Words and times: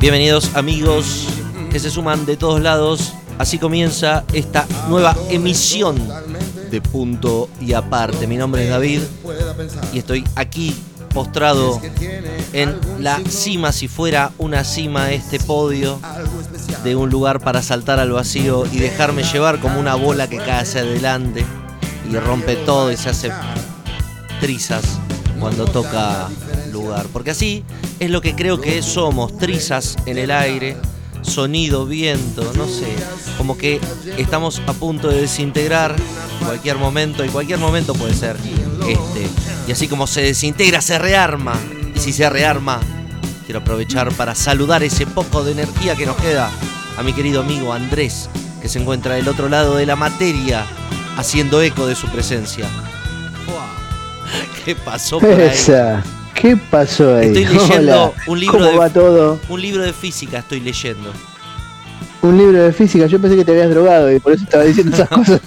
Bienvenidos 0.00 0.50
amigos 0.56 1.28
que 1.70 1.78
se 1.78 1.88
suman 1.90 2.26
de 2.26 2.36
todos 2.36 2.60
lados. 2.60 3.12
Así 3.38 3.58
comienza 3.58 4.24
esta 4.32 4.66
nueva 4.88 5.16
emisión 5.30 5.96
de 6.68 6.80
Punto 6.80 7.48
y 7.60 7.74
Aparte. 7.74 8.26
Mi 8.26 8.36
nombre 8.36 8.64
es 8.64 8.70
David 8.70 9.02
y 9.92 9.98
estoy 9.98 10.24
aquí 10.34 10.74
postrado 11.14 11.80
en 12.52 12.76
la 12.98 13.20
cima, 13.28 13.70
si 13.70 13.86
fuera 13.86 14.32
una 14.38 14.64
cima, 14.64 15.12
este 15.12 15.38
podio 15.38 16.00
de 16.82 16.96
un 16.96 17.08
lugar 17.08 17.38
para 17.38 17.62
saltar 17.62 18.00
al 18.00 18.10
vacío 18.10 18.64
y 18.72 18.78
dejarme 18.78 19.22
llevar 19.22 19.60
como 19.60 19.78
una 19.78 19.94
bola 19.94 20.28
que 20.28 20.38
cae 20.38 20.62
hacia 20.62 20.80
adelante 20.80 21.44
y 22.10 22.16
rompe 22.16 22.56
todo 22.56 22.90
y 22.90 22.96
se 22.96 23.10
hace 23.10 23.30
trizas 24.40 25.01
cuando 25.42 25.64
toca 25.64 26.28
lugar. 26.70 27.06
Porque 27.12 27.32
así 27.32 27.64
es 27.98 28.10
lo 28.10 28.20
que 28.20 28.34
creo 28.34 28.60
que 28.60 28.80
somos, 28.80 29.36
trizas 29.36 29.96
en 30.06 30.16
el 30.16 30.30
aire, 30.30 30.76
sonido, 31.20 31.84
viento, 31.84 32.52
no 32.56 32.66
sé, 32.66 32.94
como 33.36 33.58
que 33.58 33.80
estamos 34.16 34.62
a 34.66 34.72
punto 34.72 35.08
de 35.08 35.20
desintegrar 35.20 35.96
en 36.40 36.46
cualquier 36.46 36.78
momento, 36.78 37.24
en 37.24 37.32
cualquier 37.32 37.58
momento 37.58 37.92
puede 37.92 38.14
ser 38.14 38.36
este. 38.88 39.28
Y 39.66 39.72
así 39.72 39.88
como 39.88 40.06
se 40.06 40.22
desintegra, 40.22 40.80
se 40.80 40.98
rearma. 40.98 41.54
Y 41.94 41.98
si 41.98 42.12
se 42.12 42.30
rearma, 42.30 42.80
quiero 43.44 43.60
aprovechar 43.60 44.12
para 44.12 44.34
saludar 44.34 44.82
ese 44.84 45.06
poco 45.06 45.44
de 45.44 45.52
energía 45.52 45.96
que 45.96 46.06
nos 46.06 46.16
queda 46.16 46.50
a 46.96 47.02
mi 47.02 47.12
querido 47.12 47.40
amigo 47.40 47.72
Andrés, 47.72 48.28
que 48.60 48.68
se 48.68 48.78
encuentra 48.78 49.16
del 49.16 49.28
otro 49.28 49.48
lado 49.48 49.76
de 49.76 49.86
la 49.86 49.96
materia, 49.96 50.64
haciendo 51.16 51.60
eco 51.62 51.86
de 51.86 51.96
su 51.96 52.06
presencia. 52.08 52.68
¿Qué 54.64 54.74
pasó 54.74 55.18
por 55.18 55.28
ahí? 55.30 55.48
Esa. 55.52 56.02
¿Qué 56.34 56.56
pasó 56.56 57.16
ahí? 57.16 57.28
Estoy 57.28 57.44
leyendo 57.58 58.04
Hola, 58.04 58.12
un 58.26 58.40
libro 58.40 58.58
¿Cómo 58.58 58.70
de- 58.70 58.76
va 58.78 58.88
todo? 58.90 59.38
Un 59.48 59.60
libro 59.60 59.82
de 59.82 59.92
física 59.92 60.38
estoy 60.38 60.60
leyendo. 60.60 61.12
Un 62.22 62.38
libro 62.38 62.62
de 62.62 62.72
física. 62.72 63.06
Yo 63.06 63.20
pensé 63.20 63.36
que 63.36 63.44
te 63.44 63.50
habías 63.52 63.70
drogado 63.70 64.10
y 64.12 64.20
por 64.20 64.32
eso 64.32 64.44
estaba 64.44 64.62
diciendo 64.64 64.94
esas 64.94 65.08
cosas. 65.10 65.40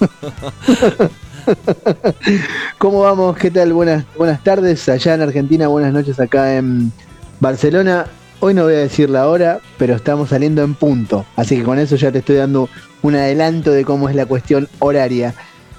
¿Cómo 2.78 3.02
vamos? 3.02 3.38
¿Qué 3.38 3.52
tal? 3.52 3.74
Buenas, 3.74 4.04
buenas 4.18 4.44
tardes 4.44 4.88
allá 4.90 5.14
en 5.14 5.22
Argentina, 5.22 5.68
buenas 5.68 5.94
noches 5.94 6.20
acá 6.20 6.56
en 6.58 6.92
Barcelona. 7.40 8.06
Hoy 8.42 8.54
no 8.54 8.64
voy 8.66 8.74
a 8.74 8.80
decir 8.80 9.10
la 9.10 9.28
hora, 9.30 9.60
pero 9.78 9.96
estamos 9.96 10.30
saliendo 10.30 10.64
en 10.64 10.74
punto. 10.76 11.26
Así 11.36 11.58
que 11.58 11.64
con 11.64 11.80
eso 11.80 11.96
ya 11.96 12.12
te 12.12 12.20
estoy 12.20 12.36
dando 12.36 12.70
un 13.02 13.16
adelanto 13.16 13.72
de 13.72 13.86
cómo 13.86 14.10
es 14.10 14.16
la 14.16 14.26
cuestión 14.26 14.68
horaria. 14.80 15.34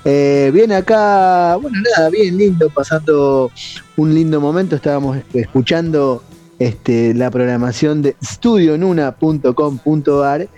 Eh, 0.08 0.52
bien 0.54 0.70
acá, 0.70 1.56
bueno, 1.56 1.80
nada, 1.80 2.10
bien 2.10 2.38
lindo, 2.38 2.70
pasando 2.70 3.50
un 3.96 4.14
lindo 4.14 4.40
momento. 4.40 4.76
Estábamos 4.76 5.18
escuchando 5.34 6.22
este, 6.60 7.12
la 7.12 7.28
programación 7.28 8.02
de 8.02 8.14
studionuna.com.ar 8.22 10.48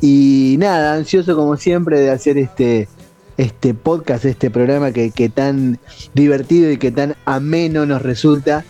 y 0.00 0.56
nada, 0.58 0.94
ansioso 0.94 1.36
como 1.36 1.58
siempre 1.58 2.00
de 2.00 2.12
hacer 2.12 2.38
este, 2.38 2.88
este 3.36 3.74
podcast, 3.74 4.24
este 4.24 4.50
programa 4.50 4.90
que, 4.90 5.10
que 5.10 5.28
tan 5.28 5.78
divertido 6.14 6.70
y 6.70 6.78
que 6.78 6.90
tan 6.90 7.14
ameno 7.26 7.84
nos 7.84 8.00
resulta. 8.00 8.64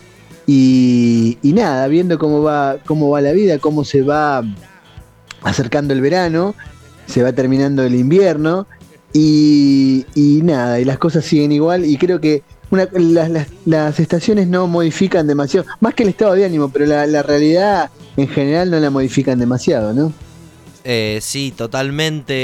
Y, 0.45 1.37
y 1.43 1.53
nada, 1.53 1.87
viendo 1.87 2.19
cómo 2.19 2.43
va, 2.43 2.75
cómo 2.85 3.09
va 3.09 3.21
la 3.21 3.31
vida, 3.31 3.59
cómo 3.59 3.85
se 3.85 4.01
va 4.01 4.43
acercando 5.43 5.93
el 5.93 6.01
verano, 6.01 6.55
se 7.05 7.23
va 7.23 7.31
terminando 7.31 7.83
el 7.83 7.95
invierno 7.95 8.67
y, 9.17 10.41
nada, 10.43 10.79
y 10.79 10.85
las 10.85 10.97
cosas 10.97 11.23
siguen 11.25 11.51
igual 11.51 11.85
y 11.85 11.97
creo 11.97 12.19
que 12.19 12.43
una- 12.69 12.87
las, 12.91 13.47
las- 13.65 13.99
estaciones 13.99 14.47
no 14.47 14.67
modifican 14.67 15.25
demasiado, 15.27 15.65
más 15.79 15.93
que 15.93 16.03
el 16.03 16.09
estado 16.09 16.33
de 16.33 16.45
ánimo, 16.45 16.69
pero 16.69 16.85
la, 16.85 17.05
la 17.07 17.23
realidad 17.23 17.89
en 18.17 18.27
general 18.27 18.69
no 18.71 18.79
la 18.79 18.89
modifican 18.89 19.39
demasiado, 19.39 19.93
¿no? 19.93 20.11
Eh, 20.83 21.19
sí, 21.21 21.51
totalmente 21.55 22.35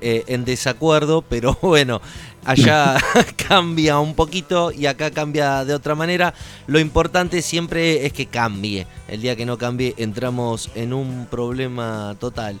eh, 0.00 0.24
en 0.26 0.44
desacuerdo, 0.44 1.22
pero 1.22 1.58
bueno, 1.62 2.00
allá 2.44 2.96
cambia 3.48 3.98
un 3.98 4.14
poquito 4.14 4.72
y 4.72 4.86
acá 4.86 5.10
cambia 5.10 5.64
de 5.64 5.74
otra 5.74 5.94
manera. 5.94 6.32
Lo 6.66 6.78
importante 6.80 7.42
siempre 7.42 8.06
es 8.06 8.12
que 8.12 8.26
cambie. 8.26 8.86
El 9.08 9.20
día 9.20 9.36
que 9.36 9.44
no 9.44 9.58
cambie 9.58 9.94
entramos 9.98 10.70
en 10.74 10.92
un 10.94 11.26
problema 11.30 12.16
total. 12.18 12.58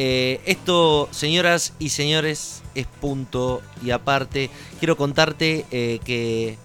Eh, 0.00 0.40
esto, 0.46 1.08
señoras 1.10 1.72
y 1.80 1.88
señores, 1.88 2.62
es 2.76 2.86
punto 2.86 3.60
y 3.84 3.90
aparte. 3.90 4.48
Quiero 4.78 4.96
contarte 4.96 5.66
eh, 5.72 5.98
que 6.04 6.56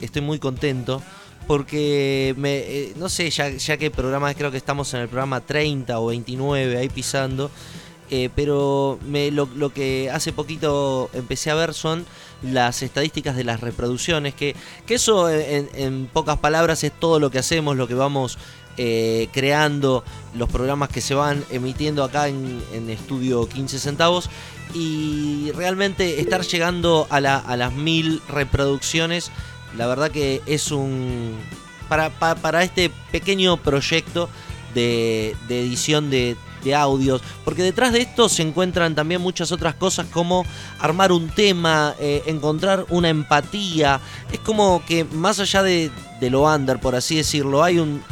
estoy 0.00 0.22
muy 0.22 0.38
contento 0.38 1.02
porque 1.48 2.32
eh, 2.44 2.92
no 2.96 3.08
sé, 3.08 3.28
ya, 3.30 3.50
ya 3.50 3.76
que 3.76 3.90
programa, 3.90 4.32
creo 4.34 4.52
que 4.52 4.56
estamos 4.56 4.94
en 4.94 5.00
el 5.00 5.08
programa 5.08 5.40
30 5.40 5.98
o 5.98 6.06
29 6.06 6.78
ahí 6.78 6.88
pisando, 6.88 7.50
pero 8.36 9.00
lo, 9.32 9.70
que 9.70 10.08
hace 10.12 10.32
poquito 10.32 11.10
empecé 11.12 11.50
a 11.50 11.56
ver 11.56 11.74
son 11.74 12.06
las 12.42 12.84
estadísticas 12.84 13.34
de 13.36 13.42
las 13.42 13.60
reproducciones, 13.60 14.34
que, 14.34 14.54
que 14.86 14.94
eso 14.94 15.28
en, 15.28 16.06
pocas 16.12 16.38
palabras 16.38 16.84
es 16.84 16.92
todo 16.92 17.18
lo 17.18 17.30
que 17.30 17.40
hacemos, 17.40 17.76
lo 17.76 17.88
que 17.88 17.94
vamos 17.94 18.38
creando, 19.32 20.04
los 20.36 20.48
programas 20.48 20.88
que 20.88 21.00
se 21.00 21.14
van 21.14 21.44
emitiendo 21.50 22.04
acá 22.04 22.28
en, 22.28 22.62
Estudio 22.90 23.48
15 23.48 23.78
centavos 23.78 24.28
y 24.74 25.50
realmente 25.54 26.20
estar 26.20 26.42
llegando 26.42 27.06
a, 27.10 27.20
la- 27.20 27.38
a 27.38 27.56
las 27.56 27.72
mil 27.72 28.20
reproducciones, 28.28 29.30
la 29.76 29.86
verdad 29.86 30.10
que 30.10 30.42
es 30.46 30.70
un... 30.70 31.34
Para, 31.88 32.10
pa- 32.10 32.34
para 32.34 32.62
este 32.64 32.90
pequeño 33.12 33.56
proyecto 33.58 34.28
de, 34.74 35.36
edición 35.48 36.10
de, 36.10 36.36
audios, 36.74 37.22
porque 37.44 37.62
detrás 37.62 37.92
de 37.92 38.00
esto 38.00 38.28
se 38.28 38.42
encuentran 38.42 38.96
también 38.96 39.20
muchas 39.20 39.52
otras 39.52 39.76
cosas 39.76 40.06
como 40.12 40.44
armar 40.80 41.12
un 41.12 41.28
tema, 41.28 41.94
eh, 42.00 42.24
encontrar 42.26 42.86
una 42.88 43.08
empatía, 43.08 44.00
es 44.32 44.40
como 44.40 44.84
que 44.84 45.04
más 45.04 45.38
allá 45.38 45.62
de, 45.62 45.92
lo 46.22 46.42
under, 46.42 46.80
por 46.80 46.96
así 46.96 47.14
decirlo, 47.14 47.62
hay 47.62 47.78
un- 47.78 48.02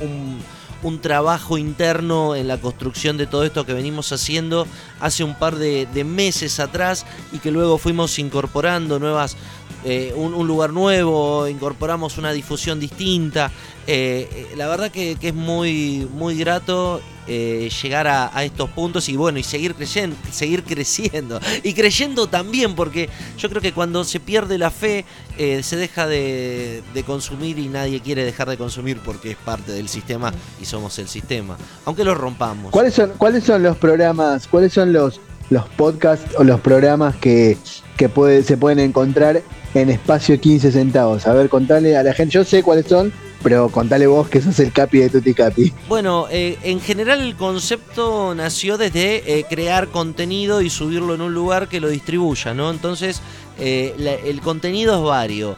un 0.84 1.00
trabajo 1.00 1.59
interno 1.59 2.37
en 2.37 2.47
la 2.47 2.59
construcción 2.59 3.17
de 3.17 3.27
todo 3.27 3.43
esto 3.45 3.65
que 3.67 3.72
venimos 3.72 4.12
haciendo 4.12 4.67
hace 5.00 5.25
un 5.25 5.34
par 5.34 5.56
de, 5.56 5.87
de 5.87 6.05
meses 6.05 6.61
atrás 6.61 7.06
y 7.33 7.39
que 7.39 7.50
luego 7.50 7.78
fuimos 7.78 8.19
incorporando 8.19 8.99
nuevas, 9.00 9.37
eh, 9.84 10.15
un, 10.17 10.47
lugar 10.47 10.72
nuevo, 10.72 11.47
incorporamos 11.47 12.17
una 12.17 12.33
difusión 12.33 12.81
distinta. 12.81 13.50
Eh, 13.87 14.28
eh, 14.33 14.55
la 14.56 14.67
verdad 14.67 14.91
que, 14.91 15.19
es 15.21 15.34
muy, 15.34 16.09
muy 16.12 16.39
grato 16.39 17.03
llegar 17.27 18.06
a, 18.06 18.44
estos 18.44 18.69
puntos 18.69 19.09
y 19.09 19.17
bueno, 19.17 19.39
y 19.39 19.43
seguir 19.43 19.75
creyendo, 19.75 20.17
seguir 20.31 20.62
creciendo. 20.62 21.41
Y 21.62 21.73
creyendo 21.73 22.27
también, 22.27 22.75
porque 22.75 23.09
yo 23.39 23.49
creo 23.49 23.62
que 23.62 23.73
cuando 23.73 24.05
se 24.05 24.21
pierde 24.21 24.59
la 24.59 24.71
fe, 24.71 25.06
se 25.37 25.77
deja 25.77 26.06
de, 26.06 26.82
de 26.93 27.03
consumir 27.03 27.59
y 27.59 27.69
nadie 27.69 28.00
quiere 28.00 28.25
dejar 28.25 28.50
de 28.50 28.59
consumir 28.59 28.99
porque 29.03 29.31
es 29.31 29.37
parte 29.38 29.73
del 29.73 29.88
sistema 29.88 30.32
y 30.61 30.67
somos 30.67 30.99
el 30.99 31.09
sistema. 31.09 31.56
Aunque 31.87 32.05
lo 32.05 32.14
rompamos. 32.14 32.70
¿Cuáles 32.70 32.93
son, 32.93 33.12
¿Cuáles 33.17 33.44
son 33.44 33.62
los 33.62 33.79
programas, 33.79 34.47
cuáles 34.47 34.75
son 34.75 34.93
los, 34.93 35.19
los 35.49 35.67
podcasts 35.70 36.35
o 36.37 36.44
los 36.44 36.61
programas 36.61 37.17
que, 37.17 37.56
que 37.97 38.11
puede, 38.11 38.43
se 38.43 38.59
pueden 38.59 38.81
encontrar 38.81 39.43
en 39.75 39.91
espacio 39.91 40.41
15 40.41 40.73
centavos? 40.73 41.26
A 41.26 41.35
ver, 41.35 41.49
contale 41.49 41.97
a 41.97 42.03
la 42.03 42.15
gente, 42.15 42.35
yo 42.35 42.44
sé 42.44 42.62
cuáles 42.62 42.87
son, 42.87 43.12
pero 43.44 43.69
contale 43.69 44.06
vos 44.06 44.29
que 44.29 44.41
sos 44.41 44.59
el 44.59 44.73
capi 44.73 44.99
de 44.99 45.11
Tutti 45.11 45.35
Capi. 45.35 45.73
Bueno, 45.87 46.26
eh, 46.31 46.59
en 46.62 46.81
general 46.81 47.21
el 47.21 47.37
concepto 47.37 48.35
nació 48.35 48.79
desde 48.79 49.38
eh, 49.38 49.44
crear 49.49 49.88
contenido 49.88 50.62
y 50.62 50.71
subirlo 50.71 51.15
en 51.15 51.21
un 51.21 51.35
lugar 51.35 51.69
que 51.69 51.79
lo 51.79 51.88
distribuya, 51.88 52.55
¿no? 52.55 52.71
Entonces, 52.71 53.21
eh, 53.59 53.94
el 54.25 54.41
contenido 54.41 54.97
es 54.97 55.03
vario. 55.03 55.56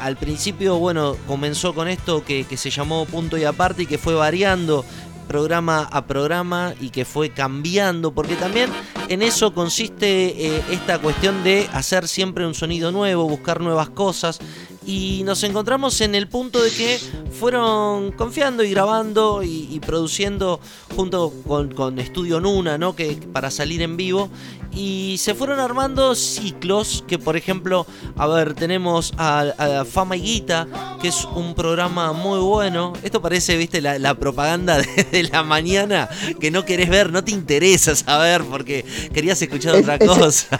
Al 0.00 0.16
principio, 0.16 0.78
bueno, 0.78 1.14
comenzó 1.26 1.74
con 1.74 1.88
esto 1.88 2.24
que, 2.24 2.44
que 2.44 2.56
se 2.56 2.70
llamó 2.70 3.04
Punto 3.04 3.36
y 3.36 3.44
Aparte 3.44 3.82
y 3.82 3.86
que 3.86 3.98
fue 3.98 4.14
variando 4.14 4.82
programa 5.28 5.88
a 5.92 6.06
programa 6.06 6.74
y 6.80 6.90
que 6.90 7.04
fue 7.04 7.30
cambiando, 7.30 8.12
porque 8.12 8.34
también 8.34 8.70
en 9.08 9.22
eso 9.22 9.54
consiste 9.54 10.56
esta 10.72 10.98
cuestión 10.98 11.44
de 11.44 11.68
hacer 11.72 12.08
siempre 12.08 12.46
un 12.46 12.54
sonido 12.54 12.90
nuevo, 12.90 13.28
buscar 13.28 13.60
nuevas 13.60 13.90
cosas 13.90 14.40
y 14.88 15.22
nos 15.22 15.42
encontramos 15.42 16.00
en 16.00 16.14
el 16.14 16.28
punto 16.28 16.62
de 16.62 16.70
que 16.70 16.98
fueron 17.38 18.10
confiando 18.12 18.64
y 18.64 18.70
grabando 18.70 19.42
y, 19.42 19.78
produciendo 19.84 20.60
junto 20.96 21.30
con, 21.46 21.74
con, 21.74 21.98
Estudio 21.98 22.40
Nuna, 22.40 22.78
¿no? 22.78 22.96
Que 22.96 23.18
para 23.32 23.50
salir 23.50 23.82
en 23.82 23.98
vivo 23.98 24.30
y 24.72 25.16
se 25.18 25.34
fueron 25.34 25.60
armando 25.60 26.14
ciclos 26.14 27.04
que 27.06 27.18
por 27.18 27.36
ejemplo, 27.36 27.86
a 28.16 28.26
ver, 28.26 28.54
tenemos 28.54 29.12
a, 29.18 29.84
Fama 29.90 30.16
y 30.16 30.20
Guita, 30.20 30.66
que 31.00 31.08
es 31.08 31.24
un 31.24 31.54
programa 31.54 32.12
muy 32.12 32.38
bueno. 32.40 32.92
Esto 33.02 33.20
parece, 33.20 33.56
viste, 33.56 33.80
la, 33.80 34.14
propaganda 34.14 34.78
de, 35.12 35.22
la 35.24 35.42
mañana 35.42 36.08
que 36.40 36.50
no 36.50 36.64
querés 36.64 36.88
ver, 36.88 37.12
no 37.12 37.24
te 37.24 37.32
interesa 37.32 37.94
saber 37.96 38.42
porque 38.44 38.84
querías 39.12 39.40
escuchar 39.42 39.74
otra 39.74 39.98
cosa. 39.98 40.58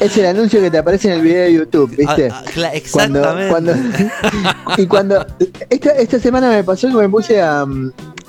Es 0.00 0.16
el, 0.16 0.26
anuncio 0.26 0.60
que 0.60 0.70
te 0.70 0.78
aparece 0.78 1.08
en 1.08 1.14
el 1.14 1.22
video 1.22 1.44
de 1.44 1.52
YouTube, 1.52 1.96
viste. 1.96 2.28
Ah, 2.30 2.44
ah, 2.56 2.70
exactamente. 2.74 3.43
y 4.76 4.86
cuando 4.86 5.26
esta, 5.70 5.90
esta 5.92 6.18
semana 6.18 6.50
me 6.50 6.64
pasó 6.64 6.88
que 6.88 6.94
me 6.94 7.08
puse 7.08 7.40
a, 7.40 7.64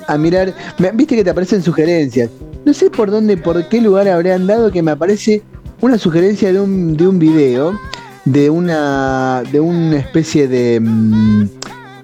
a 0.08 0.18
mirar, 0.18 0.54
viste 0.94 1.16
que 1.16 1.24
te 1.24 1.30
aparecen 1.30 1.62
sugerencias. 1.62 2.30
No 2.66 2.74
sé 2.74 2.90
por 2.90 3.12
dónde, 3.12 3.38
por 3.38 3.68
qué 3.70 3.82
lugar 3.82 4.08
habré 4.08 4.34
andado 4.34 4.72
que 4.72 4.82
me 4.82 4.92
aparece 4.92 5.44
una 5.82 5.98
sugerencia 5.98 6.52
de 6.52 6.60
un, 6.60 6.98
de 6.98 7.08
un 7.08 7.20
video 7.20 7.80
de 8.26 8.50
una 8.50 9.44
de 9.52 9.60
una 9.60 9.98
especie 9.98 10.48
de 10.48 10.80
mm, 10.80 11.46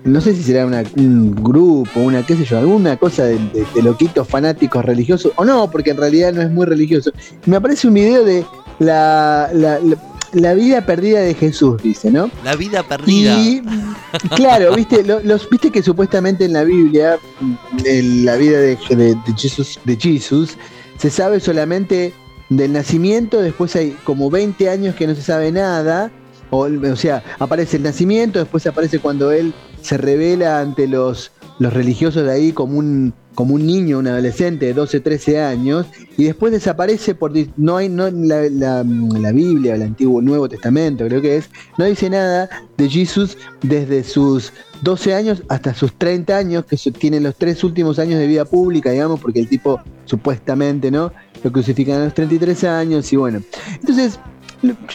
no 0.04 0.22
sé 0.22 0.34
si 0.34 0.44
será 0.44 0.66
un 0.66 1.36
grupo, 1.36 2.00
una 2.00 2.26
qué 2.26 2.36
sé 2.36 2.46
yo, 2.46 2.58
alguna 2.58 2.98
cosa 2.98 3.26
de, 3.26 3.40
loquitos 3.84 4.28
fanáticos 4.28 4.84
religiosos 4.84 5.32
o 5.36 5.46
no, 5.46 5.70
porque 5.70 5.92
en 5.92 5.98
realidad 5.98 6.34
no 6.34 6.42
es 6.42 6.50
muy 6.50 6.66
religioso. 6.66 7.12
Me 7.46 7.58
aparece 7.58 7.88
un 7.88 7.94
video 7.94 8.24
de 8.24 8.44
la, 8.80 9.50
vida 10.54 10.86
perdida 10.86 11.20
de 11.22 11.34
Jesús, 11.34 11.82
dice, 11.82 12.12
¿no? 12.12 12.30
La 12.44 12.56
vida 12.56 12.84
perdida. 12.84 13.40
Y 13.40 13.62
claro, 14.36 14.74
viste, 14.76 15.04
los, 15.04 15.50
viste 15.50 15.72
que 15.72 15.84
supuestamente 15.84 16.46
en 16.46 16.54
la 16.54 16.64
Biblia, 16.64 17.18
en 17.86 18.26
la 18.26 18.36
vida 18.36 18.60
de, 18.60 18.78
de, 18.90 19.18
Jesús, 19.38 19.80
de 19.84 19.96
Jesús, 19.98 20.58
se 20.98 21.10
sabe 21.10 21.40
solamente 21.40 22.14
del 22.50 22.74
nacimiento, 22.74 23.42
después 23.42 23.76
hay 23.76 23.98
como 24.04 24.30
20 24.30 24.70
años 24.70 24.96
que 24.96 25.08
no 25.08 25.16
se 25.16 25.22
sabe 25.22 25.52
nada, 25.52 26.12
o, 26.50 26.68
o 26.68 26.96
sea, 26.96 27.24
aparece 27.40 27.78
el 27.78 27.84
nacimiento, 27.84 28.40
después 28.40 28.68
aparece 28.68 29.00
cuando 29.00 29.32
él 29.32 29.54
se 29.82 29.98
revela 29.98 30.60
ante 30.60 30.88
los, 30.88 31.32
los 31.60 31.74
religiosos 31.74 32.26
de 32.26 32.32
ahí 32.32 32.52
como 32.52 32.78
un, 32.78 33.14
como 33.36 33.56
un 33.56 33.66
niño, 33.66 34.00
un 34.00 34.08
adolescente 34.08 34.68
de 34.68 34.74
12, 34.74 35.00
13 35.00 35.42
años, 35.42 35.88
y 36.18 36.26
después 36.26 36.52
desaparece 36.52 37.16
por 37.16 37.32
no 37.58 37.78
hay 37.78 37.90
no 37.90 38.10
la, 38.12 38.84
la, 38.84 39.32
Biblia, 39.32 39.76
el 39.76 39.84
Antiguo 39.84 40.22
Nuevo 40.22 40.50
Testamento, 40.50 41.06
creo 41.08 41.22
que 41.22 41.38
es, 41.38 41.50
no 41.78 41.86
dice 41.86 42.10
nada 42.10 42.50
de 42.78 42.90
Jesús 42.90 43.38
desde 43.62 44.04
sus 44.04 44.52
12 44.82 45.16
años 45.16 45.44
hasta 45.48 45.74
sus 45.74 45.94
30 45.94 46.36
años, 46.36 46.66
que 46.66 46.78
tienen 46.92 47.24
los 47.24 47.36
tres 47.36 47.64
últimos 47.64 48.00
años 48.00 48.20
de 48.20 48.28
vida 48.28 48.46
pública, 48.46 48.92
digamos, 48.92 49.20
porque 49.20 49.40
el 49.40 49.48
tipo 49.48 49.80
supuestamente, 50.06 50.92
¿no? 50.92 51.12
Lo 51.44 51.52
crucifican 51.52 52.02
a 52.02 52.06
los 52.06 52.14
33 52.14 52.64
años 52.66 53.12
y 53.14 53.16
bueno. 53.16 53.42
Entonces, 53.80 54.20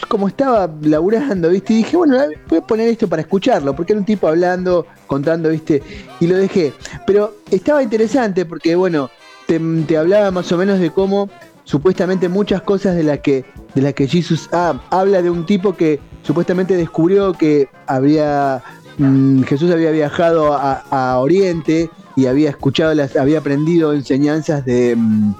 como 0.07 0.27
estaba 0.27 0.69
laburando, 0.81 1.49
¿viste? 1.49 1.73
Y 1.73 1.77
dije, 1.77 1.97
bueno, 1.97 2.17
voy 2.47 2.59
a 2.59 2.61
poner 2.61 2.89
esto 2.89 3.07
para 3.07 3.21
escucharlo, 3.21 3.75
porque 3.75 3.93
era 3.93 3.99
un 3.99 4.05
tipo 4.05 4.27
hablando, 4.27 4.85
contando, 5.07 5.49
¿viste? 5.49 5.83
Y 6.19 6.27
lo 6.27 6.37
dejé. 6.37 6.73
Pero 7.05 7.35
estaba 7.51 7.83
interesante 7.83 8.45
porque, 8.45 8.75
bueno, 8.75 9.09
te, 9.47 9.97
hablaba 9.97 10.31
más 10.31 10.51
o 10.51 10.57
menos 10.57 10.79
de 10.79 10.91
cómo 10.91 11.29
supuestamente 11.63 12.29
muchas 12.29 12.61
cosas 12.61 12.95
de 12.95 13.03
las 13.03 13.19
que 13.19 13.45
de 13.75 13.81
las 13.81 13.93
que 13.93 14.07
Jesús 14.07 14.49
ah, 14.51 14.81
habla 14.89 15.21
de 15.21 15.29
un 15.29 15.45
tipo 15.45 15.75
que 15.75 15.99
supuestamente 16.23 16.75
descubrió 16.75 17.33
que 17.33 17.69
había 17.87 18.61
mm, 18.97 19.43
Jesús 19.43 19.71
había 19.71 19.91
viajado 19.91 20.53
a, 20.53 21.17
Oriente 21.19 21.89
y 22.15 22.25
había 22.25 22.49
escuchado 22.49 22.93
las 22.93 23.15
había 23.15 23.39
aprendido 23.39 23.93
enseñanzas 23.93 24.65
de 24.65 24.95
mm, 24.95 25.33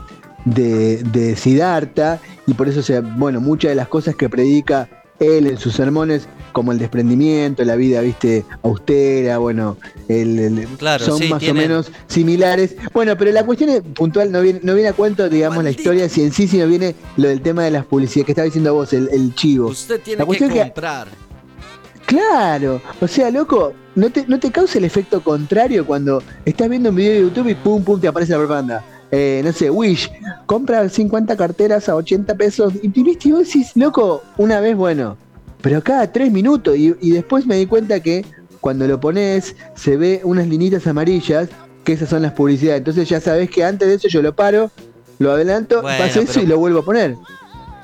de, 0.56 1.04
de 1.04 1.36
Siddhartha 1.36 2.20
y 2.46 2.54
por 2.54 2.68
eso, 2.68 2.82
sea, 2.82 3.02
bueno, 3.02 3.42
muchas 3.42 3.70
de 3.70 3.76
las 3.76 3.88
cosas 3.88 4.16
que 4.16 4.30
predica 4.30 4.90
él 5.20 5.48
en 5.48 5.58
sus 5.58 5.74
sermones, 5.74 6.28
como 6.52 6.72
el 6.72 6.78
desprendimiento, 6.80 7.64
la 7.64 7.76
vida, 7.76 8.02
viste, 8.02 8.46
austera, 8.64 9.40
bueno, 9.40 9.78
el, 10.08 10.68
son 11.00 11.30
más 11.30 11.48
o 11.48 11.54
menos 11.54 11.92
similares. 12.08 12.76
Bueno, 12.94 13.18
pero 13.18 13.32
la 13.32 13.46
cuestión 13.46 13.70
es 13.72 13.82
puntual, 13.82 14.32
no 14.32 14.42
viene, 14.42 14.60
no 14.64 14.74
viene 14.74 14.90
a 14.90 14.94
cuento, 14.94 15.28
digamos, 15.28 15.64
la 15.64 15.72
historia, 15.72 16.08
si 16.08 16.24
en 16.24 16.32
sí, 16.32 16.48
sino 16.48 16.68
viene 16.68 16.96
lo 17.18 17.30
del 17.30 17.42
tema 17.42 17.64
de 17.64 17.72
las 17.72 17.86
publicidades 17.86 18.26
que 18.26 18.32
estaba 18.32 18.46
diciendo 18.46 18.74
vos, 18.74 18.94
el, 18.94 19.34
chivo. 19.36 19.70
Usted 19.70 20.02
tiene 20.02 20.26
que 20.26 20.48
comprar. 20.48 21.08
claro, 22.06 22.82
o 23.02 23.08
sea, 23.08 23.32
loco, 23.32 23.74
¿no 23.96 24.12
te, 24.12 24.26
¿no 24.28 24.40
te 24.40 24.52
causa 24.52 24.78
el 24.78 24.86
efecto 24.86 25.22
contrario 25.22 25.86
cuando 25.86 26.22
estás 26.46 26.70
viendo 26.70 26.90
un 26.92 26.96
video 26.96 27.14
de 27.14 27.22
YouTube 27.22 27.50
y 27.50 27.56
pum, 27.56 27.84
pum, 27.84 28.00
te 28.00 28.08
aparece 28.08 28.34
la 28.34 28.38
propaganda? 28.38 28.84
Eh, 29.12 29.42
no 29.44 29.52
sé, 29.52 29.70
Wish, 29.70 30.12
compra 30.46 30.88
50 30.88 31.36
carteras 31.38 31.88
a 31.88 31.96
80 31.96 32.36
pesos 32.36 32.74
y, 32.82 32.92
y 32.94 33.32
vos 33.32 33.46
decís, 33.46 33.72
loco, 33.76 34.24
una 34.38 34.60
vez, 34.60 34.76
bueno, 34.76 35.18
pero 35.62 35.84
cada 35.84 36.12
tres 36.12 36.32
minutos 36.32 36.76
y, 36.78 37.12
después 37.12 37.46
me 37.46 37.56
di 37.58 37.66
cuenta 37.66 38.00
que 38.00 38.26
cuando 38.60 38.88
lo 38.88 39.00
pones 39.00 39.56
se 39.76 39.98
ve 39.98 40.22
unas 40.24 40.48
linitas 40.48 40.86
amarillas, 40.88 41.50
que 41.84 41.94
esas 41.94 42.10
son 42.10 42.22
las 42.22 42.34
publicidades, 42.34 42.80
entonces 42.80 43.08
ya 43.08 43.22
sabes 43.22 43.50
que 43.50 43.64
antes 43.64 43.88
de 43.88 43.96
eso 43.96 44.08
yo 44.08 44.22
lo 44.22 44.36
paro, 44.36 44.72
lo 45.20 45.32
adelanto, 45.32 45.82
paso 45.82 46.22
eso 46.22 46.42
y 46.42 46.46
lo 46.46 46.58
vuelvo 46.58 46.80
a 46.80 46.86
poner. 46.86 47.16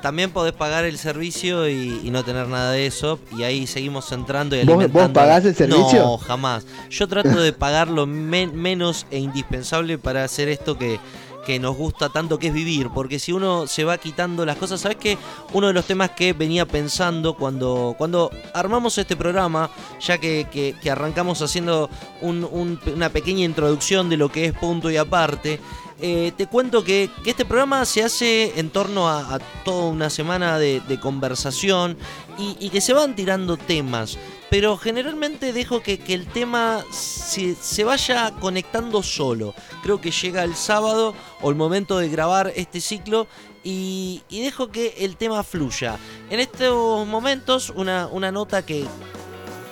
También 0.04 0.32
podés 0.32 0.52
pagar 0.52 0.84
el 0.84 0.98
servicio 0.98 1.66
y, 1.66 2.10
no 2.10 2.22
tener 2.22 2.46
nada 2.46 2.72
de 2.72 2.84
eso. 2.84 3.18
Y 3.38 3.42
ahí 3.42 3.66
seguimos 3.66 4.12
entrando 4.12 4.54
y 4.54 4.60
alimentando. 4.60 5.00
¿Vos, 5.00 5.08
pagás 5.12 5.46
el 5.46 5.54
servicio? 5.54 5.98
No, 5.98 6.18
jamás. 6.18 6.66
Yo 6.90 7.08
trato 7.08 7.40
de 7.40 7.54
pagar 7.54 7.88
lo 7.88 8.04
menos 8.04 9.06
e 9.10 9.18
indispensable 9.18 9.96
para 9.96 10.22
hacer 10.22 10.50
esto 10.50 10.76
que, 10.76 11.00
que 11.46 11.58
nos 11.58 11.74
gusta 11.74 12.10
tanto 12.10 12.38
que 12.38 12.48
es 12.48 12.52
vivir, 12.52 12.90
porque 12.94 13.18
si 13.18 13.32
uno 13.32 13.66
se 13.66 13.84
va 13.84 13.96
quitando 13.96 14.44
las 14.44 14.58
cosas, 14.58 14.82
¿sabes 14.82 14.98
qué? 14.98 15.16
Uno 15.54 15.68
de 15.68 15.72
los 15.72 15.86
temas 15.86 16.10
que 16.10 16.34
venía 16.34 16.66
pensando 16.66 17.32
cuando, 17.32 17.94
cuando 17.96 18.30
armamos 18.52 18.98
este 18.98 19.16
programa, 19.16 19.70
ya 20.00 20.18
que, 20.18 20.74
arrancamos 20.90 21.40
haciendo 21.40 21.88
una 22.20 23.08
pequeña 23.08 23.46
introducción 23.46 24.10
de 24.10 24.18
lo 24.18 24.28
que 24.28 24.44
es 24.44 24.52
punto 24.52 24.90
y 24.90 24.98
aparte, 24.98 25.60
eh, 26.00 26.32
te 26.36 26.46
cuento 26.46 26.82
que, 26.82 27.10
este 27.24 27.44
programa 27.44 27.84
se 27.84 28.02
hace 28.02 28.58
en 28.58 28.70
torno 28.70 29.08
a, 29.08 29.38
toda 29.64 29.86
una 29.86 30.10
semana 30.10 30.58
de, 30.58 30.98
conversación 31.00 31.96
y, 32.38 32.68
que 32.70 32.80
se 32.80 32.92
van 32.92 33.14
tirando 33.14 33.56
temas. 33.56 34.18
Pero 34.50 34.76
generalmente 34.76 35.52
dejo 35.52 35.80
que, 35.82 36.00
el 36.08 36.26
tema 36.26 36.84
se, 36.90 37.84
vaya 37.84 38.32
conectando 38.40 39.02
solo. 39.02 39.54
Creo 39.82 40.00
que 40.00 40.10
llega 40.10 40.44
el 40.44 40.54
sábado 40.56 41.14
o 41.40 41.50
el 41.50 41.56
momento 41.56 41.98
de 41.98 42.08
grabar 42.08 42.52
este 42.56 42.80
ciclo 42.80 43.26
y, 43.62 44.22
dejo 44.30 44.70
que 44.70 44.94
el 44.98 45.16
tema 45.16 45.42
fluya. 45.42 45.98
En 46.28 46.40
estos 46.40 47.06
momentos 47.06 47.70
una, 47.70 48.08
una 48.08 48.32
nota 48.32 48.66
que, 48.66 48.84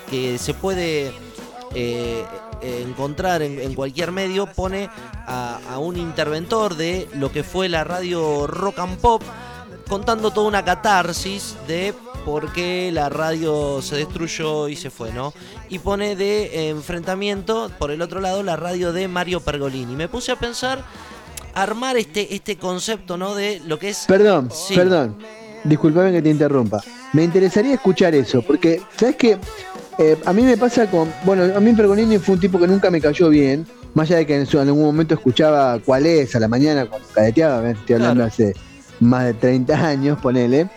que 0.09 0.39
se 0.39 0.55
puede... 0.55 1.13
Eh, 1.75 2.25
encontrar 2.63 3.43
en, 3.43 3.75
cualquier 3.75 4.13
medio 4.13 4.47
pone 4.47 4.89
a, 5.27 5.79
un 5.79 5.97
interventor 5.97 6.77
de 6.77 7.09
lo 7.15 7.33
que 7.33 7.43
fue 7.43 7.69
la 7.69 7.85
radio 7.85 8.47
rock 8.47 8.79
and 8.79 8.99
pop 8.99 9.23
contando 9.89 10.31
toda 10.31 10.49
una 10.49 10.65
catarsis 10.65 11.57
de 11.67 11.95
por 12.25 12.53
qué 12.53 12.91
la 12.93 13.09
radio 13.09 13.83
se 13.83 13.97
destruyó 13.97 14.69
y 14.69 14.77
se 14.77 14.91
fue, 14.91 15.13
¿no? 15.13 15.35
Y 15.69 15.81
pone 15.81 16.17
de 16.17 16.71
enfrentamiento, 16.71 17.71
por 17.79 17.91
el 17.91 18.01
otro 18.01 18.21
lado, 18.21 18.43
la 18.43 18.57
radio 18.57 18.93
de 18.93 19.09
Mario 19.09 19.41
Pergolini. 19.41 19.97
Me 19.97 20.09
puse 20.09 20.33
a 20.33 20.37
pensar, 20.37 20.85
armar 21.55 21.97
este, 21.97 22.35
este 22.35 22.57
concepto, 22.57 23.17
¿no? 23.17 23.35
De 23.35 23.61
lo 23.67 23.79
que 23.79 23.91
es... 23.91 24.05
Perdón, 24.07 24.51
perdón. 24.75 25.19
Disculpame 25.65 26.13
que 26.13 26.23
te 26.23 26.31
interrumpa. 26.31 26.83
Me 27.13 27.23
interesaría 27.23 27.75
escuchar 27.75 28.15
eso, 28.15 28.43
porque, 28.43 28.81
¿sabes 28.97 29.17
qué? 29.17 29.39
Eh, 29.99 30.17
a 30.25 30.33
mí 30.33 30.43
me 30.43 30.57
pasa 30.57 30.91
con. 30.91 31.13
Bueno, 31.25 31.57
a 31.57 31.61
mí 31.61 31.73
Pergolini 31.73 32.19
fue 32.19 32.35
un 32.35 32.41
tipo 32.41 32.59
que 32.59 32.67
nunca 32.67 32.91
me 32.91 33.01
cayó 33.01 33.29
bien. 33.29 33.67
Más 33.95 34.09
allá 34.09 34.19
de 34.19 34.27
que 34.27 34.37
en, 34.37 34.59
algún 34.59 34.85
momento 34.85 35.15
escuchaba 35.15 35.79
cuál 35.85 36.07
es 36.07 36.35
a 36.35 36.41
la 36.41 36.49
mañana 36.49 36.87
cuando 36.87 37.07
cadeteaba, 37.09 37.71
estoy 37.71 37.97
hablando 37.97 38.25
hace 38.25 38.55
más 39.01 39.27
de 39.27 39.35
30 39.35 39.87
años, 39.87 40.19
ponele. 40.19 40.71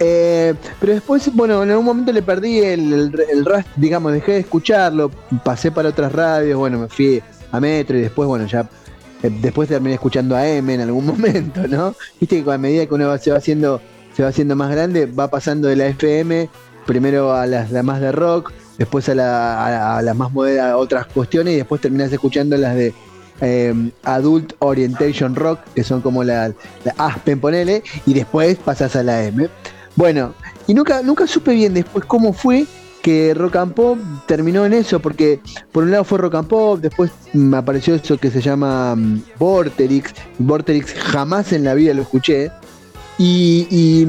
Eh, 0.00 0.52
pero 0.80 0.92
después, 0.92 1.32
bueno, 1.32 1.62
en 1.62 1.70
algún 1.70 1.86
momento 1.86 2.12
le 2.12 2.22
perdí 2.22 2.58
el, 2.58 2.92
el, 2.92 3.64
digamos, 3.76 4.12
dejé 4.12 4.32
de 4.32 4.38
escucharlo, 4.40 5.10
pasé 5.44 5.70
para 5.70 5.90
otras 5.90 6.12
radios, 6.12 6.58
bueno, 6.58 6.78
me 6.80 6.88
fui 6.88 7.22
a 7.52 7.60
Metro 7.60 7.96
y 7.96 8.02
después, 8.02 8.26
bueno, 8.26 8.46
ya 8.46 8.68
eh, 9.22 9.30
después 9.40 9.68
terminé 9.68 9.94
escuchando 9.94 10.36
a 10.36 10.46
M 10.46 10.74
en 10.74 10.80
algún 10.80 11.06
momento, 11.06 11.66
¿no? 11.68 11.94
Viste 12.20 12.42
que 12.42 12.52
a 12.52 12.58
medida 12.58 12.84
que 12.86 12.94
uno 12.94 13.16
se 13.16 13.30
va 13.30 13.38
haciendo 13.38 13.80
se 14.16 14.22
va 14.22 14.30
haciendo 14.30 14.56
más 14.56 14.70
grande, 14.70 15.04
va 15.04 15.28
pasando 15.28 15.68
de 15.68 15.76
la 15.76 15.88
FM 15.88 16.48
primero 16.86 17.34
a 17.34 17.46
las, 17.46 17.70
más 17.84 18.00
de 18.00 18.12
rock, 18.12 18.52
después 18.78 19.08
a, 19.08 20.00
las 20.02 20.16
más 20.16 20.32
modernas, 20.32 20.74
otras 20.76 21.06
cuestiones, 21.06 21.54
y 21.54 21.56
después 21.58 21.80
terminas 21.80 22.12
escuchando 22.12 22.56
las 22.56 22.74
de 22.74 22.94
em, 23.40 23.90
Adult 24.04 24.54
Orientation 24.60 25.34
Rock, 25.34 25.60
que 25.74 25.84
son 25.84 26.00
como 26.00 26.24
la, 26.24 26.48
la 26.84 26.94
Aspen, 26.96 27.40
ponele, 27.40 27.82
y 28.06 28.14
después 28.14 28.56
pasas 28.58 28.96
a 28.96 29.02
la 29.02 29.24
M. 29.24 29.48
Bueno, 29.96 30.34
y 30.66 30.74
nunca, 30.74 31.02
nunca 31.02 31.26
supe 31.26 31.52
bien 31.52 31.74
después 31.74 32.04
cómo 32.04 32.32
fue 32.32 32.66
que 33.06 33.34
Rock 33.34 33.54
and 33.54 33.72
Pop 33.72 33.98
terminó 34.26 34.66
en 34.66 34.72
eso, 34.72 34.98
porque 34.98 35.40
por 35.70 35.84
un 35.84 35.92
lado 35.92 36.02
fue 36.02 36.18
Rock 36.18 36.34
and 36.34 36.48
Pop, 36.48 36.80
después 36.80 37.12
me 37.32 37.56
apareció 37.56 37.94
eso 37.94 38.18
que 38.18 38.32
se 38.32 38.40
llama 38.40 38.94
um, 38.94 39.22
Vorterix, 39.38 40.12
Vorterix 40.38 40.92
jamás 40.92 41.52
en 41.52 41.62
la 41.62 41.74
vida 41.74 41.94
lo 41.94 42.02
escuché, 42.02 42.50
y, 43.16 43.68
y, 43.70 44.04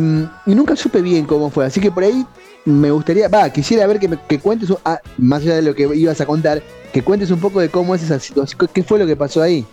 nunca 0.51 0.75
supe 0.75 1.03
bien 1.03 1.27
cómo 1.27 1.51
fue, 1.51 1.65
así 1.67 1.79
que 1.79 1.91
por 1.91 2.03
ahí 2.03 2.25
me 2.67 2.91
gustaría, 2.91 3.29
va, 3.29 3.49
quisiera 3.49 3.87
ver 3.87 3.97
que, 3.97 4.09
me, 4.09 4.19
que 4.27 4.39
cuentes, 4.39 4.73
ah, 4.83 4.99
más 5.17 5.41
allá 5.41 5.55
de 5.55 5.61
lo 5.61 5.73
que 5.73 5.83
ibas 5.95 6.19
a 6.19 6.25
contar, 6.25 6.61
que 6.91 7.01
cuentes 7.01 7.31
un 7.31 7.39
poco 7.39 7.61
de 7.61 7.69
cómo 7.69 7.95
es 7.95 8.03
esa 8.03 8.19
situación, 8.19 8.69
qué 8.73 8.83
fue 8.83 8.99
lo 8.99 9.07
que 9.07 9.15
pasó 9.15 9.41
ahí. 9.41 9.65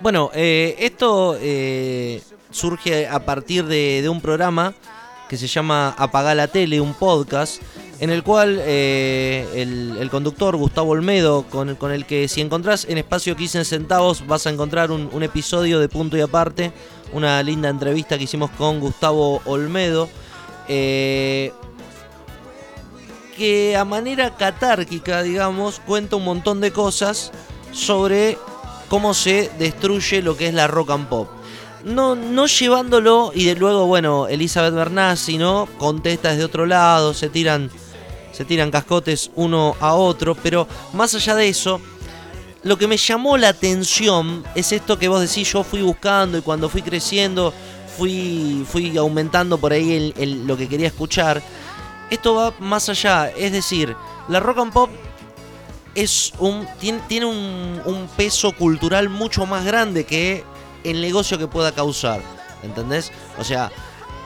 Bueno, 0.00 0.30
eh, 0.34 0.74
esto 0.80 1.36
eh, 1.40 2.20
surge 2.50 3.06
a 3.06 3.24
partir 3.24 3.64
de, 3.66 4.04
un 4.08 4.20
programa 4.20 4.74
que 5.28 5.36
se 5.36 5.46
llama 5.46 5.94
Apagar 5.96 6.36
la 6.36 6.48
tele, 6.48 6.80
un 6.80 6.94
podcast, 6.94 7.62
en 8.00 8.10
el 8.10 8.24
cual 8.24 8.58
eh, 8.62 9.46
el, 10.00 10.10
conductor 10.10 10.56
Gustavo 10.56 10.90
Olmedo, 10.90 11.44
con, 11.44 11.68
el 11.92 12.04
que 12.04 12.26
si 12.26 12.40
encontrás 12.40 12.84
en 12.88 12.98
espacio 12.98 13.36
15 13.36 13.64
centavos 13.64 14.26
vas 14.26 14.48
a 14.48 14.50
encontrar 14.50 14.90
un, 14.90 15.22
episodio 15.22 15.78
de 15.78 15.88
punto 15.88 16.16
y 16.16 16.20
aparte, 16.20 16.72
una 17.12 17.40
linda 17.44 17.68
entrevista 17.68 18.18
que 18.18 18.24
hicimos 18.24 18.50
con 18.50 18.80
Gustavo 18.80 19.40
Olmedo, 19.44 20.08
eh, 20.66 21.52
que 23.36 23.76
a 23.76 23.84
manera 23.84 24.36
catárquica, 24.36 25.22
digamos, 25.22 25.80
cuenta 25.80 26.16
un 26.16 26.24
montón 26.24 26.60
de 26.60 26.72
cosas 26.72 27.32
sobre 27.72 28.38
cómo 28.88 29.14
se 29.14 29.50
destruye 29.58 30.22
lo 30.22 30.36
que 30.36 30.48
es 30.48 30.54
la 30.54 30.66
rock 30.66 30.90
and 30.90 31.08
pop 31.08 31.28
no, 31.84 32.14
no 32.14 32.46
llevándolo 32.46 33.30
y 33.34 33.44
de 33.44 33.54
luego, 33.54 33.86
bueno, 33.86 34.26
Elizabeth 34.26 34.74
Bernassi, 34.74 35.38
¿no? 35.38 35.68
Contesta 35.78 36.30
desde 36.30 36.44
otro 36.44 36.66
lado, 36.66 37.14
se 37.14 37.28
tiran, 37.28 37.70
se 38.32 38.44
tiran 38.44 38.70
cascotes 38.70 39.30
uno 39.34 39.76
a 39.80 39.94
otro, 39.94 40.34
pero 40.34 40.66
más 40.94 41.14
allá 41.14 41.34
de 41.34 41.48
eso, 41.48 41.80
lo 42.62 42.78
que 42.78 42.88
me 42.88 42.96
llamó 42.96 43.36
la 43.36 43.48
atención 43.48 44.42
es 44.54 44.72
esto 44.72 44.98
que 44.98 45.08
vos 45.08 45.20
decís, 45.20 45.52
yo 45.52 45.62
fui 45.62 45.82
buscando 45.82 46.38
y 46.38 46.40
cuando 46.40 46.68
fui 46.68 46.82
creciendo 46.82 47.52
fui, 47.96 48.66
fui 48.68 48.96
aumentando 48.96 49.58
por 49.58 49.72
ahí 49.72 50.12
lo 50.46 50.56
que 50.56 50.68
quería 50.68 50.88
escuchar. 50.88 51.42
Esto 52.10 52.34
va 52.34 52.52
más 52.58 52.88
allá, 52.88 53.30
es 53.30 53.52
decir, 53.52 53.96
la 54.28 54.40
rock 54.40 54.58
and 54.58 54.72
pop 54.72 54.90
es 55.94 56.32
un, 56.38 56.66
tiene, 56.80 57.00
tiene 57.08 57.26
un, 57.26 58.08
peso 58.16 58.52
cultural 58.52 59.08
mucho 59.08 59.46
más 59.46 59.64
grande 59.64 60.04
que 60.04 60.44
el 60.82 61.00
negocio 61.00 61.38
que 61.38 61.46
pueda 61.46 61.72
causar. 61.72 62.20
¿Entendés? 62.62 63.12
O 63.38 63.44
sea, 63.44 63.70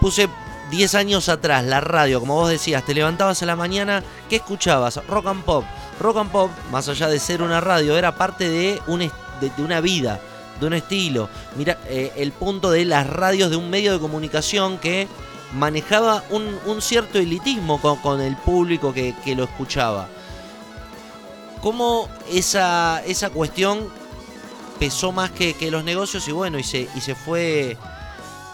puse 0.00 0.28
10 0.70 0.94
años 0.94 1.28
atrás 1.28 1.64
la 1.64 1.80
radio, 1.80 2.20
como 2.20 2.34
vos 2.34 2.50
decías, 2.50 2.84
te 2.84 2.94
levantabas 2.94 3.42
a 3.42 3.46
la 3.46 3.56
mañana, 3.56 4.02
¿qué 4.28 4.36
escuchabas? 4.36 5.00
Rock 5.08 5.26
and 5.26 5.44
pop. 5.44 5.64
Rock 6.00 6.18
and 6.18 6.30
pop, 6.30 6.50
más 6.70 6.88
allá 6.88 7.08
de 7.08 7.18
ser 7.18 7.42
una 7.42 7.60
radio, 7.60 7.96
era 7.96 8.14
parte 8.14 8.48
de, 8.48 8.80
un, 8.86 9.00
de, 9.00 9.52
una 9.58 9.80
vida, 9.80 10.20
de 10.60 10.66
un 10.66 10.74
estilo. 10.74 11.28
Mira, 11.56 11.78
eh, 11.86 12.12
el 12.16 12.32
punto 12.32 12.70
de 12.70 12.84
las 12.84 13.06
radios 13.06 13.50
de 13.50 13.56
un 13.56 13.70
medio 13.70 13.92
de 13.92 13.98
comunicación 13.98 14.78
que 14.78 15.08
manejaba 15.52 16.22
un, 16.30 16.82
cierto 16.82 17.18
elitismo 17.18 17.80
con, 17.80 18.20
el 18.20 18.36
público 18.36 18.92
que, 18.92 19.14
lo 19.36 19.44
escuchaba. 19.44 20.08
¿Cómo 21.62 22.08
esa, 22.30 23.02
esa 23.04 23.30
cuestión 23.30 23.88
pesó 24.78 25.12
más 25.12 25.30
que, 25.30 25.54
los 25.70 25.84
negocios 25.84 26.26
y 26.28 26.32
bueno, 26.32 26.58
y 26.58 26.62
se, 26.62 26.88
y 26.94 27.00
se 27.00 27.14
fue 27.14 27.76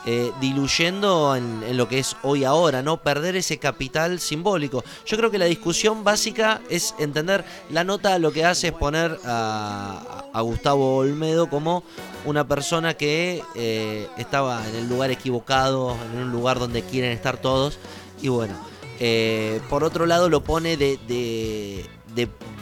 eh, 0.06 0.32
diluyendo 0.40 1.34
en, 1.34 1.76
lo 1.76 1.88
que 1.88 1.98
es 1.98 2.16
hoy 2.22 2.44
ahora, 2.44 2.82
¿no? 2.82 2.98
Perder 2.98 3.36
ese 3.36 3.58
capital 3.58 4.20
simbólico. 4.20 4.84
Yo 5.06 5.16
creo 5.16 5.30
que 5.30 5.38
la 5.38 5.46
discusión 5.46 6.04
básica 6.04 6.60
es 6.68 6.94
entender 6.98 7.44
la 7.70 7.84
nota 7.84 8.18
lo 8.18 8.32
que 8.32 8.44
hace 8.44 8.68
es 8.68 8.72
poner 8.74 9.18
a, 9.24 10.20
Gustavo 10.42 10.96
Olmedo 10.96 11.48
como 11.48 11.84
una 12.26 12.46
persona 12.46 12.94
que 12.94 13.42
eh, 13.54 14.08
estaba 14.18 14.66
en 14.68 14.74
el 14.74 14.88
lugar 14.88 15.10
equivocado, 15.10 15.96
en 16.12 16.18
un 16.18 16.32
lugar 16.32 16.58
donde 16.58 16.82
quieren 16.82 17.12
estar 17.12 17.38
todos. 17.38 17.78
Y 18.20 18.28
bueno, 18.28 18.54
eh, 19.00 19.60
por 19.70 19.84
otro 19.84 20.06
lado 20.06 20.28
lo 20.28 20.44
pone 20.44 20.76
de 20.76 20.98
de, 21.08 21.86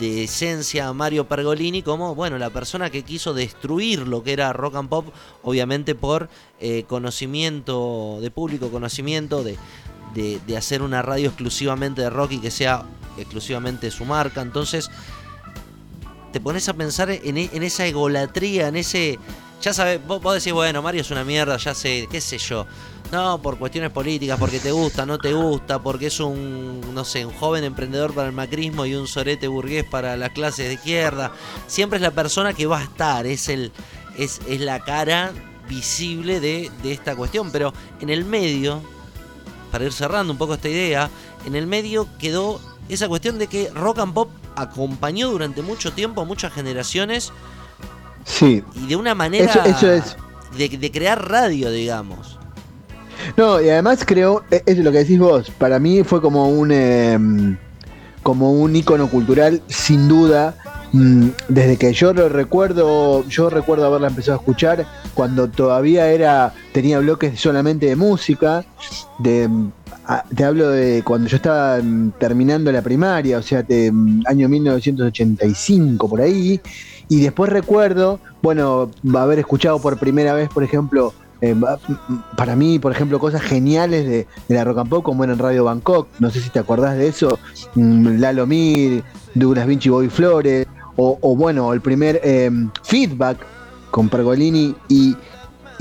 esencia 0.01 0.93
Mario 0.93 1.29
Pergolini 1.29 1.83
como, 1.83 2.15
bueno, 2.15 2.39
la 2.39 2.51
persona 2.51 2.91
que 2.91 3.03
quiso 3.03 3.35
destruir 3.35 4.07
lo 4.07 4.23
que 4.23 4.33
era 4.33 4.53
rock 4.53 4.77
and 4.77 4.89
pop, 4.89 5.07
obviamente 5.43 5.95
por 5.95 6.29
eh, 6.61 6.85
conocimiento 6.89 8.19
de 8.21 8.31
público, 8.31 8.71
conocimiento 8.71 9.45
de, 9.45 9.57
de, 10.15 10.57
hacer 10.57 10.83
una 10.83 11.03
radio 11.03 11.29
exclusivamente 11.29 12.03
de 12.03 12.11
rock 12.11 12.33
y 12.33 12.39
que 12.39 12.51
sea 12.51 12.85
exclusivamente 13.19 13.91
su 13.91 14.05
marca. 14.05 14.43
Entonces, 14.43 14.91
te 16.33 16.41
pones 16.41 16.69
a 16.69 16.75
pensar 16.75 17.11
en, 17.11 17.37
en 17.37 17.63
esa 17.63 17.87
egolatría, 17.87 18.69
en 18.69 18.77
ese... 18.77 19.19
Ya 19.61 19.73
sabes, 19.73 20.05
vos, 20.05 20.21
vos 20.21 20.35
decís, 20.35 20.53
bueno, 20.53 20.83
Mario 20.83 21.03
es 21.03 21.11
una 21.13 21.25
mierda, 21.25 21.57
ya 21.57 21.73
sé, 21.73 22.09
qué 22.11 22.21
sé 22.21 22.39
yo. 22.39 22.67
No, 23.13 23.43
por 23.43 23.59
cuestiones 23.59 23.91
políticas, 23.91 24.39
porque 24.39 24.59
te 24.59 24.73
gusta, 24.73 25.05
no 25.05 25.19
te 25.19 25.35
gusta, 25.35 25.83
porque 25.83 26.07
es 26.07 26.19
un, 26.19 26.81
no 26.95 27.05
sé, 27.05 27.27
un 27.27 27.35
joven 27.35 27.63
emprendedor 27.63 28.15
para 28.15 28.29
el 28.29 28.33
macrismo 28.33 28.87
y 28.87 28.95
un 28.95 29.07
sorete 29.07 29.49
burgués 29.49 29.85
para 29.85 30.17
las 30.17 30.31
clases 30.31 30.69
de 30.69 30.75
izquierda. 30.75 31.31
Siempre 31.67 31.99
es 31.99 32.03
la 32.03 32.13
persona 32.13 32.55
que 32.55 32.65
va 32.65 32.79
a 32.79 32.85
estar, 32.85 33.27
es, 33.27 33.51
el, 33.51 33.71
es, 34.17 34.41
es 34.49 34.63
la 34.63 34.81
cara 34.81 35.31
visible 35.69 36.41
de, 36.41 36.71
de 36.83 36.93
esta 36.93 37.15
cuestión. 37.15 37.51
Pero 37.53 37.75
en 38.01 38.09
el 38.09 38.25
medio, 38.25 38.81
para 39.71 39.85
ir 39.85 39.93
cerrando 39.93 40.33
un 40.33 40.39
poco 40.39 40.55
esta 40.55 40.71
idea, 40.71 41.11
en 41.45 41.55
el 41.55 41.67
medio 41.67 42.09
quedó 42.19 42.63
esa 42.89 43.09
cuestión 43.09 43.39
de 43.39 43.47
que 43.47 43.69
rock 43.75 43.99
and 43.99 44.15
pop 44.15 44.31
acompañó 44.57 45.31
durante 45.31 45.61
mucho 45.61 45.93
tiempo 45.93 46.23
a 46.23 46.25
muchas 46.25 46.51
generaciones. 46.55 47.31
Sí. 48.25 48.65
Y 48.75 48.87
de 48.87 48.97
una 48.97 49.15
manera 49.15 49.53
eso, 49.67 49.93
es. 49.93 50.17
De, 50.57 50.71
de, 50.71 50.91
crear 50.91 51.31
radio, 51.31 51.71
digamos. 51.71 52.39
No, 53.37 53.61
y 53.61 53.69
además 53.69 54.05
creo, 54.07 54.45
e, 54.51 54.63
es 54.67 54.79
lo 54.79 54.93
que 54.93 54.99
decís 54.99 55.19
vos, 55.19 55.51
para 55.51 55.79
mí 55.79 56.03
fue 56.05 56.21
como 56.21 56.49
un 56.49 56.71
em, 56.73 57.57
como 58.23 58.53
un 58.53 58.75
icono 58.77 59.09
cultural, 59.09 59.63
sin 59.67 60.09
duda. 60.09 60.55
Mm, 60.93 61.29
desde 61.49 61.79
que 61.79 61.93
yo 61.95 62.13
lo 62.13 62.29
recuerdo, 62.29 63.27
yo 63.27 63.49
recuerdo 63.49 63.87
haberla 63.87 64.09
empezado 64.09 64.37
a 64.37 64.41
escuchar 64.41 64.87
cuando 65.15 65.49
todavía 65.49 66.09
era, 66.09 66.53
tenía 66.73 66.99
bloques 66.99 67.41
solamente 67.41 67.87
de 67.87 67.97
música, 67.97 68.65
de 69.19 69.49
te 70.35 70.45
hablo 70.45 70.69
de 70.69 71.03
cuando 71.05 71.29
yo 71.29 71.37
estaba 71.37 71.79
terminando 72.19 72.73
la 72.73 72.83
primaria, 72.83 73.39
o 73.39 73.43
sea, 73.43 73.63
de 73.63 73.93
año 74.27 74.49
1985 74.49 76.09
por 76.09 76.21
ahí, 76.21 76.61
y 77.09 77.21
después 77.21 77.51
recuerdo, 77.51 78.19
bueno, 78.43 78.91
haber 79.15 79.39
escuchado 79.39 79.79
por 79.81 79.99
primera 79.99 80.35
vez, 80.35 80.49
por 80.49 80.65
ejemplo, 80.65 81.15
eh, 81.43 81.57
para 82.37 82.55
mí, 82.55 82.79
por 82.79 82.93
ejemplo, 82.93 83.19
cosas 83.19 83.43
geniales 83.43 84.07
de, 84.07 84.29
la 84.47 84.63
rock 84.63 84.79
and 84.79 84.89
pop, 84.89 85.03
como 85.03 85.25
era 85.25 85.33
en 85.33 85.41
Radio 85.41 85.65
Bangkok, 85.65 86.07
no 86.21 86.31
sé 86.31 86.41
si 86.41 86.51
te 86.51 86.61
acordás 86.61 86.97
de 86.97 87.09
eso, 87.09 87.37
mm, 87.75 88.21
Lalo 88.21 88.47
Mir, 88.47 89.03
Douglas 89.35 89.67
Vinci 89.67 89.89
Bobby 89.89 90.09
Flores, 90.09 90.69
o, 90.95 91.35
bueno, 91.35 91.73
el 91.73 91.81
primer 91.81 92.21
em, 92.23 92.71
feedback 92.85 93.39
con 93.91 94.09
Pergolini 94.09 94.73
y, 94.89 95.17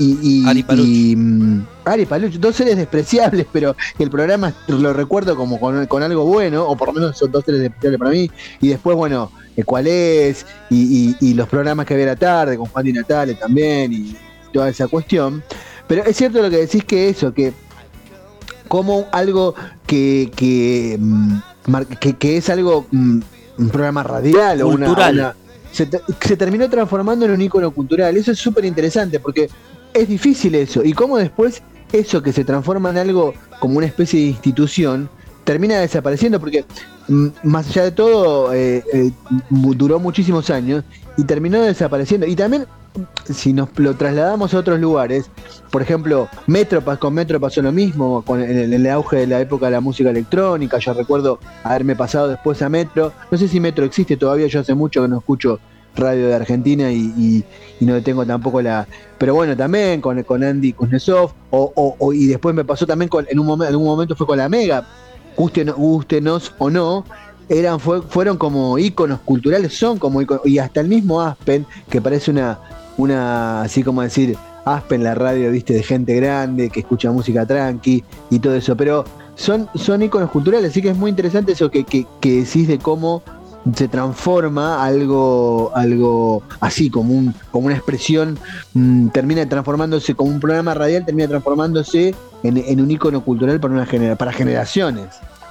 y, 0.00 0.48
Ari 0.48 0.64
Paluch. 0.64 0.86
Mm, 1.16 1.60
Ari 1.84 2.06
Paluch, 2.06 2.32
dos 2.40 2.56
seres 2.56 2.76
despreciables, 2.76 3.46
pero 3.52 3.76
el 4.00 4.10
programa 4.10 4.52
lo 4.66 4.92
recuerdo 4.92 5.36
como 5.36 5.60
con, 5.60 6.02
algo 6.02 6.24
bueno, 6.24 6.64
o 6.64 6.76
por 6.76 6.88
lo 6.88 6.94
menos 6.94 7.16
son 7.16 7.30
dos 7.30 7.44
seres 7.44 7.60
despreciables 7.60 8.00
para 8.00 8.10
mí, 8.10 8.28
y 8.60 8.68
después, 8.68 8.96
bueno, 8.96 9.30
eh, 9.56 9.62
cuál 9.62 9.86
es, 9.86 10.44
y, 10.70 11.34
los 11.34 11.48
programas 11.48 11.86
que 11.86 11.94
había 11.94 12.06
la 12.06 12.16
tarde 12.16 12.56
con 12.56 12.66
Juan 12.66 12.84
Di 12.84 12.92
Natale 12.92 13.34
también, 13.34 13.92
y 13.92 14.16
toda 14.52 14.68
esa 14.68 14.88
cuestión. 14.88 15.42
Pero 15.86 16.04
es 16.04 16.16
cierto 16.16 16.42
lo 16.42 16.50
que 16.50 16.58
decís 16.58 16.84
que 16.84 17.08
eso, 17.08 17.34
que 17.34 17.52
como 18.68 19.06
algo 19.12 19.54
que, 19.86 20.30
que, 20.34 20.96
mm, 20.98 21.38
que, 22.18 22.36
es 22.36 22.48
algo, 22.48 22.86
mm, 22.90 23.20
un 23.58 23.68
programa 23.68 24.02
radial 24.02 24.62
o 24.62 24.68
una... 24.68 25.34
se, 25.70 25.88
se, 26.20 26.36
terminó 26.36 26.70
transformando 26.70 27.26
en 27.26 27.32
un 27.32 27.42
icono 27.42 27.70
cultural. 27.70 28.16
Eso 28.16 28.32
es 28.32 28.38
súper 28.38 28.64
interesante 28.64 29.20
porque 29.20 29.50
es 29.92 30.08
difícil 30.08 30.54
eso. 30.54 30.82
Y 30.84 30.92
cómo 30.92 31.18
después 31.18 31.62
eso 31.92 32.22
que 32.22 32.32
se 32.32 32.44
transforma 32.44 32.90
en 32.90 32.98
algo 32.98 33.34
como 33.60 33.78
una 33.78 33.86
especie 33.86 34.20
de 34.20 34.26
institución 34.28 35.10
termina 35.44 35.78
desapareciendo 35.80 36.40
porque 36.40 36.64
mm, 37.08 37.26
más 37.42 37.68
allá 37.68 37.84
de 37.84 37.92
todo 37.92 38.54
eh, 38.54 38.82
eh, 38.92 39.10
duró 39.50 39.98
muchísimos 39.98 40.50
años 40.50 40.84
y 41.16 41.24
terminó 41.24 41.60
desapareciendo. 41.62 42.26
Y 42.26 42.36
también 42.36 42.66
si 43.24 43.52
nos 43.52 43.68
lo 43.76 43.94
trasladamos 43.94 44.52
a 44.54 44.58
otros 44.58 44.78
lugares, 44.80 45.30
por 45.70 45.82
ejemplo, 45.82 46.28
Metro 46.46 46.82
con 46.98 47.14
Metro 47.14 47.40
pasó 47.40 47.62
lo 47.62 47.72
mismo, 47.72 48.22
con 48.22 48.40
el, 48.40 48.72
el, 48.72 48.86
auge 48.88 49.18
de 49.18 49.26
la 49.26 49.40
época 49.40 49.66
de 49.66 49.72
la 49.72 49.80
música 49.80 50.10
electrónica, 50.10 50.78
yo 50.78 50.92
recuerdo 50.92 51.38
haberme 51.64 51.96
pasado 51.96 52.28
después 52.28 52.60
a 52.62 52.68
Metro, 52.68 53.12
no 53.30 53.38
sé 53.38 53.48
si 53.48 53.60
Metro 53.60 53.84
existe 53.84 54.16
todavía, 54.16 54.46
yo 54.46 54.60
hace 54.60 54.74
mucho 54.74 55.02
que 55.02 55.08
no 55.08 55.18
escucho 55.18 55.58
radio 55.96 56.28
de 56.28 56.34
Argentina 56.34 56.90
y, 56.90 57.44
no 57.80 58.00
tengo 58.02 58.24
tampoco 58.24 58.62
la... 58.62 58.86
Pero 59.18 59.34
bueno, 59.34 59.56
también 59.56 60.00
con, 60.00 60.22
con 60.22 60.44
Andy 60.44 60.72
Kuznetsov, 60.72 61.32
o, 61.50 62.12
y 62.12 62.26
después 62.26 62.54
me 62.54 62.64
pasó 62.64 62.86
también 62.86 63.08
con, 63.08 63.26
en, 63.28 63.38
un 63.38 63.46
momento, 63.46 63.64
en 63.64 63.74
algún 63.74 63.86
momento 63.86 64.14
fue 64.14 64.26
con 64.26 64.38
la 64.38 64.48
Mega, 64.48 64.86
gustenos 65.36 66.54
o 66.58 66.70
no, 66.70 67.04
eran, 67.48 67.80
fueron 67.80 68.36
como 68.36 68.78
íconos 68.78 69.20
culturales, 69.20 69.76
son 69.76 69.98
como 69.98 70.22
íconos, 70.22 70.46
y 70.46 70.58
hasta 70.58 70.80
el 70.80 70.88
mismo 70.88 71.20
Aspen, 71.20 71.66
que 71.90 72.00
parece 72.00 72.30
una, 72.30 72.58
una 72.96 73.62
así 73.62 73.82
como 73.82 74.02
decir, 74.02 74.36
Aspen, 74.64 75.02
la 75.02 75.14
radio, 75.14 75.50
viste, 75.50 75.74
de 75.74 75.82
gente 75.82 76.14
grande, 76.14 76.70
que 76.70 76.80
escucha 76.80 77.10
música 77.10 77.44
tranqui 77.44 78.04
y 78.30 78.38
todo 78.38 78.54
eso, 78.54 78.76
pero 78.76 79.04
son, 79.34 79.68
son 79.74 80.06
culturales, 80.08 80.70
así 80.70 80.82
que 80.82 80.90
es 80.90 80.96
muy 80.96 81.10
interesante 81.10 81.52
eso 81.52 81.70
que, 81.70 81.84
que, 81.84 82.06
decís 82.22 82.68
de 82.68 82.78
cómo 82.78 83.22
se 83.74 83.88
transforma 83.88 84.84
algo, 84.84 85.72
algo 85.74 86.42
así, 86.60 86.90
como, 86.90 87.14
un, 87.14 87.34
como 87.50 87.66
una 87.66 87.76
expresión, 87.76 88.38
mm, 88.74 89.08
termina 89.08 89.48
transformándose, 89.48 90.14
como 90.14 90.30
un 90.30 90.40
programa 90.40 90.74
radial, 90.74 91.04
termina 91.04 91.28
transformándose 91.28 92.14
en, 92.42 92.80
un 92.80 92.90
ícono 92.90 93.24
cultural 93.24 93.60
para, 93.60 93.74
una 93.74 93.86
genera, 93.86 94.16
para 94.16 94.32
generaciones. 94.32 95.06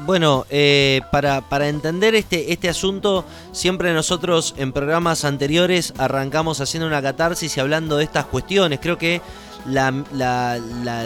Bueno, 0.05 0.45
eh, 0.49 1.01
para, 1.11 1.41
para, 1.41 1.69
entender 1.69 2.15
este, 2.15 2.51
este 2.51 2.69
asunto, 2.69 3.23
siempre 3.51 3.93
nosotros 3.93 4.55
en 4.57 4.71
programas 4.71 5.25
anteriores 5.25 5.93
arrancamos 5.97 6.59
haciendo 6.59 6.87
una 6.87 7.01
catarsis 7.01 7.55
y 7.55 7.59
hablando 7.59 7.97
de 7.97 8.05
estas 8.05 8.25
cuestiones. 8.25 8.79
Creo 8.81 8.97
que 8.97 9.21
la, 9.65 9.93
la, 10.13 10.59
la, 10.83 11.05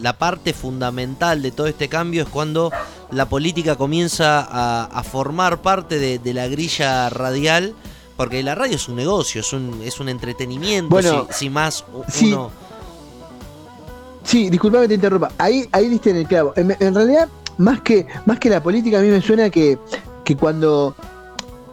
la, 0.00 0.12
parte 0.18 0.52
fundamental 0.52 1.42
de 1.42 1.52
todo 1.52 1.68
este 1.68 1.88
cambio 1.88 2.24
es 2.24 2.28
cuando 2.28 2.72
la 3.12 3.28
política 3.28 3.76
comienza 3.76 4.46
a, 4.50 5.02
formar 5.04 5.62
parte 5.62 6.18
de, 6.18 6.34
la 6.34 6.48
grilla 6.48 7.08
radial, 7.08 7.74
porque 8.16 8.42
la 8.42 8.54
radio 8.54 8.76
es 8.76 8.88
un 8.88 8.96
negocio, 8.96 9.42
es 9.42 9.52
un, 9.52 9.80
es 9.84 10.00
un 10.00 10.08
entretenimiento, 10.08 10.90
bueno, 10.90 11.28
si, 11.30 11.50
más 11.50 11.84
uno... 11.92 12.04
Sí, 12.08 12.36
disculpame 14.50 14.88
te 14.88 14.94
interrumpa. 14.94 15.32
Ahí, 15.38 15.68
ahí 15.72 15.88
diste 15.88 16.10
en 16.10 16.16
el 16.16 16.26
clavo. 16.26 16.52
En, 16.56 16.94
realidad, 16.94 17.28
más 17.58 17.80
que, 17.80 18.06
más 18.26 18.38
que 18.38 18.50
la 18.50 18.62
política, 18.62 18.98
a 18.98 19.02
mí 19.02 19.08
me 19.08 19.20
suena 19.20 19.50
que, 19.50 19.78
que 20.24 20.36
cuando 20.36 20.94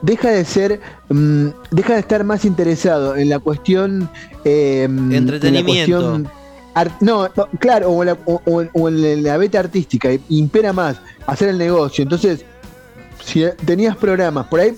deja 0.02 0.32
de 0.32 0.46
ser, 0.46 0.82
mm, 1.10 1.48
deja 1.72 1.94
de 1.94 2.00
estar 2.00 2.24
más 2.24 2.46
interesado 2.46 3.16
en 3.16 3.30
la 3.30 3.40
cuestión... 3.40 4.10
Eh, 4.44 4.84
Entretenimiento. 4.84 6.24
no, 7.02 7.30
claro, 7.60 7.92
o 7.92 8.90
en, 8.90 9.24
la, 9.24 9.38
beta 9.38 9.60
artística, 9.60 10.10
impera 10.30 10.74
más 10.74 10.98
hacer 11.26 11.50
el 11.50 11.58
negocio. 11.58 12.04
Entonces, 12.04 12.46
si 13.24 13.44
tenías 13.66 13.96
programas, 13.98 14.48
por 14.48 14.62
ahí, 14.62 14.76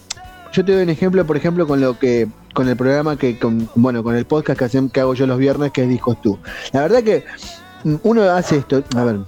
yo 0.52 0.66
te 0.66 0.74
doy 0.74 0.84
un 0.84 0.90
ejemplo, 0.90 1.26
por 1.26 1.38
ejemplo, 1.38 1.68
con 1.68 1.80
lo 1.80 1.98
que 2.00 2.28
con 2.54 2.68
el 2.68 2.76
programa 2.76 3.16
que, 3.16 3.38
con, 3.38 3.70
bueno, 3.76 4.04
con 4.04 4.16
el 4.16 4.26
podcast 4.26 4.60
que, 4.60 4.90
que 4.92 5.00
hago 5.00 5.14
yo 5.14 5.28
los 5.28 5.38
viernes, 5.38 5.72
que 5.72 5.84
es 5.84 5.90
Discos 5.90 6.22
Tú. 6.22 6.40
La 6.74 6.82
verdad 6.82 7.04
que 7.04 7.24
uno 8.04 8.24
hace 8.24 8.58
esto, 8.58 8.84
a 8.96 9.04
ver, 9.04 9.20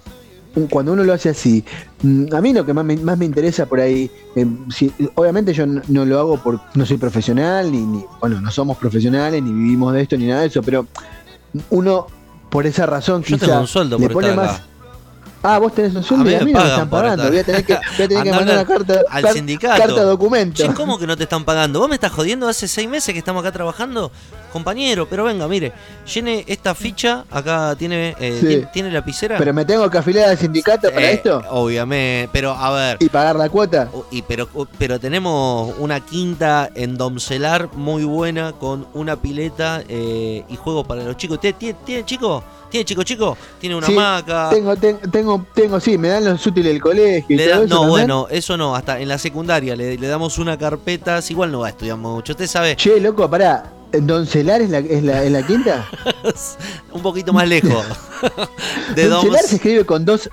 cuando 0.70 0.94
uno 0.94 1.04
lo 1.04 1.14
hace 1.14 1.30
así, 1.30 1.64
mm, 2.04 2.34
a 2.34 2.42
mí 2.42 2.54
lo 2.54 2.66
que 2.66 2.74
más 2.74 2.84
me, 2.84 2.98
más 2.98 3.18
me 3.18 3.26
interesa 3.26 3.66
por 3.66 3.80
ahí, 3.80 4.12
em, 4.36 4.68
obviamente 5.16 5.54
yo 5.54 5.66
no, 5.66 6.06
lo 6.06 6.20
hago 6.20 6.38
por, 6.38 6.60
no 6.74 6.86
soy 6.86 6.98
profesional, 6.98 7.72
ni, 7.72 8.06
bueno, 8.20 8.42
no 8.42 8.52
somos 8.52 8.78
profesionales, 8.78 9.42
ni 9.42 9.52
vivimos 9.52 9.94
de 9.94 10.02
esto, 10.02 10.18
ni 10.18 10.28
nada 10.28 10.42
de 10.42 10.48
eso, 10.48 10.62
pero 10.62 10.88
uno, 11.70 12.08
por 12.50 12.66
esa 12.66 12.86
razón, 12.86 13.24
quizás 13.24 13.76
le 13.98 14.10
pone 14.10 14.34
más... 14.34 14.62
Ah, 15.44 15.58
vos 15.58 15.74
tenés 15.74 15.96
un 15.96 16.04
sueldo 16.04 16.30
y 16.30 16.36
a 16.36 16.42
mí 16.42 16.54
no 16.54 16.60
me 16.60 16.68
están 16.68 16.90
pagando. 16.90 17.28
Voy 17.28 17.40
a 17.40 17.44
tener 17.44 17.66
que, 17.66 17.74
voy 17.98 18.06
a 18.06 18.08
tener 18.08 18.24
que 18.24 18.32
mandar 18.32 18.58
una 18.58 18.66
carta 18.66 19.02
al 19.10 19.28
sindicato. 19.30 19.82
Carta 19.82 20.04
documento. 20.04 20.74
¿cómo 20.76 21.00
que 21.00 21.08
no 21.08 21.18
te 21.18 21.24
están 21.24 21.44
pagando? 21.44 21.80
¿Vos 21.80 21.90
me 21.90 21.96
estás 21.96 22.12
jodiendo 22.12 22.48
hace 22.48 22.68
seis 22.68 22.88
meses 22.88 23.12
que 23.12 23.20
estamos 23.20 23.42
acá 23.42 23.52
trabajando? 23.52 24.12
Compañero, 24.52 25.08
pero 25.08 25.24
venga, 25.24 25.48
mire, 25.48 25.72
llene 26.14 26.44
esta 26.48 26.76
ficha, 26.76 27.26
acá 27.32 27.76
tiene, 27.78 28.16
eh, 28.20 28.68
¿tiene, 28.74 28.92
lapicera. 28.92 29.38
Pero 29.38 29.54
me 29.54 29.66
tengo 29.66 29.90
que 29.90 29.98
afiliar 29.98 30.30
al 30.30 30.38
sindicato 30.38 30.92
para 30.92 31.12
esto. 31.12 31.42
Obviamente, 31.50 32.30
pero 32.34 32.52
a 32.52 32.72
ver. 32.72 32.98
¿Y 33.00 33.10
pagar 33.10 33.36
la 33.36 33.50
cuota? 33.50 33.90
Y 34.12 34.22
pero, 34.24 34.48
pero 34.78 35.00
tenemos 35.00 35.74
una 35.80 36.00
quinta 36.00 36.70
en 36.76 36.98
Domcelar 36.98 37.70
muy 37.74 38.04
buena 38.04 38.54
con 38.54 38.88
una 38.94 39.16
pileta 39.16 39.84
eh, 39.88 40.44
y 40.48 40.56
juegos 40.56 40.86
para 40.86 41.04
los 41.04 41.18
chicos. 41.18 41.40
¿Tiene, 41.40 41.76
tiene 41.86 42.06
chico? 42.06 42.44
¿Tiene 42.72 42.86
chico 42.86 43.04
chico? 43.04 43.38
¿Tiene 43.60 43.76
una 43.76 43.90
maca? 43.90 44.50
Tengo, 44.50 44.76
tengo, 44.78 45.46
tengo, 45.54 45.80
sí, 45.82 45.98
me 45.98 46.08
dan 46.08 46.24
los 46.24 46.46
útiles 46.48 46.72
del 46.72 46.82
colegio. 46.82 47.36
Y 47.36 47.68
no, 47.68 47.88
bueno, 47.88 48.28
eso 48.30 48.56
no, 48.56 48.76
hasta 48.76 49.00
en 49.00 49.10
la 49.10 49.18
secundaria 49.18 49.76
le, 49.76 49.98
damos 49.98 50.38
una 50.40 50.58
carpeta, 50.58 51.20
igual 51.28 51.52
no 51.52 51.60
va 51.60 51.68
a 51.68 51.70
estudiar 51.72 51.98
mucho, 51.98 52.32
usted 52.32 52.48
sabe. 52.48 52.78
Che, 52.78 53.02
loco, 53.02 53.30
pará, 53.30 53.64
¿Doncelar 53.92 54.62
es 54.62 54.70
la, 54.70 54.80
es 54.80 55.04
la, 55.04 55.24
es 55.24 55.32
la 55.32 55.46
quinta? 55.46 55.90
un 56.94 57.02
poquito 57.02 57.34
más 57.34 57.48
lejos. 57.48 57.86
de 58.96 59.08
Doncelar 59.08 59.44
se 59.44 59.56
escribe 59.56 59.86
con 59.86 60.06
dos, 60.06 60.30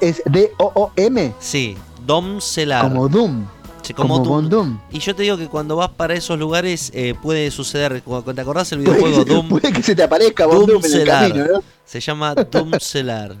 es 0.00 0.22
D-O-O-M. 0.26 1.34
Sí, 1.38 1.76
Domcelar. 2.06 2.82
Como 2.82 3.08
Doom 3.08 3.46
como, 3.94 4.20
Doom. 4.20 4.78
Y 4.90 4.98
yo 4.98 5.14
te 5.14 5.22
digo 5.22 5.36
que 5.36 5.48
cuando 5.48 5.76
vas 5.76 5.90
para 5.90 6.14
esos 6.14 6.38
lugares 6.38 6.90
eh, 6.94 7.14
puede 7.20 7.50
suceder, 7.50 8.02
cuando 8.02 8.34
te 8.34 8.40
acordás 8.40 8.72
el 8.72 8.80
videojuego 8.80 9.24
Doom. 9.24 9.48
Puede 9.48 9.72
que 9.72 9.82
se 9.82 9.94
te 9.94 10.02
aparezca 10.02 10.44
Doom 10.44 10.84
en 10.84 10.92
el 10.92 11.06
camino, 11.06 11.46
¿no? 11.46 11.62
Se 11.84 12.00
llama 12.00 12.34
Doomcelar. 12.50 13.36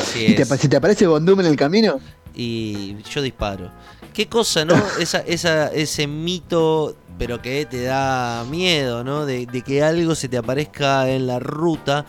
Así 0.00 0.26
es. 0.26 0.64
¿Y 0.64 0.68
te, 0.68 0.76
aparece 0.76 1.06
Bondum 1.06 1.40
en 1.40 1.46
el 1.46 1.56
camino? 1.56 2.00
Y 2.34 2.96
yo 3.02 3.22
disparo. 3.22 3.70
Qué 4.12 4.28
cosa, 4.28 4.64
¿no? 4.64 4.74
esa, 4.98 5.18
esa, 5.20 5.68
ese 5.68 6.06
mito, 6.06 6.96
pero 7.18 7.40
que 7.40 7.66
te 7.66 7.82
da 7.82 8.44
miedo, 8.50 9.04
¿no? 9.04 9.26
De, 9.26 9.46
que 9.46 9.82
algo 9.82 10.14
se 10.14 10.28
te 10.28 10.36
aparezca 10.36 11.08
en 11.10 11.26
la 11.26 11.38
ruta. 11.38 12.06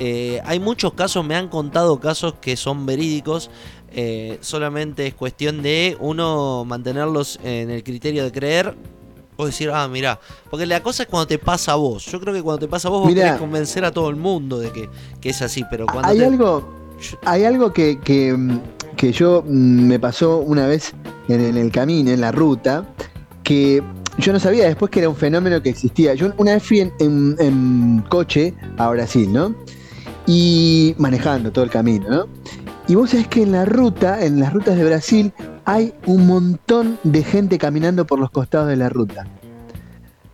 Eh, 0.00 0.40
hay 0.44 0.60
muchos 0.60 0.92
casos, 0.92 1.24
me 1.24 1.34
han 1.34 1.48
contado 1.48 1.98
casos 1.98 2.34
que 2.40 2.56
son 2.56 2.86
verídicos 2.86 3.50
eh, 3.90 4.38
solamente 4.42 5.06
es 5.06 5.14
cuestión 5.14 5.62
de 5.62 5.96
uno 6.00 6.64
mantenerlos 6.66 7.40
en 7.42 7.70
el 7.70 7.82
criterio 7.82 8.22
de 8.22 8.32
creer 8.32 8.76
o 9.36 9.46
decir, 9.46 9.70
ah, 9.70 9.88
mira, 9.88 10.20
porque 10.50 10.66
la 10.66 10.82
cosa 10.82 11.04
es 11.04 11.08
cuando 11.08 11.26
te 11.26 11.38
pasa 11.38 11.72
a 11.72 11.76
vos. 11.76 12.04
Yo 12.06 12.20
creo 12.20 12.34
que 12.34 12.42
cuando 12.42 12.58
te 12.58 12.68
pasa 12.68 12.88
a 12.88 12.90
vos, 12.90 13.02
vos 13.02 13.14
querés 13.14 13.38
convencer 13.38 13.84
a 13.84 13.92
todo 13.92 14.10
el 14.10 14.16
mundo 14.16 14.58
de 14.58 14.70
que, 14.72 14.88
es 15.22 15.42
así, 15.42 15.64
pero 15.70 15.86
cuando. 15.86 16.08
Hay 16.08 16.22
algo, 16.22 16.68
hay 17.24 17.44
algo 17.44 17.72
que, 17.72 17.98
que, 18.00 19.12
yo 19.12 19.42
mm, 19.46 19.86
me 19.86 19.98
pasó 20.00 20.38
una 20.38 20.66
vez 20.66 20.92
en, 21.28 21.56
el 21.56 21.70
camino, 21.70 22.10
en 22.10 22.20
la 22.20 22.32
ruta, 22.32 22.84
que 23.44 23.82
yo 24.18 24.32
no 24.32 24.40
sabía 24.40 24.66
después 24.66 24.90
que 24.90 24.98
era 25.00 25.08
un 25.08 25.16
fenómeno 25.16 25.62
que 25.62 25.70
existía. 25.70 26.14
Yo 26.14 26.32
una 26.36 26.54
vez 26.54 26.62
fui 26.62 26.80
en, 26.80 28.04
coche 28.08 28.52
a 28.76 28.90
Brasil, 28.90 29.32
¿no? 29.32 29.54
Y 30.26 30.94
manejando 30.98 31.52
todo 31.52 31.64
el 31.64 31.70
camino, 31.70 32.08
¿no? 32.08 32.26
Y 32.88 32.94
vos 32.94 33.10
sabés 33.10 33.28
que 33.28 33.42
en 33.42 33.52
la 33.52 33.64
ruta, 33.64 34.24
en 34.24 34.40
las 34.40 34.52
rutas 34.52 34.76
de 34.76 34.84
Brasil, 34.84 35.32
hay 35.64 35.92
un 36.06 36.26
montón 36.26 36.98
de 37.04 37.22
gente 37.22 37.58
caminando 37.58 38.06
por 38.06 38.18
los 38.18 38.30
costados 38.30 38.68
de 38.68 38.76
la 38.76 38.88
ruta. 38.88 39.26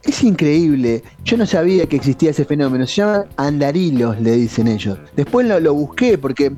Es 0.03 0.23
increíble. 0.23 1.03
Yo 1.25 1.37
no 1.37 1.47
sabía 1.47 1.87
que 1.87 1.97
existía 1.97 2.31
ese 2.31 2.45
fenómeno. 2.45 2.87
Se 2.87 2.97
llaman 2.97 3.25
andarilos, 3.37 4.21
le 4.21 4.33
dicen 4.33 4.69
ellos. 4.69 4.99
Después 5.17 5.47
lo, 5.47 5.75
busqué 5.75 6.17
porque, 6.17 6.53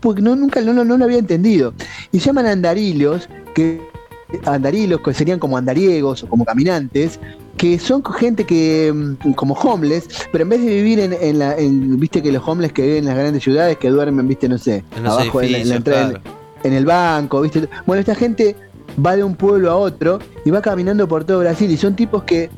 porque 0.00 0.22
no, 0.22 0.34
nunca 0.34 0.60
no, 0.60 0.72
no, 0.72 0.96
lo 0.96 1.04
había 1.04 1.18
entendido. 1.18 1.74
Y 2.10 2.20
se 2.20 2.26
llaman 2.26 2.46
andarilos, 2.46 3.28
que 3.54 3.91
andarilos 4.44 5.00
que 5.00 5.14
serían 5.14 5.38
como 5.38 5.56
andariegos 5.56 6.22
o 6.22 6.28
como 6.28 6.44
caminantes, 6.44 7.18
que 7.56 7.78
son 7.78 8.02
gente 8.04 8.44
que, 8.44 8.92
mm, 8.92 9.32
como 9.32 9.54
homeless, 9.54 10.08
pero 10.30 10.42
en 10.42 10.48
vez 10.50 10.60
de 10.64 10.74
vivir 10.74 10.98
en, 11.00 11.38
la, 11.38 11.56
viste 11.58 12.22
que 12.22 12.32
los 12.32 12.46
homeless 12.46 12.72
que 12.72 12.82
viven 12.82 12.98
en 12.98 13.04
las 13.06 13.16
grandes 13.16 13.42
ciudades, 13.42 13.76
que 13.78 13.90
duermen, 13.90 14.26
viste, 14.26 14.48
no 14.48 14.58
sé, 14.58 14.84
abajo 15.04 15.42
en 15.42 15.68
la, 15.68 15.76
entrada, 15.76 16.20
en, 16.62 16.72
el 16.72 16.84
banco, 16.84 17.40
viste. 17.40 17.68
Bueno, 17.86 18.00
esta 18.00 18.14
gente 18.14 18.56
va 19.04 19.16
de 19.16 19.24
un 19.24 19.36
pueblo 19.36 19.70
a 19.70 19.76
otro 19.76 20.18
y 20.44 20.50
va 20.50 20.60
caminando 20.60 21.06
por 21.08 21.24
todo 21.24 21.40
Brasil 21.40 21.70
y 21.70 21.76
son 21.76 21.94
tipos 21.94 22.24
que, 22.24 22.50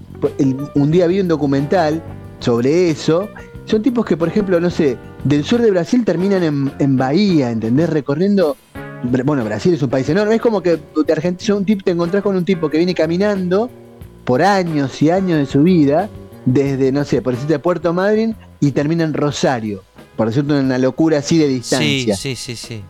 un 0.74 0.90
día 0.90 1.06
vi 1.06 1.20
un 1.20 1.28
documental 1.28 2.02
sobre 2.38 2.90
eso, 2.90 3.28
son 3.66 3.82
tipos 3.82 4.04
que, 4.04 4.16
por 4.16 4.28
ejemplo, 4.28 4.60
no 4.60 4.70
sé, 4.70 4.96
del 5.24 5.44
sur 5.44 5.60
de 5.60 5.70
Brasil 5.70 6.04
terminan 6.04 6.42
en, 6.42 6.72
en 6.78 6.96
Bahía, 6.96 7.50
¿entendés? 7.50 7.90
Recorriendo 7.90 8.56
bueno, 9.02 9.44
Brasil 9.44 9.74
es 9.74 9.82
un 9.82 9.90
país 9.90 10.08
enorme, 10.08 10.36
es 10.36 10.40
como 10.40 10.62
que 10.62 10.76
de 10.76 11.12
Argentina 11.12 11.54
un 11.54 11.64
tipo, 11.64 11.82
te 11.84 11.90
encontrás 11.90 12.22
con 12.22 12.36
un 12.36 12.44
tipo 12.44 12.70
que 12.70 12.78
viene 12.78 12.94
caminando 12.94 13.70
por 14.24 14.42
años 14.42 15.00
y 15.02 15.10
años 15.10 15.38
de 15.38 15.46
su 15.46 15.62
vida, 15.62 16.08
desde, 16.46 16.92
no 16.92 17.04
sé, 17.04 17.22
por 17.22 17.34
decirte 17.34 17.58
Puerto 17.58 17.92
Madryn 17.92 18.34
y 18.60 18.72
termina 18.72 19.04
en 19.04 19.14
Rosario, 19.14 19.82
por 20.16 20.28
decirte 20.28 20.54
una 20.54 20.78
locura 20.78 21.18
así 21.18 21.38
de 21.38 21.48
distancia. 21.48 22.16
Sí, 22.16 22.36
sí, 22.36 22.56
sí, 22.56 22.56
sí. 22.56 22.84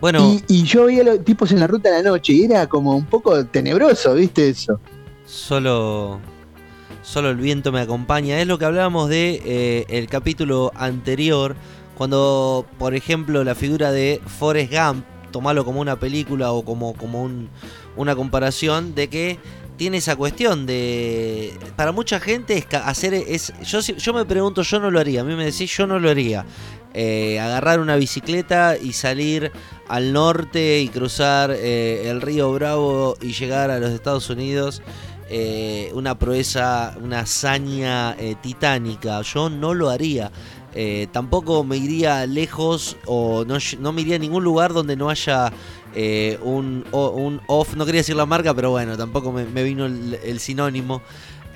Bueno. 0.00 0.38
Y, 0.48 0.62
yo 0.64 0.86
veía 0.86 1.02
a 1.02 1.04
los 1.04 1.24
tipos 1.24 1.50
en 1.52 1.60
la 1.60 1.66
ruta 1.66 1.90
de 1.90 2.02
la 2.02 2.10
noche 2.10 2.32
y 2.32 2.44
era 2.44 2.66
como 2.66 2.94
un 2.96 3.06
poco 3.06 3.44
tenebroso, 3.46 4.14
¿viste 4.14 4.48
eso? 4.48 4.80
Solo. 5.24 6.20
Solo 7.02 7.30
el 7.30 7.36
viento 7.36 7.72
me 7.72 7.80
acompaña. 7.80 8.40
Es 8.40 8.46
lo 8.46 8.58
que 8.58 8.64
hablábamos 8.64 9.08
de 9.08 9.40
eh, 9.44 9.86
el 9.88 10.08
capítulo 10.08 10.72
anterior. 10.74 11.56
Cuando, 11.96 12.66
por 12.78 12.94
ejemplo, 12.94 13.42
la 13.42 13.54
figura 13.54 13.90
de 13.90 14.20
Forrest 14.26 14.72
Gump, 14.72 15.04
tomarlo 15.36 15.66
como 15.66 15.82
una 15.82 16.00
película 16.00 16.50
o 16.52 16.64
como, 16.64 16.94
como 16.94 17.22
un, 17.22 17.50
una 17.94 18.16
comparación, 18.16 18.94
de 18.94 19.08
que 19.08 19.38
tiene 19.76 19.98
esa 19.98 20.16
cuestión 20.16 20.64
de. 20.64 21.52
Para 21.76 21.92
mucha 21.92 22.20
gente 22.20 22.66
hacer. 22.72 23.12
Es, 23.12 23.52
yo, 23.62 23.80
yo 23.80 24.14
me 24.14 24.24
pregunto, 24.24 24.62
yo 24.62 24.80
no 24.80 24.90
lo 24.90 24.98
haría. 24.98 25.20
A 25.20 25.24
mí 25.24 25.34
me 25.34 25.44
decís, 25.44 25.76
yo 25.76 25.86
no 25.86 25.98
lo 25.98 26.08
haría. 26.08 26.46
Eh, 26.94 27.38
agarrar 27.38 27.80
una 27.80 27.96
bicicleta 27.96 28.78
y 28.78 28.94
salir 28.94 29.52
al 29.88 30.14
norte 30.14 30.80
y 30.80 30.88
cruzar 30.88 31.50
eh, 31.50 32.08
el 32.08 32.22
río 32.22 32.50
Bravo 32.52 33.18
y 33.20 33.34
llegar 33.34 33.70
a 33.70 33.78
los 33.78 33.90
Estados 33.90 34.30
Unidos. 34.30 34.80
Eh, 35.28 35.90
una 35.92 36.18
proeza, 36.18 36.96
una 37.02 37.20
hazaña 37.20 38.16
titánica. 38.40 39.20
Yo 39.20 39.50
no 39.50 39.74
lo 39.74 39.90
haría. 39.90 40.32
Tampoco 41.10 41.64
me 41.64 41.78
iría 41.78 42.26
lejos 42.26 42.96
o 43.06 43.44
no, 43.46 43.56
no, 43.80 43.92
me 43.92 44.02
iría 44.02 44.16
a 44.16 44.18
ningún 44.18 44.44
lugar 44.44 44.72
donde 44.72 44.96
no 44.96 45.08
haya 45.08 45.52
un, 46.42 46.84
un, 46.92 47.40
off. 47.46 47.74
No 47.74 47.86
quería 47.86 48.00
decir 48.00 48.16
la 48.16 48.26
marca, 48.26 48.52
pero 48.52 48.70
bueno, 48.70 48.96
tampoco 48.96 49.32
me, 49.32 49.62
vino 49.62 49.86
el 49.86 50.38
sinónimo. 50.40 51.02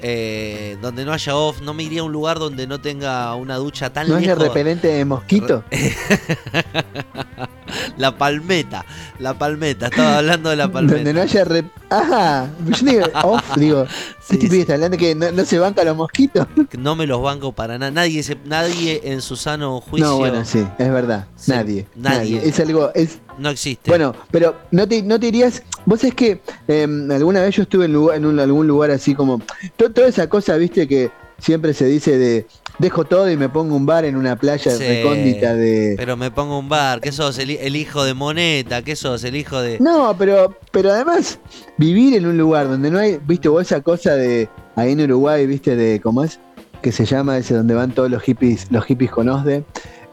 Eh, 0.02 0.78
donde 0.80 1.04
no 1.04 1.12
haya 1.12 1.36
off, 1.36 1.60
no 1.60 1.74
me 1.74 1.82
iría 1.82 2.00
a 2.00 2.04
un 2.04 2.12
lugar 2.12 2.38
donde 2.38 2.66
no 2.66 2.80
tenga 2.80 3.34
una 3.34 3.56
ducha 3.56 3.92
tan 3.92 4.08
¿No 4.08 4.16
haya 4.16 4.34
repelente 4.34 4.88
de 4.88 5.04
mosquito? 5.04 5.62
la 7.96 8.16
palmeta, 8.16 8.84
la 9.18 9.34
palmeta, 9.34 9.86
estaba 9.86 10.18
hablando 10.18 10.50
de 10.50 10.56
la 10.56 10.70
palmeta. 10.70 10.96
Donde 10.96 11.12
no 11.14 11.22
haya 11.22 11.44
re... 11.44 11.64
Ajá, 11.90 12.48
yo 12.66 12.86
digo, 12.86 13.06
off, 13.24 13.56
digo, 13.56 13.86
este 14.28 14.60
está 14.60 14.74
hablando 14.74 14.96
que 14.96 15.14
no, 15.14 15.44
se 15.44 15.58
banca 15.58 15.84
los 15.84 15.96
mosquitos. 15.96 16.46
No 16.78 16.96
me 16.96 17.06
los 17.06 17.22
banco 17.22 17.52
para 17.52 17.78
nada, 17.78 17.90
nadie, 17.90 18.24
nadie 18.44 19.00
en 19.04 19.22
su 19.22 19.36
sano 19.36 19.80
juicio. 19.80 20.08
No, 20.08 20.16
bueno, 20.18 20.44
sí, 20.44 20.66
es 20.78 20.92
verdad, 20.92 21.26
nadie, 21.46 21.86
nadie, 21.96 22.40
Es 22.44 22.60
algo, 22.60 22.90
es... 22.94 23.18
No 23.38 23.48
existe. 23.48 23.90
Bueno, 23.90 24.14
pero 24.30 24.54
no 24.70 24.86
te, 24.86 25.02
no 25.02 25.18
te 25.18 25.28
irías 25.28 25.62
Vos 25.86 26.04
es 26.04 26.14
que 26.14 26.40
em, 26.68 27.10
alguna 27.10 27.40
vez 27.42 27.56
yo 27.56 27.62
estuve 27.62 27.86
en, 27.86 27.92
lugar, 27.92 28.16
en 28.16 28.38
algún 28.38 28.66
lugar 28.66 28.90
así 28.90 29.14
como. 29.14 29.40
toda 29.76 30.08
esa 30.08 30.28
cosa, 30.28 30.56
viste, 30.56 30.86
que 30.86 31.10
siempre 31.38 31.74
se 31.74 31.86
dice 31.86 32.18
de. 32.18 32.46
Dejo 32.80 33.04
todo 33.04 33.30
y 33.30 33.36
me 33.36 33.50
pongo 33.50 33.76
un 33.76 33.84
bar 33.84 34.06
en 34.06 34.16
una 34.16 34.36
playa 34.36 34.74
recóndita 34.74 35.54
de. 35.54 35.96
Pero 35.98 36.16
me 36.16 36.30
pongo 36.30 36.58
un 36.58 36.70
bar, 36.70 37.02
¿qué 37.02 37.12
sos? 37.12 37.38
El, 37.38 37.76
hijo 37.76 38.04
de 38.04 38.14
Moneta, 38.14 38.80
¿qué 38.80 38.96
sos? 38.96 39.22
El 39.24 39.36
hijo 39.36 39.60
de. 39.60 39.78
No, 39.80 40.16
pero, 40.18 40.56
pero 40.72 40.90
además, 40.90 41.38
vivir 41.76 42.14
en 42.14 42.24
un 42.24 42.38
lugar 42.38 42.68
donde 42.68 42.90
no 42.90 42.98
hay. 42.98 43.18
¿Viste 43.22 43.50
vos 43.50 43.60
esa 43.60 43.82
cosa 43.82 44.14
de. 44.14 44.48
Ahí 44.76 44.92
en 44.92 45.02
Uruguay, 45.02 45.46
¿viste? 45.46 45.76
De. 45.76 46.00
¿Cómo 46.00 46.24
es? 46.24 46.40
Que 46.80 46.90
se 46.90 47.04
llama 47.04 47.36
ese 47.36 47.52
donde 47.52 47.74
van 47.74 47.92
todos 47.92 48.10
los 48.10 48.22
hippies, 48.22 48.68
los 48.70 48.86
hippies 48.86 49.10
con 49.10 49.28
Osde. 49.28 49.62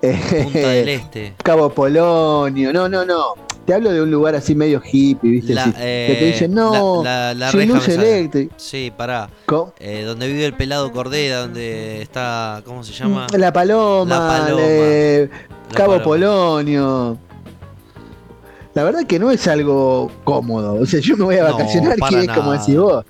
Punta 0.01 0.69
del 0.69 0.89
Este. 0.89 1.35
Cabo 1.43 1.69
Polonio. 1.69 2.73
No, 2.73 2.89
no, 2.89 3.05
no 3.05 3.46
te 3.67 3.73
hablo 3.73 3.91
de 3.91 4.01
un 4.01 4.09
lugar 4.09 4.33
así 4.33 4.55
medio 4.55 4.81
hippie, 4.81 5.29
¿viste? 5.29 5.53
que 5.53 6.15
te 6.17 6.25
dicen, 6.25 6.53
no, 6.53 7.03
la, 7.03 7.33
la, 7.33 7.51
sin 7.51 7.67
luz 7.67 7.85
eléctrica. 7.89 8.55
Sí, 8.57 8.93
pará. 8.95 9.29
Eh, 9.79 10.03
donde 10.03 10.27
vive 10.27 10.45
el 10.45 10.53
pelado 10.53 10.89
Cordera, 10.93 11.39
donde 11.39 12.01
está, 12.01 12.61
¿cómo 12.63 12.81
se 12.85 12.93
llama? 12.93 13.27
La 13.37 13.51
Paloma, 13.51 14.47
Cabo 15.73 16.01
Polonio. 16.01 17.17
La 18.73 18.83
verdad 18.85 19.05
que 19.05 19.19
no 19.19 19.31
es 19.31 19.45
algo 19.49 20.11
cómodo. 20.23 20.75
O 20.75 20.85
sea, 20.85 21.01
yo 21.01 21.17
me 21.17 21.25
voy 21.25 21.35
a 21.35 21.51
vacacionar, 21.51 21.97
no, 21.99 22.07
es 22.07 22.27
como 22.29 22.53
decís 22.53 22.77
vos. 22.77 23.03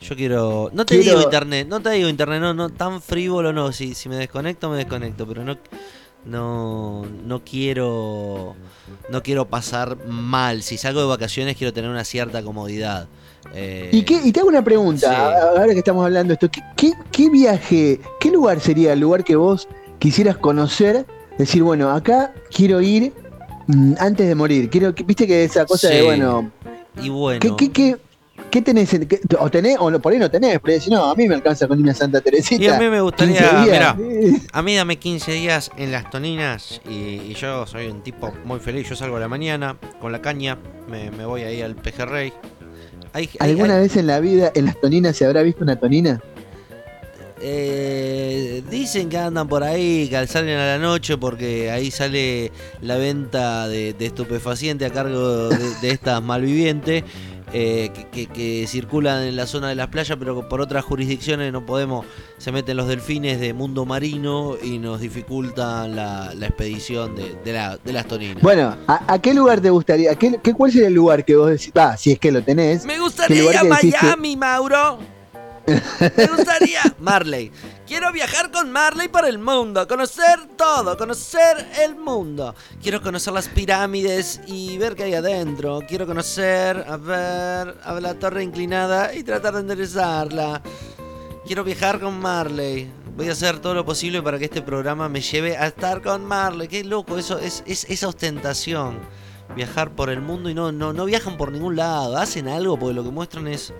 Yo 0.00 0.14
quiero. 0.14 0.70
No 0.72 0.86
te 0.86 0.96
digo 0.96 1.20
internet, 1.22 1.66
no 1.68 1.80
te 1.80 1.90
digo 1.90 2.08
internet, 2.08 2.40
no, 2.40 2.54
no, 2.54 2.68
tan 2.68 3.02
frívolo 3.02 3.52
no. 3.52 3.72
Si, 3.72 3.94
si 3.94 4.08
me 4.08 4.14
desconecto, 4.14 4.70
me 4.70 4.76
desconecto, 4.76 5.26
pero 5.26 5.42
no 5.42 5.56
no, 6.24 7.06
no 7.24 7.42
quiero 7.44 8.54
no 9.10 9.22
quiero 9.22 9.46
pasar 9.46 10.06
mal. 10.06 10.62
Si 10.62 10.76
salgo 10.76 11.00
de 11.00 11.06
vacaciones 11.06 11.56
quiero 11.56 11.72
tener 11.72 11.90
una 11.90 12.04
cierta 12.04 12.42
comodidad. 12.42 13.08
Eh, 13.54 13.90
¿Y, 13.92 14.02
qué, 14.02 14.20
y 14.24 14.32
te 14.32 14.40
hago 14.40 14.48
una 14.48 14.64
pregunta, 14.64 15.50
ahora 15.50 15.72
que 15.72 15.78
estamos 15.78 16.04
hablando 16.04 16.28
de 16.28 16.34
esto, 16.34 16.50
¿qué, 16.76 16.92
¿qué, 17.12 17.30
viaje, 17.30 18.00
qué 18.18 18.30
lugar 18.30 18.58
sería 18.60 18.94
el 18.94 19.00
lugar 19.00 19.22
que 19.22 19.36
vos 19.36 19.68
quisieras 19.98 20.38
conocer? 20.38 21.06
Decir, 21.38 21.62
bueno, 21.62 21.90
acá 21.90 22.32
quiero 22.50 22.80
ir 22.80 23.12
mm, 23.66 23.94
antes 23.98 24.26
de 24.26 24.34
morir. 24.34 24.70
Quiero, 24.70 24.92
viste 24.92 25.26
que 25.26 25.44
esa 25.44 25.66
cosa 25.66 25.88
de, 25.88 26.02
bueno... 26.02 26.50
Y 27.02 27.08
bueno... 27.08 27.56
¿qué, 27.56 27.70
qué, 27.70 27.96
¿Qué 28.54 28.62
tenés? 28.62 28.88
o 29.40 29.50
tenés, 29.50 29.78
o 29.80 29.98
por 29.98 30.12
ahí 30.12 30.18
no 30.20 30.30
tenés, 30.30 30.60
pero 30.62 30.80
si 30.80 30.88
no, 30.88 31.10
a 31.10 31.16
mí 31.16 31.26
me 31.26 31.34
alcanza 31.34 31.66
con 31.66 31.80
una 31.80 31.92
Santa 31.92 32.20
Teresita. 32.20 32.62
Y 32.62 32.68
a 32.68 32.78
mí 32.78 32.88
me 32.88 33.00
gustaría, 33.00 33.50
mira, 33.64 33.96
a 34.52 34.62
mí 34.62 34.76
dame 34.76 34.96
15 34.96 35.32
días 35.32 35.72
en 35.76 35.90
las 35.90 36.08
toninas 36.08 36.80
y, 36.88 37.34
yo 37.34 37.66
soy 37.66 37.88
un 37.88 38.04
tipo 38.04 38.32
muy 38.44 38.60
feliz. 38.60 38.88
Yo 38.88 38.94
salgo 38.94 39.16
a 39.16 39.18
la 39.18 39.26
mañana 39.26 39.76
con 40.00 40.12
la 40.12 40.22
caña, 40.22 40.56
me, 40.88 41.26
voy 41.26 41.42
ahí 41.42 41.62
al 41.62 41.74
pejerrey. 41.74 42.32
¿Alguna 43.40 43.76
vez 43.76 43.96
en 43.96 44.06
la 44.06 44.20
vida 44.20 44.52
en 44.54 44.66
las 44.66 44.80
toninas 44.80 45.16
se 45.16 45.24
habrá 45.24 45.42
visto 45.42 45.64
una 45.64 45.74
tonina? 45.74 46.22
Eh, 47.46 48.62
dicen 48.70 49.08
que 49.08 49.18
andan 49.18 49.48
por 49.48 49.64
ahí, 49.64 50.08
que 50.08 50.26
salen 50.28 50.56
a 50.56 50.76
la 50.76 50.78
noche 50.78 51.18
porque 51.18 51.72
ahí 51.72 51.90
sale 51.90 52.52
la 52.80 52.98
venta 52.98 53.66
de, 53.66 53.96
estupefaciente 53.98 54.86
a 54.86 54.90
cargo 54.90 55.48
de, 55.48 55.74
de 55.82 55.90
estas 55.90 56.22
malvivientes. 56.22 57.02
Eh, 57.56 57.92
que, 58.10 58.66
circulan 58.66 59.22
en 59.22 59.36
la 59.36 59.46
zona 59.46 59.68
de 59.68 59.76
las 59.76 59.86
playas, 59.86 60.18
pero 60.18 60.48
por 60.48 60.60
otras 60.60 60.84
jurisdicciones 60.84 61.52
no 61.52 61.64
podemos, 61.64 62.04
se 62.36 62.50
meten 62.50 62.76
los 62.76 62.88
delfines 62.88 63.38
de 63.38 63.54
mundo 63.54 63.84
marino 63.86 64.56
y 64.60 64.78
nos 64.78 65.00
dificultan 65.00 65.94
la, 65.94 66.32
expedición 66.42 67.14
de, 67.14 67.52
la, 67.52 67.76
de, 67.76 67.92
las 67.92 68.08
toninas. 68.08 68.42
Bueno, 68.42 68.76
¿a, 68.88 69.18
qué 69.20 69.32
lugar 69.34 69.60
te 69.60 69.70
gustaría? 69.70 70.16
¿Qué, 70.16 70.40
¿Cuál 70.52 70.72
sería 70.72 70.88
el 70.88 70.94
lugar 70.94 71.24
que 71.24 71.36
vos 71.36 71.48
decís? 71.48 71.70
Ah, 71.76 71.96
si 71.96 72.10
es 72.10 72.18
que 72.18 72.32
lo 72.32 72.42
tenés. 72.42 72.84
Me 72.84 72.98
gustaría 72.98 73.44
ir 73.44 73.56
a 73.56 73.62
Miami, 73.62 74.36
Mauro. 74.36 75.13
Me 75.66 76.26
gustaría, 76.26 76.82
Marley. 76.98 77.50
Quiero 77.86 78.12
viajar 78.12 78.50
con 78.50 78.70
Marley 78.70 79.08
por 79.08 79.24
el 79.26 79.38
mundo, 79.38 79.88
conocer 79.88 80.46
todo, 80.56 80.96
conocer 80.96 81.66
el 81.82 81.96
mundo. 81.96 82.54
Quiero 82.82 83.00
conocer 83.02 83.32
las 83.32 83.48
pirámides 83.48 84.40
y 84.46 84.76
ver 84.78 84.94
qué 84.94 85.04
hay 85.04 85.14
adentro. 85.14 85.80
Quiero 85.86 86.06
conocer, 86.06 86.84
a 86.86 86.96
ver, 86.96 87.78
a 87.82 87.98
la 88.00 88.14
torre 88.14 88.42
inclinada 88.42 89.14
y 89.14 89.22
tratar 89.22 89.54
de 89.54 89.60
enderezarla. 89.60 90.62
Quiero 91.46 91.64
viajar 91.64 91.98
con 91.98 92.18
Marley. 92.20 92.90
Voy 93.16 93.28
a 93.28 93.32
hacer 93.32 93.60
todo 93.60 93.74
lo 93.74 93.84
posible 93.84 94.20
para 94.22 94.38
que 94.38 94.46
este 94.46 94.60
programa 94.60 95.08
me 95.08 95.20
lleve 95.20 95.56
a 95.56 95.68
estar 95.68 96.02
con 96.02 96.24
Marley. 96.24 96.68
Qué 96.68 96.84
loco, 96.84 97.16
eso 97.16 97.38
es, 97.38 97.62
es 97.66 97.84
esa 97.84 98.08
ostentación. 98.08 98.98
Viajar 99.54 99.90
por 99.94 100.10
el 100.10 100.20
mundo 100.20 100.50
y 100.50 100.54
no, 100.54 100.72
no, 100.72 100.92
no 100.92 101.04
viajan 101.04 101.36
por 101.36 101.52
ningún 101.52 101.76
lado. 101.76 102.16
Hacen 102.16 102.48
algo 102.48 102.78
porque 102.78 102.94
lo 102.94 103.04
que 103.04 103.10
muestran 103.10 103.46
es 103.46 103.72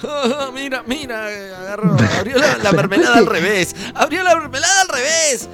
mira, 0.54 0.82
mira, 0.86 1.26
agarró, 1.26 1.96
abrió 2.18 2.36
la, 2.38 2.72
mermelada 2.72 3.18
al 3.18 3.26
revés, 3.26 3.74
abrió 3.94 4.22
la 4.22 4.36
mermelada 4.36 4.82
al 4.82 4.88
revés. 4.88 5.48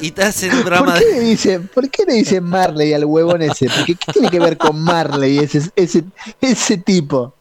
Y 0.00 0.10
te 0.10 0.24
hacen 0.24 0.54
un 0.54 0.64
drama. 0.64 0.94
¿Por 0.94 0.98
qué, 1.00 1.10
le 1.12 1.20
dicen, 1.20 1.70
¿Por 1.72 1.90
qué 1.90 2.04
le 2.06 2.14
dicen 2.14 2.44
Marley 2.44 2.92
al 2.92 3.04
huevón 3.04 3.42
ese? 3.42 3.68
Porque 3.68 3.94
¿qué 3.94 4.12
tiene 4.12 4.30
que 4.30 4.40
ver 4.40 4.56
con 4.56 4.80
Marley 4.80 5.38
ese, 5.38 5.70
ese, 5.76 6.04
ese 6.40 6.78
tipo? 6.78 7.34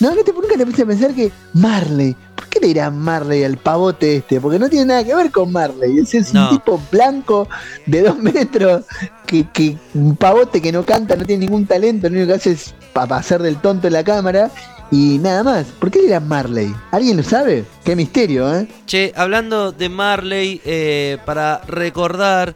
No, 0.00 0.10
te, 0.10 0.32
nunca 0.32 0.56
te 0.56 0.66
puse 0.66 0.82
a 0.82 0.86
pensar 0.86 1.14
que 1.14 1.30
Marley, 1.52 2.16
¿por 2.34 2.48
qué 2.48 2.60
le 2.60 2.66
dirán 2.68 2.98
Marley 2.98 3.44
al 3.44 3.56
pavote 3.56 4.16
este? 4.16 4.40
Porque 4.40 4.58
no 4.58 4.68
tiene 4.68 4.86
nada 4.86 5.04
que 5.04 5.14
ver 5.14 5.30
con 5.30 5.52
Marley. 5.52 5.98
Ese 5.98 6.18
es 6.18 6.32
un 6.34 6.48
tipo 6.50 6.80
blanco 6.90 7.48
de 7.86 8.02
dos 8.02 8.18
metros, 8.18 8.84
que, 9.26 9.48
que 9.50 9.78
un 9.94 10.16
pavote 10.16 10.60
que 10.60 10.72
no 10.72 10.84
canta, 10.84 11.16
no 11.16 11.24
tiene 11.24 11.46
ningún 11.46 11.66
talento, 11.66 12.08
lo 12.08 12.16
único 12.16 12.28
que 12.28 12.34
hace 12.34 12.50
es 12.52 12.74
para 12.92 13.16
hacer 13.16 13.42
del 13.42 13.60
tonto 13.60 13.86
en 13.86 13.92
la 13.92 14.04
cámara 14.04 14.50
y 14.94 15.18
nada 15.18 15.42
más. 15.42 15.66
¿Por 15.80 15.90
qué 15.90 16.06
era 16.06 16.20
Marley? 16.20 16.72
¿Alguien 16.92 17.16
lo 17.16 17.24
sabe? 17.24 17.64
Qué 17.84 17.96
misterio, 17.96 18.54
¿eh? 18.54 18.68
Che, 18.86 19.12
hablando 19.16 19.72
de 19.72 19.88
Marley, 19.88 20.60
eh, 20.64 21.18
para 21.24 21.60
recordar, 21.66 22.54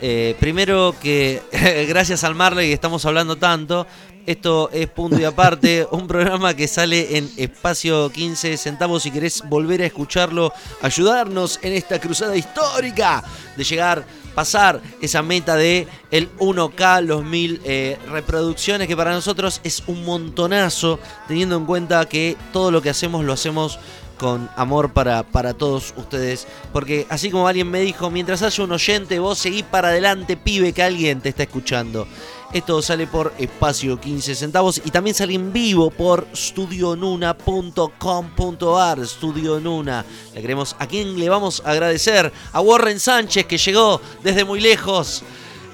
eh, 0.00 0.36
primero 0.38 0.94
que 1.02 1.42
gracias 1.88 2.22
al 2.22 2.36
Marley 2.36 2.68
que 2.68 2.74
estamos 2.74 3.04
hablando 3.06 3.34
tanto, 3.34 3.88
esto 4.24 4.70
es 4.72 4.86
punto 4.86 5.18
y 5.18 5.24
aparte, 5.24 5.84
un 5.90 6.06
programa 6.06 6.54
que 6.54 6.68
sale 6.68 7.18
en 7.18 7.28
espacio 7.36 8.08
15 8.10 8.56
centavos. 8.56 9.02
Si 9.02 9.10
querés 9.10 9.42
volver 9.48 9.82
a 9.82 9.86
escucharlo, 9.86 10.52
ayudarnos 10.82 11.58
en 11.60 11.72
esta 11.72 11.98
cruzada 11.98 12.36
histórica 12.36 13.24
de 13.56 13.64
llegar 13.64 14.04
pasar 14.34 14.80
esa 15.00 15.22
meta 15.22 15.56
de 15.56 15.86
el 16.10 16.30
1K, 16.38 17.02
los 17.02 17.24
mil 17.24 17.60
eh, 17.64 17.98
reproducciones, 18.10 18.88
que 18.88 18.96
para 18.96 19.12
nosotros 19.12 19.60
es 19.64 19.82
un 19.86 20.04
montonazo, 20.04 20.98
teniendo 21.28 21.56
en 21.56 21.66
cuenta 21.66 22.04
que 22.06 22.36
todo 22.52 22.70
lo 22.70 22.82
que 22.82 22.90
hacemos 22.90 23.24
lo 23.24 23.32
hacemos 23.32 23.78
con 24.20 24.50
amor 24.54 24.92
para, 24.92 25.22
para 25.22 25.54
todos 25.54 25.94
ustedes. 25.96 26.46
Porque 26.74 27.06
así 27.08 27.30
como 27.30 27.48
alguien 27.48 27.70
me 27.70 27.80
dijo, 27.80 28.10
mientras 28.10 28.42
haya 28.42 28.64
un 28.64 28.72
oyente, 28.72 29.18
vos 29.18 29.38
seguís 29.38 29.62
para 29.62 29.88
adelante, 29.88 30.36
pibe, 30.36 30.74
que 30.74 30.82
alguien 30.82 31.22
te 31.22 31.30
está 31.30 31.44
escuchando. 31.44 32.06
Esto 32.52 32.82
sale 32.82 33.06
por 33.06 33.32
espacio 33.38 34.00
15 34.00 34.34
centavos 34.34 34.82
y 34.84 34.90
también 34.90 35.14
sale 35.14 35.34
en 35.34 35.52
vivo 35.52 35.88
por 35.88 36.26
studionuna.com.ar. 36.34 39.06
Studio 39.06 39.60
Nuna. 39.60 40.04
Le 40.34 40.40
queremos 40.40 40.74
a 40.80 40.88
quien 40.88 41.16
le 41.16 41.28
vamos 41.28 41.62
a 41.64 41.70
agradecer 41.70 42.32
a 42.52 42.60
Warren 42.60 42.98
Sánchez 42.98 43.46
que 43.46 43.56
llegó 43.56 44.00
desde 44.24 44.44
muy 44.44 44.60
lejos. 44.60 45.22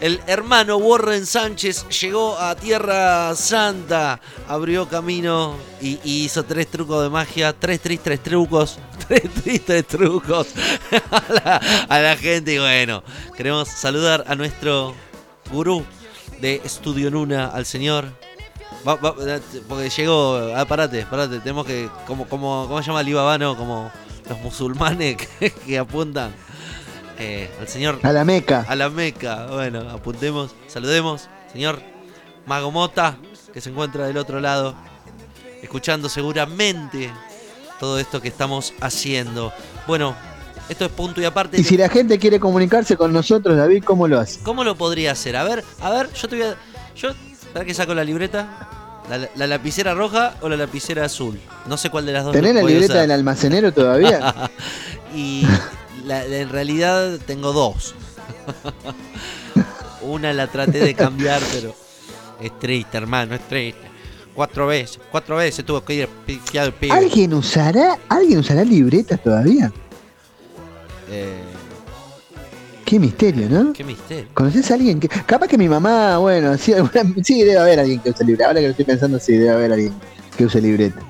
El 0.01 0.21
hermano 0.27 0.77
Warren 0.77 1.25
Sánchez 1.25 1.89
llegó 1.89 2.39
a 2.39 2.55
Tierra 2.55 3.35
Santa, 3.35 4.21
abrió 4.47 4.87
camino 4.87 5.55
y, 5.81 5.99
hizo 6.05 6.45
tres 6.45 6.71
trucos 6.71 7.05
de 7.05 7.09
magia, 7.09 7.55
tres 7.59 7.81
tristes 7.81 8.23
trucos, 8.23 8.79
tres 9.09 9.23
tristes 9.43 9.87
trucos 9.87 10.49
a 11.11 11.23
la, 11.33 11.57
a 11.89 12.01
la 12.01 12.19
gente. 12.19 12.53
Y 12.53 12.59
bueno, 12.59 13.03
queremos 13.35 13.69
saludar 13.69 14.25
a 14.29 14.35
nuestro 14.35 14.95
gurú 15.51 15.83
de 16.41 16.61
Estudio 16.65 17.11
Luna, 17.11 17.49
al 17.49 17.67
señor. 17.67 18.07
Va- 18.87 18.95
va- 18.97 19.15
porque 19.69 19.89
llegó, 19.91 20.37
ah, 20.55 20.65
parate, 20.65 21.05
parate, 21.07 21.39
tenemos 21.41 21.67
que, 21.67 21.89
como, 22.07 22.27
como, 22.29 22.67
¿cómo 22.69 22.81
se 22.83 22.87
llama 22.89 23.01
el 23.01 23.09
Ibabano? 23.09 23.57
Como 23.57 23.91
los 24.29 24.39
musulmanes 24.41 25.17
que, 25.41 25.51
que 25.51 25.79
apuntan 25.79 26.33
eh, 27.19 27.51
al 27.61 27.69
señor 27.69 27.99
A 28.03 28.13
la 28.13 28.25
Meca. 28.25 28.65
a 28.69 28.77
la 28.77 28.89
Meca. 28.91 29.47
Bueno, 29.47 29.89
apuntemos, 29.91 30.55
saludemos, 30.69 31.29
señor 31.53 31.81
Mago 32.47 32.71
Mota, 32.71 33.17
que 33.53 33.61
se 33.61 33.71
encuentra 33.71 34.07
del 34.07 34.19
otro 34.19 34.39
lado, 34.41 34.75
escuchando 35.63 36.09
seguramente 36.09 37.11
todo 37.81 37.99
esto 37.99 38.21
que 38.21 38.29
estamos 38.29 38.73
haciendo. 38.81 39.53
Bueno, 39.87 40.15
esto 40.69 40.85
es 40.87 40.91
punto 40.93 41.21
y 41.21 41.25
aparte. 41.25 41.61
Y 41.61 41.65
si 41.65 41.77
la 41.77 41.89
gente 41.89 42.19
quiere 42.19 42.41
comunicarse 42.41 42.97
con 42.97 43.13
nosotros, 43.13 43.57
David, 43.57 43.85
¿cómo 43.85 44.09
lo 44.09 44.19
hace? 44.19 44.41
¿Cómo 44.43 44.65
lo 44.65 44.77
podría 44.77 45.13
hacer? 45.13 45.37
A 45.37 45.45
ver, 45.45 45.65
a 45.81 45.91
ver, 45.91 46.13
yo 46.13 46.29
te 46.29 46.37
voy 46.37 46.45
a. 46.47 46.57
Yo, 46.97 47.11
¿Para 47.53 47.65
que 47.65 47.75
saco 47.75 47.95
la 47.95 48.05
libreta? 48.05 48.69
¿La, 49.09 49.29
la 49.37 49.47
lapicera 49.47 49.95
roja 49.95 50.35
o 50.41 50.49
la 50.49 50.57
lapicera 50.57 51.05
azul? 51.05 51.39
No 51.69 51.77
sé 51.77 51.91
cuál 51.91 52.07
de 52.07 52.13
las 52.13 52.25
dos. 52.25 52.33
¿Tenés 52.33 52.55
la 52.55 52.63
libreta 52.63 52.87
usar. 52.95 53.03
del 53.03 53.11
almacenero 53.13 53.73
todavía? 53.73 54.35
y 55.15 55.47
la- 56.05 56.25
en 56.25 56.49
realidad 56.49 57.19
tengo 57.25 57.53
dos. 57.53 57.95
Una 60.03 60.33
la 60.33 60.47
traté 60.49 60.81
de 60.81 60.95
cambiar, 60.95 61.41
pero 61.53 61.75
es 62.41 62.59
triste, 62.59 62.97
hermano, 62.97 63.35
es 63.35 63.47
triste. 63.49 63.81
Cuatro 64.35 64.67
veces, 64.67 65.01
cuatro 65.11 65.37
veces 65.37 65.65
tuvo 65.65 65.83
que 65.85 65.95
ir 65.95 66.09
pifiado 66.27 66.67
el 66.69 66.75
pibe. 66.75 66.93
¿Alguien 66.93 67.33
usará, 67.33 67.99
¿alguien 68.09 68.41
usará 68.41 68.65
libretas 68.65 69.23
todavía? 69.23 69.73
Eh, 71.17 71.43
Qué 72.85 73.01
misterio, 73.01 73.49
¿no? 73.51 73.73
qué 73.73 73.83
misterio. 73.83 74.29
¿Conoces 74.33 74.71
a 74.71 74.75
alguien 74.75 75.01
que.? 75.01 75.09
Capaz 75.09 75.49
que 75.49 75.59
mi 75.59 75.69
mamá, 75.69 76.19
bueno, 76.19 76.57
sí, 76.57 76.73
alguna- 76.73 77.03
sí, 77.25 77.43
debe 77.43 77.59
haber 77.59 77.81
alguien 77.81 77.99
que 78.01 78.11
use 78.11 78.25
libreta. 78.25 78.47
Ahora 78.49 78.61
que 78.61 78.67
lo 78.67 78.71
estoy 78.71 78.85
pensando, 78.85 79.19
sí, 79.19 79.33
debe 79.37 79.51
haber 79.51 79.73
alguien 79.73 79.93
que 80.37 80.45
use 80.45 80.61
libreta. 80.61 81.01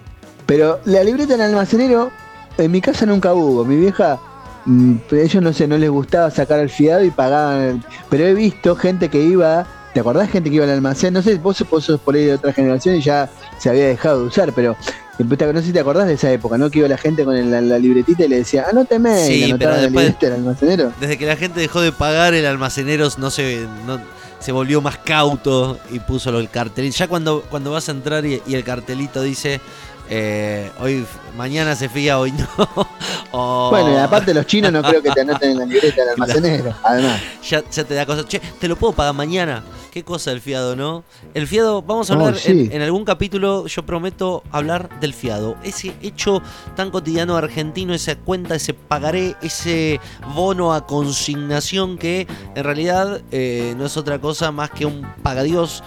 Pero 0.47 0.81
la 0.87 1.05
libreta 1.05 1.35
en 1.35 1.41
el 1.43 1.49
almacenero, 1.49 2.11
en 2.57 2.71
mi 2.71 2.81
casa 2.81 3.05
nunca 3.05 3.35
hubo. 3.35 3.63
Mi 3.67 3.77
vieja, 3.77 4.19
mm, 4.65 4.95
ellos 5.13 5.43
no 5.43 5.53
sé, 5.53 5.67
no 5.69 5.77
les 5.77 5.91
gustaba 5.91 6.31
sacar 6.31 6.61
el 6.61 6.71
fiado 6.71 7.05
y 7.05 7.11
pagaban. 7.11 7.61
el- 7.61 7.83
Pero 8.09 8.25
he 8.25 8.33
visto 8.35 8.75
gente 8.77 9.11
que 9.11 9.23
iba. 9.23 9.67
¿Te 9.93 10.01
acordás 10.01 10.31
gente 10.31 10.49
que 10.49 10.57
iba 10.57 10.65
al 10.65 10.71
almacén? 10.71 11.13
No 11.13 11.21
sé, 11.23 11.35
vos, 11.37 11.63
vos 11.71 11.85
sos 11.85 12.01
por 12.01 12.15
ahí 12.15 12.25
de 12.25 12.35
otra 12.35 12.53
generación 12.55 12.97
y 12.97 13.03
ya 13.03 13.29
se 13.59 13.69
había 13.69 13.87
dejado 13.89 14.21
de 14.21 14.27
usar, 14.29 14.53
pero. 14.55 14.77
Eh, 15.19 15.25
No 15.53 15.61
sé 15.61 15.67
si 15.67 15.73
te 15.73 15.81
acordás 15.81 16.07
de 16.07 16.15
esa 16.15 16.31
época, 16.31 16.59
¿no? 16.59 16.71
Que 16.71 16.81
iba 16.81 16.89
la 16.89 16.99
gente 16.99 17.25
con 17.25 17.37
el- 17.37 17.51
la, 17.51 17.61
la 17.61 17.79
libretita 17.79 18.25
y 18.25 18.29
le 18.29 18.37
decía, 18.39 18.67
anóteme, 18.71 19.27
Sí, 19.27 19.45
y 19.47 19.55
pero 19.55 19.75
después- 19.77 20.19
del 20.21 20.33
almacenero. 20.35 20.93
Desde 21.01 21.17
que 21.19 21.27
la 21.27 21.37
gente 21.37 21.61
dejó 21.61 21.81
de 21.81 21.93
pagar, 21.93 22.35
el 22.35 22.47
almacenero 22.47 23.09
no 23.19 23.31
se, 23.31 23.67
no- 23.87 24.01
se 24.39 24.53
volvió 24.53 24.81
más 24.81 24.99
cauto 24.99 25.79
y 25.91 25.99
puso 25.99 26.37
el 26.39 26.51
cartelito. 26.51 26.97
Ya 26.97 27.09
cuando, 27.09 27.43
cuando 27.49 27.71
vas 27.73 27.89
a 27.89 27.93
entrar 27.93 28.25
y, 28.27 28.43
y 28.47 28.55
el 28.55 28.63
cartelito 28.65 29.23
dice, 29.23 29.61
eh, 30.09 30.71
hoy, 30.81 31.05
mañana 31.37 31.75
se 31.75 31.89
fía, 31.89 32.19
hoy 32.19 32.33
no. 32.33 32.47
O- 33.33 33.69
Bueno, 33.71 33.93
y 33.93 33.97
aparte 33.97 34.33
los 34.33 34.47
chinos 34.47 34.73
no 34.73 34.83
creo 34.83 35.03
que 35.03 35.11
te 35.11 35.21
anoten 35.21 35.51
en 35.51 35.59
la 35.59 35.67
libreta 35.67 36.01
del 36.03 36.09
almacenero, 36.13 36.75
además. 36.83 37.21
ya, 37.47 37.63
ya 37.71 37.85
te 37.85 37.95
da 37.95 38.07
cosas. 38.07 38.27
Che, 38.27 38.39
te 38.41 38.69
lo 38.69 38.77
puedo 38.77 38.93
pagar 38.95 39.15
mañana. 39.15 39.63
Qué 39.91 40.05
cosa 40.05 40.31
el 40.31 40.41
fiado, 40.43 40.77
¿no? 40.77 41.05
El 41.33 41.47
fiado, 41.47 41.81
vamos 41.83 42.11
a 42.11 42.15
Oh, 42.15 42.17
hablar 42.19 42.37
sí. 42.39 42.51
en, 42.51 42.73
en 42.73 42.83
algún 42.83 43.05
capítulo, 43.07 43.67
yo 43.67 43.85
prometo 43.85 44.43
hablar 44.53 45.01
del 45.01 45.13
fiado. 45.15 45.57
Ese 45.63 45.95
hecho 46.03 46.43
tan 46.77 46.91
cotidiano 46.91 47.35
argentino, 47.37 47.95
esa 47.95 48.15
cuenta, 48.17 48.55
ese 48.55 48.75
pagaré, 48.75 49.37
ese 49.43 49.99
bono 50.35 50.75
a 50.75 50.87
consignación 50.87 51.97
que 51.99 52.27
en 52.55 52.65
realidad 52.65 53.23
eh, 53.33 53.75
no 53.79 53.87
es 53.87 53.97
otra 53.97 54.19
cosa 54.21 54.53
más 54.53 54.71
que 54.71 54.85
un 54.87 55.07
pagadios 55.23 55.83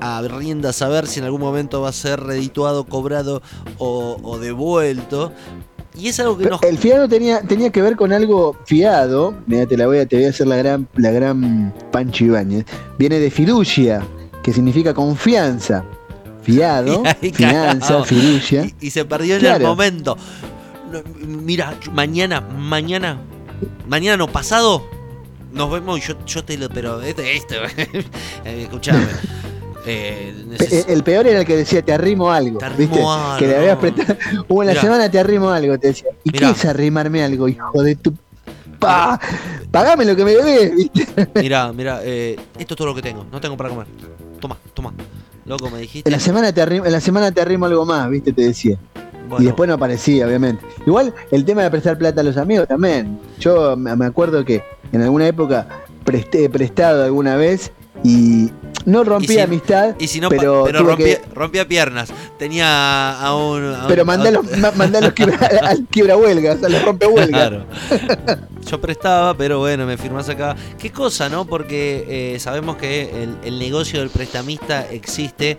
a 0.00 0.20
rienda 0.22 0.70
a 0.70 0.72
saber 0.72 1.06
si 1.06 1.20
en 1.20 1.26
algún 1.26 1.40
momento 1.40 1.80
va 1.80 1.90
a 1.90 1.92
ser 1.92 2.18
redituado, 2.20 2.82
cobrado 2.84 3.42
o, 3.78 4.18
o 4.22 4.38
devuelto. 4.38 5.32
Y 5.94 6.08
es 6.08 6.20
algo 6.20 6.38
que 6.38 6.46
nos... 6.46 6.62
El 6.62 6.78
fiado 6.78 7.08
tenía, 7.08 7.42
tenía 7.42 7.70
que 7.70 7.82
ver 7.82 7.96
con 7.96 8.12
algo 8.12 8.56
fiado. 8.64 9.34
Mira, 9.46 9.66
te 9.66 9.76
la 9.76 9.86
voy 9.86 9.98
a, 9.98 10.06
te 10.06 10.16
voy 10.16 10.24
a 10.24 10.30
hacer 10.30 10.46
la 10.46 10.56
gran, 10.56 10.88
la 10.96 11.10
gran 11.10 11.74
Pancho 11.90 12.24
Ibáñez. 12.24 12.64
Viene 12.98 13.18
de 13.18 13.30
fiducia, 13.30 14.02
que 14.42 14.52
significa 14.52 14.94
confianza. 14.94 15.84
Fiado, 16.42 17.02
Y 17.04 17.06
ahí 17.06 17.32
finanza, 17.32 18.02
fiducia. 18.04 18.64
Y, 18.80 18.86
y 18.86 18.90
se 18.90 19.04
perdió 19.04 19.36
en 19.36 19.46
el 19.46 19.62
momento. 19.62 20.16
Mira, 21.24 21.78
mañana, 21.92 22.40
mañana, 22.40 23.18
mañana 23.86 24.16
no 24.16 24.28
pasado, 24.28 24.82
nos 25.52 25.70
vemos 25.70 25.98
y 25.98 26.08
yo, 26.08 26.14
yo 26.26 26.44
te 26.44 26.56
lo. 26.56 26.68
Pero 26.68 27.00
este, 27.02 27.36
este, 27.36 27.56
eh, 28.44 28.62
escuchame. 28.62 29.06
Eh, 29.84 30.32
neces- 30.48 30.84
El 30.88 31.02
peor 31.02 31.26
era 31.26 31.40
el 31.40 31.46
que 31.46 31.56
decía 31.56 31.82
te 31.82 31.92
arrimo 31.92 32.30
algo. 32.30 32.58
Te 32.58 32.64
arrimo 32.66 32.94
¿viste? 32.96 33.04
algo, 33.08 33.36
Que 33.38 33.46
le 33.48 33.56
habías 33.56 33.74
no. 33.74 33.80
prestado. 33.80 34.16
Hubo 34.48 34.62
en 34.62 34.66
la 34.68 34.72
Mirá. 34.72 34.82
semana 34.82 35.10
te 35.10 35.18
arrimo 35.18 35.50
algo, 35.50 35.78
te 35.78 35.88
decía. 35.88 36.10
¿Y 36.24 36.30
Mirá. 36.30 36.48
qué 36.48 36.52
es 36.54 36.64
arrimarme 36.64 37.22
algo, 37.24 37.48
hijo 37.48 37.82
de 37.82 37.96
tu. 37.96 38.14
Pa, 38.78 39.20
pagame 39.70 40.04
lo 40.04 40.16
que 40.16 40.24
me 40.24 40.32
debes, 40.32 40.74
¿viste? 40.74 41.06
Mira, 41.40 41.72
mira, 41.72 42.00
eh, 42.02 42.36
esto 42.58 42.74
es 42.74 42.78
todo 42.78 42.88
lo 42.88 42.94
que 42.96 43.02
tengo. 43.02 43.24
No 43.30 43.40
tengo 43.40 43.56
para 43.56 43.68
comer. 43.70 43.86
Toma, 44.40 44.56
toma. 44.74 44.92
Loco, 45.44 45.70
me 45.70 45.78
dijiste. 45.78 46.08
En 46.08 46.12
la 46.12 46.18
semana 46.20 46.52
te 46.52 46.60
arrimo, 46.62 46.86
en 46.86 46.92
la 46.92 47.00
semana 47.00 47.30
te 47.30 47.40
arrimo 47.40 47.66
algo 47.66 47.84
más, 47.86 48.08
¿viste? 48.10 48.32
Te 48.32 48.42
decía. 48.42 48.76
Bueno, 49.28 49.42
Y 49.44 49.46
después 49.46 49.68
no 49.68 49.74
aparecía, 49.74 50.26
obviamente. 50.26 50.64
Igual 50.84 51.14
el 51.30 51.44
tema 51.44 51.62
de 51.62 51.70
prestar 51.70 51.96
plata 51.96 52.20
a 52.20 52.24
los 52.24 52.36
amigos 52.36 52.66
también. 52.68 53.18
Yo 53.38 53.76
me 53.76 53.94
me 53.96 54.04
acuerdo 54.06 54.44
que 54.44 54.62
en 54.92 55.00
alguna 55.02 55.26
época 55.28 55.66
presté 56.04 56.50
prestado 56.50 57.04
alguna 57.04 57.36
vez 57.36 57.70
y 58.04 58.50
no 58.84 59.04
rompí 59.04 59.26
Y 59.32 59.34
si- 59.36 59.40
amistad, 59.40 59.94
y 59.98 60.08
si 60.08 60.20
no, 60.20 60.28
pero, 60.28 60.64
pero, 60.64 60.80
rompía, 60.82 61.20
que- 61.20 61.34
rompía 61.34 61.68
piernas. 61.68 62.12
Tenía 62.38 63.12
a 63.20 63.34
un. 63.36 63.64
a 63.74 63.82
un- 63.82 63.86
pero 63.88 64.02
a 64.10 64.16
los, 64.32 64.58
ma- 64.58 64.72
los 65.00 65.12
quiebra, 65.12 65.38
al 65.62 65.84
quiebra 65.86 66.16
huelgas, 66.16 66.62
a 66.64 66.68
los 66.68 66.82
rompe 66.84 67.06
huelgas. 67.06 67.28
Claro. 67.50 67.66
Yo 68.68 68.80
prestaba, 68.80 69.34
pero 69.36 69.58
bueno, 69.60 69.86
me 69.86 69.96
firmás 69.98 70.28
acá. 70.28 70.56
Qué 70.78 70.90
cosa, 70.90 71.28
¿no? 71.28 71.44
Porque 71.44 72.34
eh, 72.34 72.40
sabemos 72.40 72.76
que 72.76 73.22
el, 73.22 73.36
el 73.44 73.58
negocio 73.58 74.00
del 74.00 74.08
prestamista 74.10 74.88
existe 74.90 75.58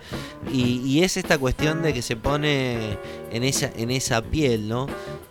y, 0.52 0.80
y 0.84 1.02
es 1.02 1.16
esta 1.16 1.38
cuestión 1.38 1.82
de 1.82 1.92
que 1.94 2.02
se 2.02 2.16
pone 2.16 2.98
en 3.34 3.44
esa, 3.44 3.70
en 3.76 3.90
esa 3.90 4.22
piel, 4.22 4.68
¿no? 4.68 4.86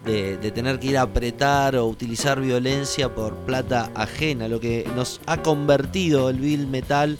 De, 0.05 0.37
de 0.37 0.51
tener 0.51 0.79
que 0.79 0.87
ir 0.87 0.97
a 0.97 1.03
apretar 1.03 1.75
o 1.77 1.87
utilizar 1.87 2.39
violencia 2.41 3.13
por 3.15 3.33
plata 3.37 3.89
ajena, 3.95 4.47
lo 4.47 4.59
que 4.59 4.85
nos 4.95 5.21
ha 5.25 5.37
convertido 5.41 6.29
el 6.29 6.37
Bill 6.37 6.67
Metal. 6.67 7.17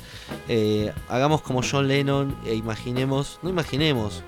Eh, 0.49 0.91
hagamos 1.09 1.41
como 1.41 1.61
John 1.63 1.87
Lennon 1.87 2.35
e 2.45 2.53
imaginemos, 2.55 3.39
no 3.41 3.49
imaginemos. 3.49 4.21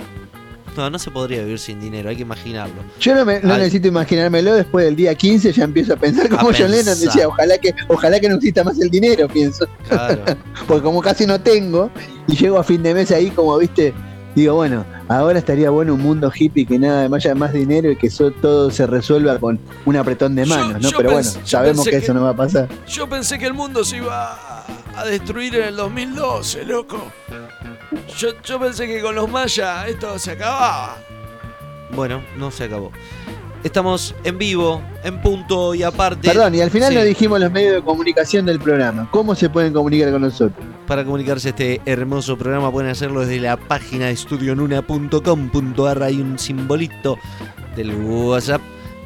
No, 0.78 0.90
no 0.90 1.00
se 1.00 1.10
podría 1.10 1.40
vivir 1.42 1.58
sin 1.60 1.80
dinero, 1.80 2.10
hay 2.10 2.18
que 2.18 2.24
imaginarlo. 2.24 2.76
Yo 3.00 3.16
no, 3.16 3.24
me- 3.24 3.40
no 3.40 3.54
Al- 3.54 3.60
necesito 3.60 3.88
imaginármelo, 3.88 4.56
después 4.56 4.84
del 4.84 4.96
día 4.98 5.16
15 5.16 5.54
ya 5.54 5.64
empiezo 5.64 5.94
a 5.94 5.96
pensar 5.96 6.28
como 6.28 6.52
John 6.52 6.70
Lennon 6.70 7.00
decía, 7.00 7.30
ojalá 7.30 7.58
que, 7.58 7.74
ojalá 7.88 8.20
que 8.20 8.28
no 8.28 8.36
exista 8.36 8.62
más 8.64 8.78
el 8.82 8.90
dinero, 8.90 9.28
pienso. 9.30 9.66
Claro. 9.88 10.22
Porque 10.68 10.84
como 10.84 11.02
casi 11.02 11.26
no 11.26 11.40
tengo, 11.40 11.90
y 12.28 12.36
llego 12.36 12.60
a 12.60 12.64
fin 12.66 12.84
de 12.84 12.94
mes 12.94 13.10
ahí 13.12 13.30
como, 13.30 13.58
viste, 13.58 13.94
digo, 14.36 14.56
bueno, 14.56 14.86
ahora 15.08 15.40
estaría 15.40 15.70
bueno 15.70 15.94
un 15.94 16.02
mundo 16.02 16.32
hippie 16.34 16.66
que 16.66 16.78
nada 16.78 17.08
más 17.10 17.26
haya 17.26 17.36
más 17.36 17.54
dinero 17.54 17.90
y 17.92 17.96
que 17.96 18.08
eso 18.08 18.32
todo 18.32 18.70
se 18.72 18.86
resuelva 18.86 19.38
con 19.40 19.60
un 19.86 19.96
apretón 19.96 20.36
de 20.36 20.46
Yo- 20.46 20.56
manos, 20.56 20.82
¿no? 20.82 20.90
yo 20.90 20.98
Pero 20.98 21.12
bueno, 21.12 21.30
sabemos 21.44 21.78
pensé 21.86 21.90
que 21.92 21.98
que- 21.98 22.04
eso 22.04 22.14
no 22.14 22.24
va 22.24 22.30
a 22.32 22.36
pasar. 22.36 22.68
Yo 22.88 23.08
pensé 23.10 23.40
que 23.40 23.46
el 23.46 23.54
mundo 23.54 23.84
se 23.84 23.98
iba 23.98 24.34
a, 24.34 24.66
a 24.98 25.06
destruir 25.06 25.56
en 25.56 25.64
el 25.70 25.76
2012, 25.76 26.66
loco. 26.66 27.12
Yo, 28.18 28.30
yo 28.44 28.60
pensé 28.60 28.88
que 28.88 29.02
con 29.02 29.16
los 29.16 29.30
mayas 29.30 29.88
esto 29.88 30.18
se 30.20 30.32
acababa. 30.32 30.98
Bueno, 31.92 32.22
no 32.38 32.52
se 32.52 32.66
acabó. 32.66 32.92
Estamos 33.66 34.14
en 34.24 34.38
vivo, 34.38 34.80
en 35.04 35.20
punto 35.24 35.74
y 35.74 35.82
aparte. 35.82 36.28
Perdón, 36.30 36.54
y 36.54 36.62
al 36.62 36.70
final 36.70 36.90
Sí. 36.92 36.96
no 37.00 37.04
dijimos 37.04 37.40
los 37.40 37.52
medios 37.52 37.74
de 37.74 37.82
comunicación 37.82 38.46
del 38.46 38.60
programa. 38.60 39.10
¿Cómo 39.10 39.34
se 39.34 39.50
pueden 39.50 39.74
comunicar 39.74 40.12
con 40.12 40.22
nosotros? 40.22 40.64
Para 40.86 41.04
comunicarse 41.04 41.48
a 41.48 41.50
este 41.50 41.82
hermoso 41.88 42.38
programa 42.38 42.72
pueden 42.72 42.92
hacerlo 42.92 43.22
desde 43.22 43.40
la 43.40 43.58
página 43.58 44.12
estudionuna.com.ar. 44.12 46.04
Hay 46.04 46.22
un 46.22 46.38
simbolito 46.38 47.18
del 47.76 47.92
WhatsApp 47.96 48.62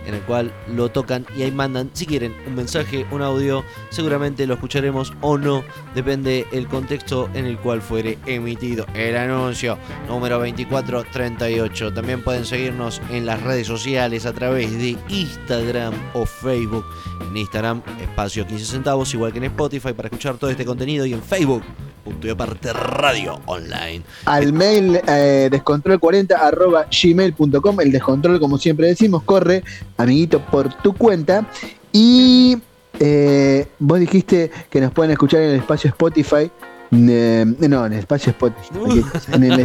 en 0.09 0.15
el 0.15 0.21
cual 0.21 0.53
lo 0.67 0.89
tocan 0.89 1.25
y 1.35 1.43
ahí 1.43 1.51
mandan, 1.51 1.89
si 1.93 2.05
quieren, 2.05 2.35
un 2.45 2.55
mensaje, 2.55 3.05
un 3.11 3.21
audio, 3.21 3.63
seguramente 3.89 4.45
lo 4.45 4.55
escucharemos 4.55 5.13
o 5.21 5.37
no, 5.37 5.63
depende 5.95 6.45
el 6.51 6.67
contexto 6.67 7.29
en 7.33 7.45
el 7.45 7.57
cual 7.57 7.81
fuere 7.81 8.17
emitido 8.25 8.85
el 8.93 9.15
anuncio 9.15 9.77
número 10.07 10.37
2438. 10.39 11.93
También 11.93 12.23
pueden 12.23 12.45
seguirnos 12.45 13.01
en 13.09 13.25
las 13.25 13.41
redes 13.41 13.67
sociales 13.67 14.25
a 14.25 14.33
través 14.33 14.71
de 14.77 14.97
Instagram 15.09 15.93
o 16.13 16.25
Facebook. 16.25 16.85
En 17.21 17.37
Instagram, 17.37 17.81
espacio 18.01 18.45
15 18.45 18.65
centavos, 18.65 19.13
igual 19.13 19.31
que 19.31 19.37
en 19.37 19.45
Spotify 19.45 19.93
para 19.93 20.07
escuchar 20.07 20.37
todo 20.37 20.49
este 20.49 20.65
contenido 20.65 21.05
y 21.05 21.13
en 21.13 21.21
Facebook. 21.21 21.63
Punto 22.03 22.27
y 22.27 22.29
aparte 22.29 22.71
radio 22.73 23.39
online. 23.45 24.03
Al 24.25 24.53
mail 24.53 24.99
eh, 25.07 25.49
descontrol40 25.51 26.31
arroba 26.33 26.87
gmail.com. 26.89 27.81
El 27.81 27.91
descontrol, 27.91 28.39
como 28.39 28.57
siempre 28.57 28.87
decimos, 28.87 29.23
corre, 29.23 29.63
amiguito, 29.99 30.39
por 30.39 30.73
tu 30.81 30.93
cuenta. 30.93 31.45
Y 31.91 32.57
eh, 32.99 33.67
vos 33.79 33.99
dijiste 33.99 34.49
que 34.69 34.81
nos 34.81 34.91
pueden 34.91 35.11
escuchar 35.11 35.41
en 35.41 35.49
el 35.51 35.55
espacio 35.57 35.89
Spotify. 35.89 36.49
eh, 36.91 37.45
no, 37.59 37.85
en 37.85 37.93
el 37.93 37.99
espacio 37.99 38.31
Spotify. 38.31 39.03
En 39.33 39.43
el 39.43 39.59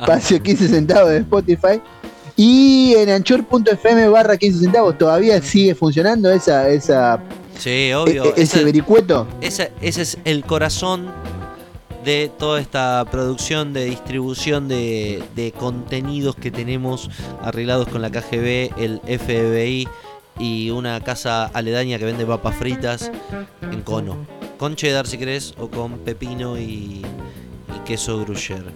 espacio 0.00 0.42
15 0.42 0.68
centavos 0.68 1.10
de 1.10 1.18
Spotify. 1.18 1.80
Y 2.36 2.94
en 2.96 3.10
anchor.fm 3.10 4.08
barra 4.08 4.36
15 4.36 4.60
centavos. 4.60 4.96
Todavía 4.96 5.40
sigue 5.42 5.74
funcionando 5.74 6.30
esa, 6.30 6.68
esa, 6.70 7.20
Sí, 7.58 7.92
obvio. 7.92 8.24
e- 8.24 8.28
e- 8.28 8.32
ese 8.36 8.42
Esa- 8.58 8.62
vericueto. 8.64 9.26
Esa- 9.42 9.68
ese 9.82 10.02
es 10.02 10.18
el 10.24 10.44
corazón 10.44 11.10
de 12.04 12.30
toda 12.38 12.60
esta 12.60 13.04
producción 13.10 13.72
de 13.72 13.84
distribución 13.84 14.68
de, 14.68 15.22
de 15.36 15.52
contenidos 15.52 16.34
que 16.36 16.50
tenemos 16.50 17.10
arreglados 17.42 17.88
con 17.88 18.02
la 18.02 18.10
KGB, 18.10 18.70
el 18.78 19.00
FBI 19.06 19.88
y 20.38 20.70
una 20.70 21.00
casa 21.02 21.44
aledaña 21.46 21.98
que 21.98 22.04
vende 22.04 22.24
papas 22.26 22.56
fritas 22.56 23.10
en 23.70 23.82
cono. 23.82 24.16
Con 24.58 24.76
cheddar 24.76 25.06
si 25.06 25.18
querés 25.18 25.54
o 25.58 25.68
con 25.68 25.98
pepino 25.98 26.58
y, 26.58 27.02
queso 27.84 28.20
gruyere. 28.24 28.70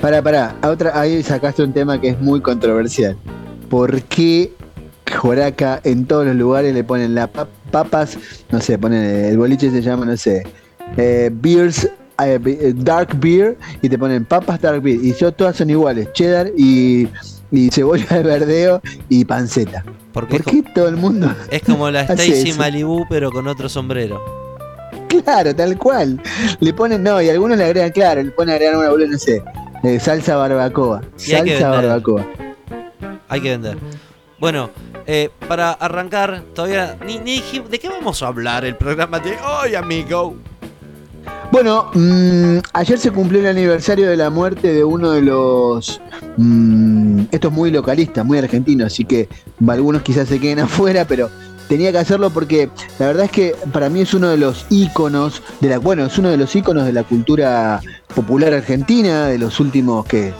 Pará, 0.00 0.22
pará. 0.22 0.56
Otra, 0.62 0.98
ahí 0.98 1.22
sacaste 1.22 1.62
un 1.62 1.72
tema 1.72 2.00
que 2.00 2.08
es 2.10 2.20
muy 2.20 2.40
controversial. 2.40 3.16
¿Por 3.68 4.02
qué 4.04 4.52
Joraca 5.14 5.80
en 5.84 6.06
todos 6.06 6.26
los 6.26 6.36
lugares 6.36 6.74
le 6.74 6.82
ponen 6.84 7.14
las 7.14 7.28
papas? 7.70 8.18
No 8.50 8.60
sé, 8.60 8.78
ponen 8.78 9.02
el 9.04 9.36
boliche 9.38 9.70
se 9.70 9.82
llama, 9.82 10.04
no 10.06 10.16
sé, 10.16 10.44
eh, 10.96 11.30
beers, 11.32 11.82
be- 11.84 11.90
dark 12.76 13.18
beer 13.20 13.56
y 13.82 13.88
te 13.88 13.98
ponen 13.98 14.24
papas 14.24 14.60
dark 14.60 14.82
beer. 14.82 14.98
Y 15.02 15.14
yo 15.14 15.32
todas 15.32 15.56
son 15.56 15.70
iguales, 15.70 16.12
cheddar 16.12 16.50
y, 16.56 17.08
y 17.50 17.70
cebolla 17.70 18.06
de 18.16 18.22
verdeo 18.22 18.82
y 19.08 19.24
panceta. 19.24 19.84
Porque 20.12 20.38
¿Por 20.40 20.54
es, 20.54 20.62
qué 20.64 20.70
todo 20.74 20.88
el 20.88 20.96
mundo? 20.96 21.34
es 21.50 21.62
como 21.62 21.90
la 21.90 22.00
Stacy? 22.08 22.54
Malibu 22.54 23.04
pero 23.08 23.30
con 23.30 23.46
otro 23.48 23.68
sombrero. 23.68 24.22
Claro, 25.08 25.54
tal 25.54 25.76
cual. 25.78 26.20
Le 26.60 26.72
ponen, 26.74 27.02
no, 27.02 27.20
y 27.22 27.28
algunos 27.28 27.56
le 27.58 27.64
agregan, 27.64 27.90
claro, 27.90 28.22
le 28.22 28.30
ponen 28.30 28.54
agregar 28.54 28.76
una 28.76 28.88
boluda, 28.90 29.08
no 29.08 29.18
sé, 29.18 29.42
eh, 29.84 30.00
salsa 30.00 30.36
barbacoa. 30.36 31.02
Y 31.18 31.20
Salsa 31.30 31.68
barbacoa. 31.70 32.26
Hay 33.28 33.40
que 33.40 33.50
vender. 33.50 33.76
Bueno, 34.38 34.70
eh, 35.06 35.30
para 35.48 35.72
arrancar, 35.72 36.42
todavía 36.54 36.96
ni, 37.06 37.18
ni 37.18 37.36
dijimos- 37.36 37.70
¿De 37.70 37.78
qué 37.78 37.88
vamos 37.88 38.22
a 38.22 38.26
hablar 38.28 38.64
el 38.64 38.76
programa 38.76 39.18
de 39.20 39.34
hoy, 39.62 39.74
amigo? 39.74 40.36
Bueno, 41.52 41.90
mm, 41.94 42.58
ayer 42.72 42.98
se 42.98 43.10
cumplió 43.10 43.40
el 43.40 43.46
aniversario 43.46 44.10
de 44.10 44.16
la 44.16 44.30
muerte 44.30 44.72
de 44.72 44.84
uno 44.84 45.12
de 45.12 45.22
los. 45.22 46.00
mm, 46.36 47.22
esto 47.30 47.48
es 47.48 47.54
muy 47.54 47.70
localista, 47.70 48.24
muy 48.24 48.38
argentino, 48.38 48.84
así 48.84 49.04
que 49.04 49.28
algunos 49.66 50.02
quizás 50.02 50.28
se 50.28 50.38
queden 50.40 50.58
afuera, 50.66 51.06
pero 51.06 51.30
tenía 51.68 51.92
que 51.92 51.98
hacerlo 51.98 52.30
porque 52.30 52.68
la 52.98 53.06
verdad 53.06 53.24
es 53.24 53.30
que 53.30 53.54
para 53.72 53.88
mí 53.88 54.00
es 54.00 54.14
uno 54.14 54.28
de 54.28 54.36
los 54.36 54.66
íconos 54.70 55.42
de 55.60 55.70
la. 55.70 55.78
Bueno, 55.78 56.06
es 56.06 56.18
uno 56.18 56.28
de 56.28 56.36
los 56.36 56.54
íconos 56.54 56.84
de 56.84 56.92
la 56.92 57.04
cultura 57.04 57.80
popular 58.14 58.52
argentina 58.52 59.26
de 59.26 59.38
los 59.38 59.60
últimos 59.60 60.04
que 60.06 60.32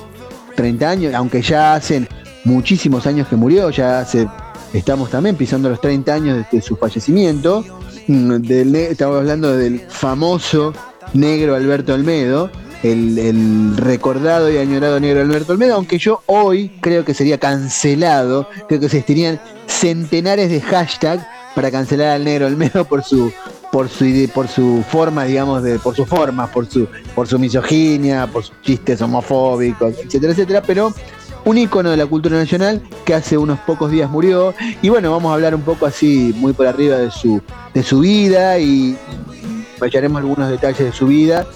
30 0.54 0.90
años, 0.90 1.14
aunque 1.14 1.42
ya 1.42 1.74
hacen 1.74 2.08
muchísimos 2.44 3.06
años 3.06 3.28
que 3.28 3.36
murió, 3.36 3.70
ya 3.70 4.00
hace. 4.00 4.28
Estamos 4.72 5.10
también 5.10 5.36
pisando 5.36 5.68
los 5.68 5.80
30 5.80 6.14
años 6.14 6.36
desde 6.38 6.66
su 6.66 6.76
fallecimiento. 6.76 7.64
Mm, 8.08 8.36
del 8.36 8.74
estamos 8.76 9.16
hablando 9.16 9.56
del 9.56 9.80
famoso 9.80 10.72
negro 11.14 11.54
Alberto 11.54 11.94
Olmedo, 11.94 12.50
el, 12.82 13.76
recordado 13.76 14.50
y 14.50 14.58
añorado 14.58 15.00
negro 15.00 15.20
Alberto 15.20 15.52
Olmedo, 15.52 15.74
aunque 15.74 15.98
yo 15.98 16.22
hoy 16.26 16.70
creo 16.80 17.04
que 17.04 17.14
sería 17.14 17.38
cancelado, 17.38 18.48
creo 18.68 18.80
que 18.80 18.86
existirían 18.86 19.40
centenares 19.66 20.50
de 20.50 20.60
hashtags 20.60 21.24
para 21.54 21.70
cancelar 21.70 22.08
al 22.08 22.24
negro 22.24 22.46
Olmedo 22.46 22.84
por 22.84 23.02
su 23.02 23.32
por 23.72 23.88
su 23.88 24.30
por 24.32 24.48
su 24.48 24.84
forma, 24.88 25.24
digamos, 25.24 25.62
de, 25.62 25.78
por 25.78 25.96
su 25.96 26.06
forma, 26.06 26.46
por 26.46 26.66
su, 26.66 26.86
por 27.14 27.26
su 27.26 27.38
misoginia, 27.38 28.26
por 28.26 28.44
sus 28.44 28.60
chistes 28.62 29.00
homofóbicos, 29.02 29.94
etcétera, 30.04 30.32
etcétera, 30.32 30.62
pero 30.62 30.94
un 31.46 31.56
ícono 31.56 31.90
de 31.90 31.96
la 31.96 32.06
cultura 32.06 32.36
nacional 32.36 32.82
que 33.04 33.14
hace 33.14 33.38
unos 33.38 33.58
pocos 33.60 33.90
días 33.90 34.10
murió. 34.10 34.52
Y 34.82 34.88
bueno, 34.88 35.10
vamos 35.12 35.30
a 35.30 35.34
hablar 35.34 35.54
un 35.54 35.62
poco 35.62 35.86
así, 35.86 36.34
muy 36.36 36.52
por 36.52 36.66
arriba 36.66 36.98
de 36.98 37.10
su, 37.10 37.40
de 37.72 37.82
su 37.82 38.00
vida 38.00 38.58
y 38.58 38.98
hallaremos 39.80 40.18
algunos 40.20 40.50
detalles 40.50 40.78
de 40.80 40.92
su 40.92 41.06
vida 41.06 41.46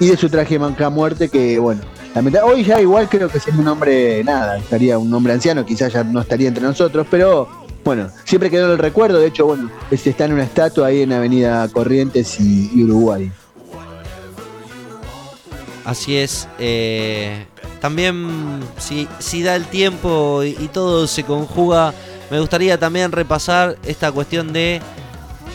y 0.00 0.08
de 0.08 0.16
su 0.16 0.28
traje 0.30 0.58
manca 0.58 0.88
muerte 0.90 1.28
que, 1.28 1.58
bueno, 1.58 1.82
lamenta- 2.14 2.44
hoy 2.44 2.64
ya 2.64 2.80
igual 2.80 3.08
creo 3.08 3.28
que 3.28 3.38
sería 3.38 3.60
un 3.60 3.68
hombre, 3.68 4.24
nada, 4.24 4.56
estaría 4.56 4.98
un 4.98 5.12
hombre 5.12 5.34
anciano, 5.34 5.64
quizás 5.64 5.92
ya 5.92 6.02
no 6.04 6.20
estaría 6.22 6.48
entre 6.48 6.64
nosotros, 6.64 7.06
pero 7.10 7.46
bueno, 7.84 8.08
siempre 8.24 8.48
quedó 8.48 8.72
el 8.72 8.78
recuerdo, 8.78 9.18
de 9.18 9.26
hecho, 9.26 9.44
bueno, 9.44 9.70
está 9.90 10.24
en 10.24 10.32
una 10.32 10.44
estatua 10.44 10.86
ahí 10.86 11.02
en 11.02 11.12
Avenida 11.12 11.68
Corrientes 11.68 12.40
y, 12.40 12.70
y 12.74 12.82
Uruguay. 12.84 13.30
Así 15.84 16.16
es. 16.16 16.48
eh, 16.58 17.46
también, 17.84 18.60
si, 18.78 19.06
si 19.18 19.42
da 19.42 19.54
el 19.54 19.66
tiempo 19.66 20.42
y, 20.42 20.68
todo 20.68 21.06
se 21.06 21.22
conjuga, 21.22 21.92
me 22.30 22.40
gustaría 22.40 22.78
también 22.78 23.12
repasar 23.12 23.76
esta 23.84 24.10
cuestión 24.10 24.54
de 24.54 24.80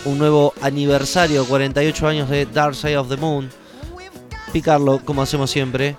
un 0.06 0.20
nuevo 0.20 0.54
aniversario, 0.62 1.44
48 1.46 2.08
años 2.08 2.30
de 2.30 2.46
Dark 2.46 2.76
Side 2.76 3.00
of 3.00 3.10
the 3.10 3.18
Moon. 3.18 3.50
Picarlo, 4.54 5.04
como 5.04 5.24
hacemos 5.24 5.50
siempre. 5.50 5.98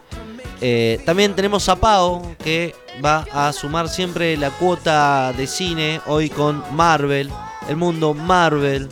Eh, 0.61 1.03
también 1.05 1.35
tenemos 1.35 1.69
a 1.69 1.75
Pau, 1.75 2.23
que 2.45 2.77
va 3.05 3.27
a 3.33 3.53
sumar 3.53 3.89
siempre 3.89 4.37
la 4.37 4.51
cuota 4.51 5.33
de 5.33 5.49
cine, 5.49 6.01
hoy 6.07 6.31
con 6.31 6.63
Marvel, 6.77 7.29
el 7.69 7.75
mundo 7.75 8.15
Marvel. 8.15 8.89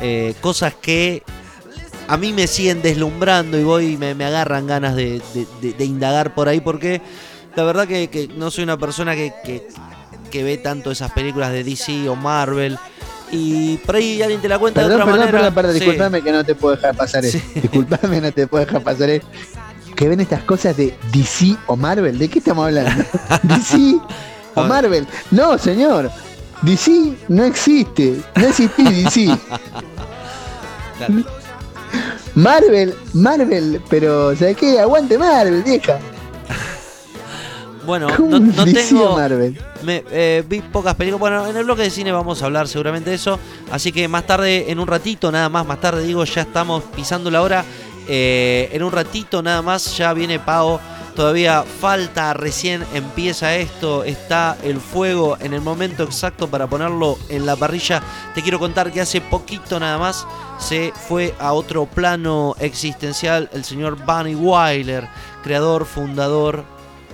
eh, 0.00 0.36
cosas 0.40 0.72
que 0.74 1.24
a 2.12 2.16
mí 2.16 2.32
me 2.32 2.46
siguen 2.46 2.82
deslumbrando 2.82 3.58
y 3.58 3.62
voy 3.64 3.92
y 3.92 3.96
me, 3.96 4.14
me 4.14 4.24
agarran 4.24 4.66
ganas 4.66 4.96
de, 4.96 5.22
de- 5.34 5.46
de- 5.62 5.72
de 5.74 5.84
indagar 5.84 6.34
por 6.34 6.48
ahí 6.48 6.60
porque 6.60 7.00
la 7.54 7.62
verdad 7.62 7.86
que, 7.86 8.08
que 8.10 8.28
no 8.36 8.50
soy 8.50 8.64
una 8.64 8.76
persona 8.78 9.14
que, 9.14 9.32
que- 9.44 9.66
que 10.30 10.42
ve 10.44 10.58
tanto 10.58 10.90
esas 10.90 11.10
películas 11.12 11.52
de 11.52 11.64
DC 11.64 12.08
o 12.08 12.16
Marvel 12.16 12.78
y 13.32 13.76
por 13.78 13.94
ahí 13.96 14.20
alguien 14.22 14.40
te 14.40 14.48
la 14.48 14.58
cuenta 14.58 14.80
Perdón, 14.80 14.90
de 14.90 15.02
otra 15.02 15.04
perdón, 15.12 15.20
manera. 15.20 15.38
perdón, 15.38 15.54
perdón, 15.54 15.72
Sí. 15.74 15.78
disculpame 15.80 16.22
que 16.22 16.32
no 16.32 16.44
te 16.44 16.54
puedo 16.56 16.74
dejar 16.76 16.96
pasar 16.96 17.24
eso. 17.24 17.38
Sí. 17.38 17.60
Disculpame, 17.60 18.20
no 18.20 18.32
te 18.32 18.46
puedo 18.48 18.64
dejar 18.64 18.82
pasar 18.82 19.08
eso. 19.10 19.26
Que 19.96 20.08
ven 20.08 20.20
estas 20.20 20.42
cosas 20.42 20.76
de 20.76 20.94
DC 21.12 21.56
o 21.66 21.76
Marvel. 21.76 22.18
¿De 22.18 22.28
qué 22.28 22.38
estamos 22.40 22.64
hablando? 22.66 23.04
DC 23.44 23.98
o. 24.56 24.64
Marvel. 24.64 25.06
No, 25.30 25.58
señor. 25.58 26.10
DC 26.62 27.14
no 27.28 27.44
existe. 27.44 28.20
No 28.36 28.46
existe 28.48 28.82
DC. 28.82 29.36
Claro. 30.98 31.14
Marvel, 32.34 32.94
Marvel, 33.14 33.80
pero 33.88 34.34
¿sabes 34.36 34.56
qué? 34.56 34.78
Aguante 34.78 35.18
Marvel, 35.18 35.62
vieja. 35.62 35.98
Bueno, 37.84 38.08
¿Cómo 38.16 38.38
no, 38.38 38.40
no 38.40 38.64
tengo. 38.64 39.16
Marvel? 39.16 39.58
Me, 39.82 40.04
eh, 40.10 40.44
vi 40.46 40.60
pocas 40.60 40.94
películas. 40.94 41.20
Bueno, 41.20 41.46
en 41.46 41.56
el 41.56 41.64
bloque 41.64 41.82
de 41.82 41.90
cine 41.90 42.12
vamos 42.12 42.42
a 42.42 42.46
hablar 42.46 42.68
seguramente 42.68 43.10
de 43.10 43.16
eso. 43.16 43.38
Así 43.72 43.90
que 43.90 44.06
más 44.06 44.26
tarde, 44.26 44.70
en 44.70 44.78
un 44.78 44.86
ratito 44.86 45.32
nada 45.32 45.48
más, 45.48 45.66
más 45.66 45.80
tarde 45.80 46.04
digo, 46.04 46.24
ya 46.24 46.42
estamos 46.42 46.84
pisando 46.94 47.30
la 47.30 47.42
hora. 47.42 47.64
Eh, 48.06 48.68
en 48.72 48.82
un 48.82 48.92
ratito 48.92 49.42
nada 49.42 49.62
más 49.62 49.96
ya 49.96 50.12
viene 50.12 50.38
Pau. 50.38 50.78
Todavía 51.14 51.64
falta, 51.64 52.32
recién 52.34 52.84
empieza 52.94 53.56
esto. 53.56 54.04
Está 54.04 54.56
el 54.62 54.80
fuego 54.80 55.36
en 55.40 55.52
el 55.52 55.60
momento 55.60 56.04
exacto 56.04 56.48
para 56.48 56.66
ponerlo 56.66 57.18
en 57.28 57.46
la 57.46 57.56
parrilla. 57.56 58.02
Te 58.34 58.42
quiero 58.42 58.58
contar 58.58 58.92
que 58.92 59.00
hace 59.00 59.20
poquito 59.20 59.78
nada 59.80 59.98
más 59.98 60.26
se 60.58 60.92
fue 61.08 61.34
a 61.38 61.52
otro 61.52 61.86
plano 61.86 62.54
existencial 62.60 63.50
el 63.52 63.64
señor 63.64 63.96
Bunny 64.04 64.34
Wyler, 64.34 65.08
creador, 65.42 65.84
fundador 65.84 66.64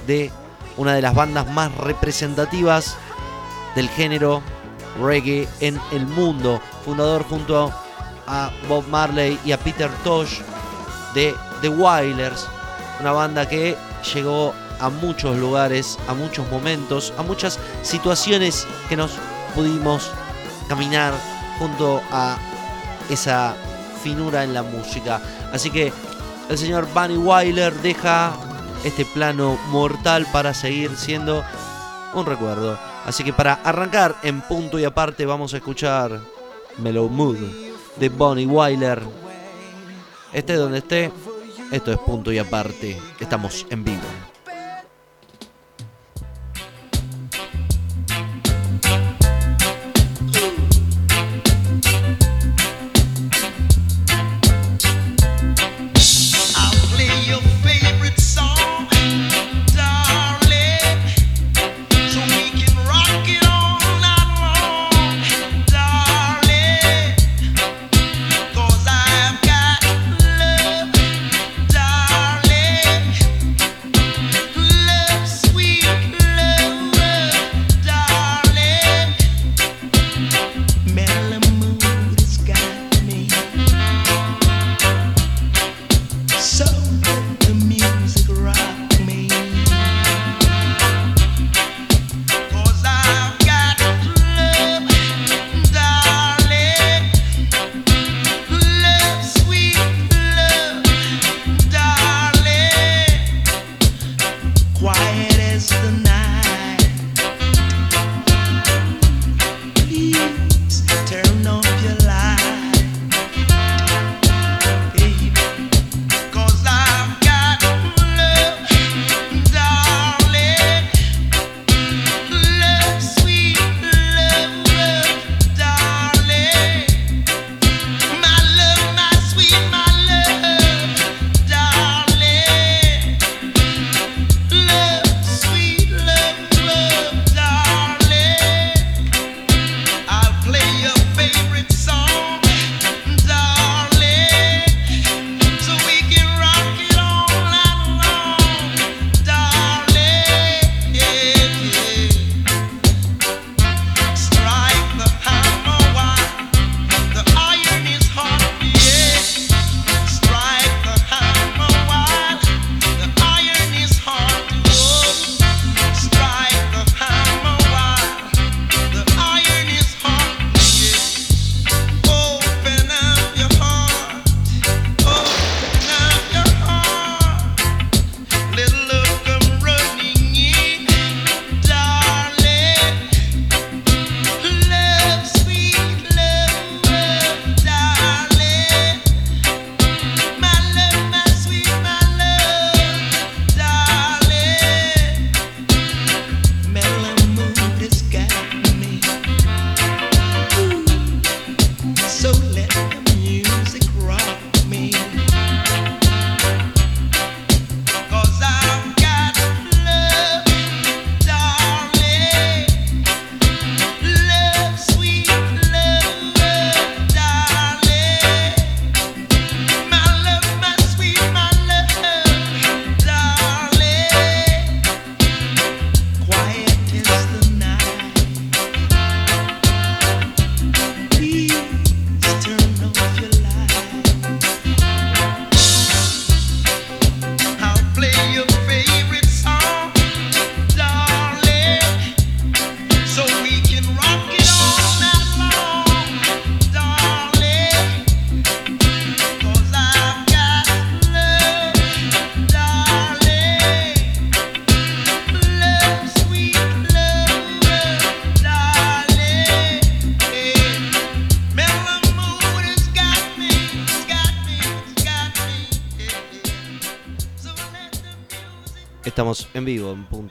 de 0.07 0.31
una 0.77 0.95
de 0.95 1.03
las 1.03 1.15
bandas 1.15 1.51
más 1.51 1.75
representativas 1.77 2.97
del 3.75 3.89
género 3.89 4.43
reggae 5.01 5.49
en 5.61 5.81
el 5.93 6.07
mundo. 6.07 6.61
Fundador 6.85 7.25
junto 7.25 7.73
a 8.27 8.51
Bob 8.69 8.87
Marley 8.89 9.39
y 9.45 9.53
a 9.53 9.59
Peter 9.59 9.91
Tosh 10.05 10.41
de 11.15 11.35
The 11.63 11.71
Wailers. 11.71 12.47
Una 13.01 13.13
banda 13.13 13.49
que 13.49 13.77
llegó 14.15 14.55
a 14.81 14.89
muchos 14.89 15.37
lugares, 15.37 15.99
a 16.09 16.15
muchos 16.15 16.49
momentos, 16.51 17.13
a 17.19 17.23
muchas 17.23 17.59
situaciones 17.83 18.67
que 18.89 18.97
nos 18.97 19.13
pudimos 19.55 20.11
caminar 20.69 21.15
junto 21.59 22.03
a 22.11 22.37
esa 23.09 23.55
finura 24.03 24.45
en 24.45 24.55
la 24.55 24.63
música. 24.63 25.21
Así 25.53 25.71
que 25.71 25.93
el 26.49 26.59
señor 26.59 26.87
Bunny 26.93 27.17
Wyler 27.17 27.75
deja 27.75 28.33
este 28.85 29.05
plano 29.05 29.59
mortal 29.69 30.27
para 30.33 30.55
seguir 30.55 30.97
siendo 30.97 31.43
un 32.15 32.27
recuerdo. 32.27 32.79
Así 33.05 33.25
que 33.25 33.33
para 33.33 33.55
arrancar 33.55 34.17
en 34.23 34.41
punto 34.43 34.79
y 34.79 34.85
aparte 34.85 35.27
vamos 35.27 35.55
a 35.55 35.59
escuchar 35.59 36.21
Mellow 36.79 37.09
Mood 37.09 37.39
de 37.97 38.09
Bonnie 38.09 38.47
Wyler. 38.47 39.03
Esté 40.33 40.55
donde 40.55 40.79
esté, 40.79 41.13
esto 41.71 41.93
es 41.93 41.99
punto 41.99 42.33
y 42.33 42.39
aparte. 42.39 42.97
Estamos 43.21 43.67
en 43.71 43.85
vivo. 43.85 44.36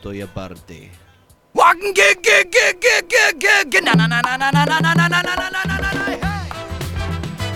Punto 0.06 0.14
y 0.14 0.22
aparte. 0.22 0.92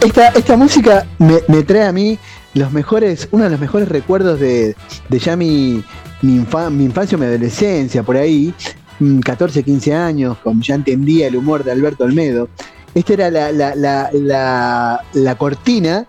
Esta, 0.02 0.30
esta 0.30 0.58
música 0.58 1.06
me, 1.20 1.40
me 1.48 1.64
trae 1.64 1.86
a 1.86 1.92
mí 1.92 2.18
los 2.56 2.72
mejores, 2.72 3.28
uno 3.32 3.44
de 3.44 3.50
los 3.52 3.60
mejores 3.60 3.88
recuerdos 3.90 4.40
de, 4.40 4.76
de 5.10 5.20
ya 5.20 5.36
mi, 5.36 5.84
mi, 6.22 6.40
infa- 6.40 6.72
mi 6.72 6.86
infancia 6.86 7.18
o 7.18 7.20
mi 7.20 7.28
adolescencia, 7.28 8.02
por 8.02 8.18
ahí, 8.18 8.54
mm, 9.00 9.20
14, 9.20 9.62
15 9.64 9.94
años, 9.94 10.38
como 10.44 10.62
ya 10.64 10.74
entendía 10.76 11.28
el 11.28 11.36
humor 11.36 11.64
de 11.64 11.72
Alberto 11.72 12.06
Olmedo. 12.06 12.50
Esta 12.96 13.14
era 13.14 13.30
la, 13.30 13.52
la, 13.52 13.76
la, 13.76 14.10
la, 14.14 15.04
la 15.14 15.36
cortina 15.38 16.08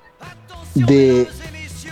de 0.74 1.28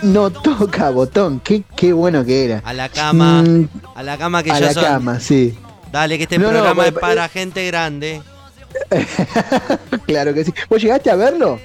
No 0.01 0.29
toca 0.31 0.89
botón, 0.91 1.39
qué, 1.41 1.63
qué 1.75 1.91
bueno 1.93 2.23
que 2.25 2.45
era. 2.45 2.61
A 2.65 2.73
la 2.73 2.89
cama, 2.89 3.41
Mm, 3.43 3.67
a 3.95 4.03
la 4.03 4.17
cama 4.17 4.43
que 4.43 4.51
a 4.51 4.59
ya 4.59 4.65
la 4.67 4.73
son. 4.73 4.83
cama, 4.83 5.19
sí. 5.19 5.57
Dale, 5.91 6.17
que 6.17 6.23
este 6.23 6.37
No, 6.37 6.45
no, 6.45 6.51
programa 6.51 6.85
es 6.87 6.91
pa- 6.93 6.99
para 7.01 7.27
gente 7.29 7.65
grande. 7.67 8.21
Claro 10.05 10.33
que 10.33 10.45
sí. 10.45 10.53
¿Vos 10.69 10.81
llegaste 10.81 11.09
a 11.09 11.15
verlo? 11.15 11.59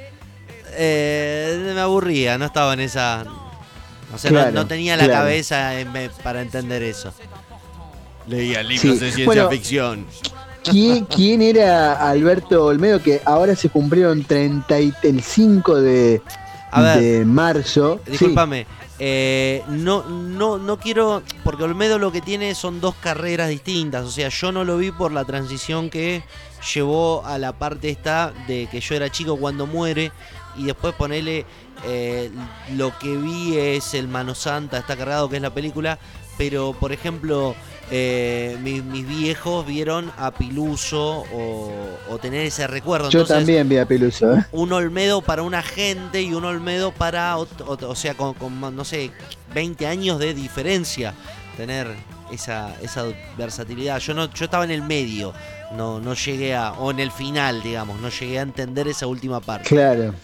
Eh, 0.77 1.73
me 1.75 1.81
aburría, 1.81 2.37
no 2.39 2.47
estaba 2.47 2.73
en 2.75 2.81
esa. 2.81 3.25
O 4.13 4.19
sea, 4.19 4.31
no- 4.31 4.37
Claro, 4.39 4.53
no, 4.53 4.67
tenía 4.67 4.97
la 4.97 5.05
claro. 5.05 5.21
cabeza 5.21 5.79
en 5.79 5.89
para 6.23 6.41
entender 6.43 6.83
eso. 6.83 7.13
Leía 8.27 8.63
libros 8.63 8.81
Sí, 8.81 8.89
de 8.89 8.99
ciencia 8.99 9.25
bueno, 9.27 9.51
ficción. 9.51 10.07
¿quién, 10.63 11.05
quién 11.15 11.43
era 11.43 12.09
Alberto 12.09 12.65
Olmedo? 12.67 13.03
Que 13.03 13.21
ahora 13.25 13.55
se 13.55 13.69
cumplieron 13.69 14.25
30 14.25 14.81
y- 14.81 14.95
el 15.03 15.23
5 15.23 15.81
de, 15.81 16.23
A 16.75 16.83
ver. 16.83 17.01
de 17.01 17.25
marzo. 17.25 18.01
Sí. 18.05 18.13
Discúlpame. 18.13 18.67
eh, 18.99 19.63
no, 19.69 20.05
no, 20.05 20.59
no 20.59 20.79
quiero. 20.79 21.23
Porque 21.43 21.63
Olmedo 21.65 21.99
lo 21.99 22.13
que 22.13 22.21
tiene 22.21 22.55
son 22.55 22.81
dos 22.81 22.95
carreras 22.97 23.49
distintas. 23.49 24.05
O 24.05 24.11
sea, 24.11 24.29
yo 24.29 24.53
no 24.53 24.65
lo 24.65 24.77
vi 24.79 24.91
por 24.91 25.13
la 25.13 25.25
transición 25.25 25.91
que 25.91 26.23
llevó 26.75 27.25
a 27.25 27.39
la 27.39 27.53
parte 27.53 27.91
esta 27.91 28.33
de 28.47 28.67
que 28.71 28.81
yo 28.81 28.95
era 28.95 29.11
chico 29.11 29.37
cuando 29.37 29.67
muere. 29.67 30.13
Y 30.57 30.65
después 30.65 30.95
ponerle. 30.95 31.47
lo 32.77 32.97
que 32.99 33.17
vi 33.17 33.57
es 33.59 33.95
el 33.95 34.09
Mano 34.09 34.35
Santa, 34.35 34.79
está 34.79 34.97
cargado, 34.97 35.29
que 35.29 35.37
es 35.37 35.43
la 35.43 35.53
película. 35.53 35.99
Pero, 36.39 36.73
por 36.73 36.93
ejemplo, 36.93 37.55
eh, 37.91 38.57
mis, 38.63 38.83
mis 38.85 39.07
viejos 39.07 39.67
vieron 39.67 40.11
a 40.17 40.31
Piluso 40.33 41.25
o, 41.33 41.73
o 42.09 42.19
tener 42.19 42.47
ese 42.47 42.67
recuerdo. 42.67 43.11
Yo 43.11 43.25
también 43.25 43.69
vi 43.69 43.77
a 43.79 43.87
Peluso. 43.87 44.35
¿eh? 44.35 44.45
un 44.53 44.73
Olmedo 44.73 45.21
para 45.23 45.43
una 45.43 45.63
gente 45.63 46.23
y 46.23 46.33
un 46.35 46.45
Olmedo 46.45 46.93
para 46.93 47.37
otro, 47.37 47.67
otro- 47.69 47.91
o 47.91 47.95
sea, 47.95 48.15
con, 48.15 48.35
con, 48.35 48.59
no 48.75 48.85
sé, 48.85 49.11
20 49.55 49.87
años 49.87 50.19
de 50.19 50.35
diferencia 50.35 51.15
tener 51.57 51.87
esa, 52.33 52.75
esa 52.83 53.05
versatilidad. 53.39 53.99
Yo 54.01 54.15
no 54.15 54.33
yo 54.33 54.47
estaba 54.47 54.65
en 54.65 54.71
el 54.73 54.83
medio, 54.83 55.33
no 55.77 56.01
no 56.01 56.15
llegué 56.15 56.55
a 56.55 56.73
o 56.73 56.91
en 56.91 56.99
el 57.01 57.13
final, 57.13 57.63
digamos, 57.63 58.01
no 58.01 58.09
llegué 58.09 58.39
a 58.39 58.43
entender 58.43 58.89
esa 58.89 59.07
última 59.07 59.41
parte. 59.41 59.69
Claro. 59.69 60.15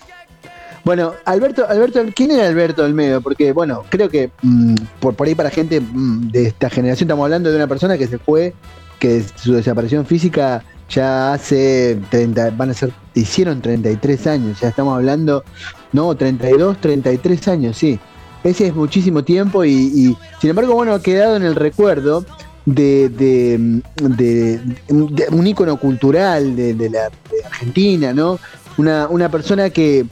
Bueno, 0.85 1.13
Alberto, 1.27 1.67
Alberto, 1.69 2.01
¿quién 2.15 2.31
era 2.31 2.47
Alberto 2.47 2.85
Olmedo? 2.85 3.21
Porque, 3.21 3.53
bueno, 3.53 3.85
creo 3.91 4.09
que 4.09 4.31
mm, 4.43 4.75
por, 5.01 5.15
por 5.15 5.27
ahí 5.27 5.35
para 5.35 5.51
gente 5.51 5.81
mm, 5.81 6.31
de 6.31 6.47
esta 6.47 6.71
generación 6.71 7.07
estamos 7.09 7.25
hablando 7.25 7.51
de 7.51 7.57
una 7.57 7.67
persona 7.67 7.99
que 7.99 8.07
se 8.07 8.19
fue, 8.19 8.55
que 8.99 9.23
su 9.37 9.53
desaparición 9.55 10.07
física 10.07 10.65
ya 10.89 11.35
hace 11.35 11.99
30, 12.11 12.51
van 12.57 12.71
a 12.71 12.75
ser, 12.75 12.93
hicieron 13.15 13.61
33 13.61 14.27
años, 14.27 14.61
ya 14.61 14.69
estamos 14.69 14.97
hablando, 14.97 15.45
no, 15.93 16.15
32, 16.17 16.79
33 16.81 17.49
años, 17.49 17.77
sí. 17.77 17.99
Ese 18.43 18.69
es 18.69 18.75
muchísimo 18.75 19.23
tiempo 19.23 19.65
y, 19.67 19.71
y, 19.73 20.17
sin 20.41 20.51
embargo, 20.51 20.75
bueno, 20.75 20.95
ha 20.95 21.03
quedado 21.03 21.37
en 21.37 21.43
el 21.43 21.55
recuerdo 21.55 22.25
de, 22.65 23.09
de- 23.11 23.83
de- 24.03 24.61
de 24.89 25.27
un 25.31 25.47
ícono 25.47 25.77
cultural 25.79 26.57
de, 26.57 26.89
la 26.91 27.11
Argentina, 27.47 28.13
¿no? 28.15 28.39
Una, 28.81 29.09
una 29.09 29.31
persona 29.31 29.69
que, 29.69 30.07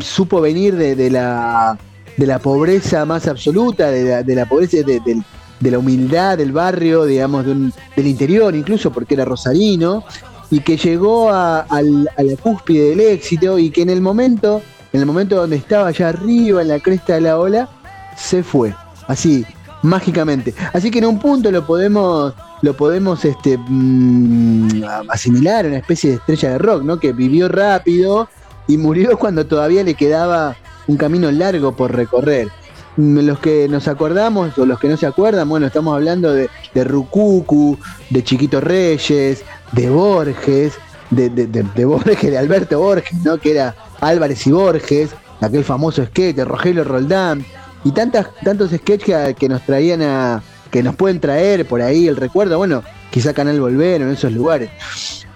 supo 0.00 0.40
venir 0.40 0.76
de, 0.76 1.10
la, 1.10 1.76
de 2.16 2.26
la 2.26 2.38
pobreza 2.38 3.04
más 3.04 3.26
absoluta, 3.26 3.90
de 3.90 4.34
la, 4.34 4.46
pobreza, 4.46 4.76
de, 4.78 5.00
de- 5.00 5.70
la 5.70 5.78
humildad 5.80 6.38
del 6.38 6.52
barrio, 6.52 7.04
digamos, 7.04 7.44
de 7.44 7.72
del 7.96 8.06
interior 8.06 8.54
incluso, 8.54 8.92
porque 8.92 9.14
era 9.14 9.24
rosarino, 9.24 10.04
y 10.50 10.60
que 10.60 10.76
llegó 10.76 11.30
a 11.32 11.66
la 11.80 12.36
cúspide 12.40 12.90
del 12.90 13.00
éxito 13.00 13.58
y 13.58 13.70
que 13.70 13.82
en 13.82 13.90
el 13.90 14.00
momento, 14.00 14.62
en 14.92 15.00
el 15.00 15.06
momento 15.06 15.34
donde 15.34 15.56
estaba 15.56 15.88
allá 15.88 16.10
arriba, 16.10 16.62
en 16.62 16.68
la 16.68 16.78
cresta 16.78 17.14
de 17.14 17.22
la 17.22 17.38
ola, 17.38 17.68
se 18.16 18.44
fue. 18.44 18.72
Así, 19.08 19.44
mágicamente. 19.82 20.54
Así 20.72 20.90
que 20.90 20.98
en 20.98 21.06
un 21.06 21.18
punto 21.18 21.50
lo 21.50 21.66
podemos 21.66 22.32
lo 22.62 22.74
podemos 22.74 23.24
este, 23.24 23.56
mm, 23.56 24.82
asimilar 25.08 25.64
a 25.64 25.68
una 25.68 25.78
especie 25.78 26.10
de 26.10 26.16
estrella 26.16 26.50
de 26.50 26.58
rock, 26.58 26.82
¿no? 26.82 26.98
Que 26.98 27.12
vivió 27.12 27.48
rápido 27.48 28.28
y 28.66 28.76
murió 28.76 29.16
cuando 29.18 29.46
todavía 29.46 29.84
le 29.84 29.94
quedaba 29.94 30.56
un 30.88 30.96
camino 30.96 31.30
largo 31.30 31.76
por 31.76 31.94
recorrer. 31.94 32.48
Mm, 32.96 33.18
Los 33.20 33.38
que 33.38 33.68
nos 33.68 33.86
acordamos 33.86 34.58
o 34.58 34.66
los 34.66 34.78
que 34.80 34.88
no 34.88 34.96
se 34.96 35.06
acuerdan, 35.06 35.48
bueno, 35.48 35.66
estamos 35.66 35.94
hablando 35.94 36.32
de, 36.32 36.50
de 36.74 36.84
Rucucu, 36.84 37.78
de 38.10 38.24
Chiquito 38.24 38.60
Reyes, 38.60 39.44
de 39.72 39.88
Borges, 39.90 40.74
de, 41.10 41.30
de- 41.30 41.46
de- 41.46 41.84
Borges, 41.84 42.30
de 42.30 42.38
Alberto 42.38 42.80
Borges, 42.80 43.14
¿no? 43.24 43.38
Que 43.38 43.52
era 43.52 43.74
Álvarez 44.00 44.44
y 44.48 44.50
Borges, 44.52 45.10
aquel 45.40 45.62
famoso 45.62 46.02
de 46.12 46.44
Rogelio 46.44 46.82
Roldán, 46.82 47.44
y 47.84 47.92
tantas, 47.92 48.28
tantos 48.44 48.70
sketches 48.70 49.34
que, 49.36 49.48
nos 49.48 49.62
traían 49.62 50.02
a, 50.02 50.42
que 50.70 50.82
nos 50.82 50.96
pueden 50.96 51.20
traer 51.20 51.66
por 51.66 51.80
ahí 51.82 52.08
el 52.08 52.16
recuerdo, 52.16 52.58
bueno, 52.58 52.82
quizá 53.10 53.32
Canal 53.32 53.60
Volver 53.60 54.02
o 54.02 54.04
en 54.06 54.10
esos 54.12 54.32
lugares. 54.32 54.70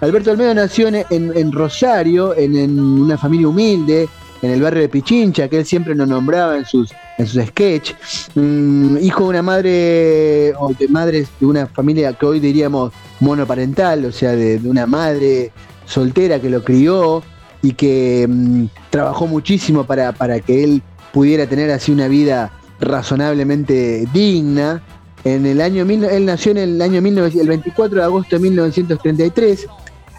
Alberto 0.01 0.31
Olmedo 0.31 0.53
nació 0.53 0.89
en, 0.89 1.05
en- 1.09 1.51
Rosario, 1.51 2.35
en, 2.35 2.55
en 2.57 2.79
una 2.79 3.17
familia 3.17 3.47
humilde, 3.47 4.09
en 4.41 4.51
el 4.51 4.61
barrio 4.61 4.81
de 4.81 4.89
Pichincha, 4.89 5.47
que 5.47 5.59
él 5.59 5.65
siempre 5.65 5.95
nos 5.95 6.09
nombraba 6.09 6.57
en 6.57 6.65
sus, 6.65 6.91
en 7.17 7.25
sus 7.25 7.41
sketches. 7.45 7.95
Mm, 8.35 8.97
hijo 8.97 9.23
de 9.23 9.29
una 9.29 9.41
madre, 9.41 10.53
o 10.59 10.73
de 10.77 10.87
madres 10.89 11.29
de 11.39 11.45
una 11.45 11.67
familia 11.67 12.11
que 12.13 12.25
hoy 12.25 12.39
diríamos 12.41 12.91
monoparental, 13.21 14.03
o 14.05 14.11
sea, 14.11 14.31
de, 14.31 14.59
de 14.59 14.69
una 14.69 14.85
madre 14.85 15.51
soltera 15.85 16.39
que 16.41 16.49
lo 16.49 16.61
crió 16.63 17.23
y 17.61 17.71
que 17.71 18.27
mm, 18.29 18.65
trabajó 18.89 19.25
muchísimo 19.27 19.85
para, 19.85 20.11
para 20.11 20.41
que 20.41 20.65
él 20.65 20.81
pudiera 21.13 21.47
tener 21.47 21.71
así 21.71 21.91
una 21.93 22.07
vida 22.09 22.51
razonablemente 22.81 24.05
digna. 24.13 24.81
En 25.23 25.45
el 25.45 25.61
año 25.61 25.85
mil- 25.85 26.03
él 26.03 26.25
nació 26.25 26.51
en 26.51 26.57
el 26.57 26.81
año 26.81 26.99
19 27.01 27.39
el 27.39 27.47
24 27.47 27.99
de 27.99 28.03
agosto 28.03 28.35
de 28.35 28.41
1933. 28.41 29.67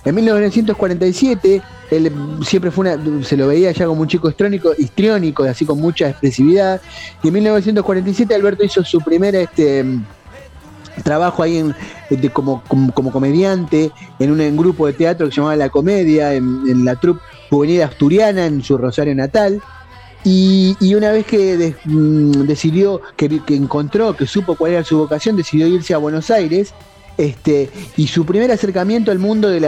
En 0.07 0.15
1947 0.15 1.63
él 1.91 2.13
siempre 2.47 2.71
fue 2.71 2.93
una, 2.95 3.25
se 3.25 3.37
lo 3.37 3.49
veía 3.49 3.71
ya 3.73 3.87
como 3.87 4.03
un 4.03 4.09
chico 4.09 4.29
histrónico, 4.29 4.73
histriónico, 4.77 5.45
así 5.45 5.67
con 5.67 5.79
mucha 5.81 6.09
expresividad. 6.09 6.81
Y 7.23 7.29
en 7.29 7.35
1947 7.35 8.35
Alberto 8.35 8.65
hizo 8.65 8.83
su 8.85 9.01
primer 9.01 9.35
este, 9.35 9.85
trabajo 11.03 11.43
ahí 11.43 11.59
en, 11.59 11.75
como, 12.31 12.63
como, 12.67 12.93
como 12.93 13.11
comediante 13.13 13.91
en 14.19 14.31
un 14.31 14.57
grupo 14.57 14.87
de 14.87 14.93
teatro 14.95 15.27
que 15.27 15.33
se 15.33 15.37
llamaba 15.37 15.57
La 15.57 15.69
Comedia, 15.69 16.35
en, 16.35 16.63
en 16.69 16.85
la 16.85 16.97
troupe 16.97 17.21
juvenil 17.51 17.83
asturiana, 17.83 18.47
en 18.47 18.63
su 18.63 18.79
Rosario 18.79 19.15
natal. 19.15 19.61
Y, 20.25 20.77
y 20.81 20.95
una 20.95 21.13
vez 21.13 21.27
que 21.27 21.75
mm, 21.85 22.47
decidió, 22.47 23.03
que, 23.17 23.41
que 23.45 23.55
encontró, 23.55 24.17
que 24.17 24.27
supo 24.27 24.57
cuál 24.57 24.73
era 24.73 24.85
su 24.85 24.97
vocación, 24.97 25.37
decidió 25.37 25.67
irse 25.67 25.95
a 25.95 25.99
Buenos 25.99 26.31
Aires. 26.31 26.73
Este, 27.17 27.71
y 27.97 28.09
su 28.09 28.27
primer 28.27 28.51
acercamiento 28.51 29.13
al 29.13 29.21
mundo 29.21 29.49
del 29.49 29.65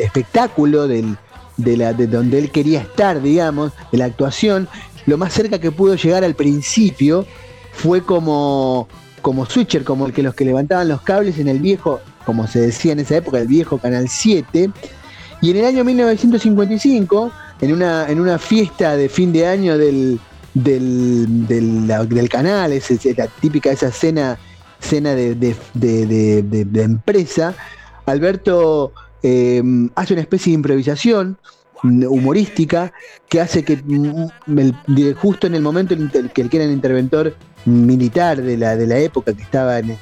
espectáculo, 0.00 0.86
del, 0.86 1.16
de, 1.56 1.76
la, 1.76 1.92
de 1.92 2.06
donde 2.06 2.38
él 2.38 2.50
quería 2.50 2.80
estar, 2.80 3.22
digamos, 3.22 3.72
de 3.92 3.98
la 3.98 4.06
actuación, 4.06 4.68
lo 5.06 5.16
más 5.16 5.32
cerca 5.32 5.58
que 5.58 5.70
pudo 5.70 5.94
llegar 5.94 6.24
al 6.24 6.34
principio 6.34 7.24
fue 7.72 8.02
como, 8.02 8.88
como 9.22 9.46
switcher, 9.46 9.84
como 9.84 10.06
el 10.06 10.12
que 10.12 10.22
los 10.22 10.34
que 10.34 10.44
levantaban 10.44 10.88
los 10.88 11.00
cables 11.02 11.38
en 11.38 11.48
el 11.48 11.60
viejo, 11.60 12.00
como 12.26 12.46
se 12.46 12.60
decía 12.60 12.92
en 12.92 13.00
esa 13.00 13.16
época, 13.16 13.38
el 13.38 13.48
viejo 13.48 13.78
Canal 13.78 14.08
7. 14.08 14.70
Y 15.42 15.50
en 15.50 15.56
el 15.56 15.64
año 15.64 15.84
1955, 15.84 17.32
en 17.60 17.72
una, 17.72 18.08
en 18.08 18.20
una 18.20 18.38
fiesta 18.38 18.96
de 18.96 19.08
fin 19.08 19.32
de 19.32 19.46
año 19.46 19.76
del, 19.78 20.18
del, 20.54 21.48
canal, 22.28 22.72
es, 22.72 22.90
la 23.16 23.26
típica 23.26 23.70
esa 23.70 23.90
cena, 23.90 24.38
cena 24.80 25.14
de, 25.14 25.34
de- 25.34 25.56
de- 25.74 26.82
empresa, 26.82 27.54
Alberto 28.06 28.92
eh, 29.22 29.62
hace 29.94 30.14
una 30.14 30.22
especie 30.22 30.50
de 30.52 30.54
improvisación 30.56 31.38
humorística 31.82 32.92
que 33.28 33.40
hace 33.40 33.64
que 33.64 33.76
mm, 33.82 35.14
justo 35.16 35.46
en 35.46 35.54
el 35.54 35.62
momento 35.62 35.94
en 35.94 36.10
que 36.10 36.56
era 36.56 36.64
el 36.64 36.72
interventor 36.72 37.34
militar 37.64 38.40
de 38.42 38.56
la, 38.56 38.76
de 38.76 38.86
la 38.86 38.98
época 38.98 39.32
que 39.32 39.42
estaba 39.42 39.78
en, 39.78 39.96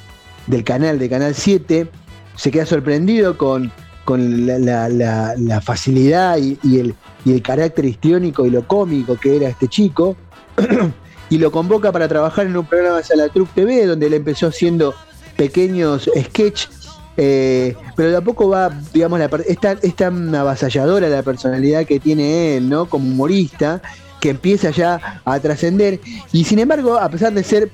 del 0.47 0.63
canal, 0.63 0.97
de 0.99 1.09
Canal 1.09 1.35
7, 1.35 1.87
se 2.35 2.51
queda 2.51 2.65
sorprendido 2.65 3.37
con, 3.37 3.71
con 4.09 4.47
la, 4.47 4.57
la- 4.57 4.89
la- 4.89 5.35
la 5.37 5.61
facilidad 5.61 6.35
y, 6.39 6.57
el, 6.79 6.95
carácter 7.43 7.85
histriónico 7.85 8.43
y 8.43 8.49
lo 8.49 8.67
cómico 8.67 9.15
que 9.15 9.35
era 9.35 9.49
este 9.49 9.67
chico, 9.67 10.15
y 11.29 11.37
lo 11.37 11.51
convoca 11.51 11.91
para 11.91 12.07
trabajar 12.07 12.47
en 12.47 12.57
un 12.57 12.65
programa 12.65 13.01
de 13.07 13.15
la 13.15 13.29
Truc 13.29 13.49
TV, 13.53 13.85
donde 13.85 14.07
él 14.07 14.15
empezó 14.15 14.47
haciendo 14.47 14.95
pequeños 15.37 16.09
sketches, 16.19 16.69
eh, 17.17 17.75
pero 17.95 18.09
de 18.09 18.17
a 18.17 18.21
poco 18.21 18.49
va, 18.49 18.71
digamos, 18.91 19.19
la, 19.19 19.29
es, 19.47 19.59
tan, 19.59 19.77
es 19.83 19.95
tan 19.95 20.33
avasalladora 20.33 21.07
la 21.07 21.21
personalidad 21.21 21.85
que 21.85 21.99
tiene 21.99 22.57
él, 22.57 22.67
¿no? 22.67 22.87
Como 22.89 23.07
humorista, 23.07 23.79
que 24.19 24.31
empieza 24.31 24.71
ya 24.71 25.21
a 25.23 25.39
trascender, 25.39 25.99
y 26.31 26.45
sin 26.45 26.57
embargo, 26.57 26.97
a 26.97 27.09
pesar 27.09 27.31
de 27.31 27.43
ser 27.43 27.69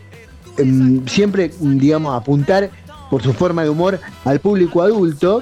em, 0.58 1.08
siempre, 1.08 1.52
digamos, 1.62 2.14
apuntar 2.14 2.72
por 3.10 3.24
su 3.24 3.32
forma 3.32 3.64
de 3.64 3.70
humor 3.70 4.02
al 4.26 4.42
público 4.42 4.82
adulto, 4.82 5.42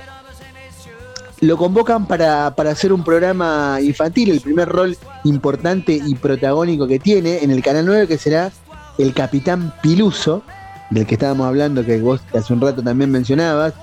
lo 1.44 1.58
convocan 1.58 2.06
para, 2.08 2.56
para 2.56 2.72
hacer 2.72 2.94
un 2.94 3.04
programa 3.04 3.78
infantil, 3.82 4.32
el 4.32 4.40
primer 4.40 4.70
rol 4.70 4.98
importante 5.26 5.92
y 5.94 6.16
protagónico 6.16 6.88
que 6.88 7.00
tiene 7.00 7.44
en 7.44 7.52
el 7.52 7.62
Canal 7.62 7.86
9, 7.86 8.08
que 8.08 8.18
será 8.18 8.50
el 8.98 9.14
Capitán 9.14 9.74
Piluso, 9.82 10.42
del 10.90 11.06
que 11.06 11.16
estábamos 11.16 11.46
hablando, 11.46 11.84
que 11.84 12.00
vos 12.00 12.22
hace 12.34 12.54
un 12.54 12.62
rato 12.62 12.82
también 12.82 13.12
mencionabas, 13.12 13.74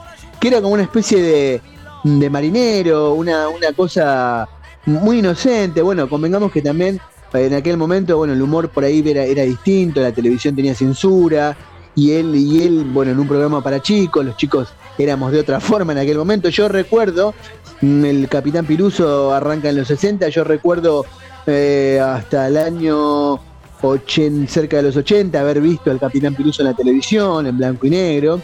que 0.41 0.49
era 0.49 0.63
como 0.63 0.73
una 0.73 0.85
especie 0.85 1.21
de, 1.21 1.61
de 2.03 2.31
marinero, 2.31 3.13
una, 3.13 3.51
una 3.51 3.75
cosa 3.75 4.49
muy 4.87 5.19
inocente. 5.19 5.83
Bueno, 5.83 6.09
convengamos 6.09 6.51
que 6.53 6.63
también 6.63 6.99
eh, 7.35 7.45
en 7.45 7.53
aquel 7.53 7.77
momento, 7.77 8.17
bueno, 8.17 8.33
el 8.33 8.41
humor 8.41 8.71
por 8.71 8.85
ahí 8.85 9.03
era, 9.07 9.25
era 9.25 9.43
distinto, 9.43 10.01
la 10.01 10.13
televisión 10.13 10.57
tenía 10.57 10.75
censura, 10.75 11.55
y 11.95 12.13
él, 12.13 12.35
y 12.35 12.63
él, 12.63 12.85
bueno, 12.91 13.13
en 13.13 13.21
un 13.21 13.29
programa 13.29 13.63
para 13.63 13.83
chicos, 13.83 14.25
los 14.25 14.39
chicos 14.39 14.73
éramos 15.01 15.33
de 15.33 15.41
otra 15.41 15.61
forma 15.61 15.93
en 15.93 15.99
aquel 15.99 16.17
momento. 16.19 16.49
Yo 16.49 16.69
recuerdo, 16.69 17.35
mm, 17.81 18.05
el 18.05 18.29
Capitán 18.29 18.67
Piluso 18.67 19.33
arranca 19.33 19.69
en 19.71 19.77
los 19.77 19.89
60, 19.89 20.29
yo 20.29 20.45
recuerdo 20.45 21.05
eh, 21.47 22.01
hasta 22.05 22.47
el 22.49 22.57
año 22.57 23.41
80, 23.83 24.51
cerca 24.53 24.77
de 24.77 24.83
los 24.85 24.97
80 24.97 25.41
haber 25.41 25.61
visto 25.61 25.91
al 25.91 25.99
Capitán 25.99 26.35
Piluso 26.35 26.63
en 26.63 26.69
la 26.69 26.75
televisión, 26.75 27.47
en 27.47 27.57
blanco 27.57 27.87
y 27.87 27.91
negro. 27.91 28.41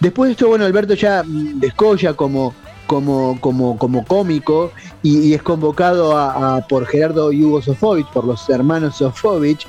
Después 0.00 0.28
de 0.28 0.32
esto, 0.32 0.48
bueno, 0.48 0.64
Alberto 0.64 0.94
ya 0.94 1.22
mm, 1.22 1.60
descolla 1.60 2.14
como, 2.14 2.54
como, 2.86 3.38
como, 3.40 3.76
como 3.78 4.04
cómico 4.06 4.72
y, 5.02 5.34
es 5.34 5.42
convocado 5.42 6.16
a- 6.16 6.66
por 6.68 6.86
Gerardo 6.86 7.30
y 7.32 7.44
Hugo 7.44 7.60
Sofovich, 7.62 8.06
por 8.12 8.24
los 8.24 8.48
hermanos 8.48 8.96
Sofovich, 8.96 9.66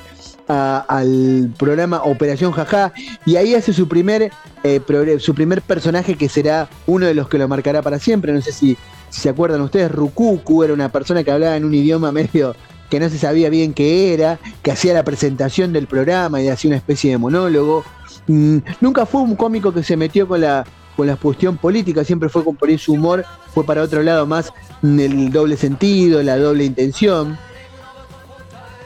a- 0.52 0.78
al 0.88 1.50
programa 1.58 2.02
Operación 2.04 2.52
Jajá 2.52 2.92
y 3.26 3.36
ahí 3.36 3.54
hace 3.54 3.72
su 3.72 3.88
primer, 3.88 4.30
eh, 4.62 4.80
su 5.18 5.34
primer 5.34 5.62
personaje 5.62 6.14
que 6.16 6.28
será 6.28 6.68
uno 6.86 7.06
de 7.06 7.14
los 7.14 7.28
que 7.28 7.38
lo 7.38 7.48
marcará 7.48 7.82
para 7.82 7.98
siempre. 7.98 8.32
No 8.32 8.40
sé 8.42 8.52
si, 8.52 8.76
si 9.10 9.20
se 9.22 9.28
acuerdan 9.28 9.60
ustedes, 9.62 9.90
Rukuku 9.90 10.62
era 10.64 10.72
una 10.74 10.88
persona 10.90 11.24
que 11.24 11.30
hablaba 11.30 11.56
en 11.56 11.64
un 11.64 11.74
idioma 11.74 12.12
medio 12.12 12.54
que 12.90 13.00
no 13.00 13.08
se 13.08 13.16
sabía 13.18 13.48
bien 13.48 13.72
qué 13.72 14.12
era, 14.12 14.38
que 14.62 14.70
hacía 14.70 14.92
la 14.92 15.02
presentación 15.02 15.72
del 15.72 15.86
programa 15.86 16.42
y 16.42 16.48
hacía 16.48 16.68
una 16.68 16.76
especie 16.76 17.10
de 17.10 17.16
monólogo. 17.18 17.84
Mm, 18.26 18.58
nunca 18.82 19.06
fue 19.06 19.22
un 19.22 19.34
cómico 19.34 19.72
que 19.72 19.82
se 19.82 19.96
metió 19.96 20.28
con 20.28 20.42
la, 20.42 20.66
con 20.94 21.06
la 21.06 21.16
cuestión 21.16 21.56
política, 21.56 22.04
siempre 22.04 22.28
fue 22.28 22.44
con 22.44 22.54
por 22.54 22.68
ahí 22.68 22.76
su 22.76 22.92
humor, 22.92 23.24
fue 23.54 23.64
para 23.64 23.80
otro 23.82 24.02
lado 24.02 24.26
más 24.26 24.52
mm, 24.82 25.00
el 25.00 25.30
doble 25.32 25.56
sentido, 25.56 26.22
la 26.22 26.36
doble 26.36 26.64
intención. 26.66 27.38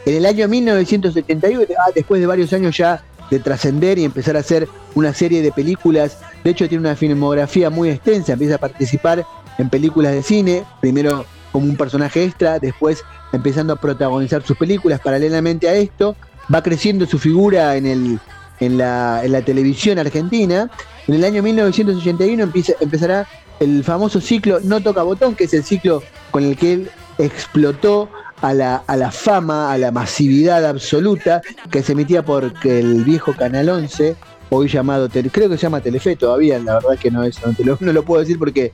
En 0.06 0.14
el 0.14 0.24
año 0.24 0.46
1971, 0.46 1.64
ah, 1.76 1.90
después 1.92 2.20
de 2.20 2.28
varios 2.28 2.52
años 2.52 2.76
ya 2.76 3.02
de 3.28 3.40
trascender 3.40 3.98
y 3.98 4.04
empezar 4.04 4.36
a 4.36 4.38
hacer 4.38 4.68
una 4.94 5.12
serie 5.12 5.42
de 5.42 5.50
películas, 5.50 6.18
de 6.44 6.50
hecho 6.50 6.68
tiene 6.68 6.86
una 6.86 6.94
filmografía 6.94 7.70
muy 7.70 7.90
extensa, 7.90 8.34
empieza 8.34 8.54
a 8.54 8.58
participar 8.58 9.26
en 9.58 9.68
películas 9.68 10.12
de 10.12 10.22
cine, 10.22 10.64
primero 10.80 11.24
como 11.50 11.66
un 11.66 11.76
personaje 11.76 12.22
extra, 12.22 12.60
después 12.60 13.02
empezando 13.32 13.72
a 13.72 13.80
protagonizar 13.80 14.44
sus 14.44 14.56
películas. 14.56 15.00
Paralelamente 15.00 15.68
a 15.68 15.74
esto, 15.74 16.14
va 16.54 16.62
creciendo 16.62 17.04
su 17.06 17.18
figura 17.18 17.74
en, 17.74 18.20
la, 18.60 19.42
televisión 19.44 19.98
argentina. 19.98 20.70
En 21.08 21.14
el 21.16 21.24
año 21.24 21.42
1981 21.42 22.44
empieza, 22.44 22.74
empezará 22.78 23.26
el 23.58 23.82
famoso 23.82 24.20
ciclo 24.20 24.60
No 24.62 24.80
Toca 24.80 25.02
Botón, 25.02 25.34
que 25.34 25.44
es 25.44 25.54
el 25.54 25.64
ciclo 25.64 26.00
con 26.30 26.44
el 26.44 26.56
que 26.56 26.74
él 26.74 26.90
explotó 27.18 28.08
a 28.42 28.52
la, 28.54 28.76
a 28.86 28.96
la 28.96 29.10
fama, 29.10 29.72
a 29.72 29.78
la 29.78 29.90
masividad 29.90 30.64
absoluta, 30.66 31.42
que 31.70 31.82
se 31.82 31.92
emitía 31.92 32.24
por 32.24 32.52
el 32.64 33.04
viejo 33.04 33.34
Canal 33.34 33.68
11, 33.68 34.16
hoy 34.50 34.68
llamado, 34.68 35.08
creo 35.08 35.48
que 35.48 35.56
se 35.56 35.62
llama 35.62 35.80
Telefe 35.80 36.16
todavía, 36.16 36.58
la 36.58 36.74
verdad 36.74 36.98
que 36.98 37.10
no, 37.10 37.22
es, 37.24 37.38
no, 37.80 37.92
lo, 37.92 38.04
puedo 38.04 38.20
decir 38.20 38.38
porque 38.38 38.72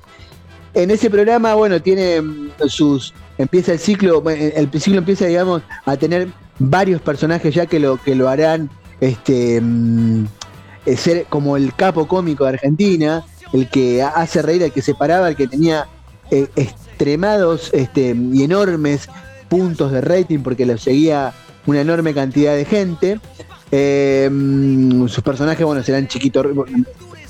en 0.75 0.91
ese 0.91 1.11
programa, 1.11 1.55
bueno, 1.55 1.81
tiene 1.81 2.21
mm, 2.21 2.51
sus. 2.67 3.13
Empieza 3.39 3.73
el 3.73 3.79
ciclo, 3.79 4.23
el 4.29 4.71
ciclo 4.81 4.99
empieza, 4.99 5.27
digamos, 5.27 5.63
a 5.85 5.97
tener 5.97 6.29
varios 6.59 7.01
personajes 7.01 7.55
ya 7.55 7.67
que 7.67 7.81
lo, 7.81 7.97
que 7.97 8.15
lo 8.15 8.29
harán 8.29 8.71
este 9.01 9.61
mm, 9.61 10.27
eh, 10.87 10.97
ser 10.97 11.25
como 11.29 11.57
el 11.57 11.75
capo 11.75 12.07
cómico 12.07 12.45
de 12.45 12.51
Argentina, 12.51 13.25
el 13.53 13.69
que 13.69 14.03
ha- 14.03 14.09
hace 14.11 14.43
reír, 14.43 14.63
el 14.63 14.73
que 14.73 14.83
separaba, 14.83 15.29
el 15.29 15.37
que 15.37 15.49
tenía 15.49 15.87
eh, 16.31 16.47
extremados 16.57 17.71
este, 17.73 18.15
y 18.33 18.43
enormes 18.45 19.09
puntos 19.53 19.93
de 19.93 20.01
rating 20.01 20.39
porque 20.39 20.65
lo 20.65 20.79
seguía 20.79 21.35
una 21.67 21.83
enorme 21.83 22.15
cantidad 22.15 22.57
de 22.57 22.65
gente. 22.65 23.21
Eh, 23.71 24.31
sus 25.09 25.23
personajes, 25.23 25.67
bueno, 25.67 25.83
serán 25.83 26.09
chiquitos. 26.09 26.47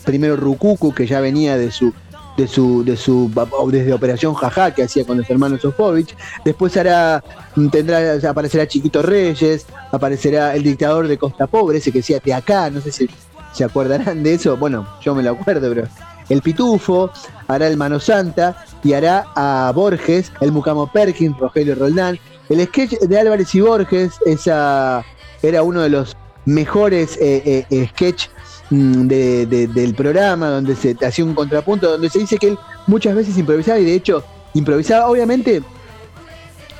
Primero 0.04 0.36
Rukuku, 0.36 0.94
que 0.94 1.04
ya 1.04 1.20
venía 1.20 1.56
de 1.56 1.72
su 1.72 1.92
de 2.36 2.46
su, 2.46 2.84
de 2.84 2.96
su 2.96 3.28
desde 3.72 3.92
Operación 3.92 4.34
Jajá 4.34 4.72
que 4.72 4.84
hacía 4.84 5.04
con 5.04 5.18
los 5.18 5.28
hermanos 5.28 5.62
Sofovich. 5.62 6.16
Después 6.44 6.76
hará, 6.76 7.24
tendrá, 7.72 8.14
aparecerá 8.30 8.68
Chiquito 8.68 9.02
Reyes, 9.02 9.66
aparecerá 9.90 10.54
el 10.54 10.62
dictador 10.62 11.08
de 11.08 11.18
Costa 11.18 11.48
Pobre, 11.48 11.78
ese 11.78 11.90
que 11.90 11.98
decía 11.98 12.20
de 12.24 12.34
acá, 12.34 12.70
no 12.70 12.80
sé 12.80 12.92
si 12.92 13.10
se 13.52 13.64
acordarán 13.64 14.22
de 14.22 14.34
eso, 14.34 14.56
bueno, 14.56 14.88
yo 15.02 15.14
me 15.14 15.24
lo 15.24 15.32
acuerdo, 15.32 15.68
pero 15.68 15.88
el 16.28 16.42
Pitufo, 16.42 17.10
hará 17.48 17.66
el 17.68 17.76
Mano 17.76 18.00
Santa 18.00 18.64
y 18.84 18.92
hará 18.94 19.26
a 19.34 19.72
Borges, 19.74 20.32
el 20.40 20.52
Mucamo 20.52 20.90
Perkins, 20.90 21.36
Rogelio 21.38 21.74
Roldán. 21.74 22.18
El 22.48 22.64
sketch 22.66 22.98
de 23.00 23.18
Álvarez 23.18 23.54
y 23.54 23.60
Borges 23.60 24.12
esa, 24.26 25.04
era 25.42 25.62
uno 25.62 25.80
de 25.80 25.88
los 25.88 26.16
mejores 26.44 27.16
eh, 27.20 27.64
eh, 27.70 27.86
sketch 27.90 28.26
mm, 28.70 29.06
de- 29.06 29.46
de- 29.46 29.66
del 29.68 29.94
programa, 29.94 30.48
donde 30.48 30.74
se 30.76 30.96
hacía 31.06 31.24
un 31.24 31.34
contrapunto, 31.34 31.90
donde 31.90 32.10
se 32.10 32.18
dice 32.18 32.36
que 32.38 32.48
él 32.48 32.58
muchas 32.86 33.14
veces 33.14 33.38
improvisaba 33.38 33.78
y 33.78 33.84
de 33.84 33.94
hecho 33.94 34.22
improvisaba, 34.54 35.08
obviamente, 35.08 35.62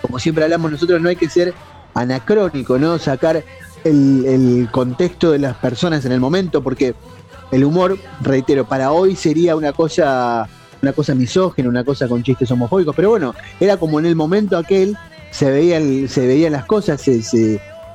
como 0.03 0.19
siempre 0.19 0.45
hablamos 0.45 0.73
nosotros, 0.73 1.01
no 1.01 1.09
hay 1.09 1.17
que 1.17 1.29
ser 1.31 1.55
anacrónico, 1.95 2.79
¿no? 2.79 2.99
Sacar 2.99 3.43
el 3.85 4.69
contexto 4.71 5.31
de 5.31 5.39
las 5.39 5.57
personas 5.57 6.05
en 6.05 6.13
el 6.13 6.21
momento, 6.21 6.63
porque 6.63 6.95
el 7.53 7.65
humor, 7.65 7.99
reitero, 8.21 8.67
para 8.67 8.91
hoy 8.91 9.15
sería 9.15 9.55
una 9.55 9.73
cosa, 9.73 10.49
una 10.83 10.93
cosa 10.93 11.15
misógena, 11.15 11.69
una 11.69 11.85
cosa 11.85 12.09
con 12.09 12.23
chistes 12.23 12.51
homofóbicos, 12.51 12.97
pero 12.97 13.11
bueno, 13.11 13.35
era 13.61 13.77
como 13.77 14.01
en 14.01 14.07
el 14.07 14.17
momento 14.17 14.59
aquel 14.59 14.97
se 15.31 15.51
veían, 15.51 16.09
se 16.09 16.27
veían 16.27 16.53
las 16.53 16.65
cosas, 16.65 17.07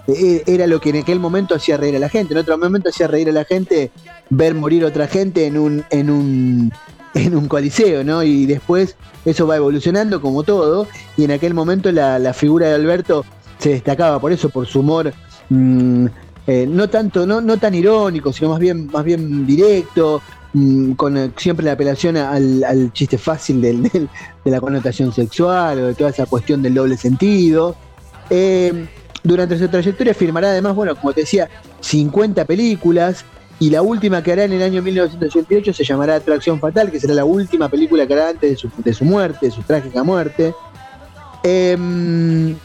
e- 0.07 0.43
era 0.47 0.67
lo 0.67 0.79
que 0.79 0.89
en 0.91 0.97
aquel 0.97 1.19
momento 1.19 1.55
hacía 1.55 1.77
reír 1.77 1.95
a 1.95 1.99
la 1.99 2.09
gente. 2.09 2.33
En 2.33 2.39
otro 2.39 2.57
momento 2.57 2.89
hacía 2.89 3.07
reír 3.07 3.29
a 3.29 3.33
la 3.33 3.43
gente 3.45 3.91
ver 4.29 4.53
morir 4.55 4.85
otra 4.85 5.07
gente 5.07 5.45
en 5.45 5.57
un, 5.57 5.83
en 5.89 6.09
un, 6.09 6.71
en 7.13 7.35
un 7.35 7.47
coliseo, 7.47 8.03
¿no? 8.03 8.23
Y 8.23 8.45
después 8.45 8.95
eso 9.25 9.47
va 9.47 9.57
evolucionando 9.57 10.21
como 10.21 10.43
todo. 10.43 10.87
Y 11.17 11.25
en 11.25 11.31
aquel 11.31 11.53
momento 11.53 11.91
la, 11.91 12.19
la 12.19 12.33
figura 12.33 12.67
de 12.67 12.75
Alberto 12.75 13.25
se 13.59 13.69
destacaba 13.69 14.19
por 14.19 14.31
eso, 14.31 14.49
por 14.49 14.65
su 14.67 14.79
humor. 14.79 15.13
mm, 15.49 16.05
eh, 16.47 16.65
no 16.67 16.89
tanto, 16.89 17.27
no, 17.27 17.41
no 17.41 17.57
tan 17.57 17.75
irónico, 17.75 18.31
sino 18.33 18.49
más 18.51 18.59
bien, 18.59 18.87
más 18.87 19.03
bien 19.03 19.45
directo, 19.45 20.21
mm, 20.53 20.93
con 20.93 21.17
eh, 21.17 21.31
siempre 21.35 21.65
la 21.65 21.73
apelación 21.73 22.15
al, 22.17 22.63
al 22.63 22.93
chiste 22.93 23.17
fácil 23.17 23.61
del- 23.61 23.83
de 23.83 24.09
la 24.51 24.59
connotación 24.61 25.11
sexual 25.13 25.79
o 25.79 25.87
de 25.87 25.93
toda 25.93 26.09
esa 26.11 26.25
cuestión 26.25 26.61
del 26.61 26.73
doble 26.73 26.95
sentido. 26.97 27.75
Eh, 28.29 28.87
durante 29.23 29.57
su 29.59 29.67
trayectoria 29.67 30.13
firmará 30.13 30.49
además, 30.51 30.73
bueno, 30.75 30.95
como 30.95 31.11
te 31.13 31.21
decía, 31.21 31.49
50 31.81 32.45
películas 32.45 33.25
y 33.59 33.69
la 33.71 33.81
última 33.81 34.21
que 34.23 34.31
hará 34.31 34.43
en 34.45 34.53
el 34.53 34.61
año 34.61 34.81
1988 34.81 35.73
se 35.73 35.83
llamará 35.83 36.15
Atracción 36.15 36.59
Fatal, 36.59 36.91
que 36.91 36.99
será 36.99 37.13
la 37.13 37.25
última 37.25 37.67
película 37.67 38.05
que 38.07 38.13
hará 38.13 38.29
antes 38.29 38.51
de 38.51 38.55
su, 38.55 38.69
de 38.77 38.93
su 38.93 39.03
muerte, 39.03 39.47
de 39.47 39.51
su 39.51 39.63
trágica 39.63 40.03
muerte. 40.03 40.53
Em, 41.43 42.55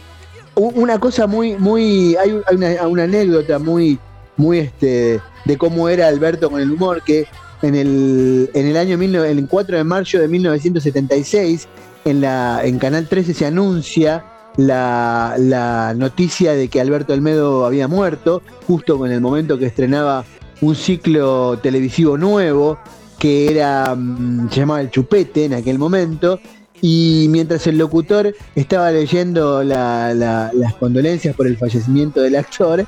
una 0.55 0.99
cosa 0.99 1.27
muy, 1.27 1.57
muy, 1.57 2.17
hay, 2.17 2.33
un- 2.33 2.43
hay 2.47 2.57
una, 2.57 2.87
una 2.89 3.03
anécdota 3.05 3.59
muy, 3.59 3.99
muy 4.37 4.59
este, 4.59 5.21
de 5.45 5.57
cómo 5.59 5.89
era 5.89 6.09
Alberto 6.09 6.51
con 6.51 6.61
el 6.61 6.71
humor, 6.73 7.03
que 7.05 7.27
en 7.63 7.75
el, 7.75 8.51
en 8.55 8.67
el 8.67 8.77
año, 8.77 8.99
19 8.99 9.31
el 9.31 9.47
4 9.49 9.77
de 9.77 9.85
marzo 9.85 10.19
de 10.19 10.29
1976, 10.29 11.69
en, 12.05 12.21
la, 12.21 12.61
en 12.65 12.79
Canal 12.79 13.07
13 13.09 13.35
se 13.35 13.47
anuncia 13.47 14.25
la, 14.57 15.37
la 15.39 15.95
noticia 15.97 16.53
de 16.55 16.69
que 16.69 16.81
Alberto 16.81 17.13
Olmedo 17.13 17.65
había 17.65 17.89
muerto, 17.89 18.43
justo 18.67 19.05
en 19.07 19.13
el 19.13 19.21
momento 19.21 19.59
que 19.59 19.67
estrenaba 19.67 20.25
un 20.61 20.75
ciclo 20.75 21.59
televisivo 21.63 22.19
nuevo, 22.19 22.79
que 23.19 23.51
era, 23.51 23.95
mm, 23.95 24.51
se 24.51 24.61
llamaba 24.61 24.81
El 24.81 24.91
Chupete 24.91 25.45
en 25.45 25.55
aquel 25.55 25.79
momento, 25.79 26.41
y 26.83 27.29
mientras 27.31 27.67
el 27.69 27.79
locutor 27.79 28.35
estaba 28.57 28.91
leyendo 28.91 29.63
la- 29.63 30.13
la- 30.13 30.51
las 30.53 30.75
condolencias 30.75 31.35
por 31.37 31.47
el 31.47 31.57
fallecimiento 31.57 32.21
del 32.21 32.35
actor, 32.37 32.85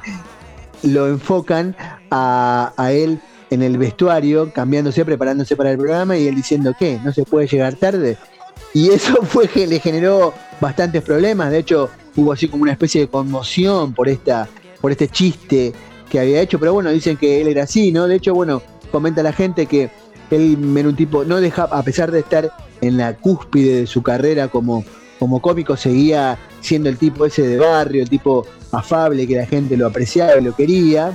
lo 0.82 1.07
enfocan 1.09 1.74
a, 2.11 2.72
él 2.90 3.20
en 3.51 3.62
el 3.62 3.78
vestuario, 3.78 4.53
cambiándose, 4.53 5.05
preparándose 5.05 5.55
para 5.57 5.70
el 5.70 5.78
programa 5.78 6.16
y 6.18 6.26
él 6.26 6.34
diciendo 6.34 6.74
que 6.78 6.99
no 7.05 7.12
se 7.12 7.22
puede 7.22 7.47
llegar 7.47 7.74
tarde. 7.76 8.18
Y 8.74 8.90
eso 8.90 9.14
fue 9.22 9.47
que 9.49 9.66
le 9.66 9.78
generó 9.78 10.34
bastantes 10.61 11.01
problemas. 11.03 11.53
De 11.53 11.59
hecho, 11.59 11.88
hubo 12.16 12.32
así 12.32 12.49
como 12.49 12.64
una 12.64 12.72
especie 12.72 13.03
de 13.03 13.09
conmoción 13.09 13.95
por 13.95 14.09
esta, 14.09 14.49
por 14.80 14.90
este 14.90 15.07
chiste 15.09 15.72
que 16.11 16.18
había 16.18 16.40
hecho. 16.40 16.59
Pero 16.59 16.74
bueno, 16.74 16.90
dicen 16.90 17.16
que 17.16 17.40
él 17.40 17.47
era 17.47 17.62
así, 17.62 17.92
¿no? 17.92 18.09
De 18.09 18.16
hecho, 18.16 18.34
bueno, 18.34 18.61
comenta 18.90 19.22
la 19.22 19.32
gente 19.32 19.66
que 19.66 19.90
él 20.32 20.59
era 20.59 21.24
no 21.24 21.40
deja, 21.40 21.62
a 21.64 21.82
pesar 21.84 22.11
de 22.11 22.20
estar 22.20 22.51
en 22.87 22.97
la 22.97 23.16
cúspide 23.16 23.80
de 23.80 23.87
su 23.87 24.03
carrera 24.03 24.49
como, 24.49 24.85
como 25.18 25.41
cómico, 25.41 25.76
seguía 25.76 26.39
siendo 26.61 26.89
el 26.89 26.99
tipo 26.99 27.26
ese 27.26 27.43
de 27.43 27.59
barrio, 27.59 28.03
el 28.03 28.09
tipo 28.09 28.47
afable 28.72 29.26
que 29.26 29.37
la 29.37 29.47
gente 29.47 29.76
lo 29.76 29.87
apreciaba 29.87 30.37
y 30.39 30.45
lo 30.45 30.55
quería. 30.55 31.12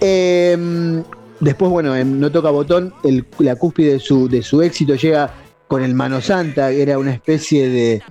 Eh, 0.00 1.02
después, 1.40 1.70
bueno, 1.70 1.96
en 1.96 2.20
No 2.20 2.30
Toca 2.30 2.50
Botón, 2.50 2.92
la 3.38 3.56
cúspide 3.56 3.94
de 3.94 4.00
su, 4.00 4.28
de 4.28 4.42
su 4.42 4.62
éxito 4.62 4.94
llega 4.94 5.32
con 5.68 5.82
el 5.82 5.94
Mano 5.94 6.20
Santa, 6.20 6.70
que 6.70 6.82
era 6.82 6.98
una 6.98 7.12
especie 7.12 7.68
de, 7.68 8.02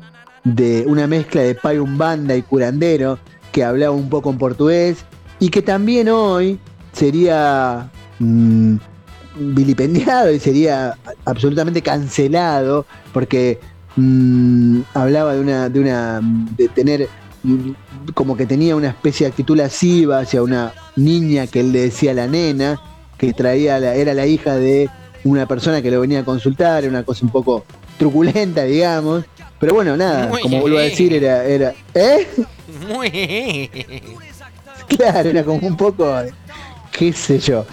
de 0.44 0.84
una 0.88 1.08
mezcla 1.08 1.42
de 1.42 1.56
payumbanda 1.56 2.36
y 2.36 2.42
curandero, 2.42 3.20
que 3.52 3.64
hablaba 3.64 3.96
un 3.96 4.10
poco 4.10 4.30
en 4.30 4.38
portugués, 4.38 5.06
y 5.40 5.50
que 5.50 5.62
también 5.62 6.10
hoy 6.10 6.60
sería 6.92 7.90
mm, 8.20 8.76
vilipendiado 9.36 10.32
y 10.32 10.40
sería 10.40 10.98
absolutamente 11.26 11.82
cancelado 11.82 12.86
porque 13.14 13.60
mm, 13.96 14.82
hablaba 14.94 15.34
de 15.34 15.40
una, 15.42 15.70
de 15.70 15.80
una, 15.80 16.20
de 16.24 16.68
tener 16.70 17.08
mm, 17.44 17.72
como 18.14 18.36
que 18.38 18.46
tenía 18.46 18.76
una 18.76 18.90
especie 18.90 19.26
de 19.26 19.32
actitud 19.32 19.58
lasciva 19.58 20.20
hacia 20.20 20.42
una 20.44 20.74
niña 20.96 21.48
que 21.48 21.60
él 21.62 21.72
le 21.72 21.82
decía 21.82 22.14
la 22.14 22.28
nena, 22.28 22.80
que 23.18 23.34
traía 23.34 23.80
la- 23.80 23.96
era 23.96 24.14
la 24.14 24.26
hija 24.26 24.56
de 24.56 24.90
una 25.24 25.46
persona 25.48 25.82
que 25.82 25.90
lo 25.92 26.00
venía 26.02 26.20
a 26.20 26.26
consultar, 26.26 26.84
era 26.84 26.90
una 26.92 27.04
cosa 27.04 27.26
un 27.26 27.32
poco 27.32 27.66
truculenta, 27.98 28.64
digamos. 28.64 29.26
Pero 29.60 29.74
bueno, 29.74 29.96
nada, 29.98 30.28
Muy 30.28 30.42
como 30.42 30.60
vuelvo 30.62 30.78
a 30.78 30.82
decir, 30.82 31.14
era, 31.14 31.44
era, 31.46 31.74
¿eh? 31.94 32.28
Muy. 32.88 33.70
Claro, 34.88 35.30
era 35.30 35.44
como 35.44 35.66
un 35.66 35.76
poco, 35.78 36.14
qué 36.92 37.12
sé 37.14 37.40
yo. 37.40 37.66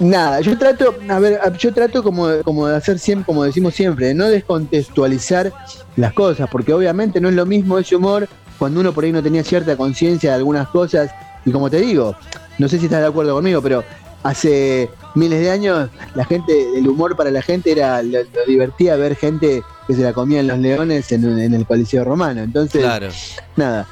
Nada, 0.00 0.40
yo 0.40 0.56
trato, 0.56 0.94
a 1.08 1.18
ver, 1.18 1.40
yo 1.58 1.74
trato 1.74 2.02
como, 2.04 2.28
como 2.44 2.68
de 2.68 2.76
hacer 2.76 2.98
siempre, 3.00 3.26
como 3.26 3.42
decimos 3.44 3.74
siempre, 3.74 4.06
de 4.06 4.14
no 4.14 4.28
descontextualizar 4.28 5.52
las 5.96 6.12
cosas, 6.12 6.48
porque 6.50 6.72
obviamente 6.72 7.20
no 7.20 7.28
es 7.28 7.34
lo 7.34 7.44
mismo 7.44 7.78
ese 7.78 7.96
humor 7.96 8.28
cuando 8.58 8.80
uno 8.80 8.92
por 8.92 9.04
ahí 9.04 9.12
no 9.12 9.22
tenía 9.22 9.42
cierta 9.42 9.76
conciencia 9.76 10.30
de 10.30 10.36
algunas 10.36 10.68
cosas, 10.68 11.10
y 11.44 11.50
como 11.50 11.68
te 11.68 11.80
digo, 11.80 12.14
no 12.58 12.68
sé 12.68 12.78
si 12.78 12.84
estás 12.84 13.00
de 13.00 13.06
acuerdo 13.08 13.34
conmigo, 13.34 13.60
pero 13.60 13.82
hace 14.22 14.88
miles 15.14 15.40
de 15.40 15.50
años 15.50 15.90
la 16.14 16.24
gente, 16.24 16.52
el 16.76 16.86
humor 16.88 17.16
para 17.16 17.30
la 17.30 17.42
gente 17.42 17.72
era, 17.72 18.00
lo, 18.02 18.18
lo 18.20 18.44
divertía 18.46 18.94
ver 18.96 19.16
gente 19.16 19.62
que 19.86 19.94
se 19.94 20.02
la 20.02 20.12
comían 20.12 20.46
los 20.46 20.58
leones 20.58 21.10
en, 21.10 21.38
en 21.38 21.54
el 21.54 21.66
Coliseo 21.66 22.04
Romano, 22.04 22.42
entonces 22.42 22.82
Claro. 22.82 23.08
nada, 23.56 23.86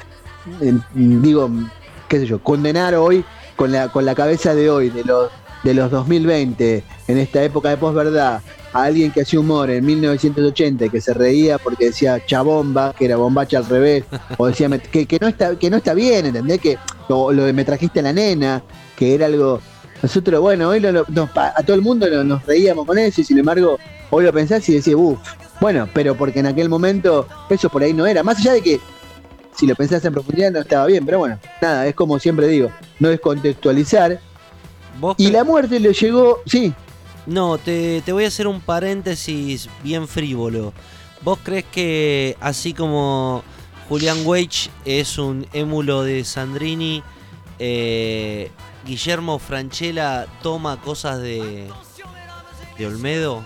digo, 0.93 1.49
qué 2.07 2.19
sé 2.19 2.25
yo, 2.25 2.39
condenar 2.39 2.95
hoy 2.95 3.25
con 3.57 3.71
la, 3.73 3.89
con 3.89 4.05
la 4.05 4.15
cabeza 4.15 4.53
de 4.55 4.69
hoy, 4.69 4.89
de 4.89 5.03
los, 5.03 5.29
de 5.69 5.73
los 5.73 5.91
2020, 5.91 6.83
en 7.07 7.17
esta 7.17 7.43
época 7.43 7.69
de 7.69 7.77
posverdad, 7.77 8.41
a 8.73 8.83
alguien 8.83 9.11
que 9.11 9.21
hacía 9.21 9.39
humor 9.39 9.69
en 9.69 9.85
1980 9.85 10.85
y 10.85 10.89
que 10.89 11.01
se 11.01 11.13
reía 11.13 11.57
porque 11.57 11.85
decía 11.85 12.23
chabomba, 12.25 12.93
que 12.97 13.05
era 13.05 13.17
bombacha 13.17 13.57
al 13.57 13.65
revés, 13.65 14.03
o 14.37 14.47
decía 14.47 14.69
que, 14.79 15.05
que 15.05 15.17
no 15.19 15.27
está, 15.27 15.57
que 15.57 15.69
no 15.69 15.77
está 15.77 15.93
bien, 15.93 16.25
¿entendés? 16.27 16.59
Que, 16.61 16.77
o 17.09 17.31
lo 17.31 17.43
de 17.45 17.53
me 17.53 17.65
trajiste 17.65 18.01
la 18.01 18.13
nena, 18.13 18.63
que 18.95 19.13
era 19.15 19.25
algo. 19.25 19.59
Nosotros, 20.01 20.39
bueno, 20.41 20.69
hoy 20.69 20.79
lo- 20.79 21.05
a 21.35 21.63
todo 21.63 21.75
el 21.75 21.81
mundo 21.81 22.07
nos 22.23 22.45
reíamos 22.45 22.85
con 22.85 22.97
eso, 22.99 23.21
y 23.21 23.23
sin 23.23 23.39
embargo, 23.39 23.77
hoy 24.09 24.23
lo 24.25 24.31
pensás 24.31 24.67
y 24.69 24.73
decís, 24.75 24.93
uff, 24.95 25.17
bueno, 25.59 25.89
pero 25.93 26.15
porque 26.15 26.39
en 26.39 26.45
aquel 26.45 26.69
momento 26.69 27.27
eso 27.49 27.67
por 27.69 27.81
ahí 27.81 27.93
no 27.93 28.05
era. 28.05 28.21
Más 28.23 28.37
allá 28.37 28.53
de 28.53 28.61
que 28.61 28.79
si 29.57 29.65
lo 29.65 29.75
pensás 29.75 30.05
en 30.05 30.13
profundidad 30.13 30.51
no 30.51 30.59
estaba 30.59 30.85
bien, 30.85 31.03
pero 31.05 31.17
bueno, 31.19 31.39
nada, 31.61 31.87
es 31.87 31.95
como 31.95 32.19
siempre 32.19 32.47
digo, 32.47 32.69
no 32.99 33.09
descontextualizar. 33.09 34.19
¿Vos 34.99 35.15
Y 35.17 35.29
la 35.29 35.43
muerte 35.43 35.79
le 35.79 35.93
llegó, 35.93 36.39
sí, 36.45 36.73
No, 37.25 37.57
te, 37.57 38.01
te 38.01 38.11
voy 38.11 38.25
a 38.25 38.27
hacer 38.27 38.47
un 38.47 38.61
paréntesis 38.61 39.69
bien 39.83 40.07
frívolo. 40.07 40.73
¿Vos 41.21 41.39
crees 41.43 41.65
que 41.65 42.37
así 42.39 42.73
como 42.73 43.43
Julián 43.89 44.19
Weich 44.25 44.69
es 44.85 45.17
un 45.17 45.47
émulo 45.53 46.03
de 46.03 46.23
Sandrini, 46.23 47.03
eh, 47.59 48.51
Guillermo 48.85 49.39
Franchella 49.39 50.27
toma 50.41 50.79
cosas 50.81 51.19
de, 51.19 51.67
de 52.77 52.85
Olmedo? 52.85 53.43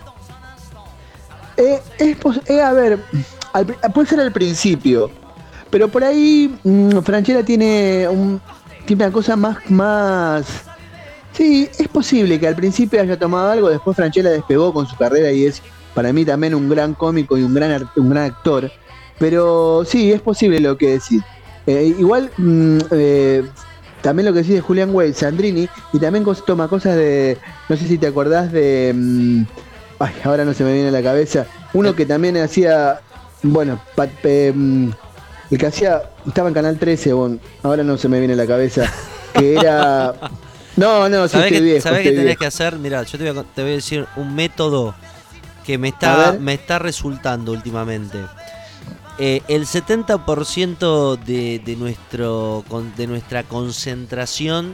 Eh, 1.58 1.82
es 2.00 2.18
eh, 2.48 2.62
a 2.62 2.74
ver, 2.74 3.04
al 3.54 3.66
puede 3.66 4.08
ser 4.08 4.20
al 4.20 4.32
principio, 4.32 5.12
pero 5.70 5.88
por 5.88 6.04
ahí 6.04 6.58
mm, 6.64 7.00
Franchella 7.00 7.44
tiene, 7.44 8.08
un, 8.08 8.42
tiene 8.86 9.06
una 9.06 9.14
cosa 9.14 9.36
más, 9.36 9.58
más... 9.70 10.66
Sí, 11.42 11.68
es 11.80 11.88
posible 11.88 12.40
que 12.40 12.48
al 12.48 12.56
principio 12.56 13.02
haya 13.02 13.18
tomado 13.18 13.50
algo, 13.50 13.68
después 13.72 13.98
Franchella 13.98 14.30
despegó 14.30 14.72
con 14.72 14.86
su 14.86 14.96
carrera 14.96 15.32
y 15.32 15.48
es 15.48 15.60
para 15.96 16.14
mí 16.14 16.24
también 16.24 16.54
un 16.54 16.70
gran 16.70 16.94
cómico 16.94 17.36
y 17.36 17.42
un 17.42 17.56
gran, 17.56 17.90
un 17.96 18.10
gran 18.12 18.26
actor, 18.26 18.72
pero 19.18 19.84
sí, 19.84 20.12
es 20.12 20.22
posible 20.22 20.60
lo 20.60 20.78
que 20.78 20.90
decís. 20.90 21.24
Eh, 21.66 21.96
igual, 21.98 22.30
mm, 22.38 22.78
eh, 22.92 23.44
también 24.04 24.28
lo 24.28 24.34
que 24.34 24.42
decís 24.42 24.54
de 24.54 24.62
Julián 24.62 24.94
Way, 24.94 25.14
Sandrini, 25.16 25.68
y 25.92 25.98
también 25.98 26.24
toma 26.46 26.68
cosas 26.68 26.96
de, 26.96 27.40
no 27.70 27.76
sé 27.76 27.88
si 27.88 27.98
te 27.98 28.06
acordás 28.06 28.52
de... 28.52 28.94
mm, 28.96 29.42
Ay, 29.98 30.14
ahora 30.24 30.46
no 30.46 30.54
se 30.54 30.64
me 30.64 30.74
viene 30.74 30.90
a 30.90 30.92
la 30.92 31.02
cabeza. 31.02 31.48
Uno 31.74 31.96
que 31.96 32.06
también 32.06 32.38
hacía, 32.38 33.02
bueno, 33.42 33.82
mm, 33.98 34.90
el 35.50 35.58
que 35.58 35.66
hacía, 35.66 36.04
estaba 36.28 36.50
en 36.50 36.54
Canal 36.54 36.78
13, 36.78 37.14
bueno, 37.14 37.40
ahora 37.64 37.84
no 37.84 37.98
se 37.98 38.08
me 38.10 38.20
viene 38.20 38.36
a 38.36 38.38
la 38.38 38.46
cabeza, 38.46 38.84
que 39.34 39.56
era... 39.56 40.14
No, 40.78 41.10
no, 41.10 41.28
sí, 41.28 41.34
¿Sabés 41.34 41.46
estoy 41.48 41.58
qué, 41.60 41.62
viejo, 41.62 41.82
sabés 41.84 41.98
estoy 42.00 42.12
tenés 42.12 42.26
viejo. 42.26 42.40
que 42.40 42.46
hacer? 42.46 42.76
Mira, 42.78 43.04
yo 43.04 43.18
te 43.18 43.24
voy, 43.24 43.30
a, 43.30 43.34
con- 43.34 43.54
te 43.54 43.62
voy 43.62 43.72
a 43.72 43.76
decir 43.76 44.08
un 44.16 44.34
método 44.36 44.96
que 45.66 45.78
me 45.78 45.90
está, 45.90 46.36
me 46.40 46.54
está 46.54 46.80
resultando 46.80 47.52
últimamente. 47.52 48.20
Eh, 49.20 49.42
el 49.48 49.66
70% 49.68 51.18
de, 51.18 51.60
de, 51.60 51.76
nuestro, 51.76 52.64
de 52.98 53.08
nuestra 53.08 53.44
concentración 53.44 54.74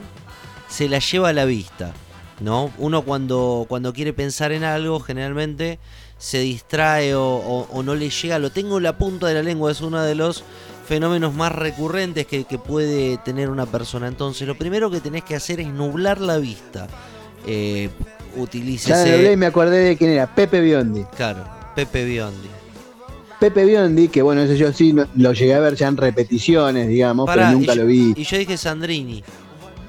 se 0.70 0.88
la 0.88 1.00
lleva 1.00 1.30
a 1.30 1.34
la 1.34 1.46
vista. 1.46 1.94
¿no? 2.40 2.72
Uno 2.78 3.02
cuando, 3.02 3.66
cuando 3.68 3.92
quiere 3.94 4.14
pensar 4.14 4.52
en 4.52 4.64
algo, 4.64 5.00
generalmente 5.00 5.80
se 6.20 6.40
distrae 6.40 7.16
o, 7.16 7.24
o- 7.24 7.68
o 7.72 7.84
no 7.84 7.96
le 7.96 8.10
llega. 8.12 8.38
Lo 8.40 8.52
tengo 8.52 8.78
en 8.78 8.84
la 8.84 8.98
punta 8.98 9.28
de 9.28 9.34
la 9.34 9.42
lengua, 9.44 9.72
es 9.72 9.82
uno 9.82 10.02
de 10.02 10.14
los 10.16 10.44
fenómenos 10.88 11.34
más 11.34 11.52
recurrentes 11.52 12.26
que, 12.26 12.46
que 12.46 12.58
puede 12.58 13.18
tener 13.18 13.50
una 13.50 13.66
persona. 13.66 14.08
Entonces, 14.08 14.48
lo 14.48 14.56
primero 14.58 14.90
que 14.90 15.02
tenés 15.02 15.24
que 15.24 15.36
hacer 15.36 15.60
es 15.60 15.68
nublar 15.68 16.22
la 16.22 16.38
vista. 16.38 16.88
Eh, 17.46 17.90
Ya 17.96 17.96
me 17.96 18.04
hablé 18.04 18.38
y 18.38 18.42
utilícese. 18.42 19.38
me 19.38 19.46
acordé 19.46 19.78
de 19.80 19.98
quién 19.98 20.12
era, 20.12 20.34
Pepe 20.34 20.62
Biondi. 20.62 21.04
Claro, 21.16 21.44
Pepe 21.76 22.06
Biondi. 22.06 22.48
Pepe 23.40 23.66
Biondi, 23.66 24.08
que 24.08 24.22
bueno, 24.22 24.42
ese 24.42 24.58
yo 24.58 24.72
sí 24.74 24.96
lo, 25.16 25.34
llegué 25.34 25.54
a 25.54 25.60
ver 25.60 25.76
ya 25.76 25.88
en 25.88 25.98
repeticiones, 25.98 26.88
digamos, 26.88 27.26
Pará, 27.26 27.48
pero 27.48 27.60
nunca 27.60 27.74
y, 27.74 27.78
lo 27.78 27.86
vi. 27.86 28.14
y 28.16 28.24
yo 28.24 28.38
dije 28.38 28.58
Sandrini. 28.58 29.24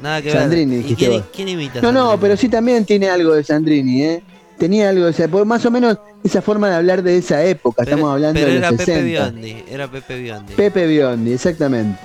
Nada 0.03 0.23
que 0.23 0.31
Sandrini 0.31 0.77
ver. 0.77 0.81
¿Y 0.81 0.83
dijiste 0.83 1.07
quién, 1.07 1.21
vos. 1.21 1.31
quién 1.35 1.49
imita 1.49 1.81
No, 1.81 1.93
no, 1.93 2.21
pero 2.21 2.37
sí 2.37 2.49
también 2.49 2.85
tiene 2.85 3.09
algo 3.09 3.35
de 3.35 3.43
Sandrini, 3.45 4.03
¿eh? 4.03 4.23
Tenía 4.59 4.91
algo 4.91 5.07
de 5.11 5.29
porque 5.29 5.45
más 5.47 5.65
o 5.65 5.71
menos 5.71 5.99
esa 6.25 6.43
forma 6.43 6.69
de 6.69 6.77
hablar 6.77 7.03
de 7.03 7.17
esa 7.19 7.45
época, 7.45 7.83
Pero- 7.85 7.97
estamos 7.97 8.13
hablando 8.15 8.39
pero 8.41 8.53
de 8.53 8.59
era 8.59 8.71
los 8.71 8.79
Pepe 8.81 8.93
60. 8.93 9.31
Biondi. 9.31 9.65
Era 9.71 9.91
Pepe 9.91 10.19
Biondi. 10.21 10.53
Pepe 10.55 10.87
Biondi, 10.87 11.33
exactamente. 11.33 11.99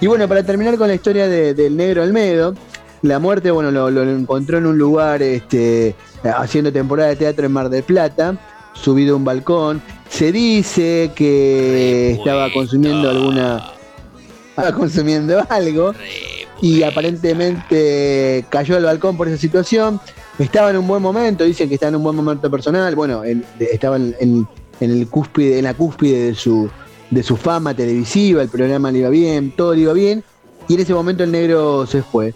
Y 0.00 0.06
bueno, 0.06 0.26
para 0.28 0.42
terminar 0.42 0.76
con 0.76 0.88
la 0.88 0.94
historia 0.94 1.28
de- 1.28 1.54
del 1.54 1.76
negro 1.76 2.02
Almedo, 2.02 2.54
la 3.02 3.18
muerte, 3.18 3.50
bueno, 3.50 3.70
lo, 3.70 3.90
lo 3.90 4.02
encontró 4.02 4.58
en 4.58 4.66
un 4.66 4.76
lugar 4.78 5.22
este, 5.22 5.94
haciendo 6.22 6.72
temporada 6.72 7.08
de 7.10 7.16
teatro 7.16 7.46
en 7.46 7.52
Mar 7.52 7.68
del 7.70 7.82
Plata, 7.82 8.36
subido 8.74 9.14
a 9.14 9.16
un 9.16 9.24
balcón. 9.24 9.82
Se 10.08 10.32
dice 10.32 11.10
que 11.14 12.12
estaba 12.12 12.52
consumiendo 12.52 13.08
alguna. 13.08 13.70
Estaba 14.50 14.72
consumiendo 14.72 15.42
algo. 15.48 15.94
Y 16.62 16.82
aparentemente 16.82 18.44
cayó 18.50 18.74
del 18.74 18.84
balcón 18.84 19.16
por 19.16 19.28
esa 19.28 19.38
situación. 19.38 19.98
Estaba 20.40 20.70
en 20.70 20.76
un 20.78 20.86
buen 20.88 21.02
momento, 21.02 21.44
dicen 21.44 21.68
que 21.68 21.74
estaba 21.74 21.90
en 21.90 21.96
un 21.96 22.02
buen 22.02 22.16
momento 22.16 22.50
personal. 22.50 22.94
Bueno, 22.96 23.22
en- 23.24 23.44
estaba 23.58 23.96
en, 23.96 24.14
en- 24.20 24.48
en 24.80 24.90
el 24.90 25.06
cúspide, 25.08 25.58
en 25.58 25.64
la 25.64 25.74
cúspide 25.74 26.18
de 26.28 26.34
su, 26.34 26.70
de 27.10 27.22
su 27.22 27.36
fama 27.36 27.74
televisiva, 27.74 28.40
el 28.42 28.48
programa 28.48 28.90
le 28.90 29.00
iba 29.00 29.10
bien, 29.10 29.52
todo 29.54 29.74
le 29.74 29.82
iba 29.82 29.92
bien. 29.92 30.24
Y 30.68 30.74
en 30.74 30.80
ese 30.80 30.94
momento 30.94 31.24
el 31.24 31.30
negro 31.32 31.86
se 31.86 32.02
fue. 32.02 32.32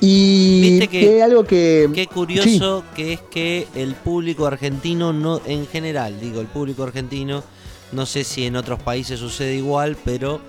Y 0.00 0.60
Viste 0.78 0.88
que- 0.88 1.00
que 1.00 1.22
algo 1.22 1.44
que. 1.44 1.88
Qué 1.92 2.06
curioso 2.06 2.84
que 2.94 3.14
es 3.14 3.20
que 3.22 3.66
el 3.74 3.94
público 3.94 4.46
argentino, 4.46 5.12
no 5.12 5.40
en 5.46 5.66
general, 5.66 6.20
digo, 6.20 6.40
el 6.40 6.46
público 6.46 6.82
argentino, 6.84 7.42
no 7.92 8.06
sé 8.06 8.22
si 8.22 8.44
en 8.44 8.54
otros 8.56 8.80
países 8.82 9.18
sucede 9.18 9.56
igual, 9.56 9.96
pero 10.04 10.40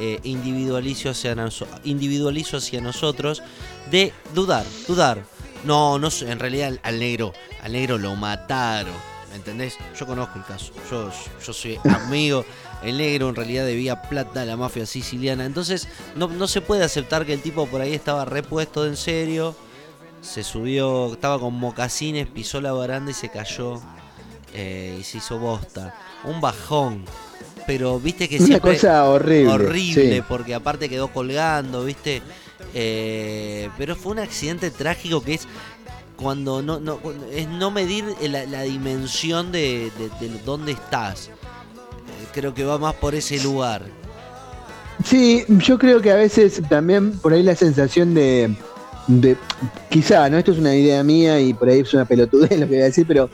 eh, 0.00 0.18
individualizo, 0.24 1.08
hacia 1.10 1.36
individualizo 1.84 2.56
hacia 2.56 2.80
nosotros 2.80 3.42
de 3.90 4.12
dudar, 4.34 4.66
dudar. 4.88 5.22
No, 5.64 5.98
no 5.98 6.10
sé, 6.10 6.30
en 6.30 6.38
realidad 6.38 6.68
al, 6.68 6.80
al 6.82 6.98
negro, 6.98 7.32
al 7.62 7.72
negro 7.72 7.98
lo 7.98 8.14
mataron, 8.16 8.92
¿me 9.30 9.36
entendés? 9.36 9.76
Yo 9.98 10.06
conozco 10.06 10.38
el 10.38 10.44
caso, 10.44 10.72
yo, 10.90 11.10
yo 11.44 11.52
soy 11.52 11.78
amigo, 11.84 12.44
el 12.82 12.98
negro 12.98 13.28
en 13.30 13.34
realidad 13.36 13.64
debía 13.64 14.02
plata 14.02 14.42
a 14.42 14.44
la 14.44 14.56
mafia 14.56 14.84
siciliana, 14.86 15.44
entonces 15.46 15.88
no, 16.16 16.28
no 16.28 16.46
se 16.46 16.60
puede 16.60 16.84
aceptar 16.84 17.24
que 17.24 17.32
el 17.32 17.40
tipo 17.42 17.66
por 17.66 17.80
ahí 17.80 17.94
estaba 17.94 18.24
repuesto 18.24 18.82
de 18.84 18.90
en 18.90 18.96
serio, 18.96 19.56
se 20.20 20.42
subió, 20.42 21.12
estaba 21.12 21.38
con 21.38 21.54
mocasines, 21.54 22.26
pisó 22.26 22.60
la 22.60 22.72
baranda 22.72 23.10
y 23.10 23.14
se 23.14 23.28
cayó 23.28 23.80
eh, 24.54 24.96
y 25.00 25.02
se 25.04 25.18
hizo 25.18 25.38
bosta. 25.38 25.94
Un 26.24 26.40
bajón. 26.40 27.04
Pero 27.66 27.98
viste 27.98 28.28
que 28.28 28.36
Una 28.38 28.46
siempre 28.46 28.74
cosa 28.74 29.04
horrible. 29.04 29.52
horrible, 29.52 30.16
sí. 30.16 30.22
porque 30.28 30.54
aparte 30.54 30.88
quedó 30.88 31.08
colgando, 31.08 31.84
viste. 31.84 32.22
Eh, 32.74 33.70
pero 33.78 33.94
fue 33.94 34.12
un 34.12 34.18
accidente 34.18 34.70
trágico 34.70 35.22
que 35.22 35.34
es 35.34 35.46
cuando 36.16 36.62
no, 36.62 36.80
es 37.32 37.48
no 37.48 37.70
medir 37.70 38.04
la, 38.28 38.62
dimensión 38.62 39.52
de, 39.52 39.90
de, 39.98 40.28
de 40.28 40.38
dónde 40.44 40.72
estás. 40.72 41.28
Eh, 41.28 42.26
creo 42.32 42.52
que 42.52 42.64
va 42.64 42.78
más 42.78 42.94
por 42.94 43.14
ese 43.14 43.42
lugar. 43.42 43.82
Sí, 45.04 45.44
yo 45.48 45.78
creo 45.78 46.00
que 46.00 46.10
a 46.10 46.16
veces 46.16 46.60
también 46.68 47.12
por 47.18 47.32
ahí 47.32 47.42
la 47.42 47.56
sensación 47.56 48.14
de, 48.14 48.54
de, 49.06 49.36
quizá, 49.90 50.28
¿no? 50.30 50.38
Esto 50.38 50.52
es 50.52 50.58
una 50.58 50.74
idea 50.74 51.02
mía 51.02 51.40
y 51.40 51.52
por 51.52 51.68
ahí 51.68 51.80
es 51.80 51.92
una 51.94 52.04
pelotudez 52.04 52.50
lo 52.58 52.66
que 52.66 52.74
voy 52.74 52.80
a 52.80 52.84
decir, 52.84 53.06
pero 53.06 53.28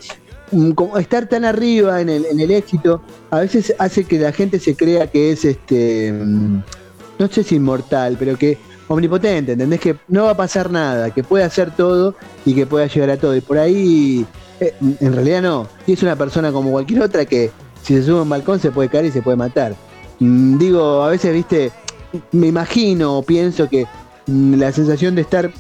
mm, 0.53 0.70
como 0.72 0.99
estar 0.99 1.28
tan 1.28 1.45
arriba 1.45 2.01
en 2.01 2.09
el, 2.09 2.24
en 2.26 2.41
el 2.41 2.51
éxito 2.51 3.03
a 3.30 3.41
veces 3.41 3.74
hace 3.78 4.05
que 4.05 4.18
la 4.18 4.32
gente 4.32 4.59
se 4.59 4.74
crea 4.74 5.11
que 5.11 5.32
es 5.32 5.45
este 5.45 6.12
mm, 6.12 6.62
no 7.18 7.28
sé 7.28 7.45
si 7.45 7.57
inmortal, 7.57 8.16
pero 8.18 8.36
que 8.36 8.59
omnipotente, 8.91 9.53
¿entendés? 9.53 9.80
Que 9.80 9.97
no 10.09 10.24
va 10.24 10.30
a 10.32 10.36
pasar 10.36 10.70
nada, 10.70 11.11
que 11.12 11.22
puede 11.22 11.45
hacer 11.45 11.70
todo 11.70 12.16
y 12.45 12.55
que 12.55 12.66
pueda 12.66 12.86
llegar 12.86 13.11
a 13.11 13.16
todo. 13.16 13.36
Y 13.36 13.41
por 13.41 13.57
ahí, 13.57 14.26
eh, 14.59 14.74
en 14.80 15.12
realidad 15.14 15.43
no. 15.43 15.68
Y 15.86 15.93
es 15.93 16.03
una 16.03 16.16
persona 16.16 16.51
como 16.51 16.72
cualquier 16.72 17.03
otra 17.03 17.24
que 17.24 17.53
si 17.82 17.95
se 17.95 18.03
sube 18.03 18.18
a 18.18 18.22
un 18.22 18.28
balcón 18.28 18.59
se 18.59 18.72
puede 18.72 18.88
caer 18.88 19.05
y 19.05 19.12
se 19.12 19.22
puede 19.22 19.36
matar. 19.36 19.76
Mm, 20.18 20.59
digo, 20.59 21.05
a 21.05 21.09
veces, 21.09 21.32
viste, 21.32 21.70
me 22.32 22.49
imagino 22.49 23.18
o 23.18 23.22
pienso 23.22 23.68
que 23.68 23.86
mm, 24.26 24.55
la 24.55 24.72
sensación 24.72 25.14
de 25.14 25.22
estar 25.22 25.53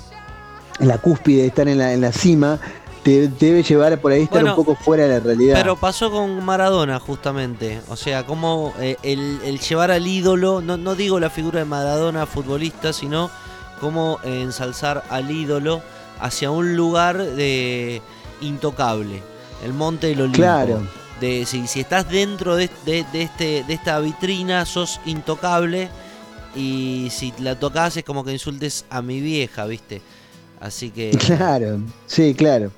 en 0.80 0.88
la 0.88 0.98
cúspide, 0.98 1.42
de 1.42 1.46
estar 1.46 1.68
en 1.68 1.78
la, 1.78 1.92
en 1.92 2.00
la 2.00 2.10
cima, 2.10 2.58
te, 3.02 3.28
debe 3.28 3.62
llevar 3.62 4.00
por 4.00 4.12
ahí 4.12 4.22
estar 4.22 4.40
Bueno, 4.42 4.56
un 4.56 4.64
poco 4.64 4.76
fuera 4.82 5.04
de 5.04 5.08
la 5.10 5.20
realidad. 5.20 5.54
Pero 5.56 5.76
pasó 5.76 6.10
con 6.10 6.44
Maradona, 6.44 6.98
justamente. 7.00 7.80
O 7.88 7.96
sea, 7.96 8.24
como 8.26 8.72
eh, 8.80 8.96
el, 9.02 9.40
el 9.44 9.58
llevar 9.60 9.90
al 9.90 10.06
ídolo, 10.06 10.60
no, 10.60 10.76
no 10.76 10.94
digo 10.94 11.18
la 11.20 11.30
figura 11.30 11.58
de 11.60 11.64
Maradona 11.64 12.26
futbolista, 12.26 12.92
sino 12.92 13.30
como 13.80 14.18
eh, 14.24 14.42
ensalzar 14.42 15.04
al 15.10 15.30
ídolo 15.30 15.82
hacia 16.20 16.50
un 16.50 16.76
lugar 16.76 17.16
de 17.18 18.02
intocable. 18.40 19.22
El 19.64 19.72
monte 19.74 20.08
del 20.08 20.20
Olimpo. 20.22 20.38
Claro. 20.38 20.82
De, 21.20 21.44
si, 21.46 21.66
si 21.66 21.80
estás 21.80 22.08
dentro 22.08 22.56
de, 22.56 22.70
de- 22.86 23.04
de 23.12 23.22
este, 23.22 23.64
de 23.64 23.74
esta 23.74 23.98
vitrina, 24.00 24.64
sos 24.64 25.00
intocable. 25.04 25.88
Y 26.56 27.08
si 27.10 27.32
la 27.38 27.58
tocas 27.58 27.96
es 27.96 28.04
como 28.04 28.24
que 28.24 28.32
insultes 28.32 28.84
a 28.90 29.02
mi 29.02 29.20
vieja, 29.20 29.66
¿viste? 29.66 30.02
Así 30.60 30.90
que. 30.90 31.10
Claro, 31.26 31.80
sí, 32.06 32.34
claro. 32.34 32.70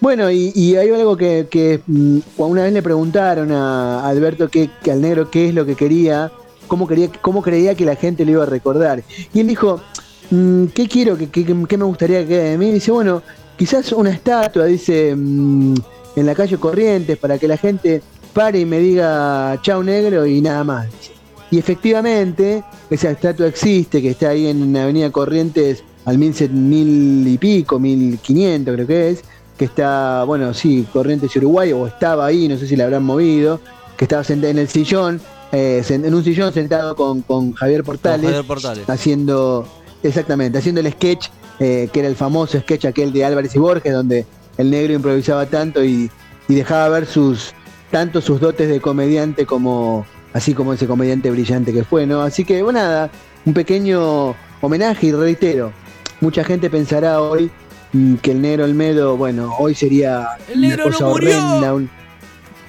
Bueno, 0.00 0.30
y, 0.30 0.52
y 0.54 0.76
hay 0.76 0.90
algo 0.90 1.16
que, 1.16 1.80
mm, 1.86 2.18
una 2.36 2.62
vez 2.62 2.72
le 2.72 2.82
preguntaron 2.82 3.50
a 3.50 4.06
Alberto 4.06 4.48
que, 4.48 4.70
al 4.90 5.00
negro 5.00 5.30
qué 5.30 5.48
es 5.48 5.54
lo 5.54 5.64
que 5.66 5.74
quería, 5.74 6.30
cómo 6.68 6.86
quería, 6.86 7.10
cómo 7.20 7.42
creía 7.42 7.74
que 7.74 7.84
la 7.84 7.96
gente 7.96 8.24
lo 8.24 8.32
iba 8.32 8.42
a 8.42 8.46
recordar. 8.46 9.02
Y 9.32 9.40
él 9.40 9.46
dijo, 9.46 9.80
mm, 10.30 10.66
¿qué 10.66 10.86
quiero? 10.86 11.16
¿Qué, 11.16 11.28
qué, 11.28 11.76
me 11.76 11.84
gustaría 11.84 12.20
que 12.20 12.28
quede 12.28 12.50
de 12.50 12.58
mí? 12.58 12.72
dice, 12.72 12.90
bueno, 12.92 13.22
quizás 13.56 13.90
una 13.92 14.10
estatua, 14.10 14.66
dice, 14.66 15.14
mm, 15.16 15.74
en 16.16 16.26
la 16.26 16.34
calle 16.34 16.58
Corrientes, 16.58 17.16
para 17.18 17.38
que 17.38 17.48
la 17.48 17.56
gente 17.56 18.02
pare 18.32 18.60
y 18.60 18.66
me 18.66 18.78
diga 18.78 19.58
chau 19.62 19.82
negro 19.82 20.26
y 20.26 20.42
nada 20.42 20.62
más. 20.62 20.88
Y 21.50 21.58
efectivamente, 21.58 22.62
esa 22.90 23.10
estatua 23.10 23.46
existe, 23.46 24.02
que 24.02 24.10
está 24.10 24.30
ahí 24.30 24.46
en 24.48 24.76
Avenida 24.76 25.10
Corrientes 25.10 25.82
al 26.06 26.16
mil, 26.18 26.34
set- 26.34 26.50
mil 26.50 27.26
y 27.28 27.36
pico, 27.36 27.78
mil 27.78 28.18
quinientos 28.18 28.74
creo 28.74 28.86
que 28.86 29.10
es, 29.10 29.22
que 29.58 29.66
está, 29.66 30.24
bueno, 30.24 30.54
sí, 30.54 30.86
Corrientes 30.92 31.34
Uruguay, 31.36 31.72
o 31.72 31.86
estaba 31.86 32.26
ahí, 32.26 32.48
no 32.48 32.56
sé 32.56 32.66
si 32.66 32.76
la 32.76 32.84
habrán 32.84 33.04
movido, 33.04 33.60
que 33.96 34.04
estaba 34.06 34.24
sentado 34.24 34.50
en 34.50 34.58
el 34.58 34.68
sillón, 34.68 35.20
eh, 35.52 35.82
en 35.88 36.14
un 36.14 36.24
sillón 36.24 36.52
sentado 36.52 36.96
con, 36.96 37.22
con 37.22 37.52
Javier 37.52 37.82
con 37.82 37.94
Portales, 37.94 38.26
Javier 38.26 38.46
Portales. 38.46 38.88
haciendo, 38.88 39.66
exactamente, 40.02 40.58
haciendo 40.58 40.80
el 40.80 40.90
sketch, 40.92 41.28
eh, 41.58 41.88
que 41.92 42.00
era 42.00 42.08
el 42.08 42.16
famoso 42.16 42.58
sketch 42.60 42.84
aquel 42.86 43.12
de 43.12 43.24
Álvarez 43.24 43.54
y 43.54 43.58
Borges, 43.58 43.92
donde 43.92 44.26
el 44.58 44.70
negro 44.70 44.92
improvisaba 44.92 45.46
tanto 45.46 45.84
y, 45.84 46.10
y 46.48 46.54
dejaba 46.54 46.88
ver 46.90 47.06
sus, 47.06 47.52
tanto 47.90 48.20
sus 48.20 48.40
dotes 48.40 48.68
de 48.68 48.80
comediante 48.80 49.46
como, 49.46 50.06
así 50.34 50.52
como 50.52 50.74
ese 50.74 50.86
comediante 50.86 51.30
brillante 51.30 51.72
que 51.72 51.82
fue, 51.82 52.06
¿no? 52.06 52.20
Así 52.22 52.44
que, 52.44 52.62
bueno, 52.62 52.78
nada, 52.78 53.10
un 53.46 53.54
pequeño 53.54 54.34
homenaje 54.60 55.06
y 55.06 55.12
reitero, 55.12 55.72
mucha 56.20 56.44
gente 56.44 56.70
pensará 56.70 57.20
hoy 57.20 57.50
mm, 57.92 58.16
que 58.16 58.30
el 58.32 58.40
negro 58.42 58.64
Olmedo, 58.64 59.16
bueno, 59.16 59.54
hoy 59.58 59.74
sería 59.74 60.28
El 60.48 60.58
una 60.58 60.68
negro 60.68 60.84
cosa 60.84 61.04
no 61.04 61.10
horrenda, 61.10 61.74
un- 61.74 61.90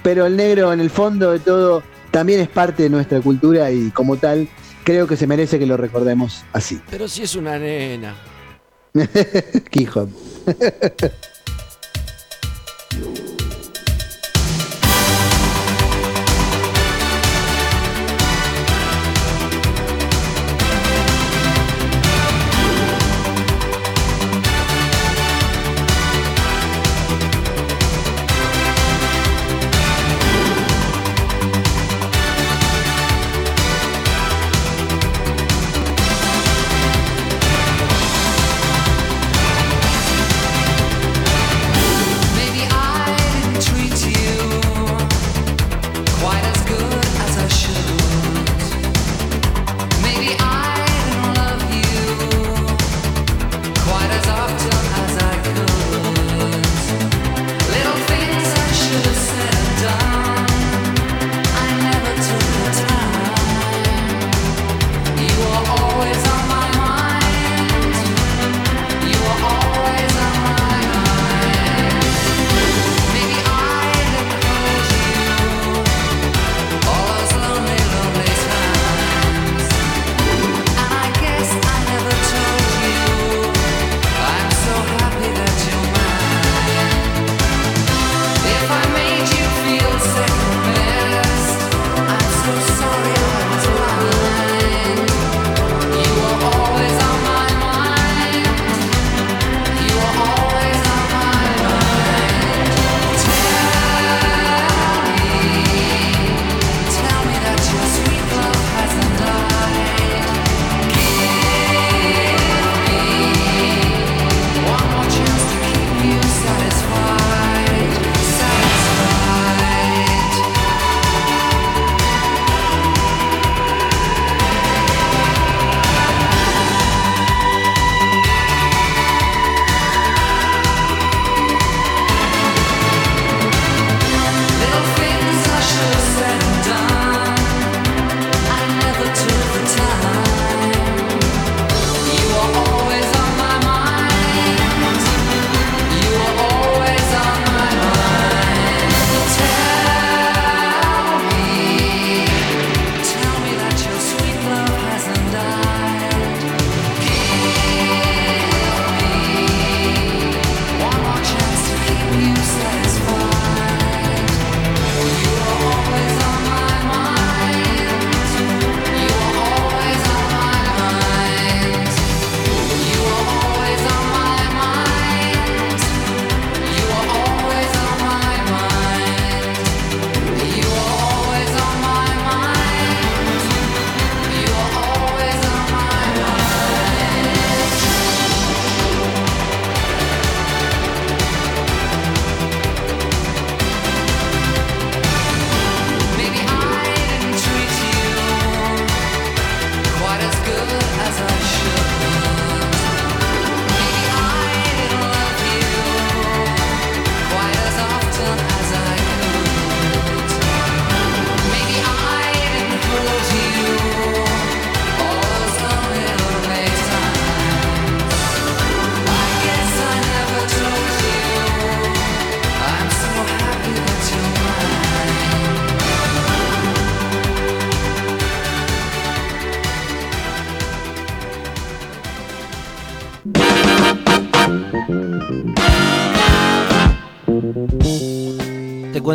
pero 0.03 0.25
el 0.25 0.35
negro 0.37 0.71
en 0.73 0.79
el 0.79 0.89
fondo 0.89 1.31
de 1.31 1.39
todo 1.39 1.83
también 2.11 2.39
es 2.39 2.47
parte 2.49 2.83
de 2.83 2.89
nuestra 2.89 3.19
cultura 3.21 3.69
y 3.71 3.89
como 3.91 4.15
tal 4.17 4.47
creo 4.83 5.05
que 5.07 5.17
se 5.17 5.27
merece 5.27 5.59
que 5.59 5.65
lo 5.65 5.75
recordemos 5.77 6.43
así. 6.53 6.79
Pero 6.89 7.07
si 7.07 7.23
es 7.23 7.35
una 7.35 7.57
nena. 7.59 8.15
Hijo. 9.73 10.07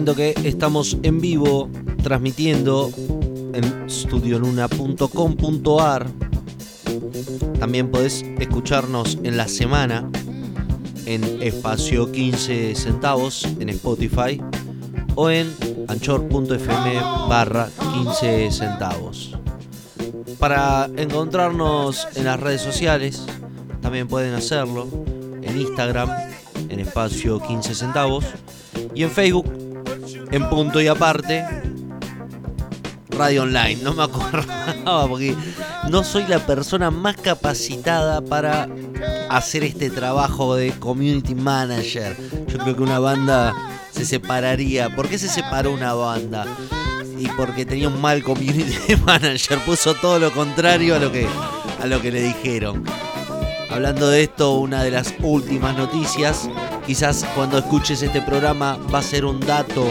que 0.05 0.35
estamos 0.45 0.99
en 1.05 1.21
vivo 1.21 1.71
transmitiendo 2.03 2.91
en 3.55 3.89
studionuna.com.ar. 3.89 6.11
También 7.61 7.89
podés 7.89 8.25
escucharnos 8.41 9.17
en 9.23 9.37
la 9.37 9.47
semana 9.47 10.11
en 11.07 11.41
espacio 11.41 12.11
15 12.11 12.75
centavos 12.75 13.47
en 13.61 13.69
Spotify 13.69 14.43
o 15.15 15.31
en 15.31 15.55
anchor.fm 15.87 17.01
barra 17.29 17.69
15 17.95 18.51
centavos. 18.51 19.39
Para 20.41 20.91
encontrarnos 20.97 22.09
en 22.17 22.25
las 22.25 22.41
redes 22.41 22.61
sociales, 22.61 23.25
también 23.81 24.09
pueden 24.09 24.35
hacerlo 24.35 24.89
en 25.43 25.61
Instagram 25.61 26.11
en 26.69 26.81
espacio 26.81 27.41
15 27.41 27.77
centavos 27.77 28.25
y 28.95 29.05
en 29.05 29.11
Facebook 29.11 29.62
en 30.33 30.49
punto 30.49 30.81
y 30.81 30.89
aparte 30.89 31.45
Radio 33.11 33.43
Online. 33.43 33.77
No 33.83 33.93
me 33.95 34.03
acordaba 34.03 35.07
porque 35.07 35.37
no 35.89 36.03
soy 36.03 36.27
la 36.27 36.45
persona 36.45 36.91
más 36.91 37.17
capacitada 37.17 38.21
para 38.23 38.69
hacer 39.29 39.65
este 39.65 39.91
trabajo 39.91 40.57
de 40.57 40.73
community 40.73 41.35
manager. 41.35 42.17
Yo 42.49 42.59
creo 42.59 42.77
que 42.77 42.83
una 42.83 42.99
banda 42.99 43.55
se 43.91 44.05
separaría. 44.05 44.95
¿Por 44.95 45.09
qué 45.09 45.19
se 45.19 45.29
separó 45.29 45.73
una 45.73 45.95
banda? 45.95 46.47
Y 47.19 47.29
porque 47.29 47.65
tenía 47.65 47.89
un 47.89 48.01
mal 48.01 48.23
community 48.23 48.97
manager. 49.07 49.59
Puso 49.61 49.95
todo 49.95 50.19
lo 50.19 50.33
contrario 50.33 50.97
a 50.97 50.99
lo 50.99 51.13
que, 51.13 51.29
a 51.81 51.87
lo 51.87 52.01
que 52.01 52.11
le 52.11 52.23
dijeron. 52.23 52.85
Hablando 53.71 54.09
de 54.09 54.25
esto, 54.25 54.55
una 54.55 54.83
de 54.83 54.91
las 54.91 55.15
últimas 55.21 55.77
noticias, 55.77 56.49
quizás 56.87 57.25
cuando 57.35 57.59
escuches 57.59 58.03
este 58.03 58.21
programa 58.21 58.77
va 58.93 58.99
a 58.99 59.03
ser 59.03 59.25
un 59.25 59.41
dato 59.41 59.87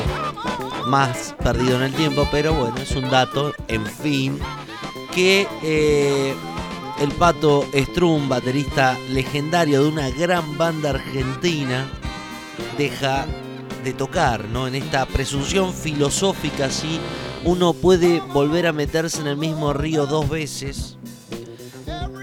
más 0.85 1.35
perdido 1.43 1.77
en 1.77 1.83
el 1.83 1.93
tiempo, 1.93 2.27
pero 2.31 2.53
bueno, 2.53 2.77
es 2.77 2.91
un 2.91 3.09
dato, 3.09 3.53
en 3.67 3.85
fin, 3.85 4.39
que 5.13 5.47
eh, 5.63 6.33
el 6.99 7.11
Pato 7.13 7.65
Strum, 7.73 8.29
baterista 8.29 8.97
legendario 9.09 9.83
de 9.83 9.89
una 9.89 10.09
gran 10.09 10.57
banda 10.57 10.91
argentina, 10.91 11.87
deja 12.77 13.25
de 13.83 13.93
tocar, 13.93 14.45
¿no? 14.45 14.67
En 14.67 14.75
esta 14.75 15.05
presunción 15.05 15.73
filosófica, 15.73 16.69
si 16.69 16.99
uno 17.43 17.73
puede 17.73 18.19
volver 18.19 18.67
a 18.67 18.73
meterse 18.73 19.21
en 19.21 19.27
el 19.27 19.37
mismo 19.37 19.73
río 19.73 20.05
dos 20.05 20.29
veces. 20.29 20.97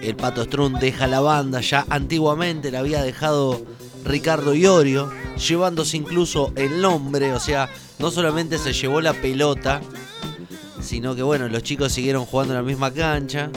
El 0.01 0.15
Pato 0.15 0.45
Strun 0.45 0.75
deja 0.75 1.07
la 1.07 1.21
banda, 1.21 1.61
ya 1.61 1.85
antiguamente 1.91 2.71
la 2.71 2.79
había 2.79 3.03
dejado 3.03 3.61
Ricardo 4.05 4.55
Iorio, 4.55 5.11
llevándose 5.37 5.97
incluso 5.97 6.53
el 6.55 6.81
nombre, 6.81 7.33
o 7.33 7.41
sea, 7.41 7.69
no 7.99 8.11
solamente 8.11 8.59
se 8.59 8.73
llevó 8.73 9.01
la 9.01 9.13
pelota, 9.13 9.81
sino 10.81 11.15
que 11.15 11.23
bueno, 11.23 11.49
los 11.49 11.63
chicos 11.63 11.93
siguieron 11.93 12.25
jugando 12.25 12.55
en 12.55 12.59
la 12.61 12.63
misma 12.67 12.93
cancha, 12.93 13.51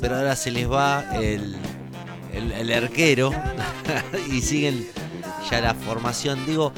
pero 0.00 0.16
ahora 0.16 0.36
se 0.36 0.50
les 0.50 0.70
va 0.70 1.04
el, 1.20 1.56
el, 2.32 2.52
el 2.52 2.72
arquero 2.72 3.30
y 4.32 4.40
siguen 4.40 4.86
ya 5.50 5.60
la 5.60 5.74
formación. 5.74 6.44
Digo, 6.46 6.72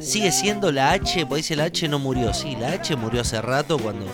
sigue 0.00 0.32
siendo 0.32 0.72
la 0.72 0.90
H, 0.92 1.26
pues 1.26 1.42
dice 1.44 1.56
la 1.56 1.64
H 1.64 1.88
no 1.88 1.98
murió, 1.98 2.34
sí, 2.34 2.56
la 2.60 2.72
H 2.72 2.96
murió 2.96 3.20
hace 3.22 3.40
rato 3.40 3.78
cuando, 3.78 4.06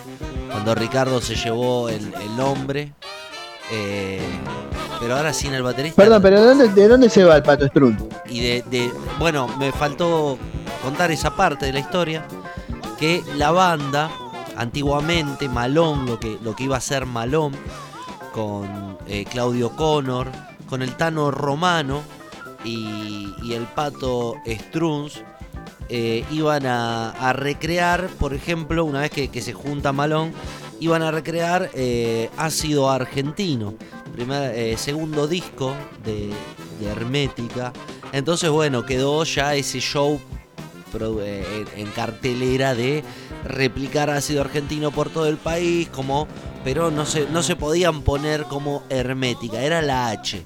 cuando 0.51 0.75
Ricardo 0.75 1.19
se 1.21 1.35
llevó 1.35 1.89
el, 1.89 2.13
el 2.13 2.39
hombre. 2.39 2.93
Eh, 3.71 4.21
pero 5.01 5.17
ahora 5.17 5.33
sin 5.33 5.53
el 5.53 5.61
baterista. 5.61 6.01
Perdón, 6.01 6.21
pero 6.21 6.39
¿de 6.41 6.47
dónde, 6.47 6.69
de 6.69 6.87
dónde 6.87 7.09
se 7.09 7.23
va 7.23 7.35
el 7.35 7.43
Pato 7.43 7.67
Strun? 7.67 7.97
Y 8.29 8.39
de, 8.39 8.63
de- 8.71 8.91
bueno, 9.19 9.47
me 9.59 9.71
faltó 9.73 10.39
contar 10.87 11.11
esa 11.11 11.35
parte 11.35 11.65
de 11.65 11.73
la 11.73 11.79
historia. 11.79 12.25
Que 12.97 13.21
la 13.35 13.51
banda, 13.51 14.09
antiguamente, 14.55 15.49
Malón, 15.49 16.05
lo 16.05 16.17
que, 16.17 16.37
lo 16.41 16.55
que 16.55 16.63
iba 16.63 16.77
a 16.77 16.79
ser 16.79 17.05
Malón, 17.05 17.51
con 18.33 18.97
eh, 19.05 19.25
Claudio 19.29 19.71
Connor, 19.71 20.31
con 20.69 20.81
el 20.81 20.95
Tano 20.95 21.29
Romano 21.29 22.03
y, 22.63 23.51
el 23.51 23.63
Pato 23.75 24.35
Struns, 24.47 25.21
eh, 25.89 26.23
iban 26.31 26.65
a, 26.65 27.33
recrear, 27.33 28.07
por 28.17 28.33
ejemplo, 28.33 28.85
una 28.85 29.01
vez 29.01 29.11
que, 29.11 29.41
se 29.41 29.51
junta 29.51 29.91
Malón, 29.91 30.31
iban 30.79 31.01
a 31.01 31.11
recrear 31.11 31.69
eh, 31.73 32.29
Ácido 32.37 32.89
Argentino, 32.89 33.73
primer, 34.13 34.77
segundo 34.77 35.27
disco 35.27 35.73
de, 36.05 36.31
Hermética. 36.81 37.73
Entonces, 38.13 38.49
bueno, 38.49 38.85
quedó 38.85 39.25
ya 39.25 39.53
ese 39.53 39.81
show 39.81 40.21
en 41.03 41.65
en 41.75 41.87
cartelera 41.91 42.75
de 42.75 43.03
replicar 43.45 44.09
ácido 44.09 44.41
argentino 44.41 44.91
por 44.91 45.09
todo 45.09 45.27
el 45.27 45.37
país, 45.37 45.87
como, 45.89 46.27
pero 46.63 46.91
no 46.91 47.05
se, 47.05 47.27
no 47.29 47.43
se 47.43 47.55
podían 47.55 48.01
poner 48.01 48.43
como 48.43 48.83
hermética, 48.89 49.61
era 49.61 49.81
la 49.81 50.09
H. 50.09 50.43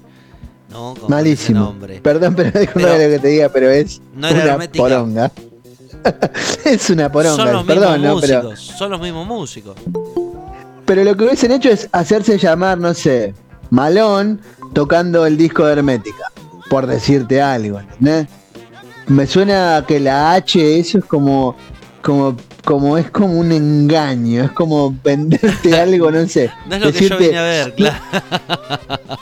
¿no? 0.70 0.94
Ese 0.96 1.08
Malísimo. 1.08 1.60
nombre. 1.60 2.00
Perdón, 2.00 2.34
pero 2.34 2.50
disculpa 2.58 2.88
Pero- 2.88 3.04
lo 3.04 3.10
que 3.10 3.18
te 3.18 3.28
diga, 3.28 3.48
pero 3.50 3.70
es 3.70 4.00
No 4.14 4.28
era 4.28 4.36
una 4.42 4.52
hermética. 4.52 4.82
poronga. 4.84 5.32
es 6.64 6.90
una 6.90 7.12
poronga, 7.12 7.36
son 7.44 7.52
los 7.52 7.64
perdón, 7.64 8.00
mismos 8.00 8.14
¿no? 8.14 8.20
Pero, 8.20 8.42
músicos, 8.50 8.76
son 8.78 8.90
los 8.90 9.00
mismos 9.00 9.26
músicos. 9.26 9.76
pero 10.84 11.04
lo 11.04 11.16
que 11.16 11.24
hubiesen 11.24 11.52
hecho 11.52 11.70
es 11.70 11.88
hacerse 11.92 12.38
llamar, 12.38 12.78
no 12.78 12.92
sé, 12.94 13.34
Malón 13.70 14.40
tocando 14.72 15.26
el 15.26 15.36
disco 15.36 15.64
de 15.66 15.72
Hermética, 15.74 16.24
por 16.70 16.86
decirte 16.86 17.40
algo, 17.42 17.78
¿entendés? 17.80 18.26
Me 19.06 19.26
suena 19.26 19.84
que 19.86 19.98
la 20.00 20.32
H, 20.34 20.78
eso 20.78 20.98
es 20.98 21.04
como, 21.04 21.56
como, 22.02 22.36
como 22.64 22.96
es 22.98 23.10
como 23.10 23.38
un 23.38 23.52
engaño, 23.52 24.44
es 24.44 24.52
como 24.52 24.94
venderte 25.02 25.76
algo, 25.80 26.10
no 26.10 26.26
sé. 26.28 26.50
No 26.68 26.76
es 26.76 26.82
lo 26.82 26.92
que 26.92 27.08
yo 27.08 27.16
decirte- 27.16 27.26
vine 27.26 27.38
a 27.38 27.42
ver, 27.42 27.74
claro. 27.74 27.96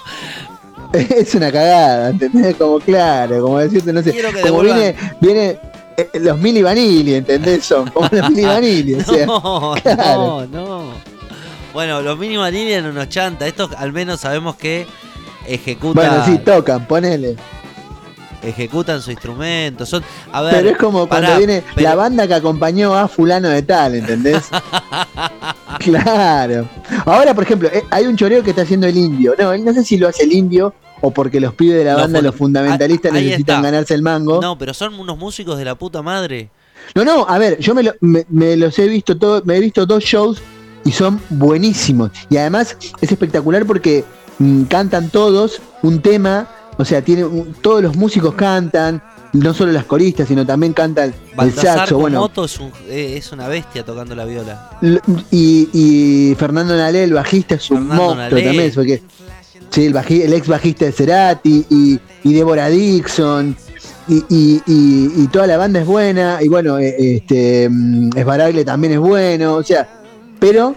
Es 0.92 1.34
una 1.36 1.52
cagada, 1.52 2.10
¿entendés? 2.10 2.56
Como 2.56 2.80
claro, 2.80 3.42
como 3.42 3.58
decirte, 3.58 3.92
no 3.92 4.02
sé, 4.02 4.12
como 4.42 4.60
viene, 4.62 4.96
viene 5.20 5.56
eh, 5.96 6.08
los 6.14 6.36
Mili 6.36 6.62
Vanilli, 6.64 7.14
¿entendés? 7.14 7.64
Son 7.64 7.88
como 7.90 8.08
los 8.10 8.28
Mili 8.30 8.44
Vanilli, 8.46 8.94
o 8.94 9.04
sea, 9.04 9.24
No, 9.26 9.74
claro. 9.80 10.46
no, 10.50 10.66
no. 10.66 10.82
Bueno, 11.72 12.02
los 12.02 12.18
mínimos 12.18 12.50
líneas 12.50 12.82
no 12.82 12.90
nos 12.92 13.08
chanta. 13.08 13.46
Estos 13.46 13.70
al 13.76 13.92
menos 13.92 14.18
sabemos 14.20 14.56
que 14.56 14.84
ejecutan, 15.46 16.08
bueno, 16.08 16.24
sí, 16.26 16.38
tocan, 16.38 16.84
ponele. 16.88 17.36
Ejecutan 18.42 19.00
su 19.02 19.10
instrumento. 19.10 19.84
Son, 19.86 20.02
a 20.32 20.42
ver, 20.42 20.54
Pero 20.54 20.70
es 20.70 20.76
como 20.78 21.06
cuando 21.08 21.26
pará, 21.28 21.38
viene 21.38 21.62
pero- 21.74 21.88
la 21.88 21.94
banda 21.94 22.26
que 22.26 22.34
acompañó 22.34 22.94
a 22.94 23.08
fulano 23.08 23.48
de 23.48 23.62
tal, 23.62 23.94
¿entendés? 23.96 24.48
claro. 25.78 26.68
Ahora, 27.04 27.34
por 27.34 27.44
ejemplo, 27.44 27.68
eh, 27.72 27.84
hay 27.90 28.06
un 28.06 28.16
choreo 28.16 28.42
que 28.42 28.50
está 28.50 28.62
haciendo 28.62 28.86
el 28.86 28.96
indio. 28.96 29.34
No, 29.38 29.56
no 29.56 29.72
sé 29.72 29.84
si 29.84 29.96
lo 29.96 30.08
hace 30.08 30.24
el 30.24 30.32
indio 30.32 30.74
o 31.00 31.10
porque 31.10 31.40
los 31.40 31.54
pibes 31.54 31.78
de 31.78 31.84
la 31.84 31.96
banda, 31.96 32.20
los 32.20 32.34
fundamentalistas, 32.34 33.12
Ahí- 33.12 33.24
necesitan 33.26 33.62
ganarse 33.62 33.94
el 33.94 34.02
mango. 34.02 34.40
No, 34.40 34.58
pero 34.58 34.74
son 34.74 34.98
unos 34.98 35.16
músicos 35.18 35.58
de 35.58 35.64
la 35.64 35.74
puta 35.74 36.02
madre. 36.02 36.50
No, 36.94 37.04
no, 37.04 37.26
a 37.28 37.38
ver, 37.38 37.58
yo 37.58 37.74
me, 37.74 37.82
lo- 37.82 37.94
me- 38.00 38.26
me 38.28 38.56
los 38.56 38.78
he 38.78 38.88
visto 38.88 39.16
todo, 39.16 39.42
me 39.44 39.56
he 39.56 39.60
visto 39.60 39.86
dos 39.86 40.02
shows 40.04 40.38
y 40.84 40.92
son 40.92 41.20
buenísimos. 41.30 42.10
Y 42.28 42.36
además 42.36 42.76
es 43.00 43.12
espectacular 43.12 43.64
porque 43.64 44.04
mm, 44.38 44.64
cantan 44.64 45.08
todos 45.10 45.60
un 45.82 46.00
tema, 46.02 46.48
o 46.80 46.84
sea, 46.84 47.02
tiene 47.02 47.24
todos 47.60 47.82
los 47.82 47.96
músicos 47.96 48.34
cantan, 48.34 49.02
no 49.32 49.54
solo 49.54 49.70
las 49.72 49.84
coristas, 49.84 50.26
sino 50.28 50.44
también 50.44 50.72
cantan 50.72 51.10
el 51.10 51.36
Baltasar 51.36 51.78
saxo, 51.78 51.98
bueno, 51.98 52.16
Komoto 52.18 52.44
es, 52.44 52.58
un- 52.58 52.72
eh, 52.88 53.14
es 53.16 53.30
una 53.32 53.46
bestia 53.48 53.84
tocando 53.84 54.14
la 54.14 54.24
viola. 54.24 54.70
Y, 55.30 55.68
y 55.72 56.34
Fernando 56.36 56.76
Nalé, 56.76 57.04
el 57.04 57.12
bajista, 57.12 57.54
es 57.56 57.70
un 57.70 57.78
Fernando 57.88 58.04
monstruo 58.04 58.30
Nalé. 58.30 58.44
también, 58.44 58.72
porque 58.74 59.02
sí, 59.70 59.86
el, 59.86 59.94
baji- 59.94 60.22
el 60.22 60.32
ex 60.32 60.48
bajista 60.48 60.84
de 60.86 60.92
Cerati 60.92 61.64
y, 61.70 62.00
y 62.24 62.32
Deborah 62.34 62.68
Dixon. 62.68 63.56
Y, 64.08 64.24
y- 64.28 64.62
y- 64.66 65.22
y 65.22 65.26
toda 65.28 65.46
la 65.46 65.56
banda 65.56 65.80
es 65.80 65.86
buena, 65.86 66.38
y 66.42 66.48
bueno, 66.48 66.78
eh, 66.80 66.96
este 67.16 67.68
mm, 67.70 68.10
Esbaragle 68.16 68.64
también 68.64 68.94
es 68.94 68.98
bueno, 68.98 69.54
o 69.54 69.62
sea, 69.62 69.88
pero 70.40 70.74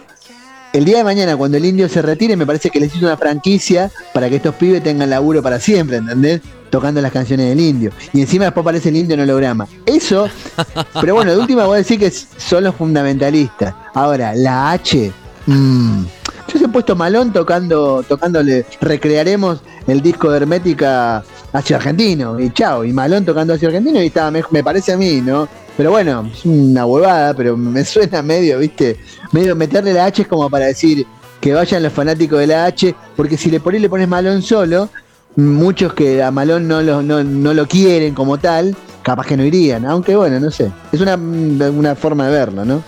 el 0.73 0.85
día 0.85 0.97
de 0.97 1.03
mañana, 1.03 1.37
cuando 1.37 1.57
el 1.57 1.65
indio 1.65 1.87
se 1.87 2.01
retire, 2.01 2.35
me 2.35 2.47
parece 2.47 2.71
que 2.71 2.79
les 2.79 2.95
hizo 2.95 3.05
una 3.05 3.15
franquicia 3.15 3.91
para 4.11 4.27
que 4.27 4.37
estos 4.37 4.55
pibes 4.55 4.81
tengan 4.81 5.07
laburo 5.07 5.43
para 5.43 5.59
siempre, 5.59 5.97
¿entendés? 5.97 6.41
Tocando 6.71 6.99
las 6.99 7.11
canciones 7.11 7.47
del 7.49 7.59
indio. 7.59 7.91
Y 8.11 8.21
encima 8.21 8.45
después 8.45 8.63
aparece 8.63 8.89
el 8.89 8.97
indio 8.97 9.13
en 9.13 9.21
holograma. 9.21 9.67
Eso, 9.85 10.27
pero 10.99 11.13
bueno, 11.13 11.31
de 11.31 11.37
última 11.37 11.67
voy 11.67 11.75
a 11.75 11.77
decir 11.77 11.99
que 11.99 12.09
son 12.09 12.63
los 12.63 12.73
fundamentalistas. 12.73 13.75
Ahora, 13.93 14.33
la 14.33 14.71
H. 14.71 15.11
mm, 15.45 16.03
yo 16.47 16.59
se 16.59 16.65
he 16.65 16.69
puesto 16.69 16.95
malón 16.95 17.31
tocando, 17.31 18.01
tocándole, 18.01 18.65
recrearemos 18.81 19.61
el 19.85 20.01
disco 20.01 20.31
de 20.31 20.37
Hermética 20.37 21.23
hacia 21.53 21.75
argentino. 21.75 22.39
Y 22.39 22.49
chao, 22.49 22.83
y 22.83 22.91
malón 22.91 23.25
tocando 23.25 23.53
hacia 23.53 23.67
argentino 23.67 24.01
y 24.01 24.07
estaba, 24.07 24.31
me, 24.31 24.41
me 24.49 24.63
parece 24.63 24.93
a 24.93 24.97
mí, 24.97 25.21
¿no? 25.21 25.47
Pero 25.75 25.91
bueno, 25.91 26.29
es 26.31 26.45
una 26.45 26.85
huevada, 26.85 27.33
pero 27.33 27.57
me 27.57 27.83
suena 27.83 28.21
medio, 28.21 28.59
viste, 28.59 28.97
medio 29.31 29.55
meterle 29.55 29.93
la 29.93 30.05
H 30.05 30.21
es 30.21 30.27
como 30.27 30.49
para 30.49 30.65
decir 30.65 31.05
que 31.41 31.53
vayan 31.53 31.83
los 31.83 31.91
fanáticos 31.91 32.39
de 32.39 32.47
la 32.47 32.65
H, 32.65 32.95
porque 33.15 33.37
si 33.37 33.49
le 33.49 33.61
ahí 33.65 33.79
le 33.79 33.89
pones 33.89 34.07
malón 34.07 34.41
solo, 34.41 34.89
muchos 35.35 35.93
que 35.93 36.21
a 36.21 36.31
Malón 36.31 36.67
no 36.67 36.81
lo, 36.81 37.01
no, 37.01 37.23
no 37.23 37.53
lo 37.53 37.67
quieren 37.67 38.13
como 38.13 38.37
tal, 38.37 38.75
capaz 39.01 39.25
que 39.25 39.37
no 39.37 39.43
irían, 39.43 39.85
aunque 39.85 40.15
bueno, 40.15 40.39
no 40.39 40.51
sé. 40.51 40.71
Es 40.91 41.01
una, 41.01 41.15
una 41.15 41.95
forma 41.95 42.27
de 42.27 42.31
verlo, 42.31 42.65
¿no? 42.65 42.83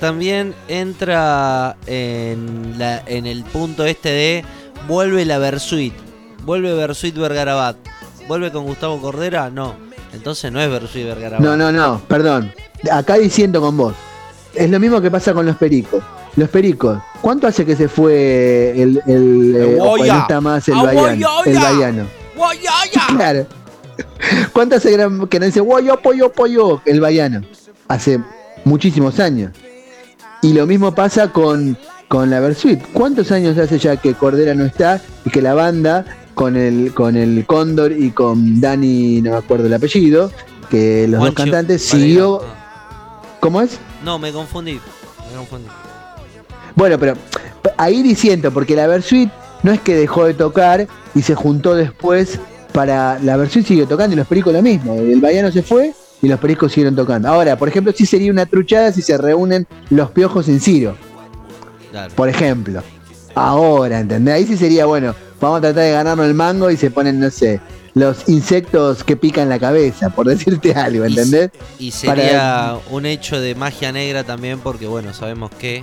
También 0.00 0.54
entra 0.68 1.76
en, 1.86 2.78
la, 2.78 3.02
en 3.06 3.26
el 3.26 3.42
punto 3.44 3.84
este 3.84 4.10
de 4.10 4.44
vuelve 4.86 5.24
la 5.24 5.38
Versuit. 5.38 5.92
Vuelve 6.44 6.72
Versuit 6.74 7.16
Vergarabat. 7.16 7.76
¿Vuelve 8.28 8.52
con 8.52 8.64
Gustavo 8.64 9.00
Cordera? 9.00 9.50
No. 9.50 9.74
Entonces 10.12 10.50
no 10.52 10.60
es 10.60 10.70
Versuit 10.70 11.04
Vergarabat. 11.06 11.40
No, 11.44 11.56
no, 11.56 11.70
no, 11.72 12.00
perdón. 12.08 12.52
Acá 12.90 13.14
diciendo 13.18 13.60
con 13.60 13.76
vos. 13.76 13.94
Es 14.54 14.70
lo 14.70 14.80
mismo 14.80 15.00
que 15.00 15.10
pasa 15.10 15.34
con 15.34 15.46
los 15.46 15.56
pericos. 15.56 16.02
Los 16.36 16.48
pericos, 16.50 16.98
¿cuánto 17.20 17.46
hace 17.48 17.64
que 17.66 17.74
se 17.74 17.88
fue 17.88 18.80
el, 18.80 19.02
el, 19.06 19.56
eh, 19.56 19.78
Oya. 19.80 20.14
no 20.14 20.20
está 20.20 20.40
más 20.40 20.68
el 20.68 20.74
Ah, 20.74 20.82
baiano? 20.84 21.42
El. 21.44 22.06
¡Guayaya! 22.36 23.06
Claro. 23.16 23.46
¿Cuánto 24.52 24.76
hace 24.76 24.90
que 24.90 24.98
no- 24.98 25.28
que 25.28 25.40
no 25.40 25.46
dice 25.46 25.62
pollo, 25.62 26.00
pollo, 26.00 26.30
pollo 26.32 26.80
el 26.84 27.00
baiano? 27.00 27.42
Hace 27.88 28.20
muchísimos 28.64 29.18
años. 29.18 29.52
Y 30.42 30.52
lo 30.52 30.66
mismo 30.66 30.94
pasa 30.94 31.32
con, 31.32 31.76
con 32.06 32.30
la 32.30 32.38
Versuit. 32.38 32.80
¿Cuántos 32.92 33.32
años 33.32 33.58
hace 33.58 33.78
ya 33.78 33.96
que 33.96 34.14
Cordera 34.14 34.54
no 34.54 34.64
está 34.64 35.00
y 35.24 35.30
que 35.30 35.42
la 35.42 35.54
banda 35.54 36.04
con 36.38 36.56
el, 36.56 36.94
con 36.94 37.16
el 37.16 37.44
Cóndor 37.46 37.90
y 37.90 38.12
con 38.12 38.60
Dani, 38.60 39.20
no 39.22 39.32
me 39.32 39.36
acuerdo 39.38 39.66
el 39.66 39.74
apellido, 39.74 40.30
que 40.70 41.08
los 41.08 41.20
dos 41.20 41.34
cantantes 41.34 41.82
siguió. 41.82 42.42
¿Cómo 43.40 43.60
es? 43.60 43.80
No, 44.04 44.20
me 44.20 44.30
confundí. 44.30 44.74
Me 44.74 45.36
confundí. 45.36 45.66
Bueno, 46.76 46.96
pero 46.96 47.14
ahí 47.76 48.04
diciendo, 48.04 48.52
porque 48.52 48.76
la 48.76 48.86
Versuit 48.86 49.28
no 49.64 49.72
es 49.72 49.80
que 49.80 49.96
dejó 49.96 50.26
de 50.26 50.34
tocar 50.34 50.86
y 51.12 51.22
se 51.22 51.34
juntó 51.34 51.74
después 51.74 52.38
para. 52.72 53.18
La 53.18 53.36
Versuit 53.36 53.66
siguió 53.66 53.88
tocando 53.88 54.14
y 54.14 54.16
los 54.16 54.28
pericos 54.28 54.52
lo 54.52 54.62
mismo. 54.62 54.94
El 54.94 55.20
Baiano 55.20 55.50
se 55.50 55.64
fue 55.64 55.92
y 56.22 56.28
los 56.28 56.38
pericos 56.38 56.70
siguieron 56.70 56.94
tocando. 56.94 57.26
Ahora, 57.26 57.58
por 57.58 57.66
ejemplo, 57.66 57.92
sí 57.92 58.06
sería 58.06 58.30
una 58.30 58.46
truchada 58.46 58.92
si 58.92 59.02
se 59.02 59.18
reúnen 59.18 59.66
los 59.90 60.12
piojos 60.12 60.48
en 60.48 60.60
Ciro, 60.60 60.94
por 62.14 62.28
ejemplo. 62.28 62.80
Ahora, 63.34 63.98
¿entendés? 63.98 64.34
Ahí 64.34 64.46
sí 64.46 64.56
sería 64.56 64.86
bueno. 64.86 65.16
Vamos 65.40 65.58
a 65.58 65.60
tratar 65.60 65.82
de 65.84 65.92
ganarnos 65.92 66.26
el 66.26 66.34
mango 66.34 66.70
y 66.70 66.76
se 66.76 66.90
ponen, 66.90 67.20
no 67.20 67.30
sé, 67.30 67.60
los 67.94 68.28
insectos 68.28 69.04
que 69.04 69.16
pican 69.16 69.48
la 69.48 69.58
cabeza, 69.58 70.10
por 70.10 70.26
decirte 70.28 70.72
algo, 70.74 71.04
Y- 71.06 71.08
¿entendés? 71.10 71.50
Y 71.78 71.90
sería 71.90 72.76
un 72.90 73.06
hecho 73.06 73.40
de 73.40 73.54
magia 73.54 73.92
negra 73.92 74.24
también 74.24 74.58
porque, 74.60 74.86
bueno, 74.86 75.12
sabemos 75.14 75.50
que... 75.58 75.82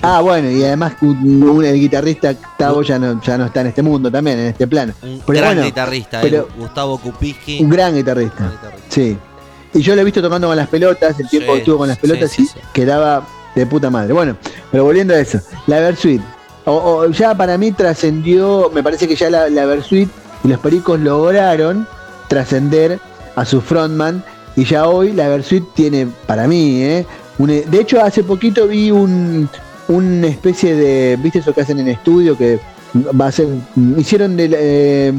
Ah, 0.00 0.20
bueno, 0.20 0.48
y 0.50 0.62
además 0.62 0.92
un- 1.00 1.42
un- 1.42 1.64
el 1.64 1.74
guitarrista 1.74 2.32
Tavo 2.56 2.82
ya 2.82 2.98
no, 3.00 3.20
ya 3.20 3.36
no 3.36 3.46
está 3.46 3.62
en 3.62 3.66
este 3.68 3.82
mundo 3.82 4.10
también, 4.10 4.38
en 4.38 4.46
este 4.46 4.66
plano. 4.68 4.92
Un 5.02 5.20
Pero 5.26 5.38
gran 5.40 5.54
bueno, 5.54 5.64
guitarrista, 5.66 6.20
pero- 6.20 6.48
Gustavo 6.56 6.98
Kupiski. 6.98 7.58
Un 7.62 7.68
gran 7.70 7.94
guitarrista. 7.96 8.36
gran 8.38 8.50
guitarrista. 8.52 8.86
Sí. 8.90 9.18
Y 9.74 9.80
yo 9.82 9.94
lo 9.96 10.00
he 10.00 10.04
visto 10.04 10.22
tocando 10.22 10.46
con 10.46 10.56
las 10.56 10.68
pelotas, 10.68 11.18
el 11.18 11.28
tiempo 11.28 11.48
Sí, 11.50 11.52
que 11.54 11.58
estuvo 11.58 11.78
con 11.78 11.88
las 11.88 11.98
pelotas 11.98 12.30
sí, 12.30 12.42
y 12.42 12.46
sí. 12.46 12.58
quedaba 12.72 13.26
de 13.56 13.66
puta 13.66 13.90
madre. 13.90 14.12
Bueno, 14.12 14.36
pero 14.70 14.84
volviendo 14.84 15.14
a 15.14 15.18
eso, 15.18 15.40
la 15.66 15.80
Versuit. 15.80 16.22
O, 16.64 16.72
o 16.72 17.06
ya 17.10 17.34
para 17.34 17.56
mí 17.56 17.72
trascendió, 17.72 18.70
me 18.74 18.82
parece 18.82 19.08
que 19.08 19.16
ya 19.16 19.30
la, 19.30 19.48
la 19.48 19.64
Versuit 19.66 20.08
y 20.44 20.48
los 20.48 20.58
pericos 20.60 21.00
lograron 21.00 21.86
trascender 22.28 22.98
a 23.36 23.44
su 23.44 23.60
frontman. 23.60 24.22
Y 24.56 24.64
ya 24.64 24.88
hoy 24.88 25.12
la 25.12 25.28
Versuit 25.28 25.64
tiene, 25.74 26.08
para 26.26 26.46
mí, 26.48 26.82
¿eh? 26.82 27.06
un- 27.38 27.48
de 27.48 27.80
hecho, 27.80 28.02
hace 28.02 28.24
poquito 28.24 28.66
vi 28.66 28.90
un, 28.90 29.48
una 29.88 30.26
especie 30.26 30.74
de, 30.74 31.16
¿viste 31.22 31.38
eso 31.38 31.54
que 31.54 31.60
hacen 31.60 31.78
en 31.78 31.88
estudio? 31.88 32.36
Que 32.36 32.58
va 33.18 33.28
a 33.28 33.32
ser, 33.32 33.46
hicieron 33.96 34.36
de, 34.36 34.50
eh, 34.52 35.12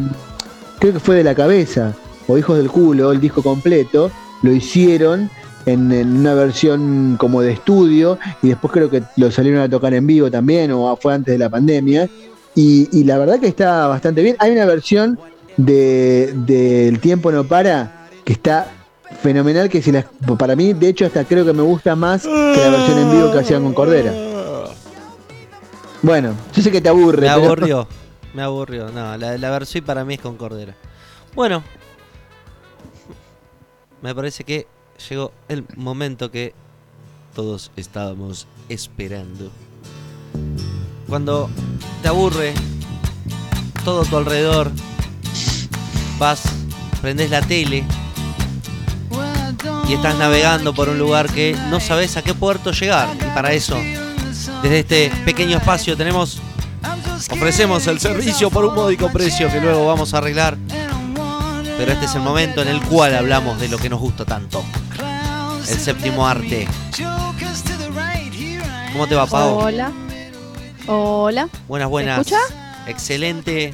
creo 0.79 0.93
que 0.93 0.99
fue 0.99 1.15
de 1.15 1.23
la 1.23 1.33
cabeza, 1.35 1.93
o 2.27 2.37
Hijos 2.37 2.57
del 2.57 2.69
Culo, 2.69 3.11
el 3.11 3.21
disco 3.21 3.41
completo, 3.41 4.11
lo 4.43 4.51
hicieron 4.51 5.29
en, 5.65 5.91
en 5.91 6.17
una 6.17 6.33
versión 6.33 7.15
como 7.19 7.41
de 7.41 7.51
estudio 7.53 8.17
y 8.41 8.49
después 8.49 8.71
creo 8.73 8.89
que 8.89 9.03
lo 9.17 9.31
salieron 9.31 9.61
a 9.61 9.69
tocar 9.69 9.93
en 9.93 10.05
vivo 10.07 10.29
también 10.31 10.71
o 10.71 10.95
fue 10.95 11.13
antes 11.13 11.33
de 11.33 11.37
la 11.39 11.49
pandemia 11.49 12.09
y, 12.55 12.87
y 12.97 13.03
la 13.03 13.17
verdad 13.17 13.39
que 13.39 13.47
está 13.47 13.87
bastante 13.87 14.21
bien. 14.21 14.35
Hay 14.39 14.51
una 14.51 14.65
versión 14.65 15.19
de, 15.57 16.33
de 16.45 16.87
El 16.87 16.99
tiempo 16.99 17.31
no 17.31 17.43
para 17.43 18.07
que 18.23 18.33
está 18.33 18.67
fenomenal 19.21 19.69
que 19.69 19.81
si 19.81 19.91
para 20.37 20.55
mí 20.55 20.73
de 20.73 20.87
hecho 20.89 21.05
hasta 21.05 21.25
creo 21.25 21.43
que 21.43 21.51
me 21.53 21.63
gusta 21.63 21.95
más 21.95 22.23
que 22.23 22.57
la 22.61 22.69
versión 22.69 22.97
en 22.99 23.11
vivo 23.11 23.31
que 23.31 23.39
hacían 23.39 23.63
con 23.63 23.73
Cordera. 23.73 24.13
Bueno, 26.01 26.33
yo 26.55 26.61
sé 26.61 26.71
que 26.71 26.79
te 26.79 26.87
aburre. 26.89 27.27
Me 27.27 27.33
pero- 27.33 27.45
aburrió. 27.45 27.87
Me 28.33 28.41
aburrió. 28.43 28.89
No, 28.89 29.17
la, 29.17 29.37
la 29.37 29.49
Versuit 29.49 29.83
para 29.83 30.05
mí 30.05 30.13
es 30.13 30.21
con 30.21 30.37
Cordera. 30.37 30.75
Bueno. 31.35 31.61
Me 34.01 34.15
parece 34.15 34.43
que 34.45 34.65
llegó 35.09 35.31
el 35.47 35.65
momento 35.75 36.31
que 36.31 36.53
todos 37.35 37.71
estábamos 37.75 38.47
esperando. 38.69 39.51
Cuando 41.07 41.49
te 42.01 42.07
aburre 42.07 42.53
todo 43.83 44.03
tu 44.05 44.17
alrededor, 44.17 44.71
vas, 46.19 46.43
prendes 47.01 47.29
la 47.29 47.41
tele 47.41 47.83
y 49.87 49.93
estás 49.93 50.17
navegando 50.17 50.73
por 50.73 50.89
un 50.89 50.99
lugar 50.99 51.31
que 51.31 51.55
no 51.69 51.79
sabes 51.79 52.17
a 52.17 52.21
qué 52.21 52.33
puerto 52.33 52.71
llegar. 52.71 53.09
Y 53.15 53.33
para 53.33 53.53
eso, 53.53 53.77
desde 54.61 54.79
este 54.79 55.11
pequeño 55.25 55.57
espacio 55.57 55.97
tenemos 55.97 56.41
Ofrecemos 57.31 57.85
el 57.87 57.99
servicio 57.99 58.49
por 58.49 58.65
un 58.65 58.73
módico 58.73 59.11
precio 59.11 59.51
que 59.51 59.59
luego 59.59 59.85
vamos 59.85 60.13
a 60.13 60.19
arreglar. 60.19 60.57
Pero 61.79 61.93
este 61.93 62.07
es 62.07 62.15
el 62.15 62.21
momento 62.21 62.61
en 62.61 62.67
el 62.67 62.81
cual 62.81 63.15
hablamos 63.15 63.57
de 63.57 63.69
lo 63.69 63.77
que 63.77 63.87
nos 63.87 64.01
gusta 64.01 64.25
tanto. 64.25 64.61
El 65.59 65.79
séptimo 65.79 66.27
arte. 66.27 66.67
¿Cómo 68.91 69.07
te 69.07 69.15
va, 69.15 69.25
Pau? 69.25 69.59
Hola. 69.59 69.89
Hola. 70.87 71.47
Buenas, 71.69 71.87
buenas. 71.87 72.19
escucha? 72.19 72.41
Excelente. 72.85 73.73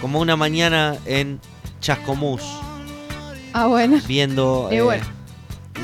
Como 0.00 0.18
una 0.18 0.34
mañana 0.34 0.96
en 1.06 1.38
Chascomús. 1.80 2.42
Ah, 3.52 3.68
bueno. 3.68 4.00
Viendo... 4.04 4.68
Eh, 4.72 4.78
eh, 4.78 4.82
bueno. 4.82 5.04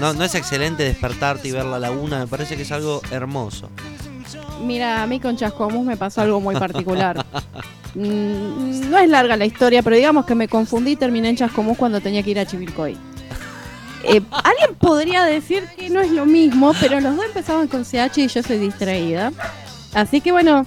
no, 0.00 0.12
no 0.12 0.24
es 0.24 0.34
excelente 0.34 0.82
despertarte 0.82 1.46
y 1.46 1.52
ver 1.52 1.66
la 1.66 1.78
laguna. 1.78 2.18
Me 2.18 2.26
parece 2.26 2.56
que 2.56 2.62
es 2.62 2.72
algo 2.72 3.00
hermoso. 3.12 3.70
Mira, 4.60 5.04
a 5.04 5.06
mí 5.06 5.20
con 5.20 5.36
Chascomús 5.36 5.86
me 5.86 5.96
pasó 5.96 6.22
algo 6.22 6.40
muy 6.40 6.56
particular. 6.56 7.24
Mm, 7.94 8.90
no 8.90 8.98
es 8.98 9.08
larga 9.08 9.36
la 9.36 9.46
historia, 9.46 9.82
pero 9.82 9.96
digamos 9.96 10.26
que 10.26 10.34
me 10.34 10.48
confundí 10.48 10.92
y 10.92 10.96
terminé 10.96 11.30
en 11.30 11.36
Chascomús 11.36 11.76
cuando 11.76 12.00
tenía 12.00 12.22
que 12.22 12.30
ir 12.30 12.38
a 12.38 12.46
Chivilcoy. 12.46 12.96
Eh, 14.04 14.20
Alguien 14.30 14.74
podría 14.78 15.24
decir 15.24 15.64
que 15.76 15.90
no 15.90 16.00
es 16.00 16.10
lo 16.10 16.26
mismo, 16.26 16.72
pero 16.80 17.00
los 17.00 17.16
dos 17.16 17.24
empezaban 17.24 17.68
con 17.68 17.84
CH 17.84 18.18
y 18.18 18.28
yo 18.28 18.42
soy 18.42 18.58
distraída. 18.58 19.32
Así 19.92 20.20
que 20.20 20.30
bueno, 20.32 20.64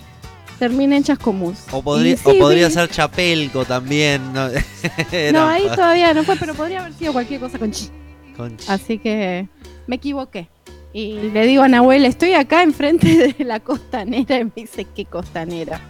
terminé 0.60 0.98
en 0.98 1.04
Chascomús. 1.04 1.60
O 1.72 1.82
podría, 1.82 2.18
sí, 2.18 2.24
o 2.26 2.38
podría 2.38 2.70
ser 2.70 2.90
Chapelco 2.90 3.66
también. 3.66 4.34
No, 4.34 4.50
No, 5.34 5.48
ahí 5.48 5.68
todavía 5.76 6.14
no 6.14 6.24
fue, 6.24 6.36
pero 6.36 6.54
podría 6.54 6.82
haber 6.82 6.94
sido 6.94 7.14
cualquier 7.14 7.40
cosa 7.40 7.58
con 7.58 7.72
Chi. 7.72 7.90
Concha. 8.36 8.74
Así 8.74 8.98
que 8.98 9.48
me 9.88 9.96
equivoqué. 9.98 10.50
Y 10.92 11.32
le 11.32 11.48
digo 11.48 11.64
a 11.64 11.68
Nahuel, 11.68 12.06
estoy 12.06 12.34
acá 12.34 12.62
enfrente 12.62 13.34
de 13.38 13.46
la 13.46 13.60
costanera. 13.60 14.38
Y 14.40 14.46
me 14.46 14.52
dice, 14.56 14.86
¿qué 14.86 15.06
costanera? 15.06 15.82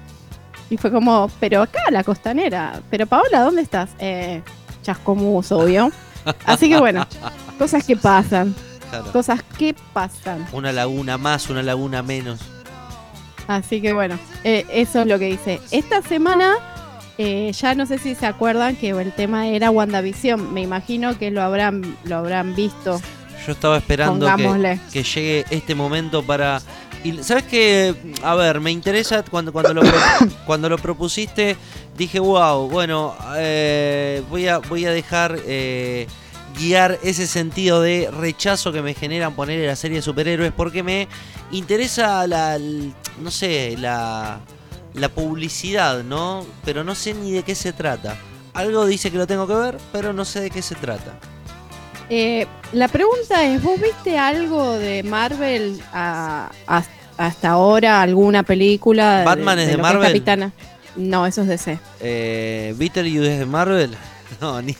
Y 0.73 0.77
fue 0.77 0.91
como, 0.91 1.29
pero 1.39 1.61
acá 1.61 1.83
la 1.91 2.03
costanera. 2.03 2.81
Pero 2.89 3.05
Paola, 3.05 3.41
¿dónde 3.41 3.61
estás? 3.61 3.91
Eh, 3.99 4.41
Chascomús, 4.81 5.51
obvio. 5.51 5.91
Así 6.45 6.67
que 6.67 6.79
bueno, 6.79 7.05
cosas 7.59 7.85
que 7.85 7.95
pasan. 7.95 8.55
Claro. 8.89 9.11
Cosas 9.11 9.43
que 9.55 9.75
pasan. 9.93 10.47
Una 10.51 10.71
laguna 10.71 11.19
más, 11.19 11.47
una 11.51 11.61
laguna 11.61 12.01
menos. 12.01 12.39
Así 13.47 13.81
que 13.81 13.93
bueno, 13.93 14.17
eh, 14.43 14.65
eso 14.71 15.01
es 15.01 15.07
lo 15.07 15.19
que 15.19 15.25
dice. 15.25 15.61
Esta 15.69 16.01
semana, 16.01 16.55
eh, 17.19 17.51
ya 17.51 17.75
no 17.75 17.85
sé 17.85 17.99
si 17.99 18.15
se 18.15 18.25
acuerdan 18.25 18.75
que 18.75 18.89
el 18.89 19.11
tema 19.11 19.47
era 19.47 19.69
WandaVision. 19.69 20.55
Me 20.55 20.61
imagino 20.61 21.19
que 21.19 21.29
lo 21.29 21.43
habrán, 21.43 21.95
lo 22.05 22.15
habrán 22.15 22.55
visto. 22.55 22.99
Yo 23.45 23.51
estaba 23.51 23.77
esperando 23.77 24.27
que 24.91 25.03
llegue 25.03 25.45
este 25.51 25.75
momento 25.75 26.23
para. 26.23 26.63
Y 27.03 27.21
sabes 27.23 27.43
que, 27.43 27.95
a 28.23 28.35
ver, 28.35 28.61
me 28.61 28.71
interesa 28.71 29.23
cuando 29.23 29.51
cuando 29.51 29.73
lo 29.73 29.81
cuando 30.45 30.69
lo 30.69 30.77
propusiste 30.77 31.57
dije 31.97 32.19
wow, 32.19 32.69
bueno, 32.69 33.15
eh, 33.35 34.23
voy 34.29 34.47
a 34.47 34.59
voy 34.59 34.85
a 34.85 34.91
dejar 34.91 35.37
eh, 35.45 36.07
guiar 36.57 36.99
ese 37.03 37.27
sentido 37.27 37.81
de 37.81 38.09
rechazo 38.09 38.71
que 38.71 38.81
me 38.81 38.93
generan 38.93 39.35
poner 39.35 39.67
la 39.67 39.75
serie 39.75 39.97
de 39.97 40.01
superhéroes 40.01 40.53
porque 40.53 40.81
me 40.81 41.07
interesa 41.51 42.25
la, 42.27 42.57
no 42.57 43.31
sé, 43.31 43.75
la 43.77 44.39
la 44.93 45.09
publicidad, 45.09 46.03
¿no? 46.03 46.45
Pero 46.63 46.83
no 46.83 46.95
sé 46.95 47.13
ni 47.13 47.31
de 47.31 47.43
qué 47.43 47.55
se 47.55 47.73
trata. 47.73 48.15
Algo 48.53 48.85
dice 48.85 49.11
que 49.11 49.17
lo 49.17 49.27
tengo 49.27 49.47
que 49.47 49.55
ver, 49.55 49.77
pero 49.91 50.13
no 50.13 50.25
sé 50.25 50.41
de 50.41 50.51
qué 50.51 50.61
se 50.61 50.75
trata. 50.75 51.19
Eh, 52.09 52.45
la 52.73 52.87
pregunta 52.87 53.43
es, 53.45 53.61
¿vos 53.61 53.79
viste 53.79 54.17
algo 54.17 54.73
de 54.77 55.03
Marvel 55.03 55.79
a- 55.93 56.49
a- 56.67 56.83
hasta 57.17 57.49
ahora? 57.51 58.01
¿Alguna 58.01 58.43
película? 58.43 59.23
¿Batman 59.25 59.59
es 59.59 59.67
de 59.67 59.71
lo 59.73 59.77
que 59.77 59.81
Marvel? 59.83 60.07
Capitana? 60.07 60.51
No, 60.95 61.25
eso 61.25 61.41
es 61.41 61.47
DC. 61.47 61.79
Eh, 62.01 62.75
¿Viste 62.77 62.99
el 62.99 63.19
US 63.19 63.39
de 63.39 63.45
Marvel? 63.45 63.91
No, 64.41 64.61
ni. 64.61 64.75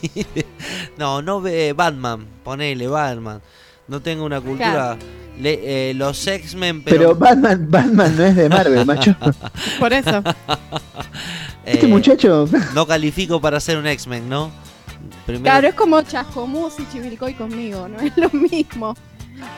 No, 0.98 1.22
no 1.22 1.40
ve 1.40 1.74
Batman, 1.74 2.26
ponele 2.44 2.88
Batman. 2.88 3.40
No 3.88 4.02
tengo 4.02 4.26
una 4.26 4.42
cultura. 4.42 4.72
Claro. 4.72 4.98
Le- 5.40 5.90
eh, 5.90 5.94
los 5.94 6.26
X-Men, 6.28 6.84
Pero 6.84 6.98
pero. 6.98 7.16
Batman, 7.16 7.68
Batman 7.70 8.16
no 8.18 8.24
es 8.26 8.36
de 8.36 8.50
Marvel, 8.50 8.86
macho. 8.86 9.16
Por 9.80 9.94
eso. 9.94 10.22
Este 11.66 11.86
eh, 11.86 11.90
muchacho. 11.90 12.48
No 12.74 12.86
califico 12.86 13.40
para 13.40 13.60
ser 13.60 13.78
un 13.78 13.88
X-Men, 13.88 14.28
¿no? 14.30 14.52
Primero- 15.26 15.44
Claro, 15.44 15.68
es 15.70 15.74
como 15.76 16.02
Chascomús 16.02 16.74
y 16.80 16.88
Chivilcoy 16.92 17.34
conmigo, 17.36 17.88
no 17.88 18.00
es 18.00 18.16
lo 18.18 18.30
mismo. 18.32 18.96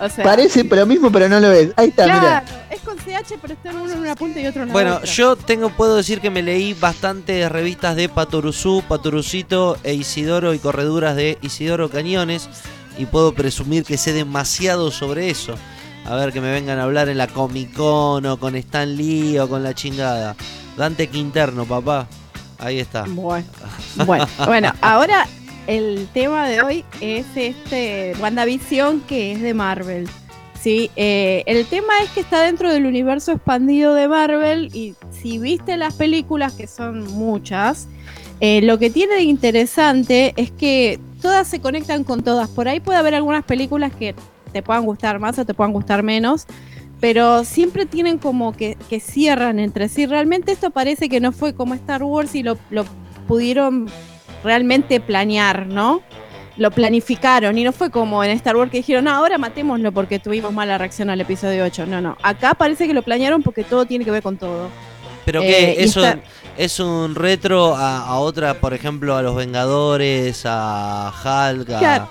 O 0.02 0.10
sea, 0.10 0.24
Parece 0.24 0.64
lo 0.64 0.86
mismo, 0.86 1.12
pero 1.12 1.28
no 1.30 1.40
lo 1.40 1.52
es. 1.52 1.72
Ahí 1.76 1.90
está, 1.90 2.06
claro, 2.06 2.22
mira. 2.22 2.44
es 2.72 2.80
con 2.82 2.98
CH, 2.98 3.38
pero 3.42 3.54
están 3.54 3.78
uno 3.78 3.92
en 3.94 4.00
una 4.00 4.16
punta 4.16 4.40
y 4.40 4.48
otro 4.48 4.62
en 4.64 4.70
la 4.70 4.74
Bueno, 4.74 4.96
otra. 4.96 5.06
yo 5.12 5.36
tengo, 5.36 5.70
puedo 5.70 5.96
decir 5.98 6.22
que 6.22 6.30
me 6.32 6.42
leí 6.42 6.74
bastantes 6.74 7.52
revistas 7.52 7.96
de 7.96 8.10
Patoruzú, 8.10 8.84
Patorucito 8.88 9.78
e 9.84 9.94
Isidoro 9.94 10.54
y 10.54 10.60
correduras 10.60 11.16
de 11.16 11.38
Isidoro 11.42 11.90
Cañones 11.90 12.50
y 12.98 13.06
puedo 13.06 13.34
presumir 13.36 13.84
que 13.84 13.98
sé 13.98 14.14
demasiado 14.14 14.90
sobre 14.92 15.30
eso. 15.30 15.56
A 16.06 16.16
ver 16.16 16.32
que 16.32 16.42
me 16.42 16.52
vengan 16.52 16.80
a 16.80 16.84
hablar 16.84 17.10
en 17.10 17.18
la 17.18 17.28
Comic 17.28 17.74
Con 17.74 18.26
o 18.26 18.38
con 18.40 18.56
Stan 18.56 18.96
Lee 18.96 19.38
o 19.40 19.50
con 19.50 19.62
la 19.62 19.74
chingada. 19.76 20.36
Dante 20.78 21.08
Quinterno, 21.10 21.66
papá. 21.66 22.08
Ahí 22.60 22.80
está. 22.80 23.04
Bueno, 23.08 23.46
bueno, 24.06 24.28
bueno, 24.46 24.74
ahora 24.82 25.28
el 25.68 26.08
tema 26.14 26.48
de 26.48 26.62
hoy 26.62 26.86
es 27.02 27.26
este 27.36 28.14
WandaVision 28.20 29.02
que 29.02 29.32
es 29.34 29.42
de 29.42 29.54
Marvel. 29.54 30.08
Sí, 30.60 30.90
eh, 30.96 31.44
el 31.46 31.66
tema 31.66 31.94
es 32.04 32.10
que 32.10 32.22
está 32.22 32.42
dentro 32.42 32.72
del 32.72 32.86
universo 32.86 33.34
expandido 33.34 33.94
de 33.94 34.08
Marvel 34.08 34.70
y 34.74 34.96
si 35.12 35.38
viste 35.38 35.78
las 35.78 35.94
películas, 35.94 36.54
que 36.54 36.68
son 36.68 37.06
muchas, 37.14 37.88
eh, 38.40 38.62
lo 38.64 38.80
que 38.80 38.90
tiene 38.90 39.16
de 39.16 39.24
interesante 39.24 40.34
es 40.38 40.52
que 40.52 41.00
todas 41.22 41.48
se 41.48 41.62
conectan 41.62 42.04
con 42.04 42.24
todas. 42.24 42.50
Por 42.50 42.68
ahí 42.68 42.80
puede 42.80 42.98
haber 42.98 43.14
algunas 43.14 43.44
películas 43.46 43.94
que 43.94 44.16
te 44.52 44.64
puedan 44.64 44.86
gustar 44.86 45.20
más 45.20 45.38
o 45.38 45.46
te 45.46 45.54
puedan 45.54 45.74
gustar 45.74 46.02
menos, 46.02 46.46
pero 47.00 47.44
siempre 47.44 47.86
tienen 47.86 48.18
como 48.18 48.54
que, 48.54 48.78
que 48.90 49.00
cierran 49.00 49.60
entre 49.60 49.88
sí. 49.88 50.06
Realmente 50.06 50.52
esto 50.52 50.72
parece 50.72 51.10
que 51.10 51.20
no 51.20 51.32
fue 51.32 51.54
como 51.54 51.76
Star 51.76 52.04
Wars 52.04 52.34
y 52.34 52.42
lo, 52.42 52.58
lo 52.72 52.86
pudieron 53.28 53.88
realmente 54.46 55.02
planear, 55.02 55.68
¿no? 55.68 56.02
Lo 56.58 56.72
planificaron 56.72 57.58
y 57.58 57.66
no 57.66 57.74
fue 57.74 57.90
como 57.92 58.24
en 58.24 58.32
Star 58.32 58.56
Wars 58.56 58.72
que 58.72 58.78
dijeron, 58.78 59.04
no, 59.06 59.12
ahora 59.12 59.38
matémoslo 59.38 59.92
porque 59.92 60.20
tuvimos 60.20 60.54
mala 60.54 60.78
reacción 60.78 61.10
al 61.10 61.20
episodio 61.20 61.66
8. 61.66 61.86
No, 61.86 62.00
no. 62.00 62.18
Acá 62.24 62.54
parece 62.54 62.88
que 62.88 62.94
lo 62.94 63.02
planearon 63.02 63.44
porque 63.44 63.66
todo 63.66 63.86
tiene 63.86 64.06
que 64.06 64.12
ver 64.12 64.24
con 64.24 64.38
todo. 64.38 64.70
Pero 65.26 65.42
Eh, 65.42 65.48
que 65.76 65.84
eso 65.84 66.06
está- 66.06 66.20
es 66.56 66.80
un 66.80 67.16
retro 67.16 67.76
a, 67.76 68.06
a 68.08 68.20
otra, 68.20 68.54
por 68.62 68.74
ejemplo, 68.74 69.18
a 69.18 69.22
los 69.22 69.36
Vengadores, 69.36 70.44
a 70.46 71.12
Hulk, 71.12 71.70
a- 71.72 71.80
Claro. 71.80 72.08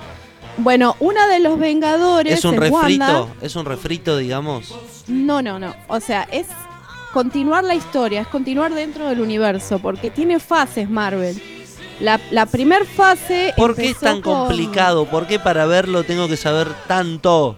Bueno, 0.59 0.95
una 1.01 1.27
de 1.27 1.41
los 1.41 1.59
Vengadores 1.59 2.35
es 2.41 2.45
un 2.45 2.59
Wanda. 2.59 2.79
refrito, 3.07 3.29
es 3.41 3.57
un 3.57 3.65
refrito, 3.65 4.17
digamos. 4.19 4.75
No, 5.09 5.41
no, 5.41 5.59
no. 5.59 5.75
O 5.89 6.01
sea, 6.01 6.29
es 6.31 6.47
continuar 7.13 7.65
la 7.65 7.75
historia, 7.75 8.21
es 8.21 8.27
continuar 8.29 8.75
dentro 8.75 9.09
del 9.09 9.21
universo, 9.21 9.79
porque 9.79 10.11
tiene 10.11 10.39
fases 10.39 10.91
Marvel. 10.91 11.41
La, 12.01 12.21
la 12.31 12.47
primer 12.47 12.87
fase. 12.87 13.53
¿Por 13.57 13.75
qué 13.77 13.91
es 13.91 13.99
tan 14.01 14.21
con- 14.21 14.47
complicado? 14.47 15.07
¿Por 15.07 15.27
qué 15.27 15.39
para 15.39 15.67
verlo 15.67 16.05
tengo 16.05 16.29
que 16.29 16.37
saber 16.37 16.69
tanto? 16.87 17.57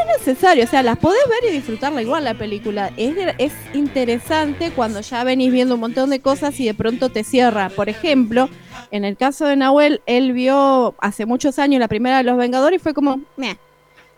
es 0.00 0.18
necesario, 0.18 0.64
o 0.64 0.66
sea, 0.66 0.82
las 0.82 0.98
podés 0.98 1.20
ver 1.28 1.50
y 1.50 1.54
disfrutarla 1.56 2.02
igual 2.02 2.24
la 2.24 2.34
película. 2.34 2.92
Es, 2.96 3.14
es 3.38 3.52
interesante 3.74 4.70
cuando 4.70 5.00
ya 5.00 5.24
venís 5.24 5.50
viendo 5.52 5.74
un 5.74 5.80
montón 5.80 6.10
de 6.10 6.20
cosas 6.20 6.58
y 6.60 6.66
de 6.66 6.74
pronto 6.74 7.08
te 7.08 7.24
cierra. 7.24 7.68
Por 7.70 7.88
ejemplo, 7.88 8.48
en 8.90 9.04
el 9.04 9.16
caso 9.16 9.46
de 9.46 9.56
Nahuel, 9.56 10.02
él 10.06 10.32
vio 10.32 10.94
hace 11.00 11.26
muchos 11.26 11.58
años 11.58 11.80
la 11.80 11.88
primera 11.88 12.18
de 12.18 12.24
los 12.24 12.36
Vengadores 12.36 12.80
y 12.80 12.82
fue 12.82 12.94
como, 12.94 13.20
"Meh". 13.36 13.56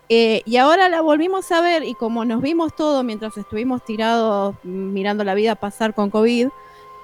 Eh, 0.09 0.41
y 0.45 0.57
ahora 0.57 0.89
la 0.89 0.99
volvimos 1.01 1.49
a 1.53 1.61
ver 1.61 1.83
y 1.85 1.93
como 1.93 2.25
nos 2.25 2.41
vimos 2.41 2.75
todo 2.75 3.01
mientras 3.01 3.37
estuvimos 3.37 3.83
tirados 3.85 4.55
mm, 4.63 4.67
mirando 4.93 5.23
la 5.23 5.33
vida 5.35 5.55
pasar 5.55 5.93
con 5.93 6.09
COVID, 6.09 6.49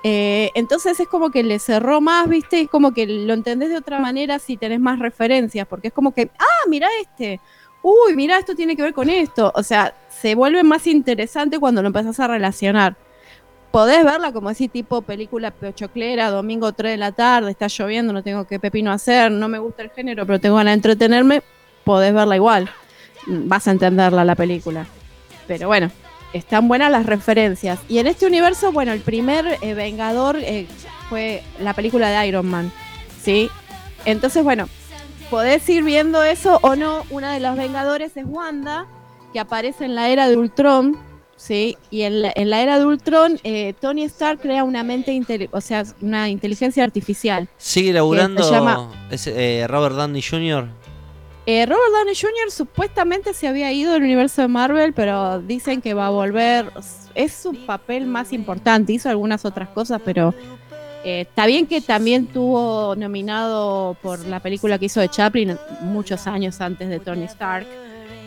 eh, 0.03 0.51
entonces 0.53 0.99
es 0.99 1.07
como 1.07 1.31
que 1.31 1.43
le 1.43 1.59
cerró 1.59 2.01
más, 2.01 2.29
¿viste? 2.29 2.61
Es 2.61 2.69
como 2.69 2.93
que 2.93 3.05
lo 3.07 3.33
entendés 3.33 3.69
de 3.69 3.77
otra 3.77 3.99
manera 3.99 4.39
si 4.39 4.57
tenés 4.57 4.79
más 4.79 4.99
referencias, 4.99 5.67
porque 5.67 5.89
es 5.89 5.93
como 5.93 6.13
que, 6.13 6.29
ah, 6.39 6.67
mira 6.69 6.87
este, 7.01 7.39
uy, 7.81 8.15
mira, 8.15 8.37
esto 8.37 8.55
tiene 8.55 8.75
que 8.75 8.83
ver 8.83 8.93
con 8.93 9.09
esto. 9.09 9.51
O 9.55 9.63
sea, 9.63 9.93
se 10.09 10.35
vuelve 10.35 10.63
más 10.63 10.87
interesante 10.87 11.59
cuando 11.59 11.81
lo 11.81 11.87
empezás 11.87 12.19
a 12.19 12.27
relacionar. 12.27 12.95
Podés 13.71 14.03
verla 14.03 14.31
como 14.31 14.49
así, 14.49 14.67
tipo 14.67 15.01
película 15.01 15.51
peochoclera, 15.51 16.29
domingo 16.29 16.71
3 16.71 16.93
de 16.93 16.97
la 16.97 17.11
tarde, 17.11 17.51
está 17.51 17.67
lloviendo, 17.67 18.13
no 18.13 18.23
tengo 18.23 18.45
que 18.45 18.59
pepino 18.59 18.91
hacer, 18.91 19.31
no 19.31 19.49
me 19.49 19.59
gusta 19.59 19.83
el 19.83 19.91
género, 19.91 20.25
pero 20.25 20.39
tengo 20.39 20.55
ganas 20.55 20.71
de 20.71 20.75
entretenerme, 20.75 21.43
podés 21.83 22.13
verla 22.13 22.35
igual. 22.35 22.69
Vas 23.27 23.67
a 23.67 23.71
entenderla 23.71 24.23
la 24.23 24.35
película. 24.35 24.85
Pero 25.47 25.67
bueno, 25.67 25.91
están 26.33 26.67
buenas 26.67 26.91
las 26.91 27.05
referencias. 27.05 27.79
Y 27.89 27.99
en 27.99 28.07
este 28.07 28.25
universo, 28.27 28.71
bueno, 28.71 28.91
el 28.91 28.99
primer 29.01 29.57
eh, 29.61 29.73
Vengador 29.73 30.37
eh, 30.37 30.67
fue 31.09 31.43
la 31.59 31.73
película 31.73 32.09
de 32.09 32.27
Iron 32.27 32.47
Man, 32.47 32.71
¿sí? 33.21 33.49
Entonces, 34.05 34.43
bueno, 34.43 34.67
podés 35.29 35.67
ir 35.69 35.83
viendo 35.83 36.23
eso 36.23 36.59
o 36.61 36.75
no. 36.75 37.03
Una 37.09 37.33
de 37.33 37.39
los 37.39 37.55
Vengadores 37.57 38.15
es 38.17 38.25
Wanda, 38.25 38.85
que 39.33 39.39
aparece 39.39 39.85
en 39.85 39.95
la 39.95 40.09
era 40.09 40.27
de 40.29 40.37
Ultron, 40.37 40.97
¿sí? 41.35 41.77
Y 41.89 42.03
en 42.03 42.21
la, 42.21 42.31
en 42.35 42.49
la 42.49 42.61
era 42.61 42.79
de 42.79 42.85
Ultron, 42.85 43.39
eh, 43.43 43.73
Tony 43.79 44.03
Stark 44.03 44.39
crea 44.41 44.63
una 44.63 44.83
mente, 44.83 45.49
o 45.51 45.61
sea, 45.61 45.83
una 46.01 46.29
inteligencia 46.29 46.83
artificial. 46.83 47.47
¿Sigue 47.57 47.93
laburando 47.93 48.43
se 48.43 48.51
llama- 48.51 48.89
eh, 49.11 49.65
Robert 49.67 49.95
Downey 49.95 50.21
Jr.? 50.21 50.67
Eh, 51.49 51.65
Robert 51.65 51.93
Downey 51.97 52.13
Jr. 52.13 52.51
supuestamente 52.51 53.33
se 53.33 53.47
había 53.47 53.71
ido 53.71 53.93
del 53.93 54.03
universo 54.03 54.41
de 54.41 54.49
Marvel, 54.49 54.91
pero 54.93 55.39
dicen 55.39 55.81
que 55.81 55.93
va 55.93 56.07
a 56.07 56.09
volver. 56.09 56.69
Es 57.15 57.31
su 57.33 57.53
papel 57.65 58.05
más 58.05 58.33
importante. 58.33 58.91
Hizo 58.91 59.09
algunas 59.09 59.45
otras 59.45 59.69
cosas, 59.69 60.01
pero 60.03 60.33
eh, 61.05 61.21
está 61.21 61.45
bien 61.45 61.65
que 61.65 61.79
también 61.79 62.27
tuvo 62.27 62.95
nominado 62.97 63.95
por 64.01 64.19
la 64.27 64.41
película 64.41 64.77
que 64.77 64.85
hizo 64.87 64.99
de 64.99 65.07
Chaplin 65.07 65.57
muchos 65.81 66.27
años 66.27 66.59
antes 66.59 66.89
de 66.89 66.99
Tony 66.99 67.23
Stark. 67.23 67.65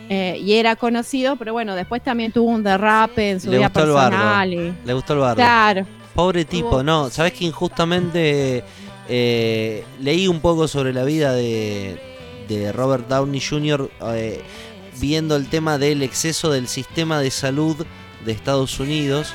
Eh, 0.09 0.39
y 0.43 0.53
era 0.55 0.75
conocido, 0.75 1.35
pero 1.35 1.53
bueno, 1.53 1.75
después 1.75 2.01
también 2.03 2.31
tuvo 2.31 2.49
un 2.49 2.63
derrape 2.63 3.29
en 3.29 3.39
su 3.39 3.51
Le 3.51 3.57
vida 3.57 3.67
gustó 3.67 3.83
el 3.83 3.91
bardo. 3.91 4.51
y- 4.51 4.73
Le 4.83 4.93
gustó 4.95 5.13
el 5.13 5.19
bardo. 5.19 5.35
Claro. 5.35 5.85
Pobre 6.15 6.43
tipo, 6.43 6.69
Tuvo- 6.71 6.83
no. 6.83 7.09
¿Sabes 7.11 7.33
que 7.33 7.45
injustamente 7.45 8.63
eh, 9.07 9.85
leí 9.99 10.27
un 10.27 10.39
poco 10.41 10.67
sobre 10.67 10.91
la 10.91 11.03
vida 11.03 11.33
de, 11.33 11.97
de 12.47 12.71
Robert 12.71 13.07
Downey 13.07 13.41
Jr. 13.41 13.89
eh, 14.13 14.41
viendo 14.99 15.35
el 15.35 15.49
tema 15.49 15.77
del 15.77 16.03
exceso 16.03 16.51
del 16.51 16.67
sistema 16.67 17.19
de 17.19 17.31
salud 17.31 17.85
de 18.25 18.31
Estados 18.31 18.79
Unidos? 18.79 19.33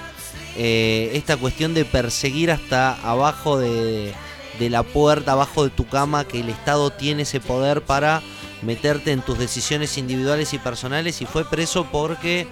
eh, 0.56 1.10
esta 1.14 1.36
cuestión 1.36 1.74
de 1.74 1.84
perseguir 1.84 2.50
hasta 2.50 2.94
abajo 3.08 3.58
de, 3.58 4.12
de 4.58 4.70
la 4.70 4.82
puerta, 4.82 5.32
abajo 5.32 5.64
de 5.64 5.70
tu 5.70 5.86
cama, 5.86 6.26
que 6.26 6.40
el 6.40 6.48
Estado 6.48 6.90
tiene 6.90 7.22
ese 7.22 7.40
poder 7.40 7.82
para 7.82 8.22
meterte 8.62 9.12
en 9.12 9.20
tus 9.20 9.38
decisiones 9.38 9.98
individuales 9.98 10.54
y 10.54 10.58
personales 10.58 11.20
y 11.20 11.26
fue 11.26 11.44
preso 11.44 11.86
porque 11.92 12.46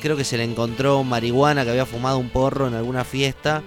creo 0.00 0.16
que 0.16 0.24
se 0.24 0.36
le 0.36 0.44
encontró 0.44 1.02
marihuana, 1.02 1.64
que 1.64 1.70
había 1.70 1.86
fumado 1.86 2.18
un 2.18 2.30
porro 2.30 2.68
en 2.68 2.74
alguna 2.74 3.04
fiesta, 3.04 3.62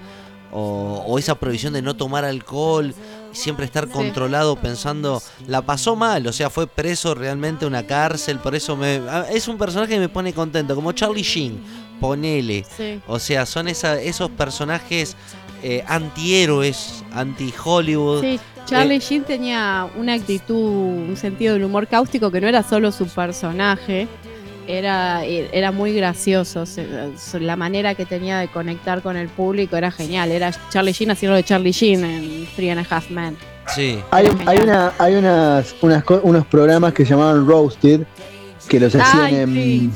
o, 0.54 1.04
o 1.06 1.20
esa 1.20 1.36
prohibición 1.36 1.74
de 1.74 1.82
no 1.82 1.96
tomar 1.96 2.26
alcohol 2.26 2.94
siempre 3.34 3.66
estar 3.66 3.88
controlado 3.88 4.56
pensando, 4.56 5.22
la 5.48 5.62
pasó 5.62 5.96
mal, 5.96 6.26
o 6.28 6.34
sea, 6.34 6.50
fue 6.50 6.68
preso 6.68 7.14
realmente 7.16 7.66
una 7.66 7.86
cárcel, 7.88 8.40
por 8.40 8.56
eso 8.56 8.76
me... 8.76 9.02
Es 9.32 9.48
un 9.48 9.58
personaje 9.58 9.94
que 9.94 10.00
me 10.00 10.10
pone 10.10 10.34
contento, 10.34 10.76
como 10.76 10.92
Charlie 10.92 11.24
Sheen, 11.24 11.62
ponele. 12.00 12.66
Sí. 12.78 13.00
O 13.08 13.20
sea, 13.20 13.46
son 13.46 13.68
esa- 13.68 14.00
esos 14.02 14.30
personajes 14.32 15.16
eh, 15.64 15.84
antihéroes, 15.88 17.04
anti-Hollywood. 17.14 18.22
Sí, 18.22 18.40
Charlie 18.66 18.96
Eh, 18.96 19.00
Sheen 19.00 19.24
tenía 19.24 19.88
una 19.98 20.14
actitud, 20.14 20.56
un 20.56 21.18
sentido 21.18 21.54
del 21.54 21.64
humor 21.64 21.88
cáustico 21.88 22.32
que 22.32 22.42
no 22.42 22.48
era 22.48 22.64
solo 22.64 22.92
su 22.92 23.06
personaje, 23.08 24.08
era, 24.68 25.24
era 25.26 25.72
muy 25.72 25.94
gracioso. 25.94 26.64
La 27.40 27.56
manera 27.56 27.96
que 27.96 28.06
tenía 28.06 28.40
de 28.40 28.48
conectar 28.48 29.02
con 29.02 29.18
el 29.18 29.28
público 29.30 29.78
era 29.78 29.92
genial. 29.92 30.32
Era 30.32 30.52
Charlie 30.70 30.94
Sheen 30.94 31.12
haciendo 31.12 31.36
de 31.36 31.44
Charlie 31.44 31.72
Sheen 31.72 32.04
en 32.04 32.48
Three 32.56 32.70
and 32.70 32.80
a 32.80 32.96
Half 32.96 33.10
Men. 33.10 33.38
Sí. 33.76 34.00
Hay, 34.12 34.28
hay, 34.46 34.58
una, 34.60 34.92
hay 34.98 35.16
unas, 35.16 35.76
unos 35.82 36.46
programas 36.48 36.94
que 36.94 37.06
se 37.06 37.12
llamaban 37.12 37.48
Roasted, 37.48 38.02
que 38.68 38.80
los 38.80 38.94
hacían 38.96 39.26
Ay, 39.26 39.36
en... 39.36 39.54
sí. 39.54 39.90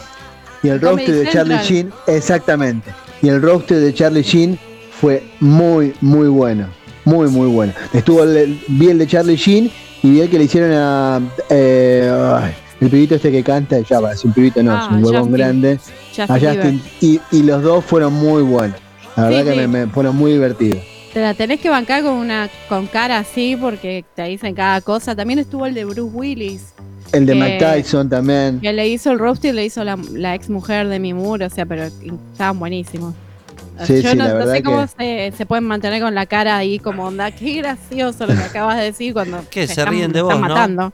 Y 0.63 0.69
el 0.69 0.79
Comedy 0.79 1.05
roasted 1.05 1.25
de 1.25 1.31
Charlie. 1.31 1.57
Sheen, 1.63 1.93
exactamente. 2.07 2.91
Y 3.21 3.29
el 3.29 3.41
roasted 3.41 3.81
de 3.81 3.93
Charlie 3.93 4.23
Sheen 4.23 4.57
fue 4.99 5.23
muy, 5.39 5.93
muy 6.01 6.27
bueno. 6.27 6.67
Muy, 7.03 7.27
muy 7.27 7.47
bueno. 7.47 7.71
Estuvo 7.93 8.23
el, 8.23 8.59
vi 8.67 8.89
el 8.89 8.97
de 8.97 9.05
Charlie 9.05 9.35
Sheen 9.35 9.71
y 10.01 10.09
vi 10.09 10.21
el 10.21 10.29
que 10.29 10.39
le 10.39 10.45
hicieron 10.45 10.71
a... 10.73 11.21
eh, 11.49 12.39
ay, 12.41 12.55
el 12.81 12.89
pibito 12.89 13.15
este 13.15 13.31
que 13.31 13.43
canta, 13.43 13.79
ya 13.79 13.99
va, 13.99 14.13
es 14.13 14.23
un 14.25 14.33
pibito 14.33 14.61
no, 14.63 14.73
es 14.73 14.79
Ah, 14.81 14.89
un 14.91 15.03
huevón 15.03 15.15
Justin. 15.21 15.33
grande. 15.37 15.79
Justin 16.15 16.23
A. 16.29 16.39
Justin, 16.39 16.81
y, 17.01 17.19
y 17.31 17.43
los 17.43 17.63
dos 17.63 17.83
fueron 17.85 18.13
muy 18.13 18.41
buenos. 18.43 18.77
La 19.15 19.29
Sí, 19.29 19.35
verdad 19.35 19.43
que 19.45 19.51
sí. 19.61 19.67
me, 19.67 19.85
me 19.85 19.87
fueron 19.87 20.15
muy 20.15 20.33
divertidos. 20.33 20.81
Te 21.13 21.21
la 21.21 21.33
tenés 21.33 21.61
que 21.61 21.69
bancar 21.69 22.03
con 22.03 22.13
una 22.13 22.49
con 22.67 22.87
cara 22.87 23.17
así 23.19 23.55
porque 23.55 24.03
te 24.15 24.23
dicen 24.23 24.53
cada 24.53 24.81
cosa. 24.81 25.15
También 25.15 25.39
estuvo 25.39 25.65
el 25.65 25.73
de 25.73 25.85
Bruce 25.85 26.01
Willis, 26.01 26.73
El 27.13 27.25
de 27.25 27.31
que- 27.33 27.39
Mike 27.39 27.57
Tyson 27.59 28.09
también. 28.09 28.59
que 28.59 28.73
le 28.73 28.85
hizo 28.89 29.11
el 29.11 29.19
roast 29.19 29.45
y 29.45 29.53
le 29.53 29.63
hizo 29.63 29.85
la, 29.85 29.97
la 30.11 30.35
ex 30.35 30.49
mujer 30.49 30.89
de 30.89 30.99
Mimur, 30.99 31.41
o 31.43 31.49
sea, 31.49 31.65
pero 31.65 31.83
estaban 31.85 32.59
buenísimos. 32.59 33.13
Sí, 33.85 34.01
Yo 34.01 34.11
sí, 34.11 34.17
no, 34.17 34.23
la 34.25 34.29
no 34.33 34.35
verdad 34.39 34.53
sé 34.53 34.63
cómo 34.63 34.81
que- 34.97 35.31
se, 35.31 35.37
se 35.37 35.45
pueden 35.45 35.63
mantener 35.63 36.01
con 36.01 36.13
la 36.13 36.25
cara 36.25 36.57
ahí 36.57 36.79
como 36.79 37.05
onda. 37.05 37.31
Qué 37.31 37.53
gracioso 37.53 38.25
lo 38.27 38.33
que 38.33 38.43
acabas 38.43 38.77
de 38.77 38.83
decir 38.83 39.13
cuando 39.13 39.39
¿Qué? 39.49 39.61
te 39.61 39.67
Se 39.67 39.73
están- 39.81 39.87
ríen 39.93 40.11
de 40.11 40.19
te 40.19 40.19
están 40.19 40.39
vos, 40.41 40.49
¿no? 40.49 40.53
matando. 40.55 40.93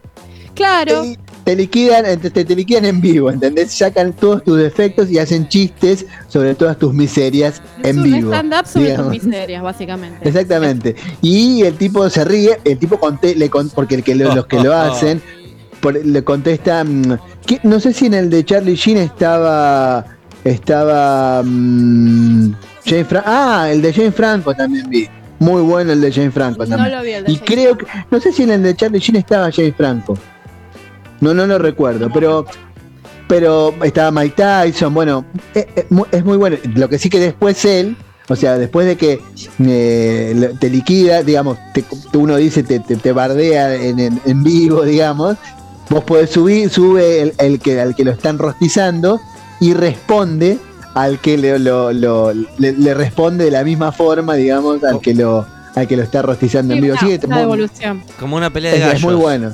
Claro, 0.53 1.03
te 1.43 1.55
liquidan, 1.55 2.05
eh, 2.05 2.17
te, 2.17 2.29
te- 2.29 2.55
liquidan 2.55 2.85
en 2.85 3.01
vivo, 3.01 3.31
¿entendés? 3.31 3.71
Sacan 3.73 4.13
todos 4.13 4.43
tus 4.43 4.57
defectos 4.57 5.09
y 5.09 5.17
hacen 5.19 5.47
chistes 5.49 6.05
sobre 6.27 6.53
todas 6.55 6.77
tus 6.77 6.93
miserias 6.93 7.61
es 7.83 7.89
en 7.89 7.97
un 7.99 8.03
vivo. 8.03 8.31
stand-up 8.31 8.65
sobre 8.67 8.85
digamos. 8.91 9.13
tus 9.13 9.23
miserias, 9.25 9.63
básicamente. 9.63 10.27
Exactamente. 10.27 10.95
Y 11.21 11.63
el 11.63 11.75
tipo 11.75 12.09
se 12.09 12.23
ríe, 12.25 12.59
el 12.63 12.77
tipo 12.77 12.99
conte, 12.99 13.35
le 13.35 13.49
con- 13.49 13.69
porque 13.69 13.95
el 13.95 14.03
que 14.03 14.15
lo- 14.15 14.33
los 14.35 14.45
que 14.45 14.59
lo 14.61 14.73
hacen 14.75 15.21
por- 15.81 15.95
le 16.05 16.23
contesta, 16.23 16.83
mm, 16.83 17.17
¿qué? 17.45 17.59
no 17.63 17.79
sé 17.79 17.91
si 17.93 18.05
en 18.05 18.13
el 18.13 18.29
de 18.29 18.45
Charlie 18.45 18.75
Sheen 18.75 18.97
estaba 18.97 20.05
estaba 20.43 21.41
mm, 21.43 22.51
Jane 22.85 23.05
Fra- 23.05 23.23
ah, 23.25 23.69
el 23.71 23.81
de 23.81 23.93
Jane 23.93 24.11
Franco 24.11 24.53
también 24.53 24.89
vi. 24.89 25.07
Muy 25.39 25.63
bueno 25.63 25.91
el 25.91 26.01
de 26.01 26.11
Jane 26.11 26.29
Franco 26.29 26.63
No 26.65 26.69
también. 26.77 26.97
lo 26.97 27.03
vi 27.03 27.11
el 27.13 27.23
de 27.25 27.31
y 27.31 27.35
Jane 27.35 27.45
creo 27.47 27.77
que 27.77 27.85
no 28.11 28.19
sé 28.19 28.31
si 28.31 28.43
en 28.43 28.51
el 28.51 28.61
de 28.63 28.75
Charlie 28.75 28.99
Sheen 28.99 29.15
estaba 29.17 29.51
Jane 29.51 29.71
Franco. 29.73 30.17
No, 31.21 31.33
no 31.33 31.45
lo 31.47 31.57
recuerdo, 31.57 32.09
pero 32.13 32.45
pero 33.27 33.73
estaba 33.83 34.11
Mike 34.11 34.35
Tyson, 34.35 34.93
bueno, 34.93 35.23
es, 35.55 35.65
es 35.75 35.89
mu- 35.89 36.05
es 36.11 36.25
muy 36.25 36.35
bueno. 36.37 36.57
Lo 36.75 36.89
que 36.89 36.97
sí 36.99 37.09
que 37.09 37.19
después 37.19 37.63
él, 37.63 37.95
o 38.27 38.35
sea, 38.35 38.57
después 38.57 38.85
de 38.85 38.97
que 38.97 39.21
eh, 39.59 40.53
te 40.59 40.69
liquida, 40.69 41.23
digamos, 41.23 41.57
te- 41.73 41.85
uno 42.17 42.35
dice, 42.35 42.63
te, 42.63 42.79
te, 42.81 42.97
te 42.97 43.11
bardea 43.13 43.75
en, 43.75 43.99
en- 43.99 44.21
en 44.25 44.43
vivo, 44.43 44.83
digamos, 44.83 45.37
vos 45.89 46.03
podés 46.03 46.29
subir, 46.31 46.69
sube 46.69 47.21
el, 47.21 47.33
el 47.37 47.59
que, 47.59 47.79
al 47.79 47.95
que 47.95 48.03
lo 48.03 48.11
están 48.11 48.37
rostizando 48.37 49.19
y 49.61 49.73
responde 49.73 50.57
al 50.93 51.19
que 51.19 51.37
le, 51.37 51.57
lo, 51.57 51.93
lo- 51.93 52.33
le, 52.33 52.73
le 52.73 52.93
responde 52.93 53.45
de 53.45 53.51
la 53.51 53.63
misma 53.63 53.93
forma, 53.93 54.33
digamos, 54.35 54.83
al 54.83 54.99
que 54.99 55.13
lo 55.13 55.45
al 55.73 55.87
que 55.87 55.95
lo 55.95 56.03
está 56.03 56.21
rostizando 56.21 56.73
en 56.73 56.81
vivo. 56.81 56.95
una- 57.01 57.07
una 57.27 57.27
muy- 57.27 57.39
devolución. 57.43 58.03
Como 58.19 58.35
una 58.35 58.49
pelea 58.49 58.71
de 58.71 58.77
es, 58.77 58.83
gallos. 58.83 58.99
es 58.99 59.05
muy 59.05 59.15
bueno. 59.15 59.51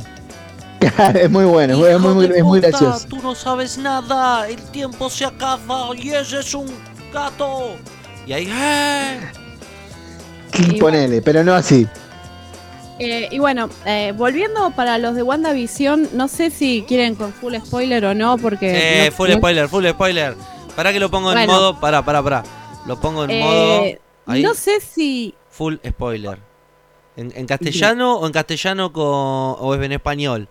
es 1.15 1.29
muy 1.29 1.45
bueno, 1.45 1.85
es 1.87 1.99
muy, 1.99 2.13
muy- 2.13 2.25
es 2.25 2.43
muy 2.43 2.59
gracioso. 2.61 3.07
Tú 3.07 3.17
no 3.21 3.33
sabes 3.35 3.77
nada, 3.77 4.47
el 4.47 4.61
tiempo 4.71 5.09
se 5.09 5.25
acaba 5.25 5.89
y 5.95 6.09
ese 6.11 6.39
es 6.39 6.53
un 6.53 6.67
gato. 7.13 7.75
Y 8.25 8.33
ahí, 8.33 8.47
¡eh! 8.51 9.19
Y 10.59 10.79
Ponele, 10.79 11.21
pero 11.21 11.43
no 11.43 11.53
así. 11.53 11.87
Eh, 12.99 13.27
y 13.31 13.37
bueno, 13.37 13.69
eh, 13.85 14.11
volviendo 14.15 14.71
para 14.71 14.97
los 14.97 15.15
de 15.15 15.21
WandaVision, 15.21 16.09
no 16.13 16.27
sé 16.27 16.49
si 16.49 16.83
quieren 16.87 17.13
con 17.15 17.31
full 17.31 17.53
spoiler 17.63 18.03
o 18.05 18.13
no, 18.15 18.37
porque. 18.37 19.03
Eh, 19.03 19.05
no- 19.09 19.11
full 19.15 19.29
no- 19.29 19.37
spoiler, 19.37 19.67
full 19.69 19.85
spoiler. 19.87 20.35
Para 20.75 20.91
que 20.93 20.99
lo 20.99 21.09
pongo 21.09 21.31
en 21.31 21.47
modo. 21.47 21.79
Pará, 21.79 22.03
pará, 22.03 22.23
pará. 22.23 22.43
Lo 22.85 22.99
pongo 22.99 23.23
en 23.23 23.31
eh, 23.31 23.41
modo. 23.43 23.83
Ahí. 24.33 24.43
no 24.43 24.53
sé 24.53 24.79
si. 24.79 25.33
Full 25.49 25.75
spoiler. 25.87 26.39
¿En, 27.15 27.31
en 27.35 27.47
castellano 27.47 28.17
o 28.17 28.27
en 28.27 28.31
castellano 28.33 28.93
con, 28.93 29.03
o 29.05 29.73
es 29.75 29.81
en 29.83 29.91
español? 29.91 30.47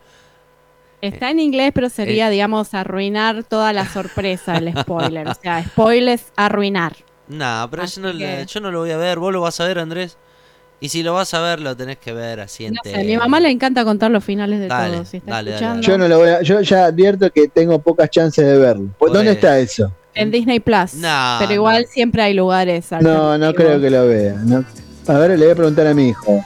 Está 1.03 1.31
en 1.31 1.41
inglés, 1.41 1.73
pero 1.75 1.89
Eh. 1.89 1.91
sería, 1.91 2.31
digamos, 2.31 2.75
arruinar 2.75 3.45
toda 3.45 3.73
la 3.73 3.87
sorpresa, 3.89 4.57
el 4.57 4.73
spoiler. 4.81 5.29
O 5.29 5.35
sea, 5.35 5.63
spoilers, 5.65 6.25
arruinar. 6.37 6.97
Nah, 7.29 7.67
pero 7.69 7.85
yo 7.85 8.01
no, 8.01 8.13
que- 8.17 8.47
yo 8.47 8.61
no 8.61 8.71
lo 8.71 8.81
voy 8.81 8.91
a 8.91 8.97
ver. 8.97 9.19
¿Vos 9.19 9.33
lo 9.33 9.41
vas 9.41 9.61
a 9.61 9.67
ver, 9.67 9.79
Andrés? 9.79 10.17
Y 10.79 10.91
si 10.91 11.03
lo 11.03 11.15
vas 11.15 11.33
a 11.33 11.41
ver, 11.41 11.59
lo 11.61 11.75
tenés 11.75 11.97
que 11.97 12.13
ver 12.13 12.39
así 12.39 12.69
No 12.71 12.81
sé, 12.85 12.95
a 12.95 12.99
mi 13.03 13.17
mamá 13.17 13.41
le 13.41 13.51
encanta 13.51 13.83
contar 13.83 14.11
los 14.11 14.23
finales 14.23 14.61
de 14.61 14.69
Dale, 14.69 14.97
todo. 14.97 15.05
Si 15.07 15.17
está 15.17 15.31
dale, 15.33 15.53
dale. 15.53 15.81
Yo 15.83 15.97
no 15.97 16.07
lo 16.07 16.19
voy 16.19 16.29
a, 16.29 16.43
yo 16.43 16.61
ya 16.61 16.85
advierto 16.85 17.31
que 17.31 17.49
tengo 17.49 17.79
pocas 17.79 18.11
chances 18.11 18.45
de 18.47 18.59
verlo. 18.59 18.91
¿Dónde 19.01 19.33
está 19.33 19.59
eso? 19.59 19.91
En 20.15 20.31
Disney 20.31 20.61
Plus. 20.61 20.95
No, 20.95 21.37
pero 21.39 21.53
igual 21.55 21.87
siempre 21.89 22.23
hay 22.23 22.35
lugares. 22.35 22.87
No, 23.01 23.37
no 23.39 23.55
creo 23.55 23.81
que 23.81 23.91
lo 23.91 24.07
vea. 24.07 24.35
no. 24.35 24.65
A 25.09 25.13
ver, 25.19 25.31
le 25.31 25.45
voy 25.47 25.51
a 25.53 25.55
preguntar 25.55 25.87
a 25.87 25.95
mi 25.95 26.09
hijo. 26.09 26.45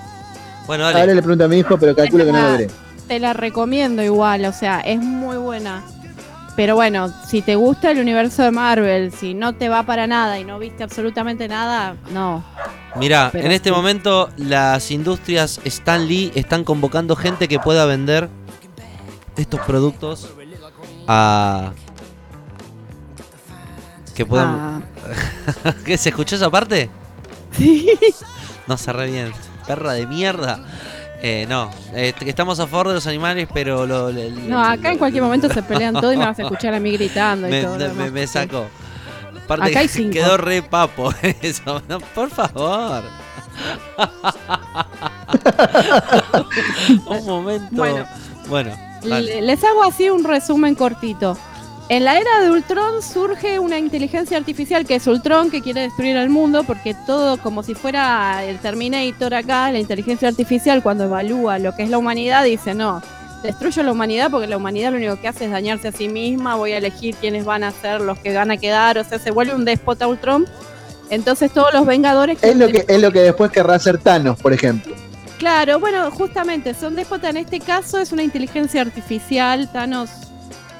Bueno, 0.67 0.85
Ahora 0.87 1.01
dale. 1.01 1.15
le 1.17 1.23
pregunto 1.23 1.45
a 1.45 1.49
mi 1.49 1.59
hijo, 1.59 1.77
pero 1.79 1.97
calculo 1.97 2.25
que 2.25 2.33
no 2.33 2.41
lo 2.43 2.53
veré. 2.53 2.67
Te 3.11 3.19
la 3.19 3.33
recomiendo 3.33 4.05
igual, 4.05 4.45
o 4.45 4.53
sea, 4.53 4.79
es 4.79 5.01
muy 5.01 5.37
buena. 5.37 5.83
Pero 6.55 6.77
bueno, 6.77 7.13
si 7.27 7.43
te 7.43 7.57
gusta 7.57 7.91
el 7.91 7.99
universo 7.99 8.45
de 8.45 8.53
Marvel, 8.53 9.11
si 9.11 9.35
no 9.35 9.53
te 9.53 9.69
va 9.69 9.83
para 9.83 10.07
nada 10.07 10.39
y 10.39 10.45
no 10.45 10.61
viste 10.61 10.85
absolutamente 10.85 11.49
nada, 11.49 11.97
no. 12.13 12.45
Mirá, 12.95 13.31
Pero 13.33 13.47
en 13.47 13.51
este 13.51 13.71
sí. 13.71 13.75
momento 13.75 14.31
las 14.37 14.93
industrias 14.93 15.61
Stan 15.65 16.07
Lee 16.07 16.31
están 16.37 16.63
convocando 16.63 17.17
gente 17.17 17.49
que 17.49 17.59
pueda 17.59 17.85
vender 17.85 18.29
estos 19.37 19.59
productos 19.63 20.33
a... 21.09 21.73
Que 24.15 24.25
puedan... 24.25 24.85
Ah, 25.67 25.73
¿Qué? 25.85 25.99
¿Se 25.99 26.11
escuchó 26.11 26.37
esa 26.37 26.49
parte? 26.49 26.89
sí. 27.59 27.91
No 28.69 28.77
se 28.77 28.93
re 28.93 29.11
bien. 29.11 29.33
Perra 29.67 29.95
de 29.95 30.07
mierda. 30.07 30.61
Eh, 31.23 31.45
no, 31.49 31.71
eh, 31.95 32.15
estamos 32.25 32.59
a 32.61 32.67
favor 32.67 32.89
de 32.89 32.95
los 32.95 33.07
animales, 33.07 33.47
pero 33.53 33.87
lo, 33.87 34.11
lo- 34.11 34.31
No, 34.49 34.59
acá 34.63 34.91
en 34.93 34.99
cualquier 34.99 35.23
momento 35.23 35.53
se 35.53 35.63
pelean 35.63 35.95
todo 35.95 36.13
y 36.13 36.17
me 36.17 36.25
vas 36.25 36.39
a 36.39 36.43
escuchar 36.45 36.73
a 36.75 36.81
mí 36.81 36.93
gritando 36.93 37.47
y 37.47 37.51
me, 37.51 37.63
todo. 37.63 37.95
me- 37.95 38.11
me 38.11 38.27
sacó. 38.27 38.67
Aparte 39.45 39.71
Acá 39.71 39.81
hay 39.81 39.87
que 39.89 39.93
cinco. 39.93 40.13
quedó 40.15 40.37
re 40.39 40.63
papo 40.63 41.13
eso. 41.43 41.83
No, 41.89 42.01
por 42.01 42.31
favor. 42.31 43.03
Un 47.07 47.27
momento. 47.27 47.85
Bueno. 48.49 48.71
Les 49.03 49.63
hago 49.65 49.83
así 49.85 50.09
un 50.11 50.25
resumen 50.25 50.75
cortito. 50.75 51.37
En 51.91 52.05
la 52.05 52.21
era 52.21 52.41
de 52.41 52.53
Ultron 52.53 53.03
surge 53.03 53.59
una 53.59 53.77
inteligencia 53.77 54.37
artificial 54.37 54.87
que 54.87 54.95
es 54.95 55.09
Ultron, 55.09 55.51
que 55.51 55.61
quiere 55.61 55.81
destruir 55.81 56.17
al 56.17 56.31
mundo, 56.31 56.63
porque 56.63 56.95
todo 57.05 57.37
como 57.37 57.65
si 57.65 57.75
fuera 57.75 58.45
el 58.45 58.61
Terminator 58.61 59.35
acá, 59.35 59.73
la 59.73 59.81
inteligencia 59.81 60.29
artificial 60.29 60.85
cuando 60.85 61.03
evalúa 61.03 61.59
lo 61.59 61.75
que 61.75 61.83
es 61.83 61.91
la 61.91 61.99
humanidad 61.99 62.45
dice, 62.45 62.75
no, 62.75 63.03
destruyo 63.43 63.83
la 63.83 63.91
humanidad 63.91 64.31
porque 64.31 64.47
la 64.47 64.57
humanidad 64.57 64.93
lo 64.93 64.99
único 64.99 65.21
que 65.21 65.27
hace 65.27 65.47
es 65.47 65.51
dañarse 65.51 65.89
a 65.89 65.93
sí 65.93 66.09
misma, 66.09 66.55
voy 66.55 66.75
a 66.75 66.79
elegir 66.79 67.17
quiénes 67.17 67.45
van 67.45 67.65
a 67.65 67.73
ser 67.73 68.01
los 68.03 68.21
que 68.21 68.33
van 68.33 68.53
a 68.53 68.57
quedar, 68.57 68.97
o 68.97 69.03
sea, 69.03 69.19
se 69.19 69.33
vuelve 69.33 69.57
un 69.57 69.65
déspota 69.65 70.07
Ultron. 70.07 70.47
Entonces 71.11 71.51
todos 71.51 71.75
los 71.75 71.87
Vengadores... 71.87 72.39
Es 72.41 72.55
lo 72.55 72.69
que 72.69 72.85
es 72.87 73.03
lo 73.03 73.11
que 73.11 73.19
después 73.19 73.51
querrá 73.51 73.75
hacer 73.75 73.99
Thanos, 73.99 74.39
por 74.41 74.53
ejemplo. 74.53 74.95
Claro, 75.39 75.81
bueno, 75.81 76.09
justamente, 76.13 76.73
son 76.73 76.95
déspota 76.95 77.31
en 77.31 77.39
este 77.39 77.59
caso 77.59 77.99
es 77.99 78.13
una 78.13 78.23
inteligencia 78.23 78.81
artificial, 78.81 79.69
Thanos, 79.73 80.30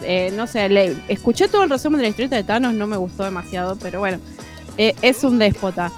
eh, 0.03 0.33
no 0.35 0.47
sé, 0.47 0.69
le, 0.69 0.97
escuché 1.09 1.49
todo 1.49 1.63
el 1.63 1.71
resumen 1.71 1.99
de 1.99 2.05
la 2.05 2.09
historieta 2.09 2.37
de 2.37 2.45
Thanos, 2.45 2.75
no 2.75 2.87
me 2.87 2.97
gustó 2.97 3.25
demasiado, 3.25 3.77
pero 3.77 4.01
bueno, 4.01 4.19
eh, 4.77 4.95
es 5.03 5.25
un 5.25 5.39
déspota. 5.39 5.93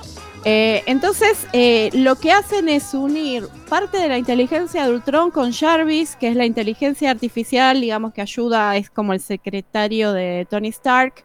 Eh, 0.45 0.83
entonces, 0.87 1.47
lo 1.95 2.17
que 2.17 2.33
hacen 2.33 2.69
es 2.69 2.95
unir 2.95 3.47
parte 3.69 3.99
de 3.99 4.09
la 4.09 4.19
inteligencia 4.19 4.85
de 4.85 4.93
Ultron 4.93 5.31
con 5.31 5.53
Jarvis, 5.53 6.17
que 6.17 6.29
es 6.29 6.37
la 6.37 6.47
inteligencia 6.47 7.11
artificial, 7.11 7.81
digamos, 7.81 8.13
que 8.13 8.23
ayuda, 8.23 8.77
es 8.77 8.91
como 8.91 9.13
el 9.13 9.21
secretario 9.21 10.13
de 10.13 10.47
Tony 10.51 10.69
Stark, 10.69 11.25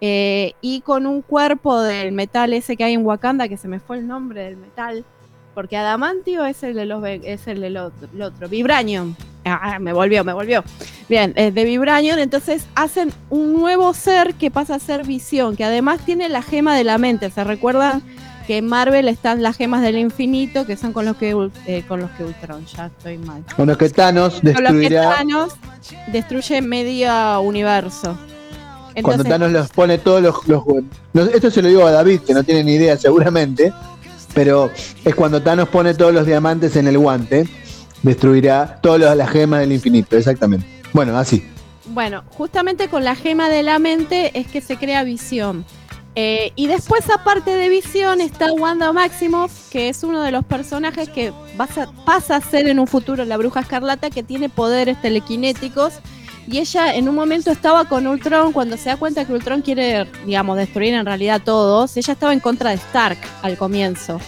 y 0.00 0.82
con 0.84 1.06
un 1.06 1.22
cuerpo 1.22 1.80
del 1.80 2.12
metal 2.12 2.52
ese 2.52 2.76
que 2.76 2.84
hay 2.84 2.94
en 2.94 3.04
Wakanda, 3.04 3.48
que 3.48 3.56
se 3.56 3.68
me 3.68 3.80
fue 3.80 3.98
el 3.98 4.06
nombre 4.06 4.44
del 4.44 4.56
metal, 4.56 5.04
porque 5.54 5.76
Adamantio 5.76 6.44
es 6.44 6.62
el 6.62 6.74
de 6.74 6.86
los 6.86 7.04
es 7.04 7.46
el 7.46 7.60
del 7.60 7.76
otro, 7.76 8.08
el 8.14 8.22
otro, 8.22 8.48
Vibranium. 8.48 9.14
Ah, 9.44 9.78
me 9.80 9.92
volvió, 9.92 10.22
me 10.24 10.32
volvió. 10.32 10.62
Bien, 11.08 11.32
es 11.36 11.52
de 11.54 11.64
Vibranium, 11.64 12.18
entonces 12.18 12.64
hacen 12.74 13.12
un 13.28 13.54
nuevo 13.54 13.92
ser 13.92 14.34
que 14.34 14.50
pasa 14.50 14.76
a 14.76 14.78
ser 14.78 15.04
Visión, 15.04 15.56
que 15.56 15.64
además 15.64 16.00
tiene 16.04 16.28
la 16.28 16.42
gema 16.42 16.76
de 16.76 16.84
la 16.84 16.96
mente. 16.98 17.28
¿Se 17.30 17.42
recuerdan 17.42 18.02
que 18.46 18.58
en 18.58 18.66
Marvel 18.66 19.08
están 19.08 19.42
las 19.42 19.56
gemas 19.56 19.82
del 19.82 19.98
infinito, 19.98 20.66
que 20.66 20.76
son 20.76 20.92
con 20.92 21.04
los 21.04 21.16
que 21.16 21.30
eh, 21.66 21.84
con 21.86 22.00
los 22.00 22.10
que 22.12 22.24
Ultron, 22.24 22.64
ya 22.66 22.86
estoy 22.86 23.18
mal. 23.18 23.42
Con 23.56 23.68
los 23.68 23.76
que 23.76 23.88
Thanos 23.88 24.40
Con 24.40 24.52
los 24.64 24.72
que 24.72 24.78
destruirá. 24.78 25.16
Thanos 25.16 25.54
destruye 26.08 26.60
medio 26.62 27.40
universo. 27.40 28.16
Cuando 29.02 29.24
Thanos 29.24 29.50
los 29.52 29.70
pone 29.70 29.98
todos 29.98 30.20
los, 30.22 30.34
los- 31.14 31.28
esto 31.28 31.50
se 31.50 31.62
lo 31.62 31.68
digo 31.68 31.86
a 31.86 31.92
David, 31.92 32.20
que 32.20 32.34
no 32.34 32.42
tiene 32.42 32.62
ni 32.62 32.74
idea 32.74 32.96
seguramente, 32.96 33.72
pero 34.34 34.70
es 35.04 35.14
cuando 35.14 35.42
Thanos 35.42 35.68
pone 35.68 35.94
todos 35.94 36.12
los 36.12 36.26
diamantes 36.26 36.76
en 36.76 36.86
el 36.88 36.98
guante, 36.98 37.48
destruirá 38.02 38.78
todas 38.82 39.16
las 39.16 39.30
gemas 39.30 39.60
del 39.60 39.72
infinito, 39.72 40.16
exactamente. 40.16 40.66
Bueno, 40.92 41.16
así. 41.16 41.46
Bueno, 41.86 42.24
justamente 42.30 42.88
con 42.88 43.04
la 43.04 43.14
gema 43.14 43.48
de 43.48 43.62
la 43.62 43.78
mente 43.78 44.38
es 44.38 44.46
que 44.46 44.60
se 44.60 44.76
crea 44.76 45.02
visión. 45.04 45.64
Eh, 46.14 46.52
y 46.56 46.66
después, 46.66 47.08
aparte 47.10 47.50
de 47.54 47.68
visión, 47.68 48.20
está 48.20 48.52
Wanda 48.52 48.92
Maximoff, 48.92 49.70
que 49.70 49.88
es 49.88 50.04
uno 50.04 50.22
de 50.22 50.30
los 50.30 50.44
personajes 50.44 51.08
que 51.08 51.32
pasa 51.56 52.36
a 52.36 52.40
ser 52.42 52.68
en 52.68 52.78
un 52.78 52.86
futuro 52.86 53.24
la 53.24 53.38
bruja 53.38 53.60
escarlata, 53.60 54.10
que 54.10 54.22
tiene 54.22 54.48
poderes 54.48 55.00
telequinéticos. 55.00 55.94
Y 56.48 56.58
ella 56.58 56.94
en 56.94 57.08
un 57.08 57.14
momento 57.14 57.50
estaba 57.50 57.84
con 57.84 58.06
Ultron, 58.06 58.52
cuando 58.52 58.76
se 58.76 58.88
da 58.88 58.96
cuenta 58.96 59.24
que 59.24 59.32
Ultron 59.32 59.62
quiere, 59.62 60.06
digamos, 60.26 60.56
destruir 60.56 60.94
en 60.94 61.06
realidad 61.06 61.36
a 61.36 61.44
todos. 61.44 61.96
Ella 61.96 62.12
estaba 62.12 62.32
en 62.32 62.40
contra 62.40 62.70
de 62.70 62.76
Stark 62.76 63.18
al 63.42 63.56
comienzo. 63.56 64.20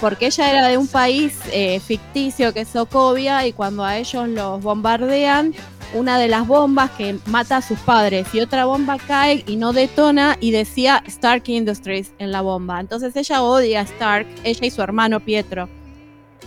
porque 0.00 0.26
ella 0.26 0.50
era 0.50 0.68
de 0.68 0.78
un 0.78 0.88
país 0.88 1.38
eh, 1.52 1.78
ficticio 1.78 2.54
que 2.54 2.60
es 2.60 2.68
Sokovia 2.68 3.46
y 3.46 3.52
cuando 3.52 3.84
a 3.84 3.98
ellos 3.98 4.28
los 4.28 4.62
bombardean, 4.62 5.54
una 5.92 6.18
de 6.18 6.28
las 6.28 6.46
bombas 6.46 6.90
que 6.92 7.18
mata 7.26 7.58
a 7.58 7.62
sus 7.62 7.78
padres 7.80 8.26
y 8.32 8.40
otra 8.40 8.64
bomba 8.64 8.96
cae 8.98 9.44
y 9.46 9.56
no 9.56 9.72
detona 9.72 10.36
y 10.40 10.52
decía 10.52 11.02
Stark 11.06 11.42
Industries 11.46 12.12
en 12.18 12.32
la 12.32 12.40
bomba. 12.40 12.80
Entonces 12.80 13.14
ella 13.16 13.42
odia 13.42 13.80
a 13.80 13.82
Stark, 13.82 14.26
ella 14.44 14.66
y 14.66 14.70
su 14.70 14.82
hermano 14.82 15.20
Pietro. 15.20 15.68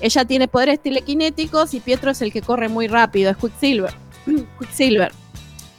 Ella 0.02 0.26
tiene 0.26 0.48
poderes 0.48 0.82
telequinéticos 0.82 1.74
y 1.74 1.80
Pietro 1.80 2.12
es 2.12 2.22
el 2.22 2.32
que 2.34 2.41
corre 2.41 2.70
muy 2.70 2.88
rápido, 2.88 3.32
es 3.32 3.38
Quicksilver. 3.38 4.03
Quicksilver. 4.60 5.12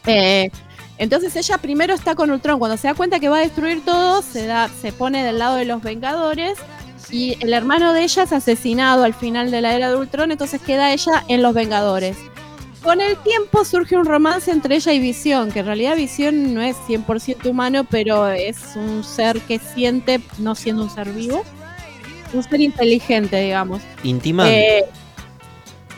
Eh, 0.06 0.50
entonces 0.98 1.34
ella 1.36 1.58
primero 1.58 1.94
está 1.94 2.14
con 2.14 2.30
Ultron. 2.30 2.58
Cuando 2.58 2.76
se 2.76 2.88
da 2.88 2.94
cuenta 2.94 3.20
que 3.20 3.28
va 3.28 3.38
a 3.38 3.40
destruir 3.40 3.84
todo, 3.84 4.22
se, 4.22 4.46
da, 4.46 4.68
se 4.68 4.92
pone 4.92 5.24
del 5.24 5.38
lado 5.38 5.56
de 5.56 5.64
los 5.64 5.82
Vengadores. 5.82 6.58
Y 7.10 7.36
el 7.40 7.52
hermano 7.52 7.92
de 7.92 8.02
ella 8.04 8.22
es 8.22 8.32
asesinado 8.32 9.04
al 9.04 9.14
final 9.14 9.50
de 9.50 9.60
la 9.60 9.74
era 9.74 9.90
de 9.90 9.96
Ultron. 9.96 10.30
Entonces 10.32 10.60
queda 10.60 10.92
ella 10.92 11.24
en 11.28 11.42
los 11.42 11.54
Vengadores. 11.54 12.16
Con 12.82 13.00
el 13.00 13.16
tiempo 13.16 13.64
surge 13.64 13.96
un 13.96 14.04
romance 14.04 14.50
entre 14.50 14.76
ella 14.76 14.92
y 14.92 14.98
Visión, 14.98 15.50
que 15.50 15.60
en 15.60 15.66
realidad 15.66 15.96
Visión 15.96 16.52
no 16.52 16.60
es 16.60 16.76
100% 16.86 17.46
humano, 17.46 17.84
pero 17.88 18.28
es 18.28 18.58
un 18.76 19.02
ser 19.02 19.40
que 19.40 19.58
siente, 19.58 20.20
no 20.36 20.54
siendo 20.54 20.82
un 20.82 20.90
ser 20.90 21.08
vivo. 21.10 21.44
Un 22.34 22.42
ser 22.42 22.60
inteligente, 22.60 23.40
digamos. 23.40 23.80
Intima. 24.02 24.50
Eh, 24.50 24.84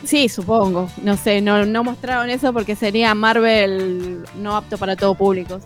sí, 0.03 0.29
supongo. 0.29 0.89
No 1.03 1.17
sé, 1.17 1.41
no, 1.41 1.65
no 1.65 1.83
mostraron 1.83 2.29
eso 2.29 2.53
porque 2.53 2.75
sería 2.75 3.13
Marvel 3.15 4.23
no 4.35 4.55
apto 4.55 4.77
para 4.77 4.95
todo 4.95 5.15
público. 5.15 5.59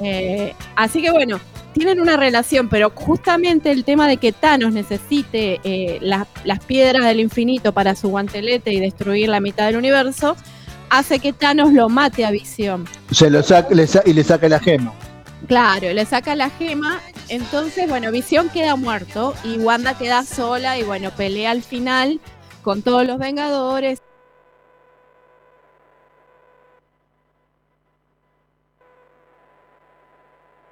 Eh, 0.00 0.54
así 0.76 1.00
que 1.02 1.10
bueno, 1.10 1.40
tienen 1.72 2.00
una 2.00 2.16
relación, 2.16 2.68
pero 2.68 2.90
justamente 2.94 3.70
el 3.70 3.84
tema 3.84 4.08
de 4.08 4.16
que 4.18 4.32
Thanos 4.32 4.72
necesite 4.72 5.60
eh, 5.64 5.98
las- 6.00 6.26
las 6.44 6.60
piedras 6.64 7.04
del 7.04 7.20
infinito 7.20 7.72
para 7.72 7.94
su 7.94 8.08
guantelete 8.08 8.72
y 8.72 8.80
destruir 8.80 9.28
la 9.28 9.40
mitad 9.40 9.66
del 9.66 9.76
universo, 9.76 10.36
hace 10.90 11.18
que 11.18 11.32
Thanos 11.32 11.72
lo 11.72 11.88
mate 11.88 12.24
a 12.24 12.30
Visión. 12.30 12.86
Se 13.10 13.28
lo 13.30 13.42
saca 13.42 13.74
le 13.74 13.86
sa- 13.86 14.02
y 14.06 14.12
le 14.12 14.22
saca 14.24 14.48
la 14.48 14.58
gema. 14.60 14.92
Claro, 15.48 15.92
le 15.92 16.04
saca 16.06 16.34
la 16.34 16.50
gema. 16.50 17.00
Entonces, 17.28 17.88
bueno, 17.88 18.10
Visión 18.10 18.48
queda 18.48 18.76
muerto 18.76 19.34
y 19.44 19.58
Wanda 19.58 19.96
queda 19.98 20.24
sola 20.24 20.78
y 20.78 20.82
bueno, 20.82 21.10
pelea 21.10 21.50
al 21.50 21.62
final 21.62 22.20
con 22.66 22.82
todos 22.82 23.06
los 23.06 23.16
Vengadores. 23.16 24.02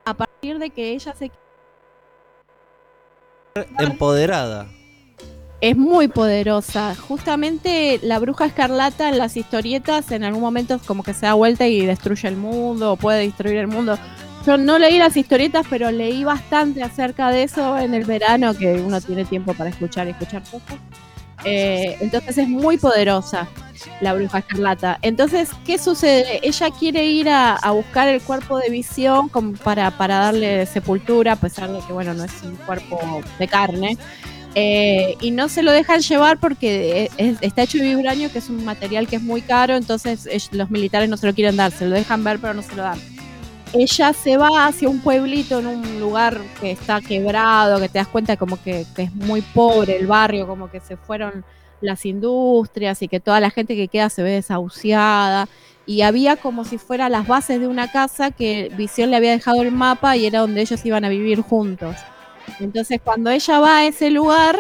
A 0.05 0.13
partir 0.13 0.59
de 0.59 0.71
que 0.71 0.91
ella 0.91 1.15
se 1.15 1.31
Empoderada. 3.79 4.67
es 5.61 5.77
muy 5.77 6.09
poderosa. 6.09 6.97
Justamente 6.97 8.01
la 8.03 8.19
bruja 8.19 8.47
escarlata 8.47 9.09
en 9.09 9.19
las 9.19 9.37
historietas 9.37 10.11
en 10.11 10.25
algún 10.25 10.43
momento 10.43 10.81
como 10.85 11.05
que 11.05 11.15
se 11.15 11.27
da 11.27 11.35
vuelta 11.35 11.69
y 11.69 11.87
destruye 11.87 12.27
el 12.27 12.37
mundo 12.37 12.95
o 12.95 12.97
puede 12.97 13.21
destruir 13.21 13.59
el 13.59 13.69
mundo. 13.69 13.97
Yo 14.45 14.59
no 14.59 14.81
leí 14.81 14.99
las 14.99 15.17
historietas, 15.17 15.65
pero 15.71 15.93
leí 15.93 16.25
bastante 16.25 16.83
acerca 16.83 17.31
de 17.31 17.45
eso 17.45 17.79
en 17.79 17.95
el 17.95 18.05
verano, 18.05 18.53
que 18.53 18.83
uno 18.85 19.01
tiene 19.01 19.25
tiempo 19.25 19.55
para 19.55 19.71
escuchar 19.71 20.09
y 20.09 20.11
escuchar 20.11 20.43
cosas. 20.43 20.81
Eh, 21.45 21.97
entonces 22.01 22.39
es 22.39 22.49
muy 22.49 22.79
poderosa 22.79 23.49
la 24.01 24.15
bruja 24.15 24.39
escarlata. 24.39 24.99
Entonces, 25.03 25.51
¿qué 25.65 25.79
sucede? 25.79 26.41
Ella 26.43 26.71
quiere 26.71 27.05
ir 27.05 27.29
a, 27.29 27.59
buscar 27.73 28.09
el 28.09 28.21
cuerpo 28.23 28.59
de 28.59 28.71
visión 28.71 29.31
para, 29.63 29.91
darle 29.91 30.67
sepultura, 30.67 31.33
a 31.33 31.37
pesar 31.37 31.71
de 31.71 31.81
que, 31.87 31.93
bueno, 31.93 32.15
no 32.15 32.25
es 32.25 32.33
un 32.43 32.57
cuerpo 32.57 32.99
de 33.39 33.49
carne. 33.49 33.97
Eh, 34.57 35.17
y 35.21 35.33
no 35.33 35.49
se 35.49 35.65
lo 35.65 35.73
dejan 35.73 36.01
llevar 36.01 36.39
porque 36.39 37.11
es- 37.17 37.39
está 37.41 37.63
hecho 37.63 37.79
de 37.79 37.85
vibranio, 37.97 38.31
que 38.31 38.39
es 38.39 38.49
un 38.49 38.65
material 38.65 39.09
que 39.09 39.17
es 39.17 39.23
muy 39.23 39.43
caro, 39.43 39.75
entonces 39.75 40.27
es- 40.27 40.53
los 40.53 40.71
militares 40.71 41.09
no 41.09 41.17
se 41.17 41.27
lo 41.27 41.35
quieren 41.35 41.57
dar, 41.57 41.73
se 41.73 41.87
lo 41.87 41.95
dejan 41.97 42.23
ver 42.23 42.39
pero 42.39 42.55
no 42.55 42.63
se 42.63 42.77
lo 42.77 42.83
dan. 42.85 43.14
Ella 43.75 44.13
se 44.13 44.37
va 44.37 44.67
hacia 44.67 44.89
un 44.89 45.01
pueblito 45.01 45.59
en 45.59 45.67
un 45.67 45.99
lugar 45.99 46.41
que 46.61 46.71
está 46.71 47.01
quebrado, 47.01 47.81
que 47.81 47.89
te 47.89 47.99
das 47.99 48.07
cuenta 48.07 48.37
como 48.37 48.63
que, 48.63 48.87
es 48.97 49.15
muy 49.15 49.43
pobre 49.43 49.97
el 49.97 50.07
barrio, 50.07 50.47
como 50.47 50.71
que 50.71 50.79
se 50.79 50.97
fueron 50.97 51.45
las 51.81 52.07
industrias 52.07 53.03
y 53.03 53.09
que 53.09 53.19
toda 53.19 53.41
la 53.41 53.51
gente 53.51 53.75
que 53.75 53.89
queda 53.89 54.11
se 54.11 54.23
ve 54.23 54.31
desahuciada. 54.31 55.49
Y 55.87 56.03
había 56.03 56.37
como 56.37 56.65
si 56.65 56.79
fuera 56.79 57.09
las 57.09 57.27
bases 57.27 57.59
de 57.59 57.67
una 57.67 57.91
casa 57.91 58.31
que 58.31 58.71
Visión 58.77 59.11
le 59.11 59.17
había 59.17 59.33
dejado 59.33 59.61
el 59.63 59.73
mapa 59.73 60.17
y 60.17 60.27
era 60.27 60.39
donde 60.39 60.61
ellos 60.61 60.87
iban 60.87 61.05
a 61.05 61.09
vivir 61.09 61.41
juntos. 61.41 61.97
Entonces 62.61 63.01
cuando 63.03 63.31
ella 63.31 63.59
va 63.59 63.79
a 63.79 63.87
ese 63.87 64.11
lugar, 64.11 64.57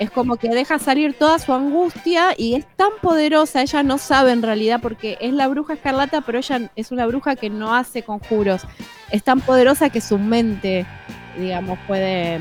es 0.00 0.10
como 0.10 0.36
que 0.36 0.48
deja 0.48 0.78
salir 0.78 1.12
toda 1.12 1.38
su 1.38 1.52
angustia 1.52 2.34
y 2.34 2.54
es 2.54 2.66
tan 2.76 2.88
poderosa, 3.02 3.60
ella 3.60 3.82
no 3.82 3.98
sabe 3.98 4.32
en 4.32 4.40
realidad 4.40 4.80
porque 4.80 5.18
es 5.20 5.34
la 5.34 5.46
bruja 5.46 5.74
escarlata, 5.74 6.22
pero 6.22 6.38
ella 6.38 6.70
es 6.74 6.90
una 6.90 7.06
bruja 7.06 7.36
que 7.36 7.50
no 7.50 7.74
hace 7.74 8.02
conjuros. 8.02 8.62
Es 9.10 9.22
tan 9.22 9.42
poderosa 9.42 9.90
que 9.90 10.00
su 10.00 10.18
mente, 10.18 10.86
digamos, 11.38 11.78
puede 11.86 12.40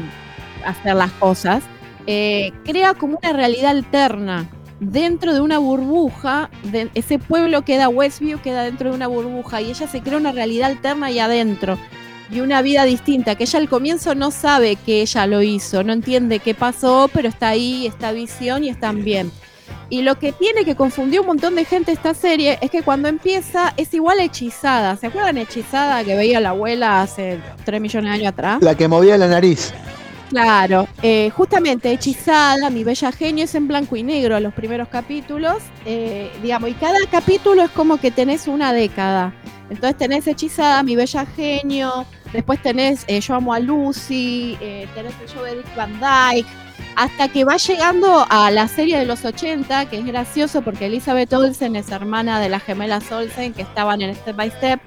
hacer 0.66 0.96
las 0.96 1.12
cosas. 1.12 1.62
Eh, 2.08 2.54
crea 2.64 2.94
como 2.94 3.20
una 3.22 3.34
realidad 3.34 3.72
alterna 3.72 4.48
dentro 4.80 5.34
de 5.34 5.42
una 5.42 5.58
burbuja. 5.58 6.50
De, 6.64 6.90
ese 6.94 7.20
pueblo 7.20 7.66
queda 7.66 7.90
Westview, 7.90 8.40
queda 8.40 8.64
dentro 8.64 8.92
de 8.92 8.96
una 8.96 9.08
burbuja 9.08 9.62
y 9.62 9.72
ella 9.72 9.86
se 9.86 10.00
crea 10.02 10.18
una 10.18 10.32
realidad 10.32 10.72
alterna 10.72 11.08
ahí 11.08 11.20
adentro 11.20 11.78
y 12.32 12.42
una 12.42 12.62
vida 12.62 12.84
distinta, 12.86 13.36
que 13.36 13.44
ella 13.44 13.60
al 13.60 13.70
comienzo 13.70 14.16
no 14.16 14.32
sabe 14.32 14.76
que 14.76 15.02
ella 15.02 15.28
lo 15.28 15.42
hizo, 15.42 15.84
no 15.84 15.94
entiende 15.94 16.40
qué 16.40 16.54
pasó, 16.54 17.10
pero 17.14 17.28
está 17.28 17.50
ahí, 17.50 17.88
está 17.88 18.12
visión 18.12 18.64
y 18.64 18.70
están 18.70 19.04
bien. 19.04 19.32
Y 19.90 20.04
lo 20.04 20.20
que 20.20 20.32
tiene 20.32 20.66
que 20.66 20.76
confundir 20.76 21.22
un 21.22 21.26
montón 21.26 21.56
de 21.56 21.66
gente 21.66 21.92
esta 21.92 22.14
serie 22.14 22.60
es 22.62 22.70
que 22.70 22.84
cuando 22.84 23.08
empieza 23.08 23.74
es 23.76 23.92
igual 23.94 24.20
a 24.20 24.24
hechizada. 24.24 24.96
¿Se 24.96 25.08
acuerdan 25.08 25.38
hechizada 25.38 26.04
que 26.04 26.16
veía 26.16 26.40
la 26.40 26.50
abuela 26.50 27.02
hace 27.02 27.40
3 27.66 27.82
millones 27.82 28.12
de 28.12 28.18
años 28.20 28.34
atrás? 28.34 28.62
La 28.62 28.76
que 28.76 28.88
movía 28.88 29.18
la 29.18 29.28
nariz. 29.28 29.74
Claro, 30.30 30.88
eh, 31.02 31.32
justamente 31.32 31.92
Hechizada, 31.92 32.70
Mi 32.70 32.84
Bella 32.84 33.12
Genio 33.12 33.46
es 33.46 33.56
en 33.56 33.68
blanco 33.68 33.96
y 33.96 34.04
negro 34.04 34.40
los 34.40 34.54
primeros 34.54 34.88
capítulos, 34.88 35.58
eh, 35.86 36.32
digamos, 36.44 36.70
y 36.70 36.74
cada 36.74 37.00
capítulo 37.10 37.64
es 37.64 37.72
como 37.72 38.00
que 38.00 38.12
tenés 38.12 38.48
una 38.48 38.72
década. 38.72 39.34
Entonces 39.72 39.98
tenés 39.98 40.28
Hechizada, 40.28 40.84
Mi 40.84 40.96
Bella 40.96 41.26
Genio, 41.26 42.06
después 42.34 42.62
tenés 42.62 43.04
eh, 43.08 43.20
Yo 43.22 43.36
Amo 43.36 43.54
a 43.54 43.60
Lucy, 43.60 44.58
eh, 44.62 44.88
tenés 44.96 45.14
el 45.22 45.30
show 45.30 45.44
de 45.44 45.56
Dick 45.58 45.76
Van 45.76 45.94
Dyke, 46.00 46.48
hasta 46.96 47.28
que 47.30 47.44
va 47.44 47.58
llegando 47.58 48.26
a 48.30 48.52
la 48.52 48.68
serie 48.68 48.98
de 48.98 49.06
los 49.06 49.24
80, 49.26 49.86
que 49.90 49.98
es 50.00 50.06
gracioso 50.06 50.62
porque 50.62 50.88
Elizabeth 50.88 51.32
Olsen 51.34 51.76
es 51.76 51.90
hermana 51.92 52.40
de 52.40 52.50
las 52.50 52.64
gemelas 52.64 53.12
Olsen 53.12 53.54
que 53.54 53.62
estaban 53.62 54.02
en 54.02 54.16
Step 54.16 54.36
by 54.36 54.50
Step. 54.52 54.80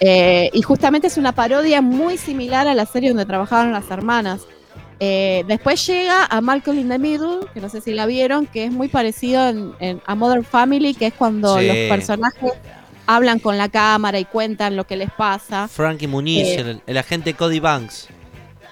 Eh, 0.00 0.50
y 0.52 0.62
justamente 0.62 1.08
es 1.08 1.18
una 1.18 1.32
parodia 1.32 1.82
muy 1.82 2.16
similar 2.16 2.66
a 2.68 2.74
la 2.74 2.86
serie 2.86 3.10
donde 3.10 3.26
trabajaban 3.26 3.72
las 3.72 3.90
hermanas. 3.90 4.42
Eh, 4.98 5.44
después 5.46 5.86
llega 5.86 6.26
a 6.26 6.40
Malcolm 6.40 6.78
in 6.78 6.88
the 6.88 6.98
Middle, 6.98 7.46
que 7.54 7.60
no 7.60 7.68
sé 7.70 7.80
si 7.80 7.92
la 7.92 8.04
vieron, 8.06 8.46
que 8.46 8.64
es 8.64 8.72
muy 8.72 8.88
parecido 8.88 9.48
en- 9.48 9.72
en- 9.78 10.02
a 10.06 10.14
Modern 10.14 10.44
Family, 10.44 10.94
que 10.94 11.06
es 11.06 11.14
cuando 11.14 11.58
Sí. 11.58 11.66
los 11.66 11.76
personajes 11.88 12.52
hablan 13.16 13.38
con 13.38 13.58
la 13.58 13.68
cámara 13.68 14.18
y 14.18 14.24
cuentan 14.24 14.76
lo 14.76 14.86
que 14.86 14.96
les 14.96 15.10
pasa. 15.10 15.68
Frankie 15.68 16.06
Muniz, 16.06 16.46
Eh. 16.48 16.60
el, 16.60 16.82
el 16.86 16.96
agente 16.98 17.34
Cody 17.34 17.60
Banks. 17.60 18.08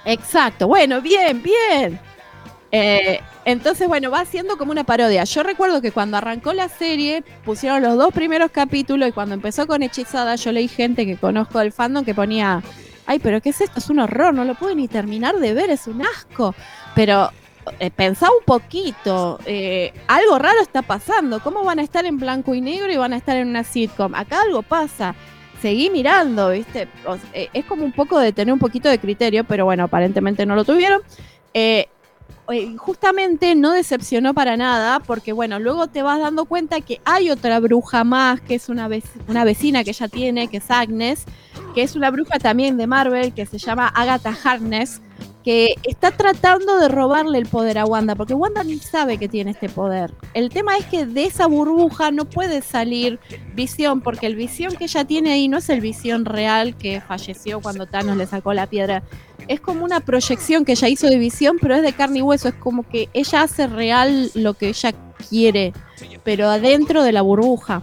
Exacto, 0.04 0.68
bueno, 0.68 1.00
bien, 1.00 1.42
bien. 1.42 2.00
Eh, 2.70 3.20
entonces, 3.44 3.88
bueno, 3.88 4.10
va 4.10 4.24
siendo 4.24 4.56
como 4.58 4.72
una 4.72 4.84
parodia. 4.84 5.24
Yo 5.24 5.42
recuerdo 5.42 5.80
que 5.80 5.90
cuando 5.90 6.16
arrancó 6.18 6.52
la 6.52 6.68
serie, 6.68 7.24
pusieron 7.44 7.82
los 7.82 7.96
dos 7.96 8.12
primeros 8.12 8.50
capítulos 8.50 9.08
y 9.08 9.12
cuando 9.12 9.34
empezó 9.34 9.66
con 9.66 9.82
Hechizada, 9.82 10.36
yo 10.36 10.52
leí 10.52 10.68
gente 10.68 11.06
que 11.06 11.16
conozco 11.16 11.58
del 11.58 11.72
fandom 11.72 12.04
que 12.04 12.14
ponía, 12.14 12.62
ay, 13.06 13.18
pero 13.18 13.40
¿qué 13.40 13.50
es 13.50 13.60
esto? 13.60 13.78
Es 13.78 13.88
un 13.90 14.00
horror, 14.00 14.34
no 14.34 14.44
lo 14.44 14.54
puedo 14.54 14.74
ni 14.74 14.86
terminar 14.86 15.36
de 15.36 15.54
ver, 15.54 15.70
es 15.70 15.86
un 15.86 16.02
asco. 16.02 16.54
Pero 16.94 17.30
eh, 17.78 17.90
pensá 17.90 18.28
un 18.30 18.44
poquito, 18.44 19.38
eh, 19.46 19.92
algo 20.06 20.38
raro 20.38 20.60
está 20.60 20.82
pasando. 20.82 21.40
¿Cómo 21.40 21.64
van 21.64 21.78
a 21.78 21.82
estar 21.82 22.04
en 22.06 22.18
blanco 22.18 22.54
y 22.54 22.60
negro 22.60 22.92
y 22.92 22.96
van 22.96 23.12
a 23.12 23.16
estar 23.16 23.36
en 23.36 23.48
una 23.48 23.64
sitcom? 23.64 24.14
Acá 24.14 24.42
algo 24.42 24.62
pasa. 24.62 25.14
Seguí 25.60 25.90
mirando, 25.90 26.50
¿viste? 26.50 26.88
Eh, 27.32 27.48
es 27.52 27.64
como 27.64 27.84
un 27.84 27.92
poco 27.92 28.18
de 28.18 28.32
tener 28.32 28.52
un 28.52 28.60
poquito 28.60 28.88
de 28.88 28.98
criterio, 28.98 29.44
pero 29.44 29.64
bueno, 29.64 29.84
aparentemente 29.84 30.46
no 30.46 30.54
lo 30.54 30.64
tuvieron. 30.64 31.00
Eh, 31.52 31.88
justamente 32.78 33.54
no 33.54 33.72
decepcionó 33.72 34.32
para 34.32 34.56
nada, 34.56 35.00
porque 35.00 35.32
bueno, 35.32 35.58
luego 35.58 35.88
te 35.88 36.02
vas 36.02 36.18
dando 36.18 36.46
cuenta 36.46 36.80
que 36.80 37.00
hay 37.04 37.30
otra 37.30 37.60
bruja 37.60 38.04
más, 38.04 38.40
que 38.40 38.54
es 38.54 38.68
una, 38.70 38.88
vec- 38.88 39.04
una 39.26 39.44
vecina 39.44 39.84
que 39.84 39.90
ella 39.90 40.08
tiene, 40.08 40.48
que 40.48 40.56
es 40.58 40.70
Agnes, 40.70 41.24
que 41.74 41.82
es 41.82 41.94
una 41.94 42.10
bruja 42.10 42.38
también 42.38 42.78
de 42.78 42.86
Marvel, 42.86 43.34
que 43.34 43.44
se 43.44 43.58
llama 43.58 43.88
Agatha 43.88 44.34
Harkness, 44.44 45.02
que 45.48 45.76
está 45.84 46.10
tratando 46.10 46.78
de 46.78 46.88
robarle 46.88 47.38
el 47.38 47.46
poder 47.46 47.78
a 47.78 47.86
Wanda, 47.86 48.14
porque 48.14 48.34
Wanda 48.34 48.62
ni 48.64 48.76
sabe 48.80 49.16
que 49.16 49.30
tiene 49.30 49.52
este 49.52 49.70
poder. 49.70 50.12
El 50.34 50.50
tema 50.50 50.76
es 50.76 50.84
que 50.84 51.06
de 51.06 51.24
esa 51.24 51.46
burbuja 51.46 52.10
no 52.10 52.26
puede 52.26 52.60
salir 52.60 53.18
visión, 53.54 54.02
porque 54.02 54.26
el 54.26 54.36
visión 54.36 54.76
que 54.76 54.84
ella 54.84 55.06
tiene 55.06 55.32
ahí 55.32 55.48
no 55.48 55.56
es 55.56 55.70
el 55.70 55.80
visión 55.80 56.26
real 56.26 56.76
que 56.76 57.00
falleció 57.00 57.62
cuando 57.62 57.86
Thanos 57.86 58.18
le 58.18 58.26
sacó 58.26 58.52
la 58.52 58.66
piedra. 58.66 59.02
Es 59.46 59.58
como 59.58 59.86
una 59.86 60.00
proyección 60.00 60.66
que 60.66 60.72
ella 60.72 60.88
hizo 60.90 61.06
de 61.06 61.16
visión, 61.16 61.56
pero 61.58 61.76
es 61.76 61.82
de 61.82 61.94
carne 61.94 62.18
y 62.18 62.22
hueso. 62.22 62.48
Es 62.48 62.54
como 62.56 62.86
que 62.86 63.08
ella 63.14 63.40
hace 63.40 63.68
real 63.68 64.30
lo 64.34 64.52
que 64.52 64.68
ella 64.68 64.92
quiere, 65.30 65.72
pero 66.24 66.50
adentro 66.50 67.02
de 67.02 67.12
la 67.12 67.22
burbuja. 67.22 67.80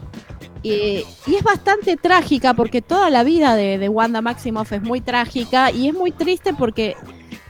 Y, 0.61 1.03
y 1.25 1.35
es 1.35 1.43
bastante 1.43 1.97
trágica 1.97 2.53
porque 2.53 2.83
toda 2.83 3.09
la 3.09 3.23
vida 3.23 3.55
de, 3.55 3.79
de 3.79 3.89
Wanda 3.89 4.21
Maximoff 4.21 4.71
es 4.71 4.83
muy 4.83 5.01
trágica 5.01 5.71
y 5.71 5.87
es 5.87 5.95
muy 5.95 6.11
triste 6.11 6.53
porque 6.53 6.95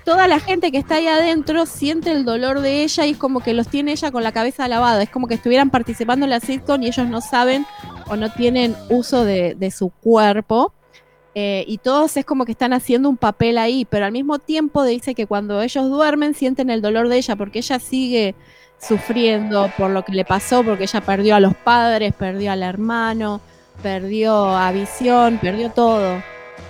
toda 0.03 0.27
la 0.27 0.39
gente 0.39 0.71
que 0.71 0.77
está 0.77 0.95
ahí 0.95 1.07
adentro 1.07 1.65
siente 1.65 2.11
el 2.11 2.25
dolor 2.25 2.61
de 2.61 2.83
ella 2.83 3.05
y 3.05 3.11
es 3.11 3.17
como 3.17 3.39
que 3.39 3.53
los 3.53 3.67
tiene 3.67 3.91
ella 3.91 4.11
con 4.11 4.23
la 4.23 4.31
cabeza 4.31 4.67
lavada. 4.67 5.03
Es 5.03 5.09
como 5.09 5.27
que 5.27 5.35
estuvieran 5.35 5.69
participando 5.69 6.25
en 6.25 6.29
la 6.29 6.39
sitcom 6.39 6.81
y 6.83 6.87
ellos 6.87 7.07
no 7.07 7.21
saben 7.21 7.65
o 8.07 8.15
no 8.15 8.31
tienen 8.31 8.75
uso 8.89 9.25
de, 9.25 9.71
su 9.75 9.89
cuerpo. 9.89 10.73
Eh, 11.33 11.65
y 11.67 11.79
todos 11.79 12.15
es 12.15 12.25
como 12.25 12.45
que 12.45 12.53
están 12.53 12.71
haciendo 12.71 13.09
un 13.09 13.17
papel 13.17 13.57
ahí, 13.57 13.83
pero 13.85 14.05
al 14.05 14.13
mismo 14.13 14.39
tiempo 14.39 14.83
dice 14.83 15.15
que 15.15 15.27
cuando 15.27 15.61
ellos 15.61 15.89
duermen 15.89 16.33
sienten 16.33 16.69
el 16.69 16.81
dolor 16.81 17.09
de 17.09 17.17
ella 17.17 17.35
porque 17.35 17.59
ella 17.59 17.77
sigue 17.79 18.35
sufriendo 18.79 19.69
por 19.77 19.89
lo 19.89 20.05
que 20.05 20.13
le 20.13 20.23
pasó, 20.23 20.63
porque 20.63 20.83
ella 20.83 21.01
perdió 21.01 21.35
a 21.35 21.39
los 21.41 21.55
padres, 21.55 22.13
perdió 22.13 22.51
al 22.51 22.63
hermano, 22.63 23.41
perdió 23.81 24.55
a 24.55 24.71
Visión, 24.71 25.37
perdió 25.41 25.71
todo. 25.71 26.21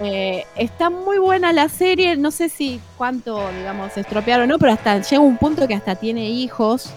Eh, 0.02 0.46
está 0.56 0.90
muy 0.90 1.18
buena 1.20 1.54
la 1.54 1.70
serie, 1.70 2.18
no 2.18 2.32
sé 2.32 2.50
si 2.50 2.82
cuánto, 2.98 3.50
digamos, 3.58 3.96
estropearon 3.98 4.50
o 4.50 4.54
no, 4.54 4.60
pero 4.60 4.74
hasta 4.74 5.02
llega 5.02 5.22
un 5.22 5.38
punto 5.38 5.68
que 5.68 5.74
hasta 5.74 5.96
tiene 5.96 6.30
hijos, 6.30 6.92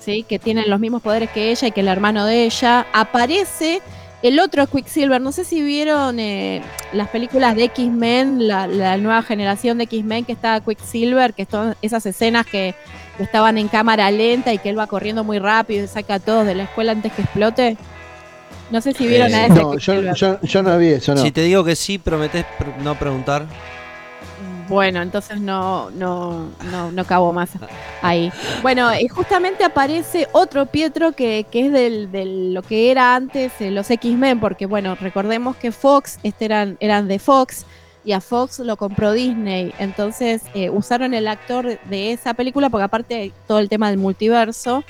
¿sí? 0.00 0.22
que 0.22 0.38
tienen 0.38 0.70
los 0.70 0.80
mismos 0.80 1.02
poderes 1.02 1.30
que 1.30 1.50
ella 1.50 1.68
y 1.68 1.72
que 1.72 1.80
el 1.80 1.88
hermano 1.88 2.24
de 2.24 2.44
ella. 2.44 2.86
Aparece 2.92 3.82
el 4.22 4.40
otro 4.40 4.66
Quicksilver, 4.66 5.20
no 5.20 5.30
sé 5.30 5.44
si 5.44 5.62
vieron 5.62 6.18
eh, 6.18 6.62
las 6.92 7.08
películas 7.08 7.54
de 7.54 7.64
X-Men, 7.64 8.48
la, 8.48 8.66
la 8.66 8.96
nueva 8.96 9.22
generación 9.22 9.76
de 9.76 9.84
X-Men 9.84 10.24
que 10.24 10.32
está 10.32 10.60
Quicksilver, 10.60 11.34
que 11.34 11.44
son 11.44 11.76
esas 11.82 12.06
escenas 12.06 12.46
que 12.46 12.74
estaban 13.18 13.58
en 13.58 13.68
cámara 13.68 14.10
lenta 14.10 14.52
y 14.52 14.58
que 14.58 14.70
él 14.70 14.78
va 14.78 14.86
corriendo 14.86 15.22
muy 15.22 15.38
rápido 15.38 15.84
y 15.84 15.88
saca 15.88 16.14
a 16.14 16.20
todos 16.20 16.46
de 16.46 16.54
la 16.54 16.64
escuela 16.64 16.92
antes 16.92 17.12
que 17.12 17.22
explote. 17.22 17.76
No 18.70 18.80
sé 18.80 18.92
si 18.92 19.06
vieron 19.06 19.30
Eh, 19.32 19.34
a 19.36 19.46
ese 19.46 19.54
No, 19.54 19.76
yo, 19.78 20.14
yo, 20.14 20.40
yo 20.40 20.62
no 20.62 20.78
vi 20.78 20.88
eso, 20.88 21.14
no. 21.14 21.22
Si 21.22 21.30
te 21.30 21.42
digo 21.42 21.62
que 21.64 21.76
sí, 21.76 21.98
prometés 21.98 22.44
pr- 22.58 22.76
no 22.82 22.94
preguntar. 22.96 23.46
Bueno, 24.68 25.00
entonces 25.00 25.40
no, 25.40 25.90
no, 25.92 26.48
no, 26.72 26.90
no 26.90 27.04
cabo 27.04 27.32
más 27.32 27.50
ahí. 28.02 28.32
Bueno, 28.62 28.90
y 28.98 29.06
justamente 29.06 29.62
aparece 29.62 30.26
otro 30.32 30.66
Pietro 30.66 31.12
que, 31.12 31.46
que 31.48 31.66
es 31.66 31.72
del, 31.72 32.10
del- 32.10 32.52
lo 32.52 32.62
que 32.62 32.90
era 32.90 33.14
antes 33.14 33.52
eh, 33.60 33.70
los 33.70 33.88
X-Men, 33.88 34.40
porque 34.40 34.66
bueno, 34.66 34.96
recordemos 35.00 35.54
que 35.56 35.70
Fox 35.70 36.18
este 36.24 36.46
eran, 36.46 36.76
eran 36.80 37.06
de 37.06 37.20
Fox 37.20 37.64
y 38.04 38.10
a 38.12 38.20
Fox 38.20 38.58
lo 38.58 38.76
compró 38.76 39.12
Disney. 39.12 39.72
Entonces 39.78 40.42
eh, 40.54 40.68
usaron 40.68 41.14
el 41.14 41.28
actor 41.28 41.78
de 41.88 42.12
esa 42.12 42.34
película, 42.34 42.68
porque 42.68 42.84
aparte 42.84 43.32
todo 43.46 43.60
el 43.60 43.68
tema 43.68 43.88
del 43.90 43.98
multiverso. 43.98 44.82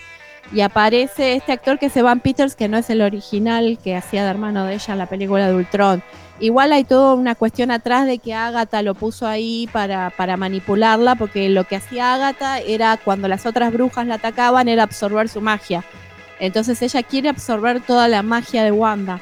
Y 0.53 0.61
aparece 0.61 1.35
este 1.35 1.53
actor 1.53 1.79
que 1.79 1.87
es 1.87 1.97
Evan 1.97 2.21
Peters, 2.21 2.55
que 2.55 2.69
no 2.69 2.79
es 2.79 2.89
el 2.91 3.03
original 3.03 3.79
que 3.83 3.97
hacía 3.97 4.25
de 4.25 4.31
hermano 4.31 4.65
de 4.65 4.75
ella 4.75 4.93
en 4.93 4.99
la 4.99 5.07
película 5.07 5.49
de 5.49 5.55
Ultron. 5.55 6.03
Igual 6.39 6.73
hay 6.73 6.85
toda 6.85 7.15
una 7.15 7.35
cuestión 7.35 7.71
atrás 7.71 8.07
de 8.07 8.19
que 8.19 8.35
Agatha 8.35 8.83
lo 8.83 8.95
puso 8.95 9.27
ahí 9.27 9.69
para, 9.73 10.37
manipularla, 10.37 11.15
porque 11.15 11.49
lo 11.49 11.65
que 11.65 11.77
hacía 11.77 12.15
Agatha 12.15 12.59
era 12.61 12.99
cuando 12.99 13.27
las 13.27 13.47
otras 13.47 13.73
brujas 13.73 14.07
la 14.07 14.17
atacaban, 14.17 14.69
era 14.69 14.83
absorber 14.83 15.29
su 15.29 15.41
magia. 15.41 15.83
Entonces 16.39 16.81
ella 16.83 17.03
quiere 17.03 17.31
absorber 17.31 17.81
toda 17.81 18.07
la 18.09 18.23
magia 18.23 18.65
de 18.65 18.71
Wanda. 18.71 19.19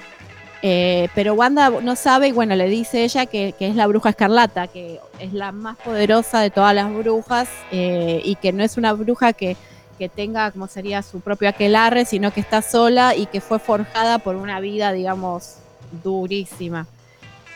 Eh, 0.61 1.09
pero 1.15 1.35
Wanda 1.35 1.71
no 1.71 1.95
sabe 1.95 2.29
y 2.29 2.33
bueno, 2.33 2.57
le 2.57 2.69
dice 2.69 3.05
ella 3.05 3.27
que, 3.27 3.55
que 3.57 3.69
es 3.69 3.77
la 3.77 3.87
bruja 3.87 4.09
escarlata, 4.11 4.67
que 4.67 4.99
es 5.21 5.33
la 5.33 5.53
más 5.53 5.77
poderosa 5.77 6.41
de 6.41 6.51
todas 6.51 6.75
las 6.75 6.93
brujas 6.93 7.49
eh, 7.71 8.23
y 8.25 8.35
que 8.37 8.53
no 8.53 8.65
es 8.65 8.77
una 8.77 8.95
bruja 8.95 9.35
que, 9.35 9.57
que 9.95 10.09
tenga 10.09 10.51
como 10.51 10.67
sería 10.67 11.03
su 11.03 11.21
propio 11.21 11.49
aquelarre, 11.49 12.05
sino 12.05 12.33
que 12.33 12.41
está 12.41 12.63
sola 12.63 13.15
y 13.17 13.27
que 13.27 13.41
fue 13.41 13.59
forjada 13.59 14.19
por 14.19 14.37
una 14.37 14.61
vida, 14.61 14.93
digamos, 14.93 15.57
durísima. 16.03 16.87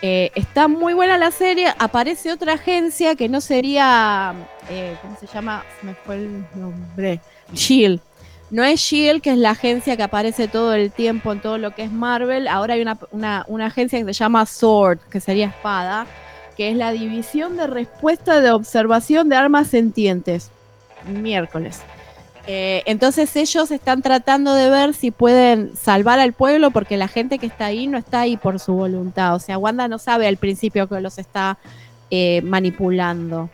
Eh, 0.00 0.30
está 0.36 0.68
muy 0.68 0.94
buena 0.94 1.18
la 1.18 1.30
serie. 1.32 1.72
Aparece 1.78 2.32
otra 2.32 2.54
agencia 2.54 3.16
que 3.16 3.28
no 3.28 3.40
sería. 3.40 4.32
eh, 4.70 4.96
¿Cómo 5.02 5.16
se 5.18 5.26
llama? 5.26 5.64
Me 5.82 5.94
fue 5.94 6.16
el 6.16 6.44
nombre. 6.54 7.20
Shield. 7.52 8.00
No 8.50 8.64
es 8.64 8.80
Shield, 8.80 9.20
que 9.20 9.30
es 9.32 9.38
la 9.38 9.50
agencia 9.50 9.96
que 9.96 10.02
aparece 10.04 10.48
todo 10.48 10.72
el 10.72 10.90
tiempo 10.92 11.32
en 11.32 11.40
todo 11.40 11.58
lo 11.58 11.72
que 11.74 11.82
es 11.82 11.90
Marvel. 11.92 12.48
Ahora 12.48 12.74
hay 12.74 12.80
una, 12.82 12.96
una- 13.10 13.44
una 13.48 13.66
agencia 13.66 13.98
que 13.98 14.04
se 14.06 14.12
llama 14.14 14.46
SWORD, 14.46 15.00
que 15.10 15.20
sería 15.20 15.46
espada, 15.48 16.06
que 16.56 16.70
es 16.70 16.76
la 16.76 16.92
División 16.92 17.56
de 17.56 17.66
Respuesta 17.66 18.40
de 18.40 18.50
Observación 18.52 19.28
de 19.28 19.36
Armas 19.36 19.66
Sentientes. 19.66 20.50
Miércoles. 21.06 21.80
Eh, 22.50 22.82
entonces 22.86 23.36
ellos 23.36 23.70
están 23.70 24.00
tratando 24.00 24.54
de 24.54 24.70
ver 24.70 24.94
si 24.94 25.10
pueden 25.10 25.76
salvar 25.76 26.18
al 26.18 26.32
pueblo 26.32 26.70
porque 26.70 26.96
la 26.96 27.06
gente 27.06 27.38
que 27.38 27.44
está 27.46 27.66
ahí 27.66 27.86
no 27.86 27.98
está 27.98 28.20
ahí 28.20 28.38
por 28.38 28.58
su 28.58 28.72
voluntad. 28.72 29.34
O 29.34 29.38
sea, 29.38 29.58
Wanda 29.58 29.86
no 29.86 29.98
sabe 29.98 30.26
al 30.26 30.38
principio 30.38 30.88
que 30.88 31.00
los 31.00 31.18
está 31.18 31.58
eh, 32.10 32.40
manipulando. 32.42 33.50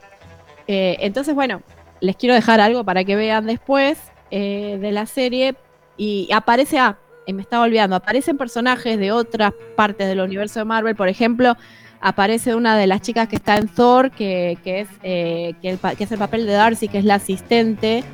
Eh, 0.69 0.97
entonces, 1.01 1.35
bueno, 1.35 1.61
les 2.01 2.17
quiero 2.17 2.35
dejar 2.35 2.61
algo 2.61 2.85
para 2.85 3.05
que 3.05 3.17
vean 3.17 3.47
después 3.47 3.99
eh, 4.31 4.79
de 4.81 4.93
la 4.93 5.07
serie. 5.07 5.55
Y 5.97 6.29
aparece, 6.33 6.79
ah, 6.79 6.99
eh, 7.27 7.33
me 7.33 7.43
estaba 7.43 7.65
olvidando, 7.65 7.97
aparecen 7.97 8.37
personajes 8.37 8.99
de 8.99 9.13
otras 9.13 9.53
partes 9.77 10.09
del 10.09 10.21
universo 10.21 10.61
de 10.61 10.65
Marvel. 10.65 10.97
Por 10.97 11.09
ejemplo, 11.09 11.57
aparece 12.01 12.55
una 12.55 12.77
de 12.77 12.87
las 12.87 13.01
chicas 13.01 13.29
que 13.29 13.37
está 13.37 13.57
en 13.57 13.69
Thor, 13.69 14.11
que, 14.11 14.59
es, 14.65 14.89
eh, 15.03 15.55
que, 15.63 15.79
que 15.97 16.05
es 16.05 16.13
el 16.13 16.19
papel 16.19 16.47
de 16.47 16.53
Darcy, 16.53 16.89
que 16.89 16.99
es 16.99 17.05
la 17.05 17.15
asistente 17.15 18.05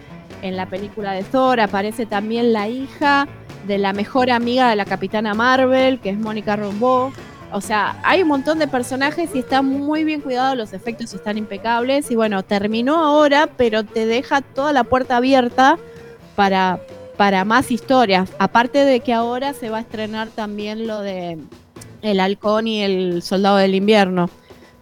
en 0.42 0.56
la 0.56 0.66
película 0.66 1.12
de 1.12 1.22
Thor. 1.22 1.60
Aparece 1.60 2.06
también 2.06 2.52
la 2.52 2.68
hija 2.68 3.28
de 3.66 3.78
la 3.78 3.92
mejor 3.92 4.30
amiga 4.30 4.70
de 4.70 4.76
la 4.76 4.84
Capitana 4.84 5.34
Marvel, 5.34 6.00
que 6.00 6.10
es 6.10 6.18
Mónica 6.18 6.56
Rambeau. 6.56 7.12
O 7.52 7.60
sea, 7.60 8.00
hay 8.04 8.22
un 8.22 8.28
montón 8.28 8.58
de 8.58 8.68
personajes 8.68 9.30
y 9.34 9.40
está 9.40 9.60
muy 9.60 10.04
bien 10.04 10.20
cuidado, 10.20 10.54
los 10.54 10.72
efectos 10.72 11.12
están 11.12 11.36
impecables. 11.36 12.10
Y 12.10 12.16
bueno, 12.16 12.42
terminó 12.44 12.96
ahora, 12.96 13.48
pero 13.56 13.84
te 13.84 14.06
deja 14.06 14.40
toda 14.40 14.72
la 14.72 14.84
puerta 14.84 15.16
abierta 15.16 15.78
para, 16.36 16.80
para 17.16 17.44
más 17.44 17.70
historias. 17.70 18.30
Aparte 18.38 18.84
de 18.84 19.00
que 19.00 19.12
ahora 19.12 19.52
se 19.52 19.68
va 19.68 19.78
a 19.78 19.80
estrenar 19.80 20.28
también 20.28 20.86
lo 20.86 21.00
de 21.00 21.38
El 22.02 22.20
Halcón 22.20 22.68
y 22.68 22.82
el 22.82 23.22
Soldado 23.22 23.56
del 23.56 23.74
Invierno. 23.74 24.30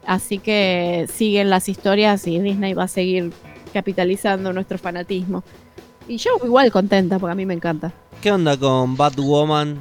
Así 0.07 0.39
que 0.39 1.07
siguen 1.13 1.51
las 1.51 1.69
historias 1.69 2.27
y 2.27 2.39
Disney 2.39 2.73
va 2.75 2.85
a 2.85 2.89
seguir 2.89 3.31
capitalizando 3.73 4.53
nuestro 4.53 4.79
fanatismo. 4.79 5.43
Y 6.07 6.17
yo 6.17 6.31
igual 6.45 6.71
contenta 6.73 7.19
porque 7.19 7.33
a 7.33 7.35
mí 7.35 7.45
me 7.47 7.55
encanta. 7.55 7.93
¿Qué 8.23 8.33
onda 8.33 8.57
con 8.57 8.97
Batwoman? 8.97 9.79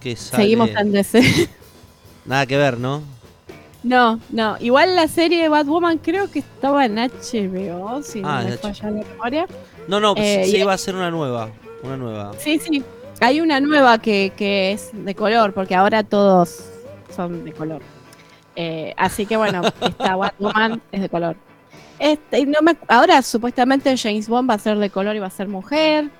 Que 0.00 0.16
sale- 0.16 0.42
Seguimos 0.44 0.70
en 0.70 0.92
DC. 0.92 1.22
Nada 2.26 2.46
que 2.46 2.56
ver, 2.56 2.78
¿no? 2.78 3.02
No, 3.82 4.20
no. 4.30 4.56
Igual 4.60 4.94
la 4.96 5.08
serie 5.08 5.42
de 5.42 5.48
Batwoman 5.48 5.98
creo 5.98 6.30
que 6.30 6.40
estaba 6.40 6.84
en 6.84 6.96
HBO, 6.96 8.02
si 8.02 8.20
Ah, 8.24 8.42
no 8.42 8.48
me 8.50 8.56
falla 8.58 8.90
la 8.90 9.02
memoria. 9.04 9.46
No, 9.88 10.00
no, 10.00 10.14
Eh, 10.16 10.42
sí 10.44 10.58
y- 10.58 10.62
va 10.62 10.74
a 10.74 10.78
ser 10.78 10.94
una 10.94 11.10
nueva. 11.10 11.48
Una 11.82 11.96
nueva. 11.96 12.32
Sí, 12.38 12.58
sí. 12.58 12.82
Hay 13.20 13.40
una 13.40 13.60
nueva 13.60 13.98
que, 13.98 14.32
que 14.36 14.72
es 14.72 14.90
de 14.92 15.14
color, 15.14 15.52
porque 15.54 15.74
ahora 15.74 16.02
todos 16.02 16.60
son 17.14 17.44
de 17.44 17.52
color. 17.52 17.80
Eh, 18.56 18.92
así 18.96 19.24
que 19.26 19.36
bueno, 19.36 19.62
esta 19.80 20.16
Batwoman 20.16 20.82
es 20.92 21.00
de 21.02 21.08
color. 21.08 21.36
Este, 22.00 22.44
no 22.46 22.60
me, 22.62 22.76
ahora 22.88 23.20
supuestamente 23.22 23.94
James 23.96 24.26
Bond 24.28 24.48
va 24.50 24.54
a 24.54 24.58
ser 24.58 24.78
de 24.78 24.90
color 24.90 25.14
y 25.14 25.18
va 25.20 25.26
a 25.26 25.30
ser 25.30 25.46
mujer. 25.48 26.10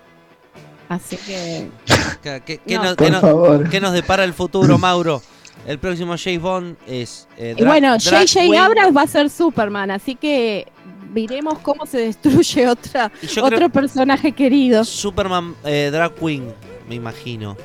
Así 0.88 1.16
que 1.16 1.68
¿Qué, 2.22 2.42
qué- 2.44 2.58
qué 2.58 2.74
No. 2.76 2.84
nos, 2.84 2.94
Por 2.96 3.04
qué 3.06 3.10
nos- 3.10 3.20
favor. 3.22 3.68
qué 3.70 3.80
nos 3.80 3.92
depara 3.92 4.24
el 4.24 4.34
futuro, 4.34 4.76
Mauro? 4.78 5.22
El 5.66 5.78
próximo 5.78 6.14
James 6.22 6.40
Bond 6.40 6.76
es. 6.86 7.28
eh, 7.36 7.54
Y 7.56 7.64
bueno, 7.64 7.92
J.J. 8.02 8.62
Abrams 8.64 8.96
va 8.96 9.02
a 9.02 9.06
ser 9.06 9.28
Superman, 9.30 9.90
así 9.90 10.14
que 10.16 10.66
veremos 11.10 11.58
cómo 11.58 11.84
se 11.86 11.98
destruye 11.98 12.66
otra, 12.68 13.10
otro 13.42 13.68
personaje 13.68 14.32
querido. 14.32 14.84
Superman 14.84 15.54
eh, 15.64 15.90
Drag 15.92 16.14
Queen, 16.14 16.54
me 16.88 16.94
imagino. 16.94 17.56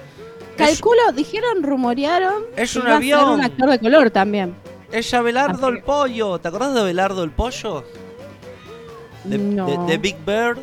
Es, 0.57 0.57
Calculo, 0.79 1.11
dijeron, 1.13 1.63
rumorearon. 1.63 2.43
es 2.55 2.73
que 2.73 2.79
un 2.79 2.85
iba 2.85 2.95
a 2.95 2.99
ser 3.01 3.13
avión. 3.13 3.29
un 3.39 3.41
actor 3.43 3.69
de 3.69 3.79
color 3.79 4.09
también. 4.11 4.55
Es 4.91 5.13
Abelardo 5.13 5.67
el 5.69 5.81
pollo. 5.81 6.37
¿Te 6.39 6.47
acordás 6.47 6.73
de 6.73 6.79
Abelardo 6.81 7.23
el 7.23 7.31
pollo? 7.31 7.83
De, 9.25 9.37
no. 9.37 9.65
de- 9.85 9.91
de 9.93 9.97
Big 9.97 10.17
Bird. 10.25 10.57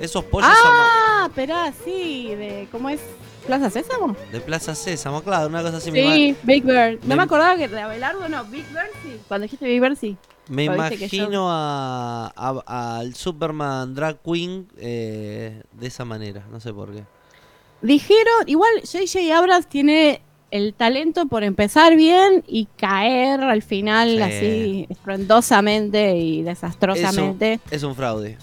Esos 0.00 0.24
pollos 0.24 0.48
ah, 0.50 1.26
esperá, 1.28 1.72
sí, 1.84 2.34
de 2.34 2.68
¿cómo 2.72 2.88
es? 2.88 3.00
Plaza 3.46 3.68
Sésamo. 3.70 4.16
de 4.32 4.40
Plaza 4.40 4.74
Sésamo, 4.74 5.22
claro, 5.22 5.48
una 5.48 5.62
cosa 5.62 5.76
así. 5.78 5.90
mi 5.90 6.00
Sí, 6.00 6.36
Big 6.42 6.64
Bird. 6.64 7.00
No 7.02 7.08
Me- 7.08 7.16
me 7.16 7.22
acordaba 7.22 7.56
que 7.56 7.68
de 7.68 7.80
Abelardo 7.80 8.28
no, 8.28 8.44
Big 8.44 8.66
Bird 8.68 8.90
sí. 9.02 9.20
Cuando 9.28 9.42
dijiste 9.44 9.66
Big 9.66 9.80
Bird 9.80 9.96
sí. 9.96 10.16
Me 10.48 10.64
yo- 10.66 10.74
imagino 10.74 11.48
a, 11.50 12.32
a- 12.34 12.98
al 12.98 13.14
Superman 13.14 13.94
Drag 13.94 14.18
Queen 14.22 14.66
eh, 14.78 15.62
de 15.72 15.86
esa 15.86 16.04
manera, 16.04 16.44
no 16.50 16.60
sé 16.60 16.72
por 16.72 16.92
qué. 16.92 17.04
Dijeron, 17.82 18.44
igual 18.46 18.70
J.J. 18.90 19.36
Abrams 19.36 19.66
tiene 19.66 20.22
el 20.50 20.74
talento 20.74 21.26
por 21.26 21.44
empezar 21.44 21.94
bien 21.96 22.42
y 22.46 22.66
caer 22.76 23.40
al 23.42 23.62
final 23.62 24.08
Sí. 24.16 24.22
así 24.22 24.86
estruendosamente 24.88 26.16
y 26.16 26.42
desastrosamente. 26.42 27.60
Es 27.70 27.82
un 27.82 27.94
fraude. 27.94 28.36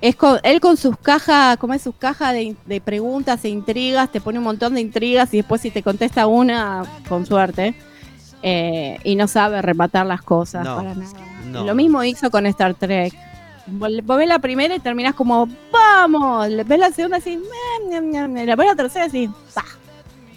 Es 0.00 0.16
con, 0.16 0.38
él 0.44 0.60
con 0.60 0.78
sus 0.78 0.96
cajas, 0.96 1.58
como 1.58 1.74
es 1.74 1.82
sus 1.82 1.94
cajas 1.94 2.32
de, 2.32 2.56
de 2.64 2.80
preguntas 2.80 3.44
e 3.44 3.50
intrigas, 3.50 4.10
te 4.10 4.20
pone 4.20 4.38
un 4.38 4.44
montón 4.44 4.74
de 4.74 4.80
intrigas 4.80 5.32
y 5.34 5.38
después 5.38 5.60
si 5.60 5.70
te 5.70 5.82
contesta 5.82 6.26
una, 6.26 6.84
con 7.06 7.26
suerte, 7.26 7.74
eh, 8.42 8.96
y 9.04 9.14
no 9.14 9.28
sabe 9.28 9.60
rematar 9.60 10.06
las 10.06 10.22
cosas 10.22 10.64
No, 10.64 10.76
para 10.76 10.94
nada. 10.94 11.12
no. 11.44 11.64
Lo 11.64 11.74
mismo 11.74 12.02
hizo 12.02 12.30
con 12.30 12.46
Star 12.46 12.72
Trek. 12.72 13.12
Vos 13.66 13.90
ves 14.16 14.26
la 14.26 14.38
primera 14.38 14.74
y 14.74 14.80
terminás 14.80 15.14
como, 15.14 15.46
vamos, 15.70 16.48
ves 16.66 16.78
la 16.78 16.90
segunda 16.92 17.18
así, 17.18 17.36
"Meh, 17.36 17.90
meh, 17.90 18.00
meh, 18.00 18.26
meh", 18.26 18.46
la 18.46 18.56
ves 18.56 18.66
la 18.68 18.74
tercera 18.74 19.04
así, 19.04 19.28
"Pa". 19.54 19.64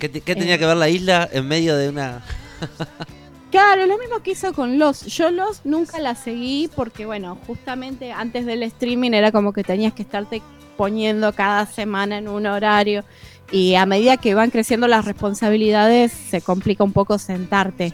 ¿Qué, 0.04 0.10
te- 0.10 0.20
qué 0.20 0.36
tenía 0.36 0.56
Eh. 0.56 0.60
que 0.60 0.66
ver 0.66 0.76
la 0.76 0.90
isla 0.90 1.30
en 1.32 1.48
medio 1.48 1.78
de 1.78 1.88
una... 1.88 2.22
Claro, 3.52 3.86
lo 3.86 3.98
mismo 4.00 4.20
que 4.22 4.32
hizo 4.32 4.52
con 4.52 4.78
Los. 4.80 5.06
Yo 5.06 5.32
Los 5.32 5.64
nunca 5.64 6.00
la 6.00 6.14
seguí 6.16 6.70
porque, 6.76 7.06
bueno, 7.06 7.38
justamente 7.48 8.12
antes 8.12 8.46
del 8.46 8.64
streaming 8.64 9.12
era 9.12 9.32
como 9.32 9.54
que 9.54 9.64
tenías 9.64 9.94
que 9.94 10.02
estarte 10.02 10.42
poniendo 10.76 11.32
cada 11.32 11.66
semana 11.68 12.18
en 12.18 12.28
un 12.28 12.48
horario 12.48 13.06
y 13.50 13.76
a 13.76 13.86
medida 13.86 14.18
que 14.18 14.34
van 14.34 14.50
creciendo 14.50 14.88
las 14.90 15.06
responsabilidades 15.06 16.12
se 16.12 16.42
complica 16.42 16.84
un 16.84 16.92
poco 16.92 17.18
sentarte. 17.18 17.94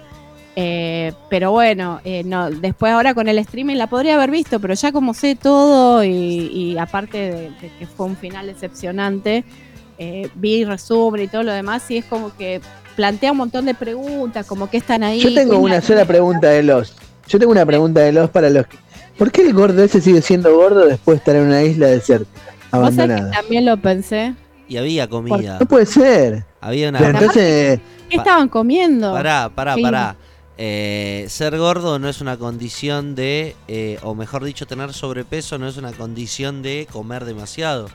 Eh, 0.56 1.12
pero 1.30 1.52
bueno, 1.52 2.02
eh, 2.06 2.24
no, 2.26 2.50
después 2.50 2.92
ahora 2.92 3.14
con 3.14 3.28
el 3.28 3.38
streaming 3.38 3.76
la 3.76 3.86
podría 3.88 4.16
haber 4.16 4.32
visto, 4.32 4.60
pero 4.60 4.74
ya 4.74 4.92
como 4.92 5.14
sé 5.14 5.36
todo 5.36 6.04
y, 6.04 6.10
y 6.10 6.78
aparte 6.80 7.18
de, 7.18 7.50
de 7.52 7.72
que 7.78 7.86
fue 7.86 8.08
un 8.08 8.18
final 8.18 8.48
decepcionante, 8.48 9.44
eh, 10.00 10.30
vi 10.36 10.64
resumen 10.66 11.22
y 11.24 11.28
todo 11.28 11.44
lo 11.44 11.52
demás 11.52 11.90
y 11.92 11.98
es 11.98 12.06
como 12.06 12.36
que 12.36 12.62
plantea 12.96 13.32
un 13.34 13.38
montón 13.38 13.66
de 13.66 13.74
preguntas, 13.76 14.46
como 14.46 14.70
que 14.70 14.78
están 14.78 15.04
ahí. 15.04 15.20
Yo 15.20 15.34
tengo 15.34 15.52
¿Quién 15.52 15.62
una 15.64 15.76
la- 15.76 15.82
sola 15.82 16.06
pregunta 16.06 16.48
de 16.50 16.64
los. 16.64 16.94
Yo 17.28 17.38
tengo 17.38 17.52
una 17.52 17.66
pregunta 17.66 18.00
de 18.02 18.12
los 18.12 18.30
para 18.30 18.50
los. 18.50 18.66
que- 18.68 18.78
¿Por 19.18 19.32
qué 19.32 19.42
el 19.42 19.54
gordo 19.54 19.84
ese 19.84 20.02
sigue 20.02 20.22
siendo 20.22 20.56
gordo 20.56 20.86
después 20.88 21.16
de 21.16 21.20
estar 21.20 21.36
en 21.36 21.44
una 21.48 21.62
isla 21.62 21.88
desértica, 21.88 22.32
Vos 22.72 22.82
sabés 22.82 22.96
que 22.96 23.02
abandonada? 23.04 23.32
también 23.32 23.66
lo 23.66 23.78
pensé. 23.78 24.34
Y 24.68 24.78
había 24.78 25.08
comida. 25.10 25.58
No 25.60 25.66
puede 25.66 25.86
ser. 25.86 26.46
Había 26.62 26.90
una... 26.90 27.00
Pero 27.00 27.12
entonces, 27.12 27.80
¿Qué 28.10 28.18
estaban 28.18 28.48
comiendo? 28.50 29.12
Pará, 29.14 29.50
pará, 29.54 29.76
Sí. 29.76 29.82
pará. 29.82 30.16
Eh, 30.58 31.26
ser 31.30 31.58
gordo 31.58 32.00
no 32.00 32.10
es 32.10 32.20
una 32.22 32.38
condición 32.38 33.16
de, 33.16 33.56
eh, 33.70 33.98
o 34.04 34.14
mejor 34.14 34.44
dicho, 34.44 34.68
tener 34.68 34.94
sobrepeso 34.94 35.58
no 35.58 35.68
es 35.68 35.78
una 35.78 35.94
condición 35.94 36.62
de 36.62 36.86
comer 36.92 37.24
demasiado. 37.26 37.88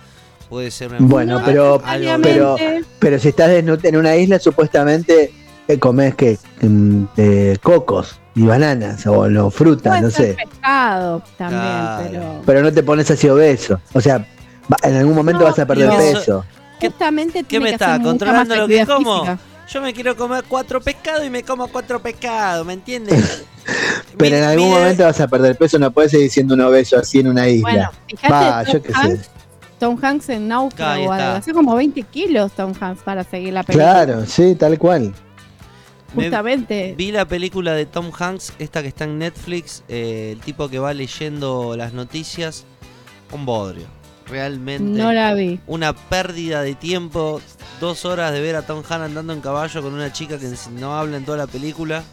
Puede 0.48 0.70
ser 0.70 0.90
una 0.90 0.98
Bueno, 1.00 1.42
pero- 1.44 1.80
algo- 1.84 2.22
pero- 2.22 2.56
pero 2.98 3.18
si 3.18 3.28
estás 3.28 3.50
en 3.50 3.96
una 3.96 4.16
isla, 4.16 4.38
supuestamente 4.38 5.32
eh, 5.66 5.78
comes 5.78 6.14
que 6.14 6.38
mm, 6.60 7.04
eh, 7.16 7.56
cocos 7.62 8.18
y 8.34 8.42
bananas 8.42 9.06
o 9.06 9.28
no, 9.30 9.50
frutas, 9.50 10.02
no 10.02 10.10
sé. 10.10 10.34
pescado 10.34 11.22
también, 11.38 11.60
Claro. 11.62 12.02
pero 12.10 12.42
Pero 12.44 12.62
no 12.62 12.72
te 12.72 12.82
pones 12.82 13.10
así 13.10 13.28
obeso. 13.28 13.80
O 13.94 14.00
sea, 14.00 14.18
va- 14.70 14.76
en 14.88 14.96
algún 14.96 15.14
momento 15.14 15.40
No, 15.40 15.46
vas 15.46 15.58
a 15.58 15.64
perder 15.66 15.88
peso. 15.96 16.44
¿Qué- 16.78 16.88
justamente 16.88 17.38
qué 17.40 17.44
tiene 17.44 17.62
me 17.64 17.70
que 17.70 17.74
está, 17.76 18.00
controlando 18.02 18.54
lo 18.56 18.68
que 18.68 18.84
como? 18.84 19.20
física. 19.24 19.38
Yo 19.72 19.80
me 19.80 19.94
quiero 19.94 20.14
comer 20.14 20.44
cuatro 20.46 20.80
pescados 20.82 21.24
y 21.24 21.30
me 21.30 21.42
como 21.42 21.68
cuatro 21.68 21.98
pescados, 22.02 22.66
¿me 22.66 22.74
entiendes? 22.74 23.46
Pero 24.18 24.36
en 24.36 24.42
algún 24.44 24.68
momento 24.68 25.04
vas 25.04 25.18
a 25.20 25.26
perder 25.28 25.56
peso, 25.56 25.78
no 25.78 25.90
puedes 25.90 26.10
seguir 26.10 26.30
siendo 26.30 26.52
un 26.54 26.60
obeso 26.60 26.98
así 26.98 27.20
en 27.20 27.28
una 27.28 27.48
isla. 27.48 27.70
Bueno, 27.70 27.90
fíjate, 28.06 28.32
Va, 28.32 28.62
yo 28.64 28.82
qué 28.82 28.92
sé. 28.92 29.20
Tom 29.78 29.98
Hanks 30.02 30.28
en 30.30 30.48
Náufrago, 30.48 31.12
hace 31.12 31.52
como 31.52 31.74
20 31.74 32.02
kilos 32.04 32.52
Tom 32.52 32.72
Hanks 32.78 33.02
para 33.02 33.24
seguir 33.24 33.52
la 33.52 33.62
película. 33.62 34.04
Claro, 34.04 34.26
sí, 34.26 34.54
tal 34.54 34.78
cual. 34.78 35.12
Me- 36.14 36.24
Justamente. 36.24 36.94
Vi 36.96 37.10
la 37.10 37.26
película 37.26 37.72
de 37.72 37.86
Tom 37.86 38.10
Hanks, 38.16 38.52
esta 38.58 38.82
que 38.82 38.88
está 38.88 39.04
en 39.04 39.18
Netflix, 39.18 39.82
eh, 39.88 40.30
el 40.32 40.40
tipo 40.40 40.68
que 40.68 40.78
va 40.78 40.94
leyendo 40.94 41.76
las 41.76 41.92
noticias, 41.92 42.64
un 43.32 43.44
bodrio. 43.44 43.86
Realmente. 44.28 44.84
No 44.98 45.12
la 45.12 45.34
vi. 45.34 45.58
Una 45.66 45.92
pérdida 45.92 46.62
de 46.62 46.74
tiempo, 46.74 47.40
dos 47.80 48.04
horas 48.04 48.32
de 48.32 48.40
ver 48.40 48.56
a 48.56 48.62
Tom 48.62 48.78
Hanks 48.78 48.90
andando 49.06 49.32
en 49.32 49.40
caballo 49.40 49.82
con 49.82 49.92
una 49.92 50.12
chica 50.12 50.38
que 50.38 50.48
no 50.78 50.96
habla 50.96 51.16
en 51.18 51.24
toda 51.24 51.36
la 51.36 51.46
película. 51.46 52.04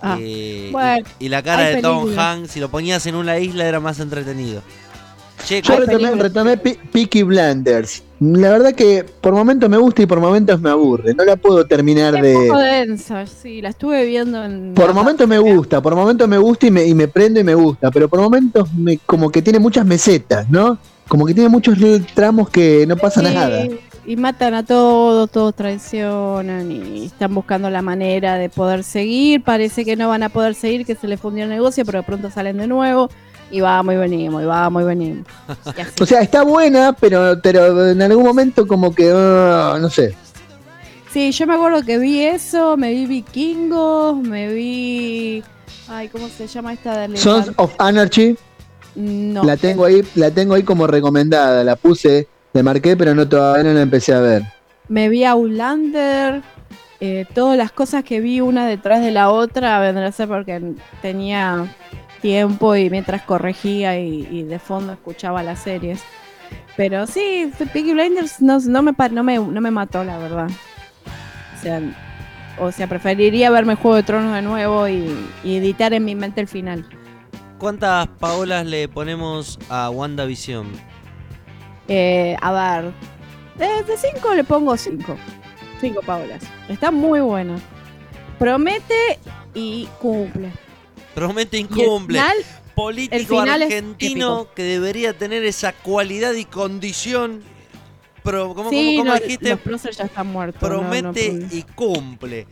Ah, 0.00 0.16
Eh, 0.20 0.66
y- 0.68 0.72
bueno, 0.72 1.06
y, 1.18 1.28
la 1.28 1.42
cara 1.42 1.64
de 1.64 1.82
Tom. 1.82 2.16
Hanks, 2.18 2.50
si 2.52 2.60
lo 2.60 2.70
ponías 2.70 3.04
en 3.06 3.14
una 3.14 3.38
isla 3.38 3.66
era 3.66 3.78
más 3.78 4.00
entretenido. 4.00 4.62
Che, 5.44 5.62
Yo 5.62 5.76
retomé, 5.76 6.10
retomé 6.14 6.56
Pe- 6.56 6.78
Peaky 6.92 7.22
Blinders. 7.22 8.02
La 8.20 8.50
verdad 8.50 8.74
que 8.74 9.04
por 9.20 9.32
momentos 9.32 9.70
me 9.70 9.76
gusta 9.76 10.02
y 10.02 10.06
por 10.06 10.20
momentos 10.20 10.60
me 10.60 10.70
aburre. 10.70 11.14
No 11.14 11.24
la 11.24 11.36
puedo 11.36 11.64
terminar 11.66 12.14
es 12.16 12.36
un 12.36 12.46
poco 12.48 12.58
de. 12.58 12.66
densa, 12.66 13.26
sí, 13.26 13.62
la 13.62 13.68
estuve 13.68 14.04
viendo 14.06 14.44
en... 14.44 14.74
Por 14.74 14.92
momentos 14.92 15.28
me 15.28 15.38
gusta, 15.38 15.80
por 15.80 15.94
momentos 15.94 16.26
me 16.28 16.38
gusta 16.38 16.66
y 16.66 16.70
me, 16.72 16.84
y 16.84 16.94
me 16.94 17.06
prendo 17.06 17.38
y 17.38 17.44
me 17.44 17.54
gusta, 17.54 17.90
pero 17.92 18.08
por 18.08 18.20
momentos 18.20 18.72
me, 18.74 18.98
como 18.98 19.30
que 19.30 19.40
tiene 19.40 19.60
muchas 19.60 19.86
mesetas, 19.86 20.50
¿no? 20.50 20.78
Como 21.06 21.24
que 21.26 21.34
tiene 21.34 21.48
muchos 21.48 21.78
tramos 22.14 22.50
que 22.50 22.84
no 22.86 22.96
pasa 22.96 23.20
Sí, 23.20 23.32
nada. 23.34 23.66
Y 24.04 24.16
matan 24.16 24.54
a 24.54 24.64
todos, 24.64 25.30
todos 25.30 25.54
traicionan 25.54 26.72
y 26.72 27.04
están 27.04 27.34
buscando 27.34 27.70
la 27.70 27.82
manera 27.82 28.36
de 28.36 28.48
poder 28.48 28.82
seguir. 28.82 29.42
Parece 29.42 29.84
que 29.84 29.96
no 29.96 30.08
van 30.08 30.22
a 30.22 30.28
poder 30.28 30.54
seguir, 30.54 30.84
que 30.84 30.94
se 30.94 31.06
les 31.06 31.20
fundió 31.20 31.44
el 31.44 31.50
negocio, 31.50 31.84
pero 31.84 31.98
de 31.98 32.04
pronto 32.04 32.30
salen 32.30 32.56
de 32.56 32.66
nuevo 32.66 33.10
y 33.50 33.60
vamos 33.60 33.94
y 33.94 33.96
venimos, 33.96 34.42
y 34.42 34.46
vamos 34.46 34.82
y 34.82 34.86
venimos. 34.86 35.26
Y. 35.66 36.02
O 36.02 36.06
sea, 36.06 36.20
está 36.20 36.42
buena, 36.42 36.92
pero, 36.98 37.38
pero 37.42 37.90
en 37.90 38.02
algún 38.02 38.24
momento 38.24 38.66
como 38.66 38.94
que, 38.94 39.12
ah, 39.14 39.78
no 39.80 39.88
sé. 39.90 40.14
Sí, 41.10 41.32
yo 41.32 41.46
me 41.46 41.54
acuerdo 41.54 41.82
que 41.82 41.98
vi 41.98 42.22
eso, 42.22 42.76
me 42.76 42.90
vi 42.92 43.06
vikingos, 43.06 44.16
me 44.16 44.52
vi... 44.52 45.42
Ay, 45.88 46.08
¿cómo 46.08 46.28
se 46.28 46.46
llama 46.46 46.74
esta 46.74 47.08
de 47.08 47.16
Sons 47.16 47.50
of 47.56 47.72
Anarchy, 47.78 48.36
No. 48.94 49.42
la 49.42 49.56
tengo 49.56 49.86
ahí, 49.86 50.02
la 50.16 50.30
tengo 50.30 50.52
ahí 50.52 50.62
como 50.62 50.86
recomendada, 50.86 51.64
la 51.64 51.76
puse, 51.76 52.28
la 52.52 52.62
marqué, 52.62 52.94
pero 52.94 53.14
no 53.14 53.26
todavía 53.26 53.64
no 53.64 53.72
la 53.72 53.80
empecé 53.80 54.12
a 54.12 54.20
ver. 54.20 54.42
Me 54.88 55.08
vi 55.08 55.24
Outlander, 55.24 56.42
eh, 57.00 57.24
todas 57.34 57.56
las 57.56 57.72
cosas 57.72 58.04
que 58.04 58.20
vi 58.20 58.42
una 58.42 58.66
detrás 58.66 59.00
de 59.00 59.10
la 59.10 59.30
otra 59.30 59.80
vendrá 59.80 60.08
a 60.08 60.12
ser 60.12 60.28
porque 60.28 60.74
tenía 61.00 61.74
tiempo 62.20 62.76
y 62.76 62.90
mientras 62.90 63.22
corregía 63.22 63.98
y, 63.98 64.28
y 64.30 64.42
de 64.42 64.58
fondo 64.58 64.92
escuchaba 64.92 65.42
las 65.42 65.60
series. 65.60 66.02
Pero 66.76 67.06
sí, 67.06 67.50
Peaky 67.58 67.92
Blinders 67.92 68.40
no, 68.40 68.58
no, 68.60 68.82
me, 68.82 68.92
no, 69.10 69.24
me, 69.24 69.38
no 69.38 69.60
me 69.60 69.70
mató, 69.70 70.04
la 70.04 70.18
verdad. 70.18 70.48
O 71.56 71.62
sea, 71.62 71.80
o 72.60 72.72
sea, 72.72 72.86
preferiría 72.86 73.50
verme 73.50 73.74
Juego 73.74 73.96
de 73.96 74.02
Tronos 74.02 74.34
de 74.34 74.42
nuevo 74.42 74.88
y, 74.88 75.12
y 75.44 75.56
editar 75.56 75.92
en 75.92 76.04
mi 76.04 76.14
mente 76.14 76.40
el 76.40 76.48
final. 76.48 76.84
¿cuántas 77.58 78.06
Paolas 78.06 78.64
le 78.64 78.88
ponemos 78.88 79.58
a 79.68 79.90
WandaVision? 79.90 80.66
Eh, 81.88 82.36
a 82.40 82.52
ver, 82.52 82.92
de 83.58 83.96
5 83.96 84.34
le 84.34 84.44
pongo 84.44 84.76
5. 84.76 85.16
5 85.80 86.00
paulas. 86.02 86.42
Está 86.68 86.90
muy 86.90 87.20
buena. 87.20 87.58
Promete 88.38 89.18
y 89.54 89.88
cumple. 90.00 90.50
Promete 91.18 91.58
incumple. 91.58 92.18
final, 92.18 92.36
Político 92.74 93.16
el 93.16 93.26
final 93.26 93.62
es 93.62 93.66
argentino 93.66 94.48
que 94.54 94.62
debería 94.62 95.12
tener 95.16 95.44
esa 95.44 95.72
cualidad 95.72 96.32
y 96.34 96.44
condición. 96.44 97.40
Pero, 98.22 98.54
¿cómo, 98.54 98.68
sí, 98.70 98.96
cómo- 98.98 99.10
cómo 99.10 99.14
no, 99.14 99.20
dijiste? 99.20 99.58
los 99.64 99.82
ya 99.96 100.04
están 100.04 100.26
muertos. 100.26 100.60
no, 100.62 100.68
no 100.68 100.90
Promete 100.90 101.46
y 101.50 101.62
cumple. 101.62 102.46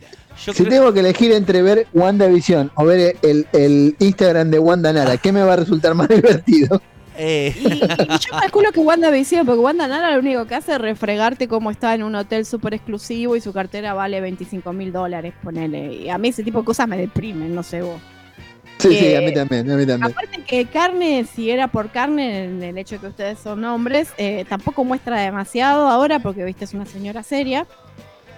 Yo 0.45 0.53
Si 0.53 0.63
creo- 0.63 0.69
tengo 0.69 0.93
que 0.93 0.99
elegir 1.01 1.31
entre 1.31 1.61
ver 1.61 1.87
WandaVision 1.93 2.71
o 2.75 2.85
ver 2.85 3.17
el, 3.21 3.47
el 3.53 3.95
Instagram 3.99 4.49
de 4.51 4.59
Wanda 4.59 4.91
Nara, 4.93 5.17
¿qué 5.17 5.31
me 5.31 5.41
va 5.43 5.53
a 5.53 5.55
resultar 5.57 5.93
más 5.95 6.07
divertido? 6.09 6.81
eh, 7.17 7.53
Y, 7.59 7.67
y 7.73 7.79
yo 8.19 8.31
calculo 8.39 8.71
que 8.71 8.79
Wanda 8.79 9.09
Visión, 9.11 9.45
porque 9.45 9.59
Wanda 9.59 9.87
Nara 9.87 10.13
lo 10.13 10.19
único 10.19 10.45
que 10.45 10.55
hace 10.55 10.73
es 10.73 10.77
refregarte 10.79 11.47
cómo 11.47 11.71
está 11.71 11.95
en 11.95 12.03
un 12.03 12.13
hotel 12.15 12.45
súper 12.45 12.73
exclusivo 12.75 13.35
y 13.35 13.41
su 13.41 13.53
cartera 13.53 13.93
vale 13.93 14.19
25 14.21 14.73
mil 14.73 14.91
dólares, 14.91 15.33
ponele. 15.43 15.93
Y 15.95 16.09
a 16.09 16.17
mí 16.17 16.27
ese 16.29 16.43
tipo 16.43 16.59
de 16.59 16.65
cosas 16.65 16.87
me 16.87 16.97
deprimen, 16.97 17.53
no 17.55 17.63
sé 17.63 17.81
vos. 17.81 17.99
Sí, 18.79 18.89
sí, 18.89 19.05
Eh, 19.07 19.17
a 19.17 19.21
mí 19.21 19.33
también, 19.33 19.69
a 19.71 19.75
mí 19.75 19.85
también. 19.85 20.11
Aparte 20.11 20.41
que 20.43 20.65
carne, 20.67 21.25
si 21.33 21.49
era 21.49 21.67
por 21.67 21.89
carne, 21.89 22.43
en 22.45 22.61
el 22.63 22.77
hecho 22.77 22.95
de 22.95 23.01
que 23.01 23.07
ustedes 23.07 23.39
son 23.39 23.63
hombres, 23.65 24.09
eh, 24.17 24.45
tampoco 24.47 24.83
muestra 24.83 25.19
demasiado 25.19 25.87
ahora, 25.87 26.19
porque 26.19 26.43
viste 26.43 26.65
es 26.65 26.73
una 26.73 26.85
señora 26.85 27.23
seria. 27.23 27.65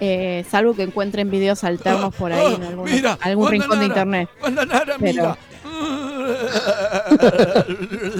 eh, 0.02 0.46
salvo 0.50 0.74
que 0.76 0.84
encuentren 0.84 1.30
videos 1.30 1.66
alternos 1.66 2.16
por 2.16 2.32
ahí 2.32 2.54
en 2.56 2.64
algún, 2.64 2.90
mira, 2.90 3.18
algún 3.20 3.44
Wanda 3.48 3.60
rincón 3.64 3.80
de 3.80 3.86
internet. 3.88 4.30
Nara, 4.50 4.96
Pero- 4.98 4.98
mira. 5.00 5.38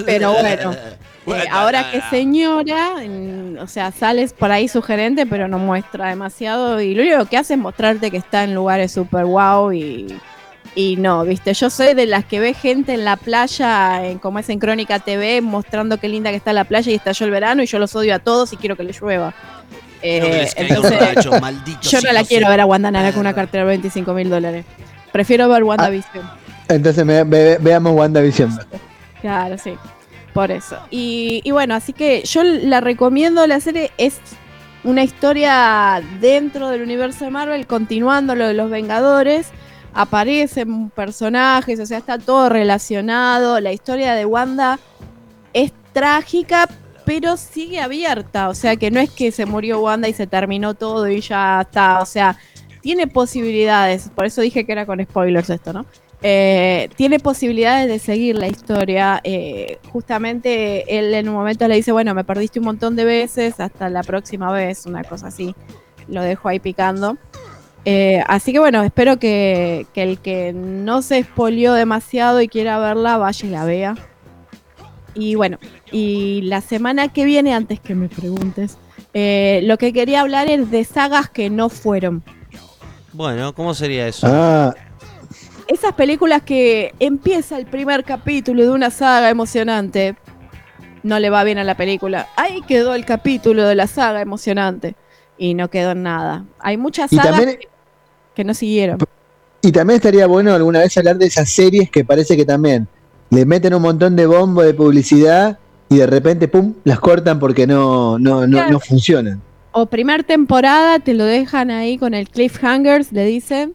Pero 0.04 0.32
bueno, 0.32 0.74
Eh, 1.26 1.44
ahora 1.50 1.90
que 1.92 2.00
señora, 2.10 2.94
o 3.60 3.66
sea, 3.66 3.92
sales 3.92 4.32
por 4.32 4.50
ahí 4.50 4.68
sugerente, 4.68 5.26
pero 5.26 5.48
no 5.48 5.58
muestra 5.58 6.08
demasiado. 6.08 6.80
Y 6.80 6.94
lo 6.94 7.02
único 7.02 7.26
que 7.26 7.36
hace 7.36 7.54
es 7.54 7.60
mostrarte 7.60 8.10
que 8.10 8.16
está 8.16 8.42
en 8.42 8.54
lugares 8.54 8.90
super 8.92 9.26
wow 9.26 9.70
y, 9.72 10.06
Y 10.74 10.96
no, 10.96 11.24
viste, 11.24 11.52
yo 11.52 11.68
soy 11.68 11.94
de 11.94 12.06
las 12.06 12.24
que 12.24 12.38
ve 12.38 12.54
gente 12.54 12.94
en 12.94 13.04
la 13.04 13.16
playa, 13.16 14.06
en, 14.06 14.18
como 14.18 14.38
es 14.38 14.48
en 14.50 14.60
Crónica 14.60 15.00
TV, 15.00 15.40
mostrando 15.40 15.98
qué 15.98 16.08
linda 16.08 16.30
que 16.30 16.36
está 16.36 16.52
la 16.52 16.64
playa 16.64 16.92
y 16.92 16.94
estalló 16.94 17.26
el 17.26 17.32
verano 17.32 17.62
y 17.62 17.66
yo 17.66 17.78
los 17.80 17.94
odio 17.96 18.14
a 18.14 18.20
todos 18.20 18.52
y 18.52 18.56
quiero 18.56 18.76
que 18.76 18.84
les 18.84 19.00
llueva. 19.00 19.34
Eh, 20.02 20.48
No 20.56 20.62
entonces, 20.62 21.26
maldito 21.40 21.80
yo 21.82 22.00
no 22.00 22.12
la 22.12 22.24
quiero 22.24 22.48
ver 22.48 22.60
a 22.60 22.66
Wanda 22.66 22.90
Nara 22.90 23.10
con 23.10 23.20
una 23.20 23.34
cartera 23.34 23.64
de 23.64 23.68
25 23.68 24.14
mil 24.14 24.30
dólares. 24.30 24.64
Prefiero 25.12 25.48
ver 25.48 25.64
WandaVision. 25.64 26.30
Entonces 26.68 27.04
me- 27.04 27.24
ve- 27.24 27.58
veamos 27.60 27.92
WandaVision. 27.92 28.56
Claro, 29.20 29.58
sí. 29.58 29.74
Por 30.32 30.52
eso. 30.52 30.78
Y, 30.90 31.40
y 31.44 31.50
bueno, 31.50 31.74
así 31.74 31.92
que 31.92 32.22
yo 32.22 32.44
la 32.44 32.80
recomiendo. 32.80 33.44
La 33.48 33.58
serie 33.58 33.90
es 33.98 34.20
una 34.84 35.02
historia 35.02 36.00
dentro 36.20 36.68
del 36.68 36.82
universo 36.82 37.24
de 37.24 37.32
Marvel, 37.32 37.66
continuando 37.66 38.36
lo 38.36 38.46
de 38.46 38.54
los 38.54 38.70
Vengadores. 38.70 39.48
Aparecen 39.92 40.90
personajes, 40.90 41.80
o 41.80 41.86
sea, 41.86 41.98
está 41.98 42.18
todo 42.18 42.48
relacionado. 42.48 43.60
La 43.60 43.72
historia 43.72 44.14
de 44.14 44.24
Wanda 44.24 44.78
es 45.52 45.72
trágica, 45.92 46.68
pero 47.04 47.36
sigue 47.36 47.80
abierta. 47.80 48.48
O 48.48 48.54
sea, 48.54 48.76
que 48.76 48.90
no 48.90 49.00
es 49.00 49.10
que 49.10 49.32
se 49.32 49.46
murió 49.46 49.80
Wanda 49.80 50.08
y 50.08 50.12
se 50.12 50.26
terminó 50.26 50.74
todo 50.74 51.08
y 51.08 51.20
ya 51.20 51.62
está. 51.62 52.00
O 52.00 52.06
sea, 52.06 52.38
tiene 52.80 53.06
posibilidades. 53.06 54.10
Por 54.14 54.26
eso 54.26 54.40
dije 54.40 54.64
que 54.64 54.72
era 54.72 54.86
con 54.86 55.02
spoilers 55.02 55.50
esto, 55.50 55.72
¿no? 55.72 55.86
Eh, 56.22 56.90
tiene 56.96 57.18
posibilidades 57.18 57.88
de 57.88 57.98
seguir 57.98 58.36
la 58.36 58.46
historia. 58.46 59.20
eh, 59.24 59.78
justamente 59.90 60.98
él 60.98 61.14
en 61.14 61.28
un 61.28 61.34
momento 61.34 61.66
le 61.66 61.76
dice, 61.76 61.92
bueno, 61.92 62.14
me 62.14 62.24
perdiste 62.24 62.58
un 62.58 62.66
montón 62.66 62.94
de 62.96 63.04
veces, 63.04 63.58
hasta 63.58 63.88
la 63.88 64.02
próxima 64.02 64.52
vez, 64.52 64.86
una 64.86 65.02
cosa 65.04 65.28
así. 65.28 65.54
Lo 66.08 66.22
dejo 66.22 66.48
ahí 66.48 66.60
picando. 66.60 67.16
Eh, 67.84 68.22
así 68.26 68.52
que 68.52 68.58
bueno, 68.58 68.82
espero 68.82 69.18
que, 69.18 69.86
que 69.94 70.02
el 70.02 70.18
que 70.18 70.52
no 70.52 71.02
se 71.02 71.18
espolió 71.18 71.72
demasiado 71.72 72.40
y 72.40 72.48
quiera 72.48 72.78
verla, 72.78 73.16
vaya 73.16 73.46
y 73.46 73.50
la 73.50 73.64
vea. 73.64 73.94
Y 75.14 75.34
bueno, 75.34 75.58
y 75.90 76.42
la 76.42 76.60
semana 76.60 77.08
que 77.08 77.24
viene, 77.24 77.54
antes 77.54 77.80
que 77.80 77.94
me 77.94 78.08
preguntes, 78.08 78.78
eh, 79.12 79.60
lo 79.64 79.76
que 79.76 79.92
quería 79.92 80.20
hablar 80.20 80.48
es 80.48 80.70
de 80.70 80.84
sagas 80.84 81.28
que 81.30 81.50
no 81.50 81.68
fueron. 81.68 82.22
Bueno, 83.12 83.54
¿cómo 83.54 83.74
sería 83.74 84.06
eso? 84.06 84.26
Ah, 84.30 84.74
esas 85.66 85.94
películas 85.94 86.42
que 86.42 86.94
empieza 87.00 87.56
el 87.58 87.66
primer 87.66 88.04
capítulo 88.04 88.62
de 88.62 88.70
una 88.70 88.90
saga 88.90 89.30
emocionante, 89.30 90.16
no 91.02 91.18
le 91.18 91.30
va 91.30 91.44
bien 91.44 91.58
a 91.58 91.64
la 91.64 91.76
película. 91.76 92.28
Ahí 92.36 92.60
quedó 92.62 92.94
el 92.94 93.04
capítulo 93.04 93.66
de 93.66 93.74
la 93.74 93.86
saga 93.86 94.20
emocionante 94.20 94.96
y 95.38 95.54
no 95.54 95.70
quedó 95.70 95.92
en 95.92 96.02
nada. 96.02 96.44
Hay 96.58 96.76
muchas 96.76 97.10
sagas 97.10 97.36
también, 97.36 97.58
que, 97.58 97.68
que 98.40 98.44
no 98.44 98.54
siguieron. 98.54 98.98
y 99.62 99.70
también 99.72 99.96
estaría 99.96 100.26
bueno 100.26 100.54
alguna 100.54 100.78
vez 100.80 100.96
hablar 100.96 101.18
de 101.18 101.26
esas 101.26 101.50
series 101.50 101.90
que 101.90 102.04
parece 102.04 102.36
que 102.36 102.46
también 102.46 102.88
le 103.28 103.44
meten 103.44 103.74
un 103.74 103.82
montón 103.82 104.16
de 104.16 104.24
bombo 104.26 104.62
de 104.62 104.72
publicidad 104.72 105.58
y 105.90 105.96
de 105.96 106.06
repente, 106.06 106.48
pum, 106.48 106.72
las 106.84 106.98
cortan 107.00 107.38
porque 107.38 107.66
no, 107.66 108.18
no, 108.18 108.46
no, 108.46 108.70
no 108.70 108.80
funcionan. 108.80 109.42
O 109.72 109.86
primer 109.86 110.24
temporada 110.24 110.98
te 111.00 111.12
lo 111.14 111.24
dejan 111.24 111.70
ahí 111.70 111.98
con 111.98 112.14
el 112.14 112.28
cliffhangers, 112.28 113.12
le 113.12 113.24
dicen. 113.26 113.74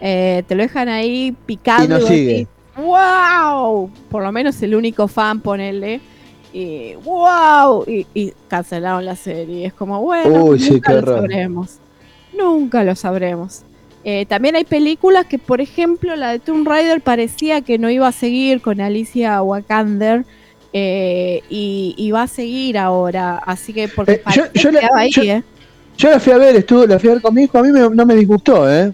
eh, 0.00 0.42
te 0.48 0.54
lo 0.54 0.62
dejan 0.62 0.88
ahí 0.88 1.36
picado. 1.44 1.84
Y 1.84 1.88
no 1.88 1.98
vos 2.00 2.08
sigue. 2.08 2.32
decís, 2.32 2.48
¡Wow! 2.76 3.90
Por 4.10 4.22
lo 4.22 4.32
menos 4.32 4.60
el 4.62 4.74
único 4.74 5.08
fan, 5.08 5.40
ponele. 5.40 6.00
Y 6.52 6.94
¡Wow! 7.04 7.84
Y, 7.86 8.06
y 8.14 8.32
cancelaron 8.48 9.04
la 9.04 9.16
serie. 9.16 9.66
Es 9.66 9.72
como, 9.74 10.00
bueno, 10.02 10.44
Uy, 10.46 10.58
nunca 10.70 10.92
lo 10.92 10.98
horror. 10.98 11.16
sabremos. 11.20 11.78
Nunca 12.36 12.84
lo 12.84 12.94
sabremos. 12.94 13.62
Eh, 14.08 14.24
también 14.26 14.54
hay 14.54 14.62
películas 14.64 15.26
que, 15.26 15.36
por 15.36 15.60
ejemplo, 15.60 16.14
la 16.14 16.30
de 16.30 16.38
Tomb 16.38 16.64
Raider 16.68 17.00
parecía 17.00 17.60
que 17.62 17.76
no 17.76 17.90
iba 17.90 18.06
a 18.06 18.12
seguir 18.12 18.60
con 18.60 18.80
Alicia 18.80 19.42
Wakander. 19.42 20.24
eh, 20.72 21.42
y, 21.48 21.94
y 21.96 22.10
va 22.12 22.22
a 22.24 22.26
seguir 22.28 22.76
ahora. 22.78 23.38
Así 23.38 23.72
que, 23.72 23.88
porque 23.88 24.12
Eh, 24.12 24.22
yo- 24.54 24.70
la- 24.70 24.88
ahí, 24.94 25.10
yo- 25.10 25.22
¿eh? 25.22 25.42
Yo 25.96 26.10
la 26.10 26.20
fui 26.20 26.32
a 26.34 26.36
ver, 26.38 26.54
estuve, 26.54 26.86
la 26.86 26.98
fui 26.98 27.08
a 27.08 27.14
ver 27.14 27.22
con 27.22 27.34
mi 27.34 27.44
hijo, 27.44 27.56
a 27.58 27.62
mí 27.62 27.72
me- 27.72 27.88
no 27.88 28.04
me 28.06 28.14
disgustó, 28.14 28.70
¿eh? 28.70 28.92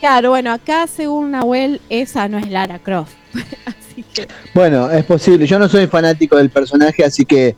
Claro, 0.00 0.30
bueno, 0.30 0.52
acá 0.52 0.86
según 0.88 1.30
Nahuel, 1.30 1.80
esa 1.88 2.26
no 2.28 2.36
es 2.38 2.50
Lara 2.50 2.78
Croft. 2.80 3.14
Así 3.66 4.04
que, 4.12 4.26
Bueno, 4.52 4.90
es 4.90 5.04
posible. 5.04 5.46
Yo 5.46 5.58
no 5.60 5.68
soy 5.68 5.86
fanático 5.86 6.36
del 6.36 6.50
personaje, 6.50 7.04
así 7.04 7.24
que. 7.24 7.54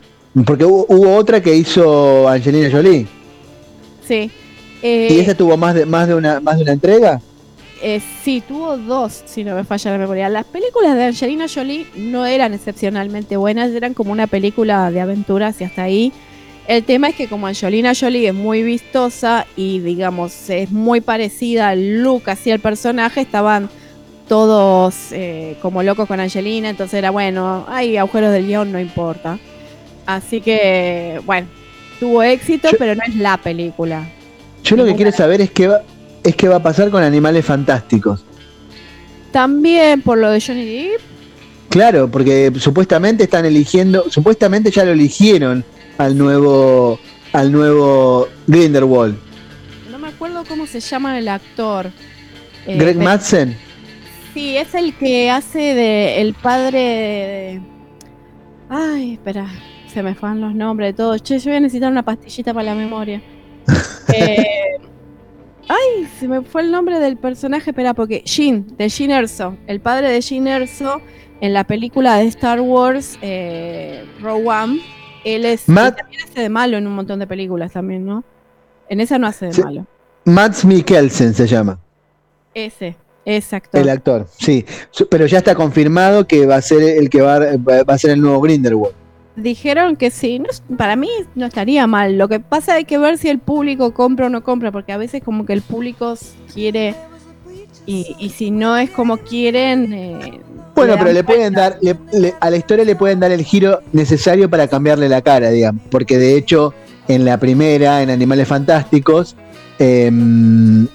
Porque 0.47 0.65
hubo, 0.67 0.85
hubo 0.91 1.17
otra 1.17 1.41
que 1.43 1.57
hizo 1.57 2.29
Angelina 2.29 2.69
Jolie. 2.71 3.07
sí. 4.07 4.31
Eh, 4.83 5.09
¿Y 5.11 5.21
esa 5.21 5.35
tuvo 5.35 5.57
más 5.57 5.75
de, 5.75 5.87
más 5.87 6.07
de, 6.07 6.15
una, 6.15 6.41
más 6.41 6.57
de 6.57 6.63
una 6.63 6.73
entrega? 6.73 7.21
eh, 7.81 8.01
sí, 8.23 8.43
tuvo 8.47 8.77
dos, 8.77 9.23
si 9.27 9.45
no 9.45 9.55
me 9.55 9.65
falla 9.65 9.93
la 9.93 9.99
memoria. 9.99 10.29
Las 10.29 10.45
películas 10.45 10.97
de 10.97 11.05
Angelina 11.05 11.47
Jolie 11.53 11.87
no 11.97 12.27
eran 12.27 12.55
excepcionalmente 12.55 13.37
buenas, 13.37 13.71
eran 13.73 13.95
como 13.95 14.13
una 14.13 14.27
película 14.27 14.91
de 14.91 15.01
aventuras 15.01 15.61
y 15.61 15.65
hasta 15.65 15.83
ahí. 15.85 16.13
El 16.67 16.85
tema 16.85 17.09
es 17.09 17.15
que 17.15 17.29
como 17.29 17.47
Angelina 17.47 17.93
Jolie 17.99 18.29
es 18.29 18.35
muy 18.35 18.63
vistosa 18.63 19.47
y 19.57 19.81
digamos 19.81 20.51
es 20.51 20.71
muy 20.71 21.01
parecida 21.01 21.71
al 21.71 22.03
look 22.03 22.29
hacia 22.29 22.55
el 22.55 22.61
personaje, 22.61 23.23
estaban 23.23 23.71
todos 24.29 25.13
eh, 25.13 25.57
como 25.63 25.83
locos 25.83 26.07
con 26.07 26.21
Angelina, 26.21 26.69
entonces 26.69 26.99
era 26.99 27.11
bueno, 27.11 27.65
hay 27.69 27.97
agujeros 27.97 28.33
del 28.33 28.47
guion, 28.47 28.71
no 28.71 28.81
importa. 28.81 29.39
Así 30.05 30.41
que, 30.41 31.21
bueno, 31.25 31.49
tuvo 32.01 32.23
éxito, 32.23 32.69
pero 32.79 32.95
no 32.95 33.03
es 33.07 33.17
la 33.17 33.37
película. 33.39 34.07
Yo 34.69 34.77
lo 34.77 34.85
que 34.85 34.95
quiero 34.95 35.13
saber 35.13 35.41
es 35.41 35.51
qué 35.51 35.69
va, 35.69 35.81
es 36.23 36.37
qué 36.37 36.49
va 36.49 36.57
a 36.57 36.63
pasar 36.63 36.91
con 36.91 37.03
Animales 37.03 37.45
Fantásticos. 37.45 38.25
También 39.33 40.03
por 40.03 40.19
lo 40.19 40.31
de 40.31 40.41
Johnny 40.41 40.65
Depp, 40.65 41.01
Claro, 41.69 42.11
porque 42.11 42.51
supuestamente 42.59 43.25
están 43.25 43.45
eligiendo, 43.45 44.11
supuestamente 44.11 44.71
ya 44.71 44.85
lo 44.85 44.93
eligieron 44.93 45.65
al 45.99 46.17
nuevo, 46.17 46.99
al 47.35 47.53
nuevo 47.53 48.27
Grindelwald. 48.47 49.17
no 49.91 49.99
me 49.99 50.09
acuerdo 50.09 50.45
cómo 50.49 50.67
se 50.67 50.81
llama 50.81 51.19
el 51.19 51.29
actor. 51.29 51.87
Eh, 52.67 52.77
Greg 52.79 52.95
pero- 52.97 53.05
Madsen. 53.05 53.57
Sí, 54.33 54.57
es 54.57 54.75
el 54.75 54.95
que 54.95 55.31
hace 55.31 55.59
de 55.59 56.21
el 56.21 56.33
padre 56.35 56.79
de... 56.79 57.61
Ay, 58.71 59.15
espera, 59.15 59.47
se 59.93 60.03
me 60.03 60.15
fueron 60.15 60.41
los 60.41 60.55
nombres 60.55 60.91
de 60.91 60.93
todos. 60.95 61.23
Che, 61.23 61.39
yo 61.39 61.51
voy 61.51 61.57
a 61.57 61.61
necesitar 61.61 61.91
una 61.91 62.03
pastillita 62.05 62.55
para 62.55 62.65
la 62.67 62.75
memoria. 62.75 63.21
Eh, 64.15 64.79
ay, 65.69 66.09
se 66.19 66.27
me 66.29 66.43
fue 66.43 66.63
el 66.63 66.71
nombre 66.71 66.99
del 66.99 67.17
personaje, 67.17 67.71
espera, 67.71 67.95
porque 67.95 68.23
Jean, 68.25 68.67
de 68.77 68.89
Jean 68.89 69.11
Erso, 69.11 69.57
el 69.67 69.81
padre 69.81 70.11
de 70.11 70.21
Jean 70.21 70.47
Erso 70.47 71.01
en 71.41 71.53
la 71.53 71.65
película 71.65 72.17
de 72.17 72.27
Star 72.27 72.61
Wars, 72.61 73.19
eh, 73.23 74.05
Rogue 74.21 74.49
One, 74.49 74.81
él 75.25 75.45
es... 75.45 75.69
Matt- 75.69 75.99
también 75.99 76.23
hace 76.25 76.41
de 76.41 76.49
malo 76.49 76.77
en 76.79 76.87
un 76.87 76.95
montón 76.95 77.19
de 77.19 77.27
películas 77.27 77.73
también, 77.73 78.05
¿no? 78.07 78.25
En 78.89 79.01
esa 79.01 79.19
no 79.19 79.27
hace 79.27 79.47
de 79.47 79.63
malo. 79.63 79.87
Mads 80.25 80.65
Mikkelsen 80.65 81.35
se 81.35 81.47
llama, 81.47 81.79
Ese, 82.55 82.97
exacto. 83.25 83.79
el 83.79 83.89
actor. 83.89 84.27
Sí, 84.39 84.65
pero 85.11 85.27
ya 85.27 85.39
está 85.39 85.55
confirmado 85.55 86.27
que 86.27 86.47
va 86.47 86.57
a 86.57 86.63
ser 86.63 86.83
el 86.83 87.09
que 87.09 87.21
va, 87.21 87.39
va 87.39 87.83
va 87.83 87.95
a 87.95 87.99
ser 87.99 88.11
el 88.13 88.21
nuevo 88.21 88.41
Grindelwald. 88.41 88.95
Dijeron 89.43 89.97
que 89.97 90.11
sí, 90.11 90.39
no 90.41 90.47
para 90.77 90.97
mí 90.97 91.09
no 91.35 91.47
estaría 91.47 91.87
mal. 91.87 92.19
Lo 92.19 92.29
que 92.29 92.41
pasa 92.41 92.75
hay 92.75 92.85
que 92.85 92.99
ver 92.99 93.19
si 93.19 93.29
el 93.29 93.39
público 93.39 93.95
compra 93.95 94.27
o 94.27 94.29
no 94.29 94.43
compra, 94.43 94.73
porque 94.73 94.93
a 94.93 94.97
veces 94.97 95.23
como 95.23 95.47
que 95.47 95.53
el 95.53 95.63
público 95.63 96.15
quiere 96.53 96.95
y, 97.87 98.17
y 98.19 98.31
si 98.31 98.51
no 98.51 98.77
es 98.77 98.91
como 98.91 99.17
quieren... 99.19 99.93
eh, 99.93 100.41
Bueno, 100.75 100.95
pero 100.99 101.13
le 101.13 101.23
pueden 101.25 101.55
dar, 101.55 101.79
le- 101.81 101.97
le- 102.13 102.35
a 102.41 102.51
la 102.51 102.57
historia 102.57 102.85
le 102.85 102.97
pueden 102.97 103.21
dar 103.21 103.31
el 103.31 103.43
giro 103.45 103.81
necesario 103.93 104.51
para 104.51 104.67
cambiarle 104.69 105.09
la 105.09 105.23
cara, 105.23 105.51
digamos. 105.51 105.83
Porque 105.91 106.19
de 106.19 106.37
hecho, 106.37 106.75
en 107.07 107.25
la 107.25 107.39
primera, 107.39 108.03
en 108.03 108.11
Animales 108.11 108.49
Fantásticos, 108.49 109.37
em, 109.79 110.87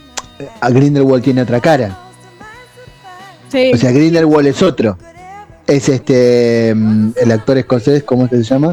a 0.61 0.69
Grindelwald 0.69 1.23
tiene 1.23 1.41
otra 1.43 1.59
cara. 1.61 1.97
Sí, 3.49 3.71
O 3.73 3.77
sea, 3.77 3.91
Grindelwald 3.91 4.47
es 4.47 4.61
otro. 4.61 4.97
Es 5.67 5.87
este, 5.89 6.69
em, 6.69 7.13
el 7.21 7.31
actor 7.31 7.57
escocés, 7.57 8.03
¿cómo 8.03 8.27
se 8.27 8.43
llama? 8.43 8.69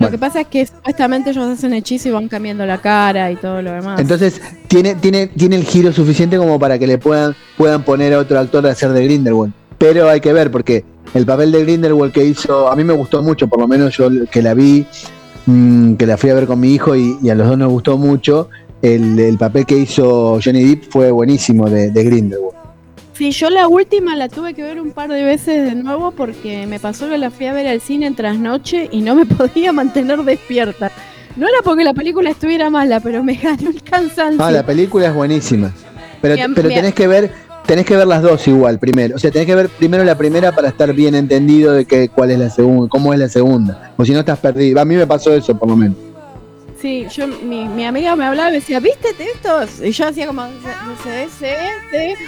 lo 0.00 0.06
bueno. 0.06 0.12
que 0.12 0.18
pasa 0.18 0.40
es 0.40 0.46
que 0.46 0.66
supuestamente 0.66 1.30
ellos 1.30 1.46
hacen 1.46 1.74
hechizo 1.74 2.08
y 2.08 2.12
van 2.12 2.28
cambiando 2.28 2.64
la 2.64 2.78
cara 2.78 3.30
y 3.30 3.36
todo 3.36 3.60
lo 3.60 3.72
demás. 3.72 4.00
Entonces, 4.00 4.40
tiene, 4.66 4.94
tiene, 4.94 5.26
tiene 5.26 5.56
el 5.56 5.64
giro 5.64 5.92
suficiente 5.92 6.38
como 6.38 6.58
para 6.58 6.78
que 6.78 6.86
le 6.86 6.96
puedan, 6.96 7.34
puedan 7.58 7.82
poner 7.82 8.14
a 8.14 8.18
otro 8.18 8.38
actor 8.38 8.66
a 8.66 8.70
hacer 8.70 8.92
de 8.92 9.04
Grindelwald. 9.04 9.52
Pero 9.76 10.08
hay 10.08 10.20
que 10.20 10.32
ver, 10.32 10.50
porque 10.50 10.84
el 11.14 11.26
papel 11.26 11.52
de 11.52 11.64
Grindelwald 11.64 12.12
que 12.12 12.24
hizo, 12.24 12.70
a 12.70 12.76
mí 12.76 12.84
me 12.84 12.94
gustó 12.94 13.22
mucho, 13.22 13.48
por 13.48 13.60
lo 13.60 13.68
menos 13.68 13.96
yo 13.96 14.08
que 14.30 14.42
la 14.42 14.54
vi, 14.54 14.86
mm, 15.46 15.94
que 15.94 16.06
la 16.06 16.16
fui 16.16 16.30
a 16.30 16.34
ver 16.34 16.46
con 16.46 16.60
mi 16.60 16.72
hijo 16.72 16.96
y, 16.96 17.18
y 17.22 17.30
a 17.30 17.34
los 17.34 17.46
dos 17.46 17.58
nos 17.58 17.70
gustó 17.70 17.98
mucho. 17.98 18.48
El, 18.82 19.18
el 19.18 19.36
papel 19.36 19.66
que 19.66 19.76
hizo 19.76 20.38
Johnny 20.42 20.64
Depp 20.64 20.90
fue 20.90 21.10
buenísimo 21.10 21.68
de, 21.68 21.90
de 21.90 22.04
Grindelwald. 22.04 22.59
Sí, 23.20 23.32
yo 23.32 23.50
la 23.50 23.68
última 23.68 24.16
la 24.16 24.30
tuve 24.30 24.54
que 24.54 24.62
ver 24.62 24.80
un 24.80 24.92
par 24.92 25.10
de 25.10 25.22
veces 25.22 25.62
de 25.62 25.74
nuevo 25.74 26.10
porque 26.10 26.66
me 26.66 26.80
pasó 26.80 27.06
que 27.06 27.18
la 27.18 27.30
fui 27.30 27.44
a 27.44 27.52
ver 27.52 27.66
al 27.66 27.82
cine 27.82 28.06
en 28.06 28.14
trasnoche 28.14 28.88
y 28.90 29.02
no 29.02 29.14
me 29.14 29.26
podía 29.36 29.74
mantener 29.74 30.22
despierta. 30.22 30.90
No 31.36 31.46
era 31.46 31.58
porque 31.62 31.84
la 31.84 31.92
película 31.92 32.30
estuviera 32.30 32.70
mala, 32.70 32.98
pero 32.98 33.22
me 33.22 33.34
ganó 33.34 33.68
el 33.68 33.82
cansancio. 33.82 34.42
Ah, 34.42 34.50
la 34.50 34.64
película 34.64 35.08
es 35.08 35.14
buenísima. 35.14 35.70
Pero, 36.22 36.34
Bien, 36.34 36.54
pero 36.54 36.70
tenés 36.70 36.94
que 36.94 37.06
ver, 37.06 37.30
tenés 37.66 37.84
que 37.84 37.94
ver 37.94 38.06
las 38.06 38.22
dos 38.22 38.48
igual 38.48 38.78
primero. 38.78 39.16
O 39.16 39.18
sea, 39.18 39.30
tenés 39.30 39.46
que 39.46 39.54
ver 39.54 39.68
primero 39.68 40.02
la 40.02 40.16
primera 40.16 40.52
para 40.52 40.68
estar 40.68 40.90
bien 40.94 41.14
entendido 41.14 41.74
de 41.74 41.84
que, 41.84 42.08
cuál 42.08 42.30
es 42.30 42.38
la 42.38 42.48
segunda, 42.48 42.88
cómo 42.88 43.12
es 43.12 43.18
la 43.18 43.28
segunda. 43.28 43.92
O 43.98 44.04
si 44.06 44.12
no 44.12 44.20
estás 44.20 44.38
perdido. 44.38 44.80
A 44.80 44.86
mí 44.86 44.96
me 44.96 45.06
pasó 45.06 45.34
eso, 45.34 45.58
por 45.58 45.68
lo 45.68 45.76
menos. 45.76 46.09
Sí, 46.80 47.06
yo, 47.10 47.26
mi, 47.26 47.66
mi 47.66 47.84
amiga 47.84 48.16
me 48.16 48.24
hablaba 48.24 48.48
y 48.48 48.52
me 48.52 48.58
decía, 48.60 48.80
¿viste 48.80 49.08
estos? 49.18 49.80
Y 49.82 49.92
yo 49.92 50.08
hacía 50.08 50.26
como, 50.26 50.46
"Sí, 50.46 51.28
sí, 51.38 51.46
sí". 51.90 52.26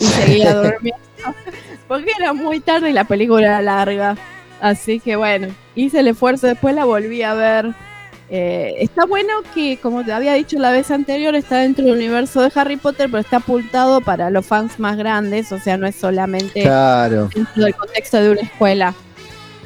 Y 0.00 0.04
seguía 0.04 0.54
durmiendo. 0.54 0.98
Porque 1.88 2.12
era 2.18 2.32
muy 2.32 2.60
tarde 2.60 2.90
y 2.90 2.92
la 2.92 3.04
película 3.04 3.46
era 3.46 3.62
larga. 3.62 4.16
Así 4.60 5.00
que 5.00 5.16
bueno, 5.16 5.48
hice 5.74 6.00
el 6.00 6.08
esfuerzo, 6.08 6.46
después 6.46 6.74
la 6.74 6.84
volví 6.84 7.22
a 7.22 7.34
ver. 7.34 7.74
Eh, 8.30 8.74
está 8.80 9.06
bueno 9.06 9.32
que, 9.54 9.78
como 9.80 10.04
te 10.04 10.12
había 10.12 10.34
dicho 10.34 10.58
la 10.58 10.70
vez 10.70 10.90
anterior, 10.90 11.34
está 11.34 11.58
dentro 11.58 11.86
del 11.86 11.94
universo 11.94 12.42
de 12.42 12.52
Harry 12.54 12.76
Potter, 12.76 13.06
pero 13.06 13.20
está 13.20 13.38
apuntado 13.38 14.02
para 14.02 14.28
los 14.28 14.44
fans 14.44 14.78
más 14.78 14.98
grandes, 14.98 15.50
o 15.50 15.58
sea, 15.58 15.78
no 15.78 15.86
es 15.86 15.96
solamente 15.96 16.60
Claro, 16.60 17.30
dentro 17.34 17.64
del 17.64 17.74
contexto 17.74 18.20
de 18.20 18.30
una 18.32 18.42
escuela, 18.42 18.94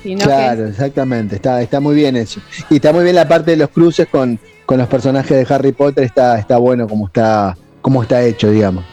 sino 0.03 0.19
que 0.20 0.24
claro, 0.24 0.66
exactamente. 0.66 1.37
Está, 1.37 1.62
está 1.62 1.81
muy 1.81 1.95
bien 1.95 2.16
eso. 2.16 2.41
Y 2.70 2.77
está 2.77 2.93
muy 2.93 3.05
bien 3.05 3.16
la 3.16 3.29
parte 3.29 3.53
de 3.53 3.57
los 3.57 3.70
cruces 3.70 4.07
con, 4.09 4.39
con 4.66 4.79
los 4.79 4.89
personajes 4.89 5.31
de 5.49 5.55
Harry 5.55 5.73
Potter. 5.73 6.05
Está, 6.05 6.39
está 6.39 6.57
bueno 6.59 6.89
como 6.89 7.07
está, 7.07 7.57
como 7.81 8.03
está 8.03 8.23
hecho, 8.23 8.51
digamos. 8.51 8.85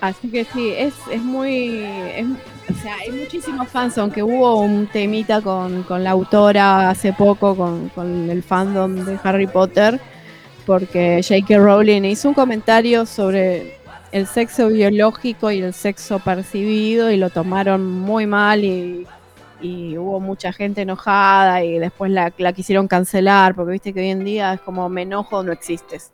Así 0.00 0.28
que 0.30 0.44
sí, 0.44 0.70
es, 0.76 0.92
es 1.10 1.22
muy. 1.22 1.84
es- 2.16 2.26
o 2.70 2.82
sea, 2.82 2.94
hay 2.96 3.10
muchísimos 3.12 3.68
fans, 3.68 3.98
aunque 3.98 4.22
hubo 4.22 4.60
un 4.60 4.86
temita 4.86 5.42
con, 5.42 5.82
con 5.82 6.02
la 6.02 6.10
autora 6.12 6.88
hace 6.88 7.12
poco, 7.12 7.54
con, 7.54 7.90
con 7.90 8.30
el 8.30 8.42
fandom 8.42 9.04
de 9.04 9.18
Harry 9.22 9.46
Potter, 9.46 10.00
porque 10.64 11.20
J.K. 11.22 11.58
Rowling 11.58 12.04
hizo 12.04 12.28
un 12.28 12.34
comentario 12.34 13.04
sobre 13.04 13.76
el 14.12 14.26
sexo 14.26 14.68
biológico 14.68 15.50
y 15.50 15.60
el 15.60 15.74
sexo 15.74 16.20
percibido 16.20 17.10
y 17.10 17.18
lo 17.18 17.28
tomaron 17.28 17.84
muy 17.86 18.26
mal 18.26 18.64
y, 18.64 19.06
y 19.60 19.96
hubo 19.96 20.20
mucha 20.20 20.52
gente 20.52 20.82
enojada 20.82 21.64
y 21.64 21.78
después 21.78 22.10
la, 22.10 22.32
la 22.38 22.52
quisieron 22.52 22.88
cancelar, 22.88 23.54
porque 23.54 23.72
viste 23.72 23.92
que 23.92 24.00
hoy 24.00 24.10
en 24.10 24.24
día 24.24 24.54
es 24.54 24.60
como 24.60 24.88
me 24.88 25.02
enojo 25.02 25.42
no 25.42 25.52
existes. 25.52 26.12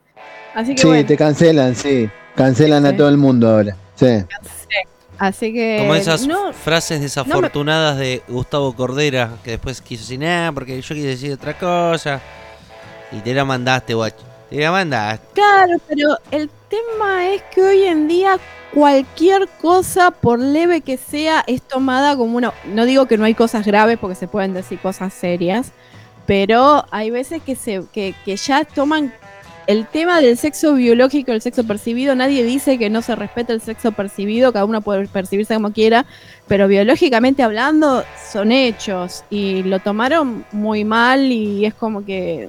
Así 0.54 0.74
que 0.74 0.82
Sí, 0.82 0.86
bueno, 0.88 1.06
te 1.06 1.16
cancelan, 1.16 1.74
sí. 1.74 2.08
Cancelan 2.36 2.86
a 2.86 2.96
todo 2.96 3.08
el 3.08 3.16
mundo 3.16 3.48
ahora. 3.48 3.76
Sí. 3.94 4.24
así 5.18 5.52
que 5.52 5.78
Como 5.80 5.94
esas 5.94 6.26
no, 6.26 6.52
frases 6.52 7.00
desafortunadas 7.00 7.98
de 7.98 8.22
Gustavo 8.28 8.74
Cordera, 8.74 9.32
que 9.44 9.52
después 9.52 9.80
quiso 9.80 10.02
decir, 10.02 10.20
nada, 10.20 10.52
porque 10.52 10.80
yo 10.80 10.94
quise 10.94 11.08
decir 11.08 11.32
otra 11.32 11.58
cosa. 11.58 12.20
Y 13.12 13.20
te 13.20 13.34
la 13.34 13.44
mandaste, 13.44 13.94
guacho. 13.94 14.24
Te 14.48 14.56
la 14.60 14.70
mandaste. 14.70 15.26
Claro, 15.34 15.76
pero 15.88 16.16
el 16.30 16.50
tema 16.68 17.28
es 17.28 17.42
que 17.54 17.62
hoy 17.62 17.82
en 17.84 18.08
día 18.08 18.38
cualquier 18.72 19.48
cosa, 19.60 20.10
por 20.10 20.38
leve 20.38 20.80
que 20.80 20.96
sea, 20.96 21.42
es 21.46 21.62
tomada 21.62 22.16
como 22.16 22.36
una... 22.36 22.52
No 22.66 22.84
digo 22.84 23.06
que 23.06 23.18
no 23.18 23.24
hay 23.24 23.34
cosas 23.34 23.66
graves 23.66 23.98
porque 23.98 24.14
se 24.14 24.28
pueden 24.28 24.54
decir 24.54 24.78
cosas 24.78 25.12
serias, 25.12 25.72
pero 26.26 26.84
hay 26.90 27.10
veces 27.10 27.42
que, 27.42 27.56
se, 27.56 27.82
que, 27.92 28.14
que 28.24 28.36
ya 28.36 28.64
toman 28.64 29.12
el 29.66 29.86
tema 29.86 30.20
del 30.20 30.36
sexo 30.36 30.74
biológico, 30.74 31.32
el 31.32 31.42
sexo 31.42 31.64
percibido, 31.64 32.14
nadie 32.14 32.42
dice 32.44 32.78
que 32.78 32.90
no 32.90 33.02
se 33.02 33.14
respete 33.14 33.52
el 33.52 33.60
sexo 33.60 33.92
percibido, 33.92 34.52
cada 34.52 34.64
uno 34.64 34.80
puede 34.80 35.06
percibirse 35.06 35.54
como 35.54 35.72
quiera, 35.72 36.06
pero 36.48 36.66
biológicamente 36.66 37.42
hablando 37.42 38.02
son 38.32 38.50
hechos 38.50 39.22
y 39.30 39.62
lo 39.62 39.78
tomaron 39.78 40.44
muy 40.50 40.84
mal 40.84 41.30
y 41.30 41.66
es 41.66 41.74
como 41.74 42.04
que 42.04 42.48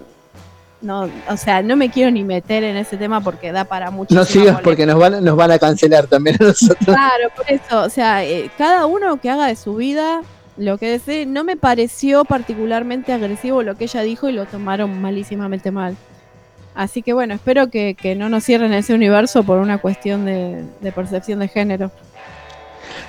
no, 0.81 1.09
o 1.29 1.37
sea, 1.37 1.61
no 1.61 1.75
me 1.75 1.89
quiero 1.89 2.11
ni 2.11 2.23
meter 2.23 2.63
en 2.63 2.77
ese 2.77 2.97
tema 2.97 3.21
porque 3.21 3.51
da 3.51 3.65
para 3.65 3.91
mucho. 3.91 4.13
No 4.15 4.25
sigas 4.25 4.61
porque 4.61 4.85
nos 4.85 4.99
van, 4.99 5.23
nos 5.23 5.35
van 5.35 5.51
a 5.51 5.59
cancelar 5.59 6.07
también 6.07 6.37
a 6.39 6.45
nosotros. 6.45 6.85
Claro, 6.85 7.29
por 7.35 7.49
eso, 7.49 7.81
o 7.81 7.89
sea, 7.89 8.23
eh, 8.23 8.49
cada 8.57 8.85
uno 8.85 9.19
que 9.21 9.29
haga 9.29 9.47
de 9.47 9.55
su 9.55 9.75
vida 9.75 10.21
lo 10.57 10.77
que 10.77 10.89
desee, 10.89 11.25
no 11.25 11.43
me 11.43 11.55
pareció 11.55 12.25
particularmente 12.25 13.13
agresivo 13.13 13.63
lo 13.63 13.75
que 13.75 13.85
ella 13.85 14.01
dijo 14.01 14.29
y 14.29 14.33
lo 14.33 14.45
tomaron 14.45 15.01
malísimamente 15.01 15.71
mal. 15.71 15.95
Así 16.75 17.01
que 17.01 17.13
bueno, 17.13 17.33
espero 17.33 17.69
que, 17.69 17.95
que 17.95 18.15
no 18.15 18.29
nos 18.29 18.43
cierren 18.43 18.73
ese 18.73 18.93
universo 18.93 19.43
por 19.43 19.59
una 19.59 19.79
cuestión 19.79 20.25
de, 20.25 20.63
de 20.81 20.91
percepción 20.91 21.39
de 21.39 21.47
género. 21.47 21.91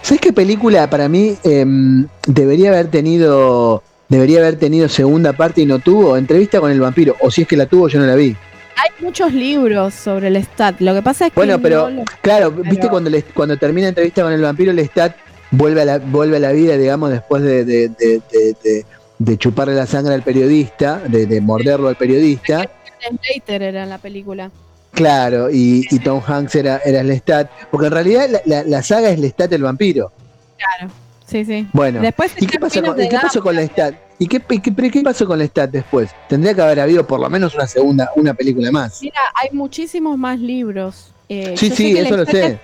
¿Sabes 0.03 0.21
qué 0.21 0.33
película 0.33 0.89
para 0.91 1.09
mí 1.09 1.37
em, 1.45 2.09
debería 2.27 2.71
haber 2.71 2.89
tenido 2.89 3.83
debería 4.13 4.39
haber 4.41 4.57
tenido 4.57 4.89
segunda 4.89 5.33
parte 5.33 5.63
y 5.63 5.67
no 5.67 5.79
tuvo? 5.79 6.17
Entrevista 6.17 6.61
con 6.61 6.71
el 6.71 6.81
vampiro. 6.81 7.17
O 7.21 7.31
si 7.31 7.43
es 7.43 7.49
que 7.49 7.57
la 7.57 7.67
tuvo, 7.67 7.89
yo 7.89 7.99
no 7.99 8.07
la 8.07 8.15
vi. 8.15 8.37
Hay 8.77 8.91
muchos 9.05 9.33
libros 9.33 9.95
sobre 9.95 10.29
el 10.29 10.37
stat, 10.37 10.81
lo 10.81 10.95
que 10.95 11.03
pasa 11.03 11.27
es 11.27 11.33
que... 11.33 11.37
Bueno, 11.39 11.59
pero 11.61 11.89
no 11.91 11.97
lo- 11.97 12.05
claro, 12.21 12.51
viste 12.51 12.89
cuando 12.89 13.11
le- 13.11 13.23
cuando 13.23 13.57
termina 13.57 13.89
entrevista 13.89 14.23
con 14.23 14.33
el 14.33 14.41
vampiro, 14.41 14.73
Lestat 14.73 15.15
vuelve 15.51 15.83
a 15.83 15.85
la, 15.85 15.99
vuelve 15.99 16.37
a 16.39 16.41
la 16.41 16.53
vida, 16.53 16.77
digamos, 16.77 17.11
después 17.11 17.43
de, 17.43 17.65
de, 17.65 17.89
de- 17.91 18.23
de- 18.33 18.57
de- 18.65 18.87
de 19.19 19.37
chuparle 19.39 19.75
la 19.75 19.87
sangre 19.87 20.15
al 20.15 20.23
periodista, 20.23 21.01
de, 21.07 21.27
de 21.27 21.41
morderlo 21.41 21.89
al 21.89 21.97
periodista. 21.97 22.69
Slater 23.01 23.63
era 23.63 23.87
la 23.87 23.99
película. 23.99 24.51
Claro, 24.93 25.49
y, 25.51 25.87
y 25.91 25.99
Tom 26.01 26.21
Hanks 26.27 26.55
era, 26.57 26.79
era 26.85 27.03
Lestat. 27.03 27.51
Porque 27.71 27.87
en 27.87 27.93
realidad 27.93 28.29
la, 28.31 28.41
la- 28.47 28.65
la 28.65 28.83
saga 28.83 29.11
es 29.11 29.19
Lestat 29.19 29.53
el 29.53 29.63
vampiro. 29.63 30.13
Claro, 30.57 30.93
sí, 31.33 31.45
sí. 31.45 31.67
Bueno, 31.73 32.01
Después 32.01 32.33
¿y 32.39 32.47
qué 32.47 32.59
pasó 32.61 32.83
con, 32.83 33.01
y 33.03 33.09
qué 33.09 33.19
pasó 33.21 33.43
con 33.43 33.57
Lestat? 33.57 33.95
¿Y 34.19 34.29
qué, 34.29 34.41
y 34.51 34.61
qué- 34.61 35.03
pasó 35.03 35.27
con 35.27 35.39
Lestat 35.39 35.71
después? 35.71 36.11
Tendría 36.29 36.55
que 36.55 36.63
haber 36.63 36.79
habido 36.81 37.07
por 37.07 37.19
lo 37.21 37.29
menos 37.29 37.55
una 37.55 37.67
segunda, 37.67 38.11
una 38.15 38.35
película 38.35 38.71
más. 38.71 39.01
Mira, 39.03 39.19
hay 39.35 39.49
muchísimos 39.53 40.17
más 40.17 40.39
libros. 40.39 41.09
Eh, 41.29 41.55
Sí, 41.57 41.71
sí, 41.71 41.97
eso 41.97 42.17
lo 42.17 42.27
sé. 42.27 42.61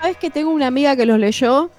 Sabes 0.00 0.16
que 0.18 0.28
tengo 0.30 0.50
una 0.50 0.66
amiga 0.66 0.96
que 0.96 1.06
los 1.06 1.18
leyó, 1.18 1.70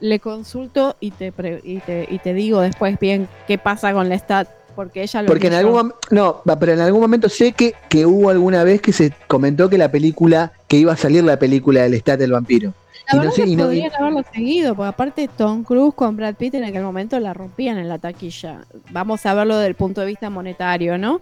le 0.00 0.20
consulto 0.20 0.96
y 1.00 1.10
te, 1.10 1.32
pre- 1.32 1.60
y 1.64 1.78
te, 1.78 2.06
y 2.08 2.18
te 2.18 2.34
digo 2.34 2.60
después 2.60 2.98
bien 3.00 3.26
qué 3.46 3.58
pasa 3.58 3.92
con 3.92 4.08
Lestat, 4.08 4.48
porque 4.76 5.02
ella 5.02 5.22
lo 5.22 5.28
Porque 5.28 5.48
en 5.48 5.54
algún 5.54 5.92
no, 6.10 6.42
pero 6.60 6.72
en 6.72 6.80
algún 6.80 7.00
momento 7.00 7.28
sé 7.28 7.50
que, 7.52 7.74
que 7.88 8.06
hubo 8.06 8.30
alguna 8.30 8.62
vez 8.62 8.80
que 8.80 8.92
se 8.92 9.12
comentó 9.26 9.68
que 9.68 9.76
la 9.78 9.90
película, 9.90 10.52
que 10.68 10.76
iba 10.76 10.92
a 10.92 10.96
salir 10.96 11.24
la 11.24 11.36
película 11.38 11.82
del 11.82 11.92
Lestat 11.92 12.18
del 12.20 12.30
vampiro. 12.32 12.74
La 13.10 13.14
y 13.14 13.16
no 13.16 13.22
verdad 13.22 13.34
que 13.44 13.50
y 13.50 13.56
no- 13.56 13.64
podrían 13.64 13.92
haberlo 13.98 14.22
seguido, 14.34 14.74
porque 14.74 14.88
aparte 14.88 15.28
Tom 15.36 15.64
Cruise 15.64 15.94
con 15.94 16.16
Brad 16.16 16.34
Pitt 16.34 16.54
en 16.54 16.64
aquel 16.64 16.82
momento 16.82 17.18
la 17.20 17.32
rompían 17.34 17.78
en 17.78 17.88
la 17.88 17.98
taquilla. 17.98 18.60
Vamos 18.90 19.24
a 19.26 19.34
verlo 19.34 19.56
desde 19.56 19.68
el 19.68 19.74
punto 19.74 20.00
de 20.00 20.06
vista 20.08 20.28
monetario, 20.30 20.98
¿no? 20.98 21.20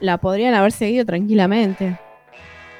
La 0.00 0.18
podrían 0.18 0.54
haber 0.54 0.72
seguido 0.72 1.04
tranquilamente. 1.04 1.98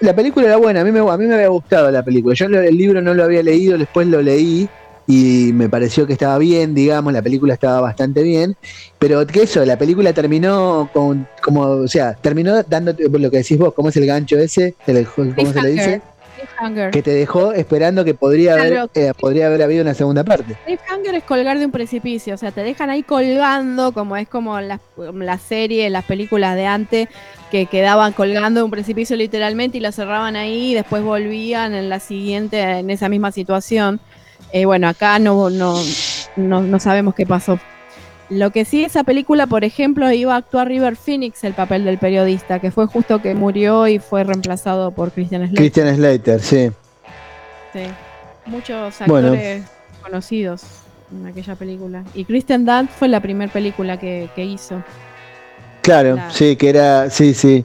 La 0.00 0.14
película 0.14 0.46
era 0.46 0.56
buena, 0.56 0.80
a 0.80 0.84
mí 0.84 0.92
me, 0.92 1.00
a 1.00 1.16
mí 1.16 1.26
me 1.26 1.34
había 1.34 1.48
gustado 1.48 1.90
la 1.90 2.04
película. 2.04 2.34
Yo 2.34 2.46
el 2.46 2.76
libro 2.76 3.02
no 3.02 3.14
lo 3.14 3.24
había 3.24 3.42
leído, 3.42 3.76
después 3.76 4.06
lo 4.06 4.22
leí 4.22 4.68
y 5.08 5.50
me 5.54 5.68
pareció 5.68 6.06
que 6.06 6.12
estaba 6.12 6.38
bien, 6.38 6.74
digamos, 6.74 7.12
la 7.12 7.22
película 7.22 7.54
estaba 7.54 7.80
bastante 7.80 8.22
bien. 8.22 8.56
Pero 8.98 9.26
que 9.26 9.42
eso, 9.42 9.64
la 9.64 9.76
película 9.76 10.12
terminó 10.12 10.88
con, 10.92 11.26
como, 11.42 11.62
o 11.62 11.88
sea, 11.88 12.14
terminó 12.14 12.62
dándote 12.62 13.08
lo 13.08 13.30
que 13.30 13.38
decís 13.38 13.58
vos, 13.58 13.74
¿cómo 13.74 13.88
es 13.88 13.96
el 13.96 14.06
gancho 14.06 14.38
ese? 14.38 14.74
¿Cómo 15.34 15.52
se 15.52 15.62
le 15.62 15.68
dice? 15.70 16.00
Cliffhanger. 16.38 16.90
Que 16.90 17.02
te 17.02 17.10
dejó 17.12 17.52
esperando 17.52 18.04
que 18.04 18.14
podría 18.14 18.54
haber, 18.54 18.88
eh, 18.94 19.12
podría 19.18 19.46
haber 19.46 19.62
habido 19.62 19.82
una 19.82 19.94
segunda 19.94 20.24
parte. 20.24 20.56
Cliffhanger 20.64 21.14
es 21.14 21.24
colgar 21.24 21.58
de 21.58 21.66
un 21.66 21.72
precipicio, 21.72 22.34
o 22.34 22.36
sea, 22.36 22.52
te 22.52 22.62
dejan 22.62 22.90
ahí 22.90 23.02
colgando, 23.02 23.92
como 23.92 24.16
es 24.16 24.28
como 24.28 24.60
las 24.60 24.80
la 24.96 25.38
serie, 25.38 25.90
las 25.90 26.04
películas 26.04 26.54
de 26.56 26.66
antes, 26.66 27.08
que 27.50 27.66
quedaban 27.66 28.12
colgando 28.12 28.60
de 28.60 28.64
un 28.64 28.70
precipicio 28.70 29.16
literalmente 29.16 29.78
y 29.78 29.80
la 29.80 29.92
cerraban 29.92 30.36
ahí 30.36 30.72
y 30.72 30.74
después 30.74 31.02
volvían 31.02 31.74
en 31.74 31.88
la 31.88 32.00
siguiente, 32.00 32.60
en 32.60 32.90
esa 32.90 33.08
misma 33.08 33.32
situación. 33.32 34.00
Eh, 34.52 34.64
bueno, 34.64 34.88
acá 34.88 35.18
no, 35.18 35.50
no, 35.50 35.74
no, 36.36 36.62
no 36.62 36.80
sabemos 36.80 37.14
qué 37.14 37.26
pasó. 37.26 37.58
Lo 38.30 38.50
que 38.50 38.64
sí, 38.66 38.84
esa 38.84 39.04
película, 39.04 39.46
por 39.46 39.64
ejemplo, 39.64 40.10
iba 40.12 40.34
a 40.34 40.38
actuar 40.38 40.68
River 40.68 40.96
Phoenix, 40.96 41.44
el 41.44 41.54
papel 41.54 41.84
del 41.84 41.98
periodista, 41.98 42.58
que 42.58 42.70
fue 42.70 42.86
justo 42.86 43.22
que 43.22 43.34
murió 43.34 43.88
y 43.88 43.98
fue 43.98 44.22
reemplazado 44.24 44.90
por 44.90 45.10
Christian 45.12 45.42
Slater. 45.48 45.56
Christian 45.58 45.96
Slater, 45.96 46.40
sí. 46.40 46.70
Sí. 47.72 47.80
Muchos 48.44 48.98
Bueno. 49.06 49.28
actores 49.28 49.62
conocidos 50.02 50.62
en 51.10 51.26
aquella 51.26 51.54
película. 51.54 52.04
Y 52.14 52.24
Kristen 52.26 52.66
Dunst 52.66 52.92
fue 52.98 53.08
la 53.08 53.20
primera 53.20 53.50
película 53.50 53.98
que, 53.98 54.28
que 54.34 54.44
hizo. 54.44 54.82
Claro, 55.80 56.18
sí, 56.30 56.56
que 56.56 56.68
era, 56.68 57.08
sí, 57.08 57.32
sí. 57.32 57.64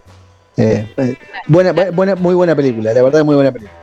Eh, 0.55 0.87
eh, 0.97 1.17
buena, 1.47 1.73
bu- 1.73 1.91
buena, 1.93 2.15
muy 2.15 2.35
buena 2.35 2.55
película, 2.55 2.93
la 2.93 3.03
verdad, 3.03 3.25
muy 3.25 3.35
buena 3.35 3.51
película. 3.51 3.82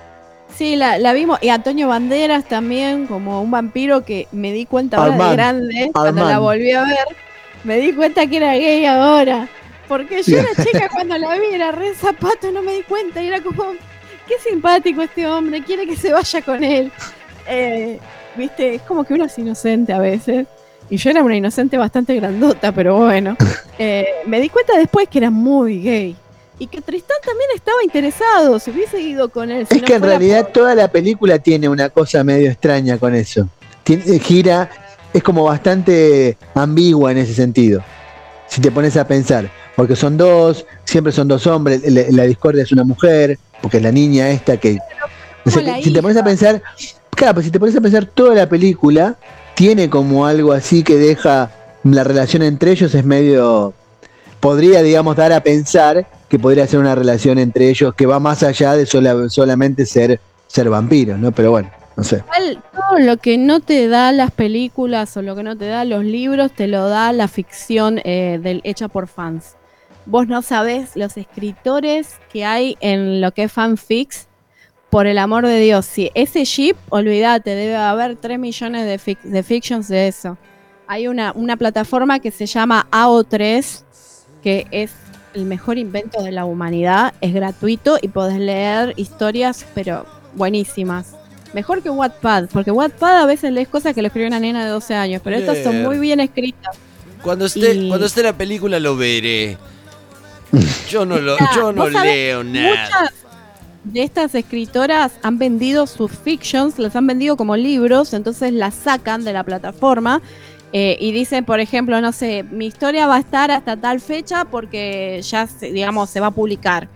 Sí, 0.60 0.76
la, 0.76 0.98
la 0.98 1.14
vimos. 1.14 1.38
Y 1.40 1.48
Antonio 1.48 1.88
Banderas 1.88 2.44
también, 2.44 3.06
como 3.06 3.40
un 3.40 3.50
vampiro 3.50 4.04
que 4.04 4.28
me 4.30 4.52
di 4.52 4.66
cuenta 4.66 4.98
ahora 4.98 5.16
de 5.16 5.32
grande, 5.32 5.90
cuando 5.90 6.22
la 6.22 6.38
volví 6.38 6.70
a 6.72 6.82
ver, 6.82 7.06
me 7.64 7.78
di 7.78 7.94
cuenta 7.94 8.26
que 8.26 8.36
era 8.36 8.52
gay 8.52 8.84
ahora. 8.84 9.48
Porque 9.88 10.22
yo 10.22 10.36
era 10.36 10.50
chica 10.62 10.90
cuando 10.92 11.16
la 11.16 11.38
vi, 11.38 11.46
era 11.54 11.72
re 11.72 11.94
zapato, 11.94 12.52
no 12.52 12.60
me 12.60 12.74
di 12.74 12.82
cuenta. 12.82 13.22
Y 13.22 13.28
era 13.28 13.40
como, 13.40 13.72
qué 14.28 14.34
simpático 14.46 15.00
este 15.00 15.26
hombre, 15.26 15.64
quiere 15.64 15.86
que 15.86 15.96
se 15.96 16.12
vaya 16.12 16.42
con 16.42 16.62
él. 16.62 16.92
Eh, 17.48 17.98
Viste, 18.36 18.74
es 18.74 18.82
como 18.82 19.04
que 19.04 19.14
uno 19.14 19.24
es 19.24 19.38
inocente 19.38 19.94
a 19.94 19.98
veces. 19.98 20.46
Y 20.90 20.98
yo 20.98 21.08
era 21.08 21.22
una 21.22 21.36
inocente 21.36 21.78
bastante 21.78 22.14
grandota, 22.16 22.70
pero 22.70 22.98
bueno. 22.98 23.34
Eh, 23.82 24.06
me 24.26 24.40
di 24.40 24.50
cuenta 24.50 24.76
después 24.76 25.08
que 25.08 25.16
era 25.16 25.30
muy 25.30 25.80
gay. 25.80 26.14
Y 26.60 26.66
que 26.68 26.80
Tristán 26.82 27.16
también 27.24 27.48
estaba 27.56 27.82
interesado, 27.82 28.58
se 28.60 28.70
hubiese 28.70 29.00
ido 29.00 29.28
con 29.30 29.50
él. 29.50 29.66
si 29.68 29.76
Es 29.76 29.80
no 29.82 29.86
que 29.88 29.94
en 29.94 30.02
realidad 30.02 30.42
por- 30.44 30.52
toda 30.52 30.74
la 30.76 30.88
película 30.88 31.38
tiene 31.40 31.68
una 31.68 31.88
cosa 31.88 32.22
medio 32.22 32.48
extraña 32.50 32.98
con 32.98 33.14
eso. 33.14 33.48
Tiene- 33.82 34.18
gira, 34.20 34.70
es 35.12 35.22
como 35.22 35.44
bastante 35.44 36.36
ambigua 36.54 37.10
en 37.12 37.18
ese 37.18 37.34
sentido. 37.34 37.82
Si 38.46 38.60
te 38.60 38.70
pones 38.70 38.96
a 38.96 39.06
pensar, 39.06 39.50
porque 39.74 39.96
son 39.96 40.16
dos, 40.16 40.66
siempre 40.84 41.12
son 41.12 41.26
dos 41.28 41.46
hombres, 41.46 41.80
la, 41.90 42.02
la 42.10 42.22
discordia 42.24 42.62
es 42.62 42.72
una 42.72 42.84
mujer, 42.84 43.38
porque 43.62 43.78
es 43.78 43.82
la 43.82 43.90
niña 43.92 44.28
esta 44.30 44.56
que. 44.58 44.78
o 45.46 45.50
sea, 45.50 45.82
si 45.82 45.90
te 45.92 46.02
pones 46.02 46.16
a 46.18 46.24
pensar, 46.24 46.62
claro, 47.16 47.34
pues 47.34 47.46
si 47.46 47.50
te 47.52 47.58
pones 47.58 47.74
a 47.76 47.80
pensar, 47.80 48.04
toda 48.04 48.34
la 48.34 48.48
película 48.48 49.16
tiene 49.54 49.88
como 49.88 50.26
algo 50.26 50.52
así 50.52 50.82
que 50.82 50.96
deja 50.96 51.50
la 51.84 52.04
relación 52.04 52.42
entre 52.42 52.72
ellos 52.72 52.94
es 52.94 53.04
medio. 53.04 53.72
Podría, 54.40 54.82
digamos, 54.82 55.16
dar 55.16 55.32
a 55.32 55.40
pensar 55.42 56.06
que 56.30 56.38
podría 56.38 56.66
ser 56.66 56.78
una 56.80 56.94
relación 56.94 57.38
entre 57.38 57.68
ellos 57.68 57.92
que 57.94 58.06
va 58.06 58.18
más 58.20 58.42
allá 58.42 58.74
de 58.74 58.86
sola- 58.86 59.28
solamente 59.28 59.84
ser, 59.84 60.20
ser 60.46 60.70
vampiros, 60.70 61.18
¿no? 61.18 61.32
Pero 61.32 61.50
bueno, 61.50 61.70
no 61.96 62.04
sé. 62.04 62.22
Todo 62.72 62.98
lo 63.00 63.16
que 63.18 63.36
no 63.36 63.60
te 63.60 63.88
da 63.88 64.12
las 64.12 64.30
películas 64.30 65.16
o 65.16 65.22
lo 65.22 65.34
que 65.36 65.42
no 65.42 65.58
te 65.58 65.66
da 65.66 65.84
los 65.84 66.04
libros, 66.04 66.52
te 66.52 66.68
lo 66.68 66.88
da 66.88 67.12
la 67.12 67.26
ficción 67.28 68.00
eh, 68.04 68.60
hecha 68.64 68.86
por 68.88 69.08
fans. 69.08 69.56
Vos 70.06 70.28
no 70.28 70.40
sabés 70.40 70.96
los 70.96 71.16
escritores 71.16 72.14
que 72.32 72.44
hay 72.44 72.76
en 72.80 73.20
lo 73.20 73.32
que 73.32 73.42
es 73.44 73.52
fanfics, 73.52 74.28
por 74.88 75.06
el 75.06 75.18
amor 75.18 75.46
de 75.46 75.60
Dios. 75.60 75.84
Si 75.86 76.10
ese 76.14 76.44
ship, 76.44 76.74
olvídate, 76.88 77.54
debe 77.54 77.76
haber 77.76 78.16
3 78.16 78.38
millones 78.38 78.86
de 79.22 79.42
fictions 79.42 79.88
de 79.88 80.08
eso. 80.08 80.36
Hay 80.88 81.06
una, 81.06 81.32
una 81.36 81.56
plataforma 81.56 82.18
que 82.18 82.30
se 82.32 82.46
llama 82.46 82.86
AO3, 82.90 83.82
que 84.42 84.66
es 84.72 84.90
el 85.34 85.44
mejor 85.44 85.78
invento 85.78 86.22
de 86.22 86.32
la 86.32 86.44
humanidad, 86.44 87.14
es 87.20 87.32
gratuito 87.32 87.98
y 88.00 88.08
podés 88.08 88.38
leer 88.38 88.94
historias, 88.96 89.64
pero 89.74 90.06
buenísimas. 90.34 91.14
Mejor 91.52 91.82
que 91.82 91.90
Wattpad, 91.90 92.48
porque 92.52 92.70
Wattpad 92.70 93.22
a 93.22 93.26
veces 93.26 93.52
lees 93.52 93.68
cosas 93.68 93.94
que 93.94 94.02
lo 94.02 94.06
escribió 94.08 94.28
una 94.28 94.38
nena 94.40 94.64
de 94.64 94.70
12 94.70 94.94
años, 94.94 95.20
pero 95.24 95.36
estas 95.36 95.58
son 95.64 95.82
muy 95.82 95.98
bien 95.98 96.20
escritas. 96.20 96.76
Cuando 97.22 97.46
esté, 97.46 97.74
Y- 97.74 97.88
cuando 97.88 98.06
esté 98.06 98.22
la 98.22 98.32
película 98.32 98.78
lo 98.80 98.96
veré. 98.96 99.58
Yo 100.88 101.04
no 101.06 101.18
lo, 101.18 101.36
yo 101.54 101.72
no 101.72 101.88
leo 101.88 102.42
nada. 102.42 102.70
Muchas 102.70 103.14
de 103.84 104.02
estas 104.02 104.34
escritoras 104.34 105.12
han 105.22 105.38
vendido 105.38 105.86
sus 105.86 106.10
fictions, 106.10 106.78
las 106.78 106.96
han 106.96 107.06
vendido 107.06 107.36
como 107.36 107.56
libros, 107.56 108.12
entonces 108.14 108.52
las 108.52 108.74
sacan 108.74 109.22
de 109.24 109.32
la 109.32 109.44
plataforma 109.44 110.20
eh, 110.72 110.96
y 111.00 111.12
dicen, 111.12 111.44
por 111.44 111.60
ejemplo, 111.60 112.00
no 112.00 112.12
sé, 112.12 112.44
mi 112.44 112.66
historia 112.66 113.06
va 113.06 113.16
a 113.16 113.20
estar 113.20 113.50
hasta 113.50 113.76
tal 113.76 114.00
fecha 114.00 114.44
porque 114.44 115.20
ya, 115.22 115.46
se- 115.46 115.72
digamos, 115.72 116.10
se 116.10 116.20
va 116.20 116.28
a 116.28 116.30
publicar. 116.30 116.88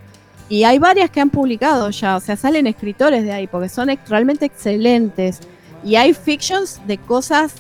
Y 0.49 0.65
hay 0.65 0.79
varias 0.79 1.11
que 1.11 1.21
han 1.21 1.31
publicado 1.31 1.91
ya, 1.91 2.17
o 2.17 2.21
sea, 2.21 2.37
salen 2.37 2.67
escritores 2.67 3.25
de 3.25 3.33
ahí 3.33 3.47
porque 3.47 3.69
son 3.69 3.89
realmente 4.09 4.45
excelentes. 4.47 5.41
Y 5.83 5.97
hay 5.97 6.15
fictions 6.15 6.81
de 6.87 6.99
cosas 6.99 7.55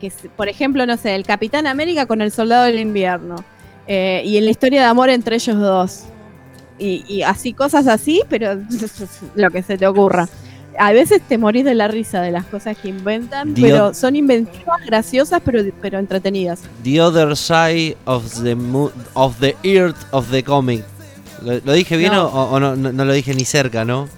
que, 0.00 0.10
por 0.36 0.48
ejemplo, 0.48 0.84
no 0.86 0.96
sé, 0.96 1.14
el 1.14 1.24
Capitán 1.24 1.66
América 1.66 2.06
con 2.06 2.22
el 2.22 2.32
Soldado 2.32 2.64
del 2.64 2.78
Invierno. 2.80 3.36
eh, 3.86 4.22
y 4.24 4.36
en 4.38 4.44
la 4.44 4.50
historia 4.50 4.80
de 4.80 4.86
amor 4.86 5.10
entre 5.10 5.36
ellos 5.36 5.58
dos. 5.58 6.04
Y, 6.78 7.04
y 7.08 7.22
así, 7.22 7.52
cosas 7.52 7.86
así, 7.86 8.22
pero 8.30 8.58
lo 9.34 9.50
que 9.50 9.62
se 9.62 9.76
te 9.76 9.86
ocurra. 9.86 10.28
A 10.78 10.92
veces 10.92 11.20
te 11.26 11.36
morís 11.36 11.64
de 11.64 11.74
la 11.74 11.88
risa 11.88 12.22
de 12.22 12.30
las 12.30 12.46
cosas 12.46 12.76
que 12.78 12.88
inventan, 12.88 13.54
Dios. 13.54 13.68
pero 13.70 13.94
son 13.94 14.16
inventivas, 14.16 14.80
graciosas, 14.86 15.42
pero, 15.44 15.62
pero 15.82 15.98
entretenidas. 15.98 16.60
The 16.84 17.00
Other 17.00 17.36
Side 17.36 17.96
of 18.06 18.42
the, 18.42 18.54
mo- 18.54 18.92
of 19.14 19.38
the 19.40 19.56
Earth 19.64 19.96
of 20.12 20.30
the 20.30 20.42
Comic. 20.42 20.84
¿Lo, 21.42 21.58
lo 21.64 21.72
dije 21.72 21.96
bien 21.96 22.12
No. 22.12 22.26
o, 22.26 22.50
o 22.52 22.60
no, 22.60 22.76
no, 22.76 22.92
no 22.92 23.04
lo 23.04 23.12
dije 23.12 23.34
ni 23.34 23.44
cerca, 23.44 23.84
no? 23.84 24.08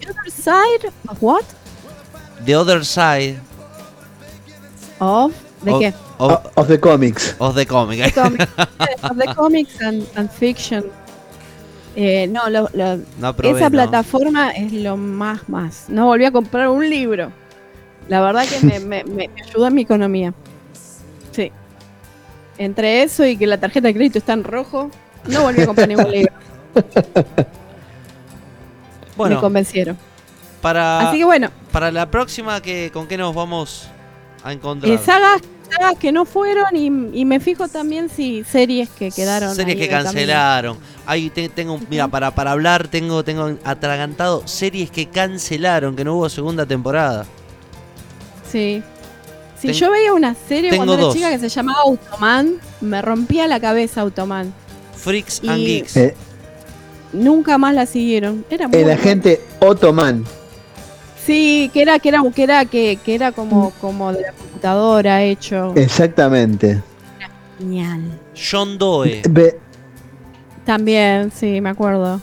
The 0.00 0.08
other 0.10 0.30
side 0.32 0.92
of 1.08 1.18
what? 1.22 1.44
The 2.44 2.56
Other 2.56 2.84
Side 2.84 3.38
Of 4.98 5.32
¿De 5.62 5.70
of, 5.72 5.80
qué? 5.80 5.94
of, 6.18 6.40
Of, 6.56 6.68
the 6.68 6.78
comics. 6.80 7.34
of 7.38 7.54
the 7.54 7.66
Comic. 7.66 8.14
Comics. 8.14 8.46
of 9.02 9.16
the 9.16 9.32
comics 9.34 9.80
and, 9.80 10.06
and 10.16 10.30
fiction. 10.30 10.84
Eh, 11.94 12.26
no, 12.28 12.48
lo- 12.48 12.70
lo- 12.72 12.98
No 13.18 13.36
probé, 13.36 13.56
esa 13.56 13.68
no. 13.68 13.72
plataforma 13.72 14.50
es 14.52 14.72
lo 14.72 14.96
más 14.96 15.48
más. 15.48 15.84
No 15.88 16.06
volví 16.06 16.24
a 16.24 16.30
comprar 16.32 16.68
un 16.68 16.88
libro. 16.88 17.30
La 18.08 18.20
verdad 18.20 18.44
que 18.46 18.64
me, 18.66 18.80
me- 18.80 19.04
me- 19.04 19.28
me 19.28 19.42
ayudó 19.42 19.66
en 19.68 19.74
mi 19.74 19.82
economía. 19.82 20.32
Sí. 21.32 21.52
Entre 22.58 23.02
eso 23.02 23.26
y 23.26 23.36
que 23.36 23.46
la 23.46 23.58
tarjeta 23.58 23.88
de 23.88 23.94
crédito 23.94 24.18
está 24.18 24.32
en 24.32 24.44
rojo, 24.44 24.90
no 25.28 25.42
volví 25.42 25.60
a 25.62 25.66
comprar 25.66 25.88
ningún 25.88 26.10
libro. 26.10 26.32
me 26.74 27.44
Bueno, 29.16 29.40
convencieron. 29.40 29.96
para, 30.60 31.08
Así 31.08 31.18
que 31.18 31.24
bueno, 31.24 31.50
para 31.70 31.90
la 31.90 32.10
próxima, 32.10 32.60
que, 32.62 32.90
¿con 32.92 33.06
qué 33.06 33.16
nos 33.18 33.34
vamos 33.34 33.88
a 34.44 34.52
encontrar? 34.52 34.92
eh, 34.92 34.98
sagas, 34.98 35.42
sagas 35.76 35.98
que 35.98 36.12
no 36.12 36.24
fueron 36.24 36.66
y, 36.76 36.86
y 37.20 37.24
me 37.24 37.40
fijo 37.40 37.68
también 37.68 38.08
si 38.08 38.44
series 38.44 38.88
que 38.90 39.10
quedaron. 39.10 39.54
Series 39.54 39.76
ahí 39.76 39.82
que 39.82 39.88
camino. 39.88 40.04
cancelaron. 40.10 40.78
Ahí 41.06 41.30
te- 41.30 41.48
tengo, 41.48 41.80
mira, 41.90 42.08
para, 42.08 42.30
para 42.34 42.52
hablar 42.52 42.88
tengo, 42.88 43.24
tengo 43.24 43.56
atragantado 43.64 44.46
series 44.46 44.90
que 44.90 45.06
cancelaron, 45.06 45.96
que 45.96 46.04
no 46.04 46.14
hubo 46.16 46.28
segunda 46.28 46.64
temporada. 46.66 47.26
Sí. 48.50 48.82
Si 49.60 49.68
Ten- 49.68 49.76
yo 49.76 49.90
veía 49.90 50.12
una 50.12 50.34
serie 50.34 50.74
cuando 50.74 50.94
era 50.94 51.02
dos. 51.02 51.14
chica 51.14 51.30
que 51.30 51.38
se 51.38 51.48
llamaba 51.48 51.78
Automan, 51.84 52.54
me 52.80 53.00
rompía 53.00 53.46
la 53.46 53.60
cabeza 53.60 54.00
Automan. 54.00 54.52
Freaks 54.96 55.40
Y- 55.42 55.48
and 55.48 55.58
Geeks. 55.66 55.96
Eh, 55.96 56.14
Nunca 57.12 57.58
más 57.58 57.74
la 57.74 57.84
siguieron. 57.86 58.44
Era 58.48 58.68
muy 58.68 58.78
el 58.78 58.90
agente 58.90 59.40
Ottoman. 59.60 60.24
Sí, 61.24 61.70
que 61.72 61.82
era, 61.82 61.98
que 61.98 62.08
era, 62.08 62.22
que 62.34 62.42
era, 62.42 62.64
que, 62.64 62.98
que 63.04 63.14
era 63.14 63.32
como, 63.32 63.70
como 63.80 64.12
de 64.12 64.22
la 64.22 64.32
computadora 64.32 65.22
hecho. 65.22 65.72
Exactamente. 65.76 66.82
Genial. 67.58 68.18
John 68.34 68.76
Doe. 68.76 69.22
También, 70.64 71.30
sí, 71.30 71.60
me 71.60 71.70
acuerdo. 71.70 72.20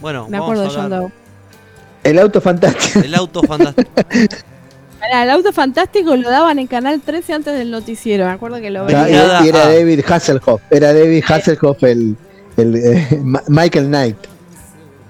Bueno, 0.00 0.26
Me 0.28 0.38
vamos 0.38 0.58
acuerdo 0.58 0.62
a 0.62 0.68
de 0.68 0.74
John. 0.74 0.90
Doe. 0.90 1.12
el 2.04 2.18
auto 2.18 2.40
fantástico. 2.40 3.00
El 3.00 3.14
auto 3.14 3.42
fantástico. 3.42 3.90
El 5.12 5.30
auto 5.30 5.50
fantástico 5.52 6.14
lo 6.14 6.28
daban 6.28 6.58
en 6.58 6.66
Canal 6.66 7.00
13 7.00 7.32
antes 7.32 7.54
del 7.58 7.70
noticiero. 7.70 8.26
Me 8.26 8.32
acuerdo 8.32 8.60
que 8.60 8.70
lo 8.70 8.84
veía. 8.84 9.08
Y 9.08 9.48
era 9.48 9.66
A. 9.66 9.72
David 9.72 10.04
Hasselhoff. 10.06 10.60
Era 10.70 10.92
David 10.92 11.24
Hasselhoff 11.26 11.82
el, 11.82 12.16
el, 12.58 12.76
eh, 12.76 13.20
Michael 13.48 13.86
Knight. 13.86 14.16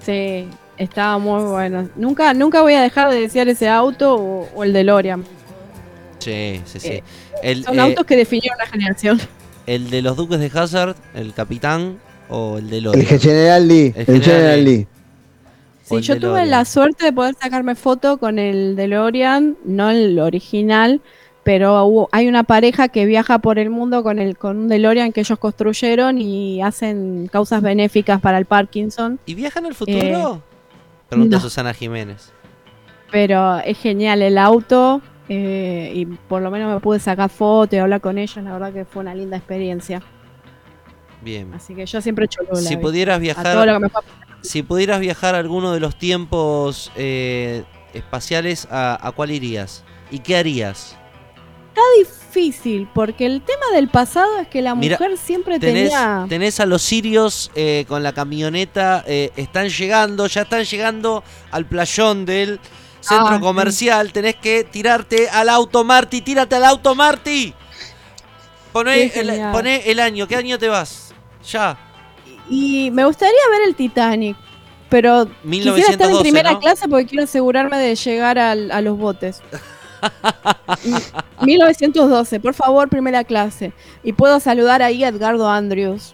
Sí, 0.03 0.47
estaba 0.83 1.17
muy 1.17 1.43
bueno. 1.43 1.89
Nunca, 1.95 2.33
nunca 2.33 2.61
voy 2.61 2.73
a 2.73 2.81
dejar 2.81 3.09
de 3.11 3.19
desear 3.21 3.47
ese 3.49 3.67
auto 3.69 4.15
o, 4.15 4.49
o 4.55 4.63
el 4.63 4.73
DeLorean. 4.73 5.23
Sí, 6.19 6.61
sí, 6.65 6.79
sí. 6.79 6.87
Eh, 6.89 7.03
El, 7.41 7.63
Son 7.63 7.77
eh, 7.77 7.81
autos 7.81 8.05
que 8.05 8.15
definieron 8.15 8.57
una 8.59 8.67
generación. 8.69 9.19
el 9.65 9.89
de 9.89 10.01
los 10.01 10.15
Duques 10.17 10.39
de 10.39 10.51
Hazard, 10.53 10.95
el 11.15 11.33
capitán 11.33 11.99
o 12.29 12.57
el 12.59 12.69
de 12.69 12.77
El. 12.77 13.05
General 13.19 13.67
Lee. 13.67 13.93
El 13.95 14.15
El, 14.15 14.23
General 14.23 14.63
Lee. 14.65 14.87
Sí, 15.83 16.01
yo 16.01 16.13
tuve 16.15 16.19
DeLorean. 16.27 16.49
la 16.51 16.65
suerte 16.65 17.05
de 17.05 17.11
poder 17.13 17.35
sacarme 17.41 17.75
foto 17.75 18.17
con 18.17 18.39
el 18.39 18.75
DeLorean, 18.75 19.57
no 19.65 19.89
el 19.89 20.19
original, 20.19 21.01
pero 21.43 21.83
hubo- 21.85 22.09
hay 22.11 22.27
una 22.27 22.43
pareja 22.43 22.87
que 22.87 23.05
viaja 23.05 23.39
por 23.39 23.57
el 23.57 23.71
mundo 23.71 24.03
con 24.03 24.19
el 24.19 24.37
con 24.37 24.57
un 24.57 24.67
DeLorean 24.69 25.11
que 25.11 25.21
ellos 25.21 25.39
construyeron 25.39 26.21
y 26.21 26.61
hacen 26.61 27.27
causas 27.31 27.61
benéficas 27.63 28.21
para 28.21 28.37
el 28.37 28.45
Parkinson. 28.45 29.19
¿Y 29.25 29.33
viajan 29.33 29.65
al 29.65 29.73
futuro? 29.73 30.43
Pregunta 31.11 31.35
Eh, 31.35 31.39
no. 31.39 31.41
Susana 31.41 31.73
Jiménez. 31.73 32.31
Pero 33.11 33.57
es 33.59 33.77
genial 33.77 34.21
el 34.21 34.37
auto 34.37 35.01
eh, 35.27 35.91
y 35.93 36.05
por 36.05 36.41
lo 36.41 36.49
menos 36.49 36.73
me 36.73 36.79
pude 36.79 36.99
sacar 36.99 37.29
foto 37.29 37.75
y 37.75 37.79
hablar 37.79 37.99
con 37.99 38.17
ellos. 38.17 38.37
La 38.37 38.53
verdad 38.53 38.71
que 38.71 38.85
fue 38.85 39.01
una 39.01 39.13
linda 39.13 39.35
experiencia. 39.35 40.01
Bien. 41.21 41.53
Así 41.53 41.75
que 41.75 41.85
yo 41.85 42.01
siempre 42.01 42.29
cholulo. 42.29 42.55
Si 42.55 42.77
pudieras 42.77 43.19
viajar, 43.19 43.67
que 43.67 43.79
me 43.79 43.89
si 44.41 44.63
pudieras 44.63 45.01
viajar 45.01 45.35
a 45.35 45.39
alguno 45.39 45.73
de 45.73 45.81
los 45.81 45.97
tiempos 45.97 46.91
eh, 46.95 47.63
espaciales, 47.93 48.67
¿a, 48.71 49.05
a 49.05 49.11
cuál 49.11 49.31
irías? 49.31 49.83
¿Y 50.09 50.19
qué 50.19 50.37
harías? 50.37 50.97
difícil 51.97 52.20
porque 52.93 53.25
el 53.25 53.41
tema 53.41 53.65
del 53.73 53.87
pasado 53.89 54.39
es 54.39 54.47
que 54.47 54.61
la 54.61 54.73
Mira, 54.75 54.97
mujer 54.97 55.17
siempre 55.17 55.59
Tenés, 55.59 55.89
tenía 55.89 56.25
tenés 56.29 56.59
a 56.59 56.65
los 56.65 56.81
sirios 56.81 57.51
eh, 57.55 57.85
con 57.87 58.03
la 58.03 58.13
camioneta, 58.13 59.03
eh, 59.07 59.31
están 59.35 59.69
llegando, 59.69 60.27
ya 60.27 60.41
están 60.43 60.63
llegando 60.63 61.23
al 61.51 61.65
playón 61.65 62.25
del 62.25 62.59
centro 63.01 63.27
Ah, 63.27 63.35
sí. 63.35 63.41
comercial. 63.41 64.11
Tenés 64.13 64.35
que 64.35 64.63
tirarte 64.63 65.29
al 65.29 65.49
auto 65.49 65.83
Marty, 65.83 66.21
tírate 66.21 66.55
al 66.55 66.65
auto 66.65 66.95
Marty. 66.95 67.53
Poné 68.71 69.03
el, 69.03 69.11
genial. 69.11 69.51
poné 69.51 69.83
el 69.91 69.99
año, 69.99 70.27
¿qué 70.27 70.37
año 70.37 70.57
te 70.57 70.69
vas? 70.69 71.13
Ya. 71.51 71.77
Y 72.49 72.89
me 72.91 73.05
gustaría 73.05 73.33
ver 73.51 73.61
el 73.67 73.75
Titanic, 73.75 74.37
pero 74.89 75.25
quisiera 75.25 75.77
estar 75.91 76.09
en 76.09 76.17
1912, 76.17 76.21
primera 76.21 76.51
¿no? 76.53 76.59
clase 76.59 76.87
porque 76.87 77.05
quiero 77.05 77.23
asegurarme 77.25 77.77
de 77.77 77.95
llegar 77.95 78.39
al- 78.39 78.71
a 78.71 78.81
los 78.81 78.97
botes. 78.97 79.41
M- 80.85 80.99
1912, 81.41 82.39
por 82.39 82.53
favor, 82.53 82.89
primera 82.89 83.23
clase. 83.23 83.73
Y 84.03 84.13
puedo 84.13 84.39
saludar 84.39 84.81
ahí 84.81 85.03
a 85.03 85.09
Edgardo 85.09 85.49
Andrews. 85.49 86.13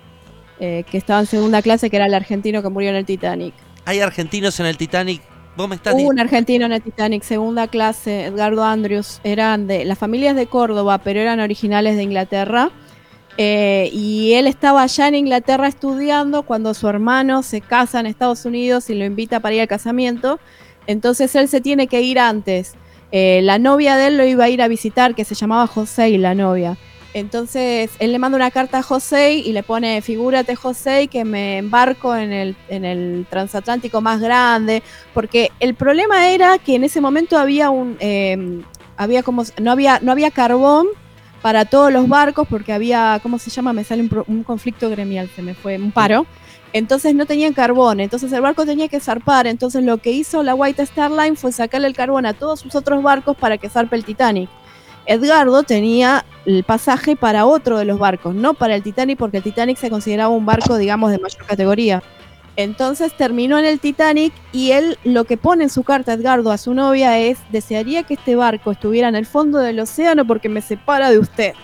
eh, 0.59 0.83
que 0.89 0.97
estaba 0.97 1.19
en 1.19 1.27
segunda 1.27 1.61
clase, 1.61 1.89
que 1.89 1.97
era 1.97 2.07
el 2.07 2.13
argentino 2.15 2.63
que 2.63 2.69
murió 2.69 2.89
en 2.89 2.95
el 2.95 3.05
Titanic. 3.05 3.53
Hay 3.85 3.99
argentinos 3.99 4.59
en 4.59 4.65
el 4.65 4.75
Titanic. 4.77 5.21
Vos 5.55 5.69
me 5.69 5.75
estás 5.75 5.93
Hubo 5.93 6.09
un 6.09 6.19
argentino 6.19 6.65
en 6.65 6.71
el 6.71 6.81
Titanic, 6.81 7.21
segunda 7.23 7.67
clase, 7.67 8.25
Edgardo 8.25 8.63
Andrews. 8.63 9.21
Eran 9.23 9.67
de 9.67 9.85
las 9.85 9.97
familias 9.99 10.35
de 10.35 10.47
Córdoba, 10.47 10.97
pero 10.99 11.19
eran 11.19 11.39
originales 11.39 11.95
de 11.95 12.03
Inglaterra. 12.03 12.71
Eh, 13.39 13.89
y 13.93 14.33
él 14.33 14.47
estaba 14.47 14.81
allá 14.81 15.07
en 15.07 15.13
Inglaterra 15.15 15.67
estudiando 15.67 16.41
cuando 16.41 16.73
su 16.73 16.87
hermano 16.87 17.43
se 17.43 17.61
casa 17.61 17.99
en 17.99 18.07
Estados 18.07 18.45
Unidos 18.45 18.89
y 18.89 18.95
lo 18.95 19.05
invita 19.05 19.39
para 19.39 19.53
ir 19.55 19.61
al 19.61 19.67
casamiento. 19.67 20.39
Entonces 20.87 21.35
él 21.35 21.47
se 21.47 21.61
tiene 21.61 21.85
que 21.87 22.01
ir 22.01 22.17
antes. 22.17 22.73
Eh, 23.11 23.41
la 23.43 23.57
novia 23.59 23.95
de 23.95 24.07
él 24.07 24.17
lo 24.17 24.25
iba 24.25 24.45
a 24.45 24.49
ir 24.49 24.61
a 24.61 24.67
visitar, 24.67 25.15
que 25.15 25.25
se 25.25 25.35
llamaba 25.35 25.67
José 25.67 26.09
y 26.09 26.17
la 26.17 26.35
novia. 26.35 26.77
Entonces 27.13 27.91
él 27.99 28.11
le 28.11 28.19
manda 28.19 28.35
una 28.35 28.51
carta 28.51 28.79
a 28.79 28.83
José 28.83 29.33
y 29.33 29.51
le 29.51 29.63
pone, 29.63 30.01
figúrate 30.01 30.55
José, 30.55 31.07
que 31.07 31.25
me 31.25 31.57
embarco 31.57 32.15
en 32.15 32.31
el, 32.31 32.55
en 32.69 32.85
el 32.85 33.25
transatlántico 33.29 34.01
más 34.01 34.19
grande, 34.19 34.83
porque 35.13 35.51
el 35.59 35.73
problema 35.73 36.29
era 36.29 36.59
que 36.59 36.75
en 36.75 36.83
ese 36.83 37.01
momento 37.01 37.37
había 37.37 37.69
un, 37.69 37.97
eh, 37.99 38.61
había 38.97 39.23
como, 39.23 39.43
no 39.59 39.71
había, 39.71 39.99
no 40.01 40.11
había 40.11 40.31
carbón 40.31 40.87
para 41.41 41.65
todos 41.65 41.93
los 41.93 42.07
barcos, 42.09 42.47
porque 42.47 42.73
había, 42.73 43.19
¿cómo 43.23 43.39
se 43.39 43.49
llama? 43.49 43.71
Me 43.71 43.83
sale 43.83 44.01
un, 44.01 44.23
un 44.27 44.43
conflicto 44.43 44.89
gremial, 44.89 45.29
se 45.35 45.41
me 45.41 45.53
fue, 45.53 45.77
un 45.77 45.91
paro. 45.91 46.25
Entonces 46.73 47.15
no 47.15 47.25
tenían 47.25 47.53
carbón, 47.53 47.99
entonces 48.01 48.31
el 48.33 48.41
barco 48.41 48.65
tenía 48.65 48.87
que 48.87 48.99
zarpar. 48.99 49.47
Entonces 49.47 49.83
lo 49.83 49.97
que 49.97 50.11
hizo 50.11 50.43
la 50.43 50.53
White 50.53 50.83
Star 50.83 51.11
Line 51.11 51.35
fue 51.35 51.51
sacarle 51.51 51.87
el 51.87 51.95
carbón 51.95 52.25
a 52.25 52.33
todos 52.33 52.59
sus 52.59 52.75
otros 52.75 53.01
barcos 53.01 53.35
para 53.37 53.57
que 53.57 53.69
zarpe 53.69 53.95
el 53.95 54.03
Titanic. 54.03 54.49
Edgardo 55.05 55.63
tenía 55.63 56.25
el 56.45 56.63
pasaje 56.65 57.15
para 57.15 57.45
otro 57.45 57.77
de 57.77 57.85
los 57.85 57.97
barcos, 57.97 58.35
no 58.35 58.53
para 58.53 58.75
el 58.75 58.83
Titanic, 58.83 59.17
porque 59.17 59.37
el 59.37 59.43
Titanic 59.43 59.77
se 59.77 59.89
consideraba 59.89 60.29
un 60.29 60.45
barco, 60.45 60.77
digamos, 60.77 61.11
de 61.11 61.17
mayor 61.19 61.45
categoría. 61.45 62.03
Entonces 62.57 63.13
terminó 63.15 63.57
en 63.59 63.65
el 63.65 63.79
Titanic 63.79 64.33
y 64.51 64.71
él 64.71 64.97
lo 65.05 65.23
que 65.23 65.37
pone 65.37 65.63
en 65.63 65.69
su 65.69 65.83
carta 65.83 66.13
Edgardo 66.13 66.51
a 66.51 66.57
su 66.57 66.73
novia 66.73 67.17
es, 67.19 67.37
desearía 67.51 68.03
que 68.03 68.15
este 68.15 68.35
barco 68.35 68.71
estuviera 68.71 69.07
en 69.07 69.15
el 69.15 69.25
fondo 69.27 69.59
del 69.59 69.79
océano 69.79 70.25
porque 70.25 70.49
me 70.49 70.61
separa 70.61 71.09
de 71.09 71.19
usted. 71.19 71.53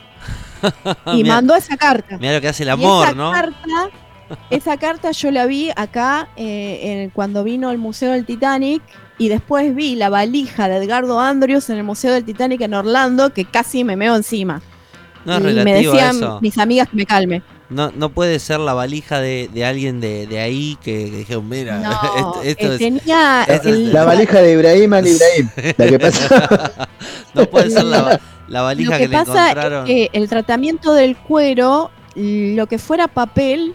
Y 1.07 1.23
Mirá- 1.23 1.35
mandó 1.35 1.55
esa 1.55 1.75
carta. 1.75 2.17
Mirá 2.17 2.35
lo 2.35 2.41
que 2.41 2.47
hace 2.47 2.63
el 2.63 2.69
Y 2.69 2.71
amor, 2.71 3.07
esa 3.07 3.15
¿no? 3.15 3.31
Carta, 3.31 3.89
esa 4.49 4.77
carta 4.77 5.11
yo 5.11 5.31
la 5.31 5.45
vi 5.45 5.71
acá 5.75 6.29
eh, 6.35 6.79
en- 7.03 7.09
cuando 7.09 7.43
vino 7.43 7.69
al 7.69 7.77
Museo 7.77 8.11
del 8.11 8.25
Titanic 8.25 8.81
y 9.17 9.29
después 9.29 9.75
vi 9.75 9.95
la 9.95 10.09
valija 10.09 10.67
de 10.69 10.77
Edgardo 10.77 11.19
Andrews 11.19 11.69
en 11.69 11.77
el 11.77 11.83
Museo 11.83 12.13
del 12.13 12.23
Titanic 12.25 12.61
en 12.61 12.73
Orlando 12.73 13.31
que 13.33 13.45
casi 13.45 13.83
me 13.83 13.95
meo 13.95 14.15
encima. 14.15 14.61
No 15.25 15.35
es 15.37 15.41
y 15.41 15.63
me 15.63 15.71
a 15.71 15.75
decían 15.75 16.15
eso. 16.17 16.39
mis 16.41 16.57
amigas 16.57 16.89
que 16.89 16.97
me 16.97 17.05
calme. 17.05 17.41
No, 17.69 17.91
no 17.95 18.09
puede 18.09 18.37
ser 18.39 18.59
la 18.59 18.73
valija 18.73 19.19
de, 19.21 19.49
de 19.51 19.65
alguien 19.65 19.99
de, 20.01 20.27
de 20.27 20.39
ahí 20.39 20.77
que, 20.83 21.05
que 21.09 21.17
dijeron, 21.19 21.47
mira, 21.49 21.79
No, 21.79 21.91
esto, 22.17 22.41
esto 22.43 22.65
eh, 22.67 22.73
es- 22.73 22.77
tenía 22.77 23.43
esto 23.47 23.69
es- 23.69 23.79
La 23.93 24.03
valija 24.05 24.41
de 24.41 24.51
Ibrahim 24.53 24.93
al 24.93 25.07
Ibrahim. 25.07 25.49
La 25.77 25.87
que 25.87 25.99
pasa. 25.99 26.89
no 27.33 27.45
puede 27.45 27.69
ser 27.71 27.85
la, 27.85 28.19
la 28.47 28.61
valija 28.63 28.91
Lo 28.91 28.97
que, 28.97 29.03
que, 29.03 29.07
le 29.09 29.17
pasa 29.17 29.49
encontraron. 29.51 29.87
es 29.87 29.87
que 29.87 30.09
el 30.13 30.29
tratamiento 30.29 30.93
del 30.93 31.15
cuero, 31.17 31.89
lo 32.15 32.67
que 32.67 32.77
fuera 32.77 33.07
papel, 33.07 33.73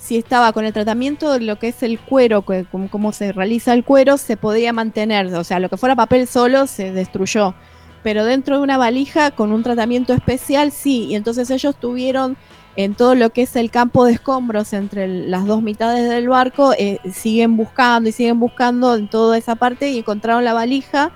si 0.00 0.16
estaba 0.16 0.52
con 0.52 0.64
el 0.64 0.72
tratamiento 0.72 1.30
de 1.30 1.40
lo 1.40 1.58
que 1.58 1.68
es 1.68 1.82
el 1.82 2.00
cuero, 2.00 2.42
que- 2.42 2.64
cómo 2.90 3.12
se 3.12 3.32
realiza 3.32 3.74
el 3.74 3.84
cuero, 3.84 4.16
se 4.16 4.38
podía 4.38 4.72
mantener. 4.72 5.26
O 5.34 5.44
sea, 5.44 5.60
lo 5.60 5.68
que 5.68 5.76
fuera 5.76 5.94
papel 5.94 6.26
solo 6.26 6.66
se 6.66 6.90
destruyó. 6.90 7.54
Pero 8.02 8.24
dentro 8.24 8.56
de 8.56 8.62
una 8.62 8.78
valija 8.78 9.30
con 9.30 9.52
un 9.52 9.62
tratamiento 9.62 10.14
especial, 10.14 10.72
sí. 10.72 11.04
Y 11.10 11.16
entonces 11.16 11.50
ellos 11.50 11.76
tuvieron 11.76 12.38
en 12.76 12.94
todo 12.94 13.14
lo 13.14 13.28
que 13.28 13.42
es 13.42 13.56
el 13.56 13.70
campo 13.70 14.06
de 14.06 14.12
escombros 14.12 14.72
entre 14.72 15.06
las 15.06 15.44
dos 15.44 15.60
mitades 15.60 16.08
del 16.08 16.28
barco, 16.30 16.72
eh, 16.78 16.98
siguen 17.12 17.58
buscando 17.58 18.08
y 18.08 18.12
siguen 18.12 18.40
buscando 18.40 18.94
en 18.94 19.06
toda 19.10 19.36
esa 19.36 19.54
parte 19.56 19.90
y 19.90 19.98
encontraron 19.98 20.44
la 20.44 20.54
valija 20.54 21.10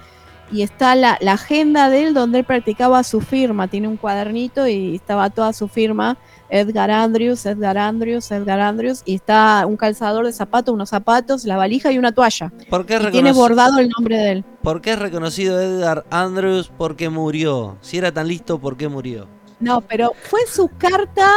y 0.52 0.62
está 0.62 0.94
la, 0.94 1.18
la 1.20 1.32
agenda 1.32 1.88
de 1.90 2.06
él 2.06 2.14
donde 2.14 2.40
él 2.40 2.44
practicaba 2.44 3.02
su 3.02 3.20
firma. 3.20 3.68
Tiene 3.68 3.88
un 3.88 3.96
cuadernito 3.96 4.66
y 4.68 4.96
estaba 4.96 5.30
toda 5.30 5.52
su 5.52 5.68
firma. 5.68 6.16
Edgar 6.50 6.90
Andrews, 6.90 7.46
Edgar 7.46 7.78
Andrews, 7.78 8.30
Edgar 8.30 8.60
Andrews. 8.60 9.02
Y 9.04 9.16
está 9.16 9.64
un 9.66 9.76
calzador 9.76 10.26
de 10.26 10.32
zapatos, 10.32 10.74
unos 10.74 10.90
zapatos, 10.90 11.44
la 11.44 11.56
valija 11.56 11.90
y 11.90 11.98
una 11.98 12.12
toalla. 12.12 12.52
¿Por 12.70 12.86
qué, 12.86 12.96
Y 12.96 13.10
tiene 13.10 13.32
bordado 13.32 13.78
el 13.78 13.88
nombre 13.88 14.16
de 14.16 14.32
él. 14.32 14.44
¿Por 14.62 14.80
qué 14.80 14.92
es 14.92 14.98
reconocido 14.98 15.60
Edgar 15.60 16.04
Andrews? 16.10 16.70
Porque 16.76 17.08
murió. 17.08 17.76
Si 17.80 17.98
era 17.98 18.12
tan 18.12 18.28
listo, 18.28 18.58
¿por 18.58 18.76
qué 18.76 18.88
murió? 18.88 19.26
No, 19.60 19.80
pero 19.80 20.12
fue 20.28 20.40
su 20.46 20.68
carta 20.78 21.30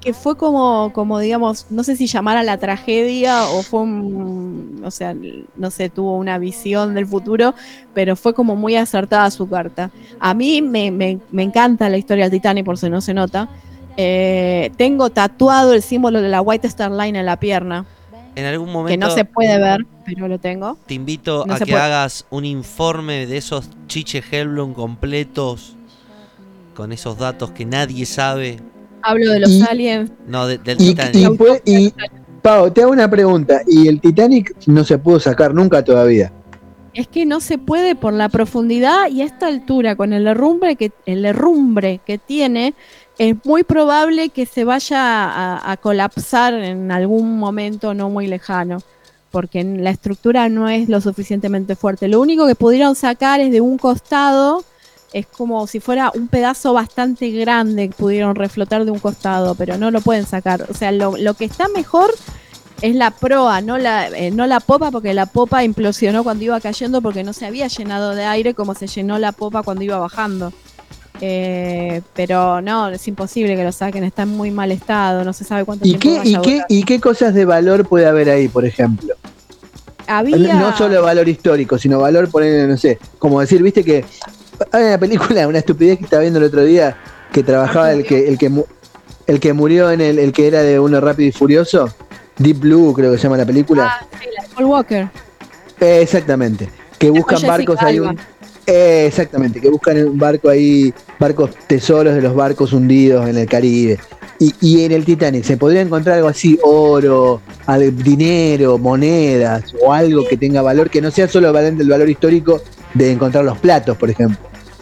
que 0.00 0.14
fue 0.14 0.36
como, 0.36 0.92
como 0.92 1.18
digamos, 1.18 1.66
no 1.70 1.82
sé 1.82 1.96
si 1.96 2.06
llamar 2.06 2.36
a 2.36 2.44
la 2.44 2.58
tragedia 2.58 3.48
o 3.48 3.64
fue 3.64 3.80
un, 3.82 4.80
o 4.84 4.90
sea, 4.92 5.14
no 5.56 5.70
sé, 5.70 5.90
tuvo 5.90 6.16
una 6.16 6.38
visión 6.38 6.94
del 6.94 7.06
futuro, 7.06 7.54
pero 7.92 8.14
fue 8.16 8.32
como 8.34 8.54
muy 8.56 8.76
acertada 8.76 9.30
su 9.30 9.48
carta. 9.48 9.90
A 10.20 10.34
mí 10.34 10.62
me, 10.62 10.90
me- 10.92 11.20
me 11.30 11.42
encanta 11.42 11.88
la 11.88 11.98
historia 11.98 12.24
del 12.24 12.32
Titanic, 12.40 12.64
por 12.64 12.78
si 12.78 12.88
no 12.88 13.00
se 13.00 13.12
nota. 13.14 13.48
Eh, 13.96 14.70
tengo 14.76 15.10
tatuado 15.10 15.72
el 15.74 15.82
símbolo 15.82 16.22
de 16.22 16.28
la 16.28 16.40
White 16.42 16.68
Star 16.68 16.92
Line 16.92 17.18
en 17.18 17.26
la 17.26 17.40
pierna, 17.40 17.84
En 18.36 18.44
algún 18.46 18.68
que 18.68 18.72
momento 18.72 19.08
no 19.08 19.10
se 19.10 19.24
puede 19.24 19.58
ver, 19.58 19.84
pero 20.04 20.28
lo 20.28 20.38
tengo. 20.38 20.78
te 20.86 20.94
invito 20.94 21.44
no 21.44 21.54
a 21.54 21.58
que 21.58 21.72
puede. 21.72 21.82
hagas 21.82 22.24
un 22.30 22.44
informe 22.44 23.26
de 23.26 23.36
esos 23.36 23.68
chiches 23.88 24.24
Hellblum 24.30 24.74
completos 24.74 25.74
con 26.74 26.92
esos 26.92 27.18
datos 27.18 27.50
que 27.50 27.64
nadie 27.64 28.06
sabe. 28.06 28.60
Hablo 29.02 29.30
de 29.32 29.40
los 29.40 29.50
Y- 29.50 29.62
aliens. 29.68 30.10
No, 30.26 30.46
de- 30.46 30.58
del 30.58 30.80
Y, 30.80 30.88
Titanic. 30.94 31.14
y, 31.32 31.36
fue- 31.36 31.62
y- 31.64 31.94
Pau, 32.42 32.70
te 32.70 32.82
hago 32.82 32.92
una 32.92 33.10
pregunta. 33.10 33.62
Y 33.66 33.88
el 33.88 34.00
Titanic 34.00 34.54
no 34.66 34.84
se 34.84 34.96
pudo 34.98 35.18
sacar 35.20 35.52
nunca 35.54 35.82
todavía. 35.84 36.32
Es 36.94 37.06
que 37.08 37.26
no 37.26 37.40
se 37.40 37.58
puede 37.58 37.94
por 37.94 38.12
la 38.12 38.28
profundidad 38.28 39.08
y 39.10 39.22
a 39.22 39.24
esta 39.24 39.46
altura, 39.46 39.94
con 39.96 40.12
el 40.12 40.26
herrumbre 40.26 40.76
que, 40.76 40.90
el 41.06 41.24
herrumbre 41.24 42.00
que 42.04 42.18
tiene, 42.18 42.74
es 43.18 43.34
muy 43.44 43.62
probable 43.64 44.30
que 44.30 44.46
se 44.46 44.64
vaya 44.64 44.98
a, 45.24 45.72
a 45.72 45.76
colapsar 45.76 46.54
en 46.54 46.90
algún 46.90 47.38
momento 47.38 47.92
no 47.94 48.08
muy 48.10 48.26
lejano, 48.26 48.78
porque 49.30 49.62
la 49.64 49.90
estructura 49.90 50.48
no 50.48 50.68
es 50.68 50.88
lo 50.88 51.00
suficientemente 51.00 51.76
fuerte. 51.76 52.08
Lo 52.08 52.20
único 52.20 52.46
que 52.46 52.54
pudieron 52.54 52.94
sacar 52.94 53.40
es 53.40 53.50
de 53.52 53.60
un 53.60 53.76
costado, 53.78 54.64
es 55.12 55.26
como 55.26 55.66
si 55.66 55.80
fuera 55.80 56.10
un 56.14 56.28
pedazo 56.28 56.72
bastante 56.72 57.30
grande 57.30 57.88
que 57.88 57.94
pudieron 57.94 58.34
reflotar 58.34 58.84
de 58.84 58.90
un 58.90 58.98
costado, 58.98 59.54
pero 59.54 59.78
no 59.78 59.90
lo 59.90 60.00
pueden 60.00 60.26
sacar. 60.26 60.66
O 60.70 60.74
sea, 60.74 60.92
lo, 60.92 61.16
lo 61.16 61.34
que 61.34 61.44
está 61.44 61.68
mejor 61.68 62.10
es 62.82 62.94
la 62.94 63.10
proa, 63.10 63.60
no 63.60 63.78
la, 63.78 64.08
eh, 64.08 64.30
no 64.30 64.46
la 64.46 64.60
popa, 64.60 64.90
porque 64.90 65.14
la 65.14 65.26
popa 65.26 65.64
implosionó 65.64 66.22
cuando 66.22 66.44
iba 66.44 66.60
cayendo 66.60 67.00
porque 67.00 67.24
no 67.24 67.32
se 67.32 67.46
había 67.46 67.66
llenado 67.68 68.14
de 68.14 68.24
aire 68.24 68.54
como 68.54 68.74
se 68.74 68.86
llenó 68.86 69.18
la 69.18 69.32
popa 69.32 69.62
cuando 69.62 69.82
iba 69.84 69.98
bajando. 69.98 70.52
Eh, 71.20 72.02
pero 72.14 72.60
no, 72.60 72.90
es 72.90 73.08
imposible 73.08 73.56
que 73.56 73.64
lo 73.64 73.72
saquen, 73.72 74.04
está 74.04 74.22
en 74.22 74.28
muy 74.28 74.52
mal 74.52 74.70
estado, 74.70 75.24
no 75.24 75.32
se 75.32 75.42
sabe 75.42 75.64
cuánto 75.64 75.84
¿Y 75.84 75.96
tiempo 75.96 76.08
qué, 76.08 76.18
vaya 76.18 76.30
y, 76.30 76.34
a 76.36 76.40
qué. 76.42 76.62
¿Y 76.68 76.82
qué 76.84 77.00
cosas 77.00 77.34
de 77.34 77.44
valor 77.44 77.88
puede 77.88 78.06
haber 78.06 78.30
ahí, 78.30 78.46
por 78.46 78.64
ejemplo? 78.64 79.14
Había, 80.06 80.54
No 80.54 80.76
solo 80.76 81.02
valor 81.02 81.28
histórico, 81.28 81.76
sino 81.76 81.98
valor, 81.98 82.30
poner, 82.30 82.68
no 82.68 82.76
sé, 82.76 82.98
como 83.18 83.40
decir, 83.40 83.62
viste 83.62 83.84
que 83.84 84.04
hay 84.72 84.84
una 84.84 84.98
película, 84.98 85.46
una 85.48 85.58
estupidez 85.58 85.98
que 85.98 86.04
estaba 86.04 86.22
viendo 86.22 86.38
el 86.38 86.46
otro 86.46 86.64
día, 86.64 86.96
que 87.32 87.42
trabajaba 87.42 87.92
el 87.92 88.04
que, 88.04 88.28
el 88.28 88.38
que, 88.38 88.50
el 89.26 89.40
que 89.40 89.52
murió 89.52 89.90
en 89.90 90.00
el, 90.00 90.18
el 90.18 90.32
que 90.32 90.46
era 90.48 90.62
de 90.62 90.78
uno 90.80 91.00
rápido 91.00 91.28
y 91.28 91.32
furioso, 91.32 91.88
Deep 92.38 92.60
Blue, 92.60 92.92
creo 92.94 93.12
que 93.12 93.18
se 93.18 93.24
llama 93.24 93.36
la 93.36 93.46
película. 93.46 93.98
Ah, 94.00 94.06
sí, 94.20 94.28
la 94.36 94.42
de 94.42 94.48
Paul 94.54 94.64
Walker. 94.66 95.08
Eh, 95.80 96.00
exactamente. 96.02 96.68
Que 96.98 97.10
buscan 97.10 97.42
barcos 97.42 97.80
ahí. 97.82 97.98
Alba. 97.98 98.10
un- 98.10 98.18
eh, 98.66 99.06
exactamente, 99.06 99.60
que 99.62 99.70
buscan 99.70 99.96
un 100.06 100.18
barco 100.18 100.50
ahí, 100.50 100.92
barcos 101.18 101.52
tesoros 101.66 102.14
de 102.14 102.20
los 102.20 102.34
barcos 102.34 102.74
hundidos 102.74 103.26
en 103.26 103.38
el 103.38 103.46
Caribe. 103.48 103.98
Y, 104.40 104.54
y 104.60 104.84
en 104.84 104.92
el 104.92 105.04
Titanic, 105.04 105.42
¿se 105.42 105.56
podría 105.56 105.80
encontrar 105.80 106.16
algo 106.16 106.28
así? 106.28 106.58
Oro, 106.62 107.40
dinero, 107.94 108.76
monedas 108.78 109.74
o 109.82 109.92
algo 109.92 110.28
que 110.28 110.36
tenga 110.36 110.62
valor, 110.62 110.90
que 110.90 111.00
no 111.00 111.10
sea 111.10 111.26
solo 111.28 111.48
el 111.58 111.88
valor 111.88 112.08
histórico 112.10 112.60
de 112.94 113.10
encontrar 113.10 113.44
los 113.44 113.58
platos, 113.58 113.96
por 113.96 114.10
ejemplo. 114.10 114.38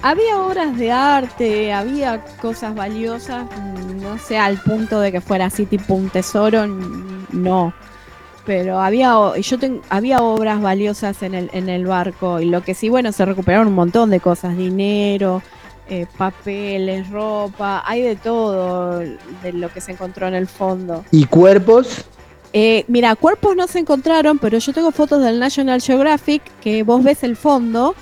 Había 0.09 0.39
obras 0.39 0.79
de 0.79 0.93
arte, 0.93 1.73
había 1.73 2.25
cosas 2.41 2.77
valiosas, 2.77 3.45
mm, 3.45 4.01
no 4.01 4.19
sé, 4.19 4.39
al 4.39 4.57
punto 4.63 5.01
de 5.01 5.11
que 5.11 5.21
fuera 5.21 5.47
así 5.47 5.67
tipo 5.67 5.95
un 5.95 6.11
tesoro, 6.11 6.65
no. 7.33 7.75
Pero 8.45 8.79
había, 8.81 9.17
yo 9.41 9.59
ten- 9.59 9.81
había 9.89 10.21
obras 10.23 10.63
valiosas 10.63 11.25
en 11.25 11.35
el, 11.35 11.51
en 11.53 11.69
el 11.69 11.87
barco 11.87 12.39
y 12.39 12.45
lo 12.45 12.63
que 12.63 12.75
sí, 12.75 12.89
bueno, 12.89 13.11
se 13.11 13.25
recuperaron 13.25 13.67
un 13.67 13.75
montón 13.75 14.11
de 14.11 14.21
cosas, 14.21 14.57
dinero, 14.57 15.43
eh, 15.89 16.07
papeles, 16.17 17.11
ropa, 17.11 17.83
hay 17.85 18.03
de 18.03 18.15
todo 18.15 19.01
de 19.01 19.53
lo 19.55 19.73
que 19.73 19.81
se 19.81 19.91
encontró 19.91 20.29
en 20.29 20.35
el 20.35 20.47
fondo. 20.47 21.05
Y 21.11 21.25
cuerpos, 21.25 22.05
Eh, 22.53 22.85
mira, 22.89 23.17
cuerpos 23.17 23.55
no 23.57 23.67
se 23.67 23.81
encontraron, 23.81 24.39
pero 24.39 24.57
yo 24.59 24.73
tengo 24.73 24.91
fotos 24.93 25.21
del 25.23 25.39
National 25.41 25.83
Geographic 25.83 26.43
que 26.63 26.85
vos 26.85 27.03
ves 27.03 27.23
el 27.25 27.37
fondo 27.37 27.95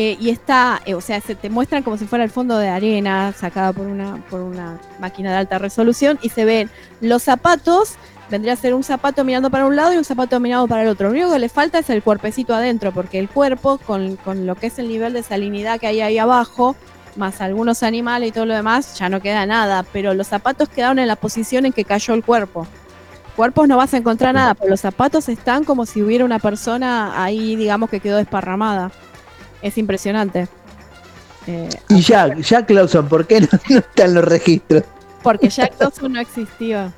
eh, 0.00 0.16
y 0.20 0.30
está, 0.30 0.80
eh, 0.86 0.94
o 0.94 1.00
sea, 1.00 1.20
se 1.20 1.34
te 1.34 1.50
muestran 1.50 1.82
como 1.82 1.96
si 1.96 2.06
fuera 2.06 2.22
el 2.22 2.30
fondo 2.30 2.56
de 2.56 2.68
arena 2.68 3.32
sacada 3.32 3.72
por 3.72 3.88
una, 3.88 4.24
por 4.30 4.42
una 4.42 4.78
máquina 5.00 5.32
de 5.32 5.38
alta 5.38 5.58
resolución 5.58 6.20
y 6.22 6.28
se 6.28 6.44
ven 6.44 6.70
los 7.00 7.24
zapatos 7.24 7.96
vendría 8.30 8.52
a 8.52 8.56
ser 8.56 8.74
un 8.74 8.84
zapato 8.84 9.24
mirando 9.24 9.50
para 9.50 9.66
un 9.66 9.74
lado 9.74 9.92
y 9.92 9.96
un 9.96 10.04
zapato 10.04 10.38
mirando 10.38 10.68
para 10.68 10.82
el 10.82 10.88
otro. 10.88 11.08
Lo 11.08 11.14
único 11.14 11.32
que 11.32 11.40
le 11.40 11.48
falta 11.48 11.80
es 11.80 11.90
el 11.90 12.04
cuerpecito 12.04 12.54
adentro, 12.54 12.92
porque 12.92 13.18
el 13.18 13.28
cuerpo, 13.28 13.78
con, 13.78 14.14
con 14.14 14.46
lo 14.46 14.54
que 14.54 14.68
es 14.68 14.78
el 14.78 14.86
nivel 14.86 15.14
de 15.14 15.24
salinidad 15.24 15.80
que 15.80 15.88
hay 15.88 16.00
ahí 16.00 16.16
abajo, 16.16 16.76
más 17.16 17.40
algunos 17.40 17.82
animales 17.82 18.28
y 18.28 18.32
todo 18.32 18.46
lo 18.46 18.54
demás, 18.54 18.96
ya 19.00 19.08
no 19.08 19.20
queda 19.20 19.46
nada. 19.46 19.84
Pero 19.92 20.14
los 20.14 20.28
zapatos 20.28 20.68
quedaron 20.68 21.00
en 21.00 21.08
la 21.08 21.16
posición 21.16 21.66
en 21.66 21.72
que 21.72 21.84
cayó 21.84 22.14
el 22.14 22.22
cuerpo. 22.22 22.68
Cuerpos 23.34 23.66
no 23.66 23.76
vas 23.76 23.94
a 23.94 23.96
encontrar 23.96 24.32
nada, 24.32 24.54
pero 24.54 24.70
los 24.70 24.80
zapatos 24.80 25.28
están 25.28 25.64
como 25.64 25.86
si 25.86 26.02
hubiera 26.02 26.24
una 26.24 26.38
persona 26.38 27.20
ahí, 27.20 27.56
digamos, 27.56 27.90
que 27.90 27.98
quedó 27.98 28.18
desparramada. 28.18 28.92
Es 29.62 29.78
impresionante. 29.78 30.48
Eh, 31.46 31.68
Y 31.88 32.00
Jack, 32.02 32.38
Jack 32.40 32.70
Lawson, 32.70 33.08
¿por 33.08 33.26
qué 33.26 33.40
no, 33.40 33.48
no 33.70 33.78
están 33.78 34.14
los 34.14 34.24
registros? 34.24 34.84
Porque 35.22 35.48
Jack 35.48 35.76
Dawson 35.78 36.12
no 36.12 36.20
existió. 36.20 36.92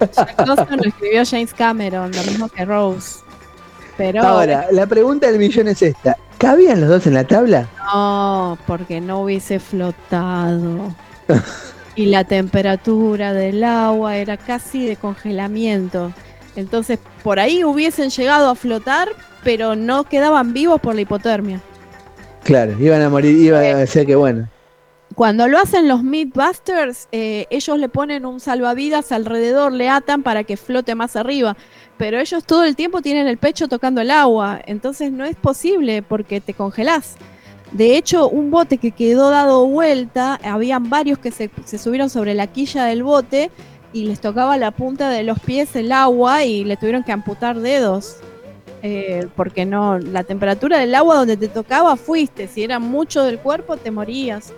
Jack 0.00 0.36
Dawson 0.44 0.76
lo 0.78 0.88
escribió 0.88 1.22
James 1.24 1.52
Cameron, 1.54 2.10
lo 2.12 2.22
mismo 2.24 2.48
que 2.48 2.64
Rose. 2.64 3.20
Pero 3.96 4.22
Ahora, 4.22 4.66
la 4.72 4.86
pregunta 4.86 5.26
del 5.26 5.38
millón 5.38 5.68
es 5.68 5.82
esta. 5.82 6.16
¿Cabían 6.38 6.80
los 6.80 6.88
dos 6.88 7.06
en 7.06 7.14
la 7.14 7.24
tabla? 7.24 7.68
no, 7.92 8.56
porque 8.66 9.00
no 9.00 9.20
hubiese 9.20 9.60
flotado. 9.60 10.94
Y 11.94 12.06
la 12.06 12.24
temperatura 12.24 13.34
del 13.34 13.62
agua 13.62 14.16
era 14.16 14.36
casi 14.38 14.86
de 14.86 14.96
congelamiento. 14.96 16.12
Entonces, 16.56 16.98
por 17.22 17.38
ahí 17.38 17.62
hubiesen 17.62 18.08
llegado 18.10 18.48
a 18.48 18.54
flotar, 18.54 19.08
pero 19.44 19.76
no 19.76 20.04
quedaban 20.04 20.52
vivos 20.54 20.80
por 20.80 20.94
la 20.94 21.02
hipotermia. 21.02 21.60
Claro, 22.44 22.74
iban 22.80 23.02
a 23.02 23.10
morir, 23.10 23.36
iba 23.36 23.60
a 23.60 23.86
ser 23.86 24.06
que 24.06 24.16
bueno. 24.16 24.48
Cuando 25.14 25.48
lo 25.48 25.58
hacen 25.58 25.88
los 25.88 26.04
Mythbusters, 26.04 27.08
eh, 27.10 27.46
ellos 27.50 27.78
le 27.78 27.88
ponen 27.88 28.24
un 28.24 28.38
salvavidas 28.38 29.10
alrededor, 29.10 29.72
le 29.72 29.88
atan 29.88 30.22
para 30.22 30.44
que 30.44 30.56
flote 30.56 30.94
más 30.94 31.16
arriba. 31.16 31.56
Pero 31.98 32.18
ellos 32.18 32.44
todo 32.44 32.64
el 32.64 32.76
tiempo 32.76 33.02
tienen 33.02 33.26
el 33.26 33.36
pecho 33.36 33.68
tocando 33.68 34.00
el 34.00 34.10
agua. 34.10 34.60
Entonces 34.66 35.10
no 35.10 35.24
es 35.24 35.36
posible 35.36 36.02
porque 36.02 36.40
te 36.40 36.54
congelás. 36.54 37.16
De 37.72 37.96
hecho, 37.96 38.28
un 38.28 38.50
bote 38.50 38.78
que 38.78 38.92
quedó 38.92 39.30
dado 39.30 39.66
vuelta, 39.66 40.40
habían 40.42 40.88
varios 40.88 41.18
que 41.18 41.30
se, 41.30 41.50
se 41.64 41.78
subieron 41.78 42.08
sobre 42.08 42.34
la 42.34 42.46
quilla 42.46 42.84
del 42.84 43.02
bote 43.02 43.50
y 43.92 44.04
les 44.04 44.20
tocaba 44.20 44.56
la 44.56 44.70
punta 44.70 45.10
de 45.10 45.24
los 45.24 45.40
pies 45.40 45.74
el 45.76 45.92
agua 45.92 46.44
y 46.44 46.64
le 46.64 46.76
tuvieron 46.76 47.02
que 47.02 47.12
amputar 47.12 47.58
dedos. 47.58 48.16
Eh, 48.82 49.26
porque 49.36 49.66
no, 49.66 49.98
la 49.98 50.24
temperatura 50.24 50.78
del 50.78 50.94
agua 50.94 51.16
donde 51.16 51.36
te 51.36 51.48
tocaba 51.48 51.96
fuiste. 51.96 52.48
Si 52.48 52.62
era 52.62 52.78
mucho 52.78 53.24
del 53.24 53.38
cuerpo, 53.38 53.76
te 53.76 53.90
morías. 53.90 54.52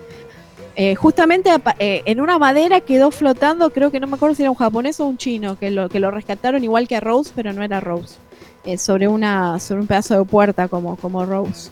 Eh, 0.75 0.95
justamente 0.95 1.51
eh, 1.79 2.03
en 2.07 2.21
una 2.21 2.39
madera 2.39 2.81
quedó 2.81 3.11
flotando, 3.11 3.71
creo 3.71 3.91
que 3.91 4.01
no 4.01 4.07
me 4.07 4.15
acuerdo 4.15 4.35
si 4.35 4.43
era 4.43 4.51
un 4.51 4.57
japonés 4.57 5.01
o 5.01 5.07
un 5.07 5.19
chino, 5.19 5.59
que 5.59 5.71
lo, 5.71 5.91
que 5.91 6.01
lo 6.01 6.11
rescataron 6.11 6.65
igual 6.65 6.89
que 6.89 6.97
a 6.97 7.01
Rose, 7.01 7.31
pero 7.35 7.53
no 7.53 7.63
era 7.63 7.81
Rose. 7.81 8.17
Eh, 8.65 8.79
sobre 8.79 9.09
una 9.09 9.59
sobre 9.59 9.81
un 9.81 9.87
pedazo 9.89 10.17
de 10.17 10.25
puerta 10.25 10.69
como, 10.69 10.97
como 10.97 11.27
Rose. 11.27 11.71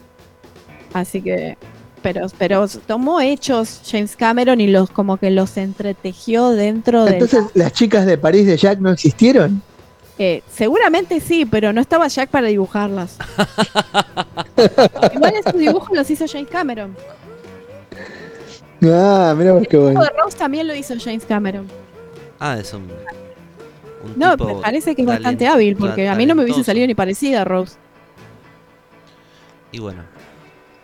Así 0.93 1.23
que. 1.23 1.57
Pero, 2.03 2.27
pero 2.39 2.67
tomó 2.87 3.21
hechos 3.21 3.83
James 3.85 4.17
Cameron 4.17 4.59
y 4.61 4.67
los 4.67 4.91
como 4.91 5.19
que 5.19 5.31
los 5.31 5.57
entretejió 5.59 6.51
dentro 6.51 7.05
de. 7.05 7.13
Entonces, 7.13 7.45
¿las 7.53 7.73
chicas 7.75 8.07
de 8.07 8.17
París 8.17 8.47
de 8.47 8.57
Jack 8.57 8.81
no 8.81 8.91
existieron? 8.91 9.63
Eh, 10.23 10.43
seguramente 10.53 11.19
sí, 11.19 11.47
pero 11.47 11.73
no 11.73 11.81
estaba 11.81 12.07
Jack 12.07 12.29
para 12.29 12.49
dibujarlas. 12.49 13.17
Igual 15.15 15.35
esos 15.35 15.55
dibujos 15.55 15.97
los 15.97 16.11
hizo 16.11 16.27
James 16.29 16.51
Cameron. 16.51 16.95
Ah, 18.83 19.35
mira 19.35 19.59
qué 19.67 19.77
El 19.77 19.83
bueno. 19.83 19.89
dibujo 19.89 20.05
de 20.05 20.23
Rose 20.23 20.37
también 20.37 20.69
lo 20.69 20.75
hizo 20.75 20.95
James 21.03 21.25
Cameron. 21.25 21.67
Ah, 22.39 22.59
es 22.59 22.71
un. 22.75 22.83
un 22.83 24.13
No, 24.17 24.37
tipo 24.37 24.57
me 24.57 24.61
parece 24.61 24.95
que 24.95 25.01
es 25.01 25.09
bastante 25.09 25.47
hábil, 25.47 25.75
porque 25.77 26.07
a 26.07 26.15
mí 26.15 26.27
no 26.27 26.35
me 26.35 26.45
hubiese 26.45 26.65
salido 26.65 26.87
ni 26.87 26.95
parecida 26.95 27.41
a 27.41 27.45
Rose. 27.45 27.77
Y 29.73 29.79
bueno, 29.79 30.03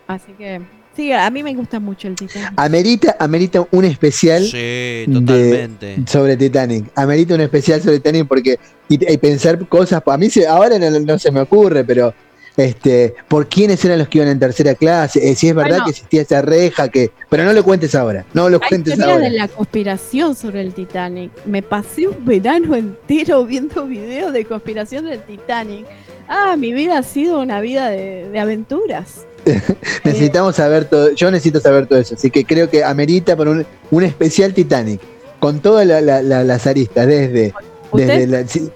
Así 0.06 0.32
que, 0.32 0.62
sí, 0.96 1.12
a 1.12 1.30
mí 1.30 1.42
me 1.42 1.54
gusta 1.54 1.78
mucho 1.78 2.08
el 2.08 2.14
Titanic. 2.16 2.52
Amerita, 2.56 3.16
amerita 3.20 3.66
un 3.70 3.84
especial 3.84 4.44
sí, 4.44 5.04
totalmente. 5.12 5.96
sobre 6.06 6.36
Titanic. 6.36 6.86
Amerita 6.94 7.34
un 7.34 7.42
especial 7.42 7.80
sobre 7.82 7.96
Titanic 7.98 8.26
porque 8.26 8.58
y, 8.88 9.12
y 9.12 9.16
pensar 9.18 9.66
cosas, 9.68 10.02
a 10.04 10.16
mí 10.16 10.30
se, 10.30 10.46
ahora 10.46 10.78
no, 10.78 10.90
no 10.98 11.18
se 11.18 11.30
me 11.30 11.40
ocurre, 11.40 11.84
pero 11.84 12.14
este, 12.56 13.14
por 13.28 13.48
quiénes 13.48 13.84
eran 13.84 13.98
los 13.98 14.08
que 14.08 14.18
iban 14.18 14.30
en 14.30 14.38
tercera 14.38 14.74
clase, 14.74 15.28
Eh, 15.28 15.34
si 15.34 15.48
es 15.48 15.54
verdad 15.54 15.70
Bueno. 15.72 15.84
que 15.84 15.90
existía 15.90 16.22
esa 16.22 16.40
reja 16.40 16.88
que, 16.88 17.10
pero 17.28 17.44
no 17.44 17.52
lo 17.52 17.62
cuentes 17.62 17.94
ahora, 17.94 18.24
no 18.32 18.48
lo 18.48 18.58
Hay 18.62 18.68
cuentes 18.68 18.98
ahora. 18.98 19.18
de 19.18 19.30
la 19.30 19.46
conspiración 19.48 20.34
sobre 20.34 20.62
el 20.62 20.72
Titanic. 20.72 21.30
Me 21.44 21.60
pasé 21.62 22.08
un 22.08 22.24
verano 22.24 22.74
entero 22.74 23.44
viendo 23.44 23.84
videos 23.86 24.32
de 24.32 24.44
conspiración 24.46 25.04
del 25.04 25.20
Titanic. 25.22 25.84
Ah, 26.28 26.56
mi 26.56 26.72
vida 26.72 26.96
ha 26.98 27.02
sido 27.02 27.40
una 27.40 27.60
vida 27.60 27.90
de, 27.90 28.28
de 28.30 28.38
aventuras. 28.40 29.26
Necesitamos 30.04 30.56
saber 30.56 30.86
todo, 30.86 31.12
yo 31.14 31.30
necesito 31.30 31.60
saber 31.60 31.86
todo 31.86 31.98
eso, 31.98 32.14
así 32.14 32.30
que 32.30 32.44
creo 32.44 32.68
que 32.68 32.82
amerita 32.84 33.36
por 33.36 33.48
un, 33.48 33.64
un 33.90 34.02
especial 34.02 34.52
Titanic 34.52 35.00
con 35.38 35.60
todas 35.60 35.86
la- 35.86 36.00
la- 36.00 36.22
la- 36.22 36.44
las 36.44 36.66
aristas, 36.66 37.06
desde, 37.06 37.28
desde 37.28 37.54
¿Ustedes 37.92 38.28
la, 38.28 38.46
sí, 38.46 38.70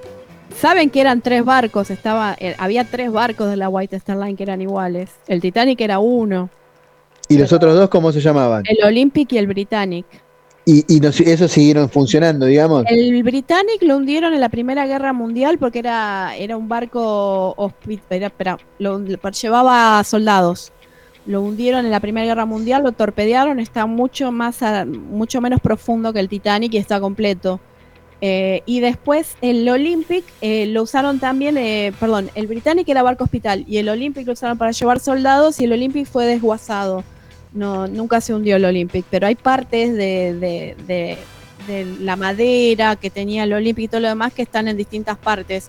saben 0.59 0.91
que 0.91 1.01
eran 1.01 1.21
tres 1.23 1.45
barcos? 1.45 1.91
Estaba, 1.91 2.37
eh, 2.39 2.55
había 2.59 2.85
tres 2.85 3.11
barcos 3.11 3.51
de 3.51 3.57
la 3.57 3.69
White 3.69 3.97
Star 3.97 4.17
Line 4.19 4.37
que 4.37 4.43
eran 4.45 4.61
iguales. 4.63 5.11
El 5.27 5.41
Titanic 5.41 5.81
era 5.81 5.99
uno. 5.99 6.49
y 7.29 7.37
los 7.39 7.53
otros 7.53 7.75
dos 7.75 7.89
cómo 7.89 8.13
se 8.13 8.21
llamaban, 8.21 8.63
El 8.67 8.85
Olympic 8.85 9.33
y 9.33 9.39
el 9.39 9.47
Britannic. 9.47 10.07
Y, 10.67 10.85
y 10.97 11.01
nos- 11.01 11.21
esos 11.21 11.51
siguieron 11.51 11.89
funcionando, 11.89 12.47
digamos. 12.47 12.85
El 12.89 13.23
Britannic 13.23 13.83
lo 13.83 13.97
hundieron 13.97 14.35
en 14.35 14.41
la 14.41 14.49
Primera 14.49 14.87
Guerra 14.87 15.13
Mundial 15.13 15.59
porque 15.59 15.79
era, 15.81 16.37
era 16.37 16.57
un 16.57 16.69
barco 16.69 17.55
hospi- 17.57 18.01
era- 18.11 18.27
espera, 18.27 18.59
lo, 18.79 18.99
lo- 18.99 19.31
llevaba 19.31 20.03
soldados. 20.05 20.73
Lo 21.27 21.43
hundieron 21.43 21.85
en 21.85 21.91
la 21.91 22.01
Primera 22.01 22.27
Guerra 22.27 22.47
Mundial, 22.47 22.83
lo 22.83 22.93
torpedearon, 22.93 23.61
está 23.61 23.87
mucho 23.87 24.33
más 24.33 24.63
a- 24.63 24.85
mucho 24.85 25.41
menos 25.41 25.61
profundo 25.61 26.13
que 26.13 26.21
el 26.21 26.29
Titanic 26.29 26.73
y 26.75 26.79
está 26.79 27.01
completo. 27.01 27.61
Eh, 28.23 28.63
y 28.67 28.81
después 28.81 29.37
el 29.41 29.67
Olympic 29.69 30.25
eh, 30.43 30.67
lo 30.67 30.83
usaron 30.83 31.21
también, 31.21 31.57
eh, 31.57 31.93
perdón, 31.99 32.31
el 32.35 32.47
Britannic 32.47 32.87
era 32.89 33.03
barco 33.03 33.25
hospital 33.25 33.65
y 33.67 33.79
el 33.79 33.89
Olympic 33.89 34.27
lo 34.27 34.35
usaron 34.35 34.59
para 34.59 34.73
llevar 34.73 35.01
soldados 35.01 35.59
y 35.59 35.65
el 35.65 35.73
Olympic 35.73 36.07
fue 36.07 36.27
desguazado. 36.27 37.03
No, 37.53 37.89
nunca 37.89 38.21
se 38.21 38.33
hundió 38.33 38.57
el 38.57 38.65
Olympic, 38.65 39.05
pero 39.11 39.27
hay 39.27 39.35
partes 39.35 39.93
de, 39.95 40.35
de- 40.35 40.77
de- 40.87 41.19
la 42.01 42.17
madera 42.17 42.97
que 42.97 43.11
tenía 43.11 43.45
el 43.45 43.53
Olympic 43.53 43.85
y 43.85 43.89
todo 43.89 44.01
lo 44.01 44.09
demás 44.09 44.33
que 44.33 44.43
están 44.43 44.67
en 44.67 44.77
distintas 44.77 45.17
partes, 45.19 45.69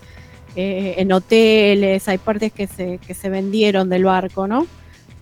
eh, 0.56 0.96
en 0.98 1.12
hoteles, 1.12 2.08
hay 2.08 2.18
partes 2.18 2.52
que 2.54 2.66
se, 2.66 2.98
que 3.00 3.14
se 3.14 3.30
vendieron 3.30 3.88
del 3.90 4.06
barco, 4.06 4.48
¿no? 4.48 4.66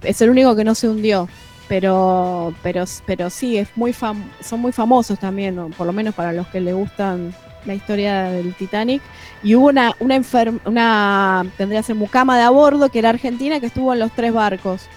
Es 0.04 0.22
el 0.22 0.30
único 0.30 0.56
que 0.56 0.64
no 0.64 0.76
se 0.76 0.88
hundió, 0.88 1.28
pero, 1.68 2.54
pero, 2.64 2.86
pero 3.06 3.30
sí, 3.30 3.58
es 3.58 3.70
muy 3.76 3.94
son 3.94 4.60
muy 4.62 4.72
famosos 4.72 5.20
también, 5.20 5.56
por 5.78 5.86
lo 5.86 5.92
menos 5.94 6.16
para 6.16 6.32
los 6.34 6.48
que 6.48 6.62
le 6.62 6.72
gustan 6.74 7.34
la 7.66 7.74
historia 7.74 8.24
del 8.30 8.54
Titanic. 8.54 9.02
Y 9.44 9.56
hubo 9.56 9.68
una, 9.68 9.94
una, 10.00 10.16
enfer- 10.18 10.60
una 10.66 11.46
tendría 11.58 11.82
que 11.82 11.88
ser 11.88 11.96
mucama 11.96 12.38
de 12.38 12.44
a 12.44 12.50
bordo, 12.52 12.90
que 12.90 13.00
era 13.00 13.10
argentina, 13.10 13.60
que 13.60 13.66
estuvo 13.66 13.92
en 13.94 14.00
los 14.00 14.12
tres 14.14 14.32
barcos. 14.34 14.88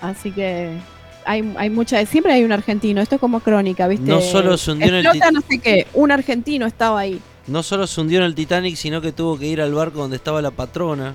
Así 0.00 0.30
que 0.32 0.78
hay, 1.24 1.54
hay 1.56 1.70
mucha, 1.70 2.04
siempre 2.06 2.32
hay 2.32 2.44
un 2.44 2.52
argentino, 2.52 3.00
esto 3.00 3.16
es 3.16 3.20
como 3.20 3.40
crónica, 3.40 3.88
¿viste? 3.88 4.06
No 4.06 4.20
solo 4.20 4.56
se 4.56 4.72
hundió 4.72 4.88
en 4.88 4.94
el 4.94 5.04
no 5.32 5.40
sé 5.48 5.58
qué, 5.58 5.86
un 5.94 6.10
argentino 6.12 6.66
estaba 6.66 7.00
ahí. 7.00 7.20
No 7.46 7.62
solo 7.62 7.86
se 7.86 8.00
hundió 8.00 8.18
en 8.18 8.24
el 8.24 8.34
Titanic, 8.34 8.76
sino 8.76 9.00
que 9.00 9.12
tuvo 9.12 9.38
que 9.38 9.46
ir 9.46 9.60
al 9.60 9.72
barco 9.74 9.98
donde 10.00 10.16
estaba 10.16 10.42
la 10.42 10.50
patrona, 10.50 11.14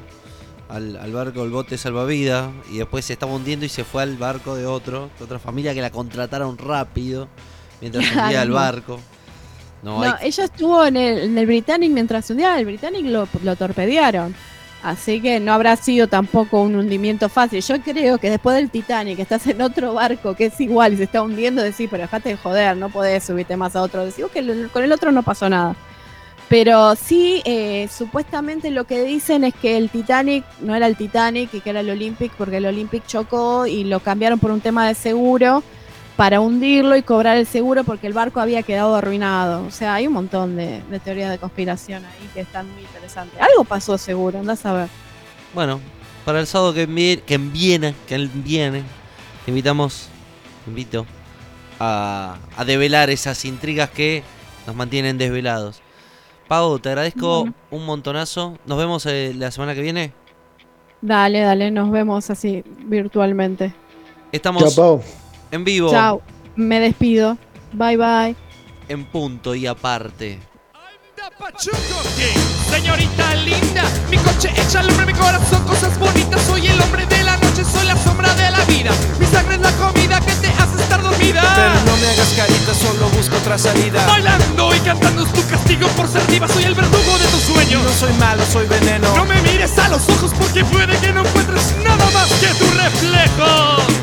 al, 0.70 0.96
al 0.98 1.12
barco, 1.12 1.44
el 1.44 1.50
bote 1.50 1.78
salvavidas, 1.78 2.50
y 2.72 2.78
después 2.78 3.04
se 3.06 3.14
estaba 3.14 3.34
hundiendo 3.34 3.66
y 3.66 3.70
se 3.70 3.84
fue 3.84 4.04
al 4.04 4.16
barco 4.18 4.56
de 4.56 4.66
otro, 4.66 5.10
de 5.20 5.26
otra 5.26 5.40
familia 5.40 5.74
que 5.74 5.82
la 5.82 5.90
contrataron 5.90 6.58
rápido 6.58 7.28
mientras 7.82 8.06
se 8.06 8.18
hundía 8.18 8.42
el 8.42 8.52
barco. 8.52 9.00
No, 9.84 9.98
No, 9.98 10.04
hay- 10.04 10.28
ella 10.28 10.46
estuvo 10.46 10.86
en 10.86 10.96
el, 10.96 11.18
en 11.24 11.38
el 11.38 11.46
Britannic 11.46 11.92
mientras 11.92 12.26
se 12.26 12.34
hundía, 12.34 12.58
el 12.60 12.66
Britannic 12.66 13.06
lo, 13.06 13.28
lo 13.44 13.56
torpedearon. 13.56 14.34
Así 14.84 15.22
que 15.22 15.40
no 15.40 15.54
habrá 15.54 15.76
sido 15.76 16.08
tampoco 16.08 16.62
un 16.62 16.76
hundimiento 16.76 17.30
fácil. 17.30 17.62
Yo 17.62 17.80
creo 17.82 18.18
que 18.18 18.32
después 18.32 18.56
del 18.56 18.72
Titanic, 18.72 19.20
estás 19.20 19.46
en 19.48 19.62
otro 19.62 19.94
barco 19.94 20.36
que 20.36 20.46
es 20.46 20.60
igual 20.60 20.94
y 20.94 20.98
se 20.98 21.04
está 21.04 21.22
hundiendo, 21.22 21.62
decís, 21.62 21.88
pero 21.90 22.04
dejate 22.04 22.30
de 22.30 22.38
joder, 22.38 22.76
no 22.78 22.90
podés 22.90 23.24
subirte 23.24 23.56
más 23.58 23.76
a 23.76 23.84
otro. 23.84 24.06
Decís, 24.06 24.24
"Oh, 24.26 24.30
que 24.30 24.68
con 24.74 24.84
el 24.84 24.92
otro 24.92 25.12
no 25.12 25.22
pasó 25.24 25.50
nada. 25.50 25.76
Pero 26.50 26.96
sí, 26.96 27.42
eh, 27.46 27.88
supuestamente 27.90 28.72
lo 28.72 28.84
que 28.84 29.04
dicen 29.04 29.46
es 29.46 29.54
que 29.54 29.78
el 29.78 29.90
Titanic 29.90 30.44
no 30.60 30.76
era 30.76 30.88
el 30.88 30.98
Titanic 30.98 31.54
y 31.54 31.62
que 31.62 31.70
era 31.70 31.80
el 31.80 31.90
Olympic, 31.90 32.34
porque 32.38 32.58
el 32.58 32.66
Olympic 32.66 33.06
chocó 33.06 33.68
y 33.68 33.86
lo 33.86 34.02
cambiaron 34.02 34.38
por 34.38 34.52
un 34.52 34.60
tema 34.60 34.86
de 34.88 34.96
seguro 34.96 35.64
para 36.18 36.40
hundirlo 36.40 36.96
y 36.96 37.02
cobrar 37.04 37.38
el 37.38 37.48
seguro 37.48 37.84
porque 37.84 38.08
el 38.08 38.14
barco 38.14 38.40
había 38.40 38.64
quedado 38.64 38.96
arruinado. 38.96 39.66
O 39.66 39.72
sea, 39.72 39.96
hay 39.96 40.08
un 40.08 40.14
montón 40.14 40.56
de, 40.56 40.82
de 40.90 41.00
teorías 41.00 41.32
de 41.32 41.38
conspiración 41.38 42.04
ahí 42.06 42.30
que 42.34 42.42
están 42.42 42.72
muy 42.72 42.82
interesantes. 42.84 43.40
Algo 43.42 43.64
pasó 43.64 43.98
seguro, 43.98 44.40
andás 44.40 44.66
a 44.66 44.74
ver. 44.74 44.88
Bueno, 45.54 45.80
para 46.26 46.40
el 46.40 46.48
sábado 46.48 46.74
que 46.74 46.86
viene, 46.86 47.22
que 47.24 47.38
viene, 47.38 47.96
que 48.08 48.18
viene, 48.34 48.84
te 49.46 49.52
invitamos, 49.52 50.10
te 50.64 50.70
invito 50.70 51.06
a, 51.80 52.38
a 52.56 52.66
develar 52.66 53.10
esas 53.10 53.44
intrigas 53.46 53.90
que 53.90 54.24
nos 54.68 54.76
mantienen 54.76 55.18
desvelados. 55.18 55.82
Pau, 56.48 56.78
te 56.80 56.90
agradezco 56.90 57.42
Bueno. 57.42 57.54
un 57.72 57.86
montonazo. 57.86 58.58
Nos 58.66 58.78
vemos 58.78 59.06
eh, 59.06 59.34
la 59.36 59.52
semana 59.52 59.74
que 59.74 59.82
viene. 59.82 60.14
Dale, 61.02 61.40
dale, 61.40 61.72
nos 61.72 61.90
vemos 61.90 62.30
así 62.30 62.64
virtualmente. 62.86 63.74
Estamos 64.32 64.76
Chao, 64.76 65.00
Pau. 65.00 65.21
En 65.52 65.64
vivo, 65.64 65.92
Chao, 65.92 66.22
me 66.56 66.80
despido. 66.80 67.38
Bye 67.74 67.98
bye. 67.98 68.36
en 68.90 69.06
punto 69.06 69.56
y 69.56 69.68
aparte. 69.68 70.40
Señorita 72.70 73.36
linda, 73.36 73.84
mi 74.10 74.18
coche 74.18 74.50
echa 74.56 74.80
al 74.80 74.90
hombre 74.90 75.06
mi 75.06 75.14
corazón, 75.14 75.64
cosas 75.66 75.98
bonitas. 76.00 76.42
Soy 76.44 76.68
el 76.68 76.80
hombre 76.82 77.06
de 77.06 77.24
la 77.24 77.38
noche, 77.38 77.64
soy 77.64 77.86
la 77.86 77.96
sombra 77.98 78.34
de 78.36 78.52
la 78.52 78.60
vida. 78.66 78.92
Mi 79.20 79.26
sangre 79.26 79.56
es 79.56 79.62
la 79.62 79.72
comida 79.74 80.20
que 80.22 80.32
te 80.34 80.48
hace 80.48 80.82
estar 80.82 81.02
dormida. 81.02 81.42
Pero 81.56 81.74
no 81.86 81.98
me 81.98 82.08
hagas 82.08 82.34
carita, 82.36 82.74
solo 82.74 83.10
busco 83.10 83.36
otra 83.38 83.58
salida. 83.58 84.06
Bailando 84.08 84.76
y 84.76 84.80
cantando 84.80 85.24
es 85.24 85.34
tu 85.34 85.46
castigo 85.48 85.88
por 85.90 86.08
ser 86.08 86.26
diva. 86.28 86.48
Soy 86.48 86.64
el 86.64 86.76
verdugo 86.76 87.18
de 87.18 87.26
tus 87.28 87.42
sueños. 87.42 87.84
No 87.84 87.92
soy 87.92 88.14
malo, 88.14 88.44
soy 88.52 88.68
veneno. 88.68 89.16
No 89.16 89.26
me 89.26 89.42
mires 89.42 89.78
a 89.80 89.90
los 89.90 90.08
ojos 90.10 90.32
porque 90.38 90.64
puede 90.66 90.98
que 91.00 91.12
no 91.14 91.22
encuentres 91.26 91.76
nada 91.84 92.10
más 92.12 92.30
que 92.40 92.48
tu 92.56 92.66
reflejo. 92.72 94.01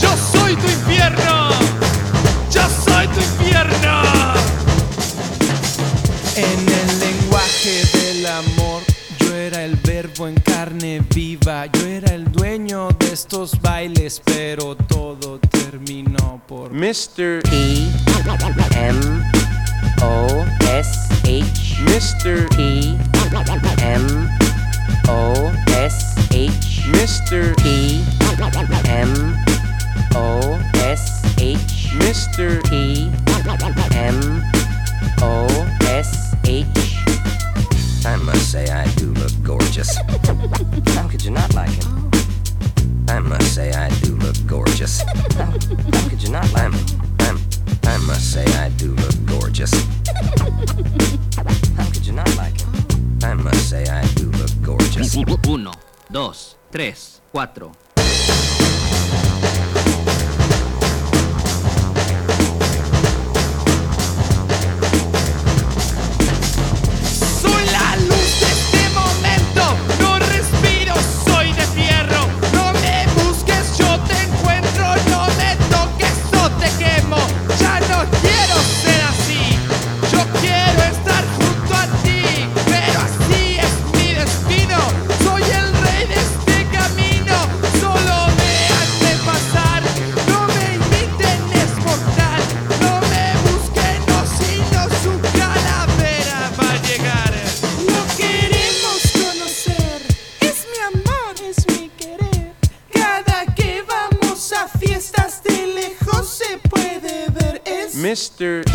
Yo 0.00 0.08
soy 0.32 0.56
tu 0.56 0.66
infierno. 0.66 1.50
Yo 2.50 2.62
soy 2.84 3.06
tu 3.08 3.20
infierno. 3.20 4.02
En 6.36 6.60
el 6.68 7.00
lenguaje 7.00 7.84
del 7.92 8.26
amor, 8.26 8.82
yo 9.18 9.34
era 9.34 9.64
el 9.64 9.76
verbo 9.76 10.26
en 10.26 10.34
carne 10.36 11.02
viva. 11.14 11.66
Yo 11.66 11.86
era 11.86 12.14
el 12.14 12.30
dueño 12.32 12.88
de 12.98 13.12
estos 13.12 13.60
bailes, 13.60 14.22
pero 14.24 14.74
todo 14.74 15.38
terminó 15.38 16.40
por 16.46 16.72
Mr. 16.72 17.42
E 17.52 17.88
M 18.72 19.00
O 20.02 20.26
S 20.72 20.90
H 21.24 21.76
Mr. 21.82 22.48
E 22.58 22.96
M 23.82 24.28
O 25.08 25.50
S 25.66 26.14
H 26.30 26.82
Mr. 26.88 27.54
E 27.64 28.00
M 28.86 29.49
O 30.14 30.60
S 30.74 31.22
H 31.38 31.94
Mr. 31.98 32.60
E 32.72 33.10
M 33.94 34.42
O 35.22 35.46
S 35.82 36.34
H 36.46 36.66
I 38.04 38.16
must 38.16 38.50
say 38.50 38.66
I 38.70 38.86
do 38.94 39.12
look 39.14 39.32
gorgeous. 39.42 39.96
How 40.94 41.08
could 41.08 41.24
you 41.24 41.30
not 41.30 41.54
like 41.54 41.70
him? 41.70 42.10
Oh. 42.14 42.20
I 43.08 43.18
must 43.18 43.54
say 43.54 43.72
I 43.72 43.88
do 44.00 44.16
look 44.16 44.36
gorgeous. 44.46 45.02
How, 45.36 45.44
how 45.92 46.08
could 46.08 46.22
you 46.22 46.30
not 46.30 46.50
like 46.52 46.64
I'm, 46.64 46.74
I'm, 47.20 47.38
I 47.84 47.98
must 48.06 48.32
say 48.32 48.44
I 48.56 48.68
do 48.70 48.94
look 48.94 49.14
gorgeous. 49.26 49.72
How 51.76 51.90
could 51.90 52.06
you 52.06 52.12
not 52.12 52.34
like 52.36 52.58
him? 52.60 52.72
I 53.22 53.34
must 53.34 53.68
say 53.68 53.84
I 53.86 54.06
do 54.14 54.30
look 54.30 54.50
gorgeous. 54.62 55.16
Uno, 55.46 55.72
dos, 56.10 56.56
tres, 56.70 57.20
cuatro. 57.32 57.72
Mr. 108.20 108.69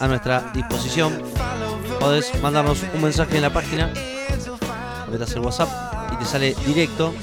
a 0.00 0.08
nuestra 0.08 0.50
disposición. 0.52 1.22
Podés 2.00 2.32
mandarnos 2.42 2.82
un 2.94 3.02
mensaje 3.02 3.36
en 3.36 3.42
la 3.42 3.52
página, 3.52 3.92
metas 5.10 5.32
el 5.32 5.40
WhatsApp 5.40 5.68
y 6.12 6.16
te 6.16 6.24
sale 6.24 6.56
directo. 6.66 7.14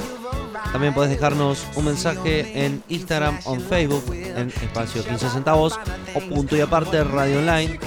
También 0.71 0.93
podés 0.93 1.09
dejarnos 1.09 1.65
un 1.75 1.85
mensaje 1.85 2.65
en 2.65 2.83
Instagram 2.87 3.39
o 3.45 3.55
en 3.55 3.61
Facebook 3.61 4.03
en 4.13 4.49
espacio 4.49 5.03
15 5.03 5.29
centavos 5.29 5.79
o 6.13 6.19
punto 6.19 6.55
y 6.55 6.61
aparte 6.61 7.03
radio 7.03 7.39
online. 7.39 7.79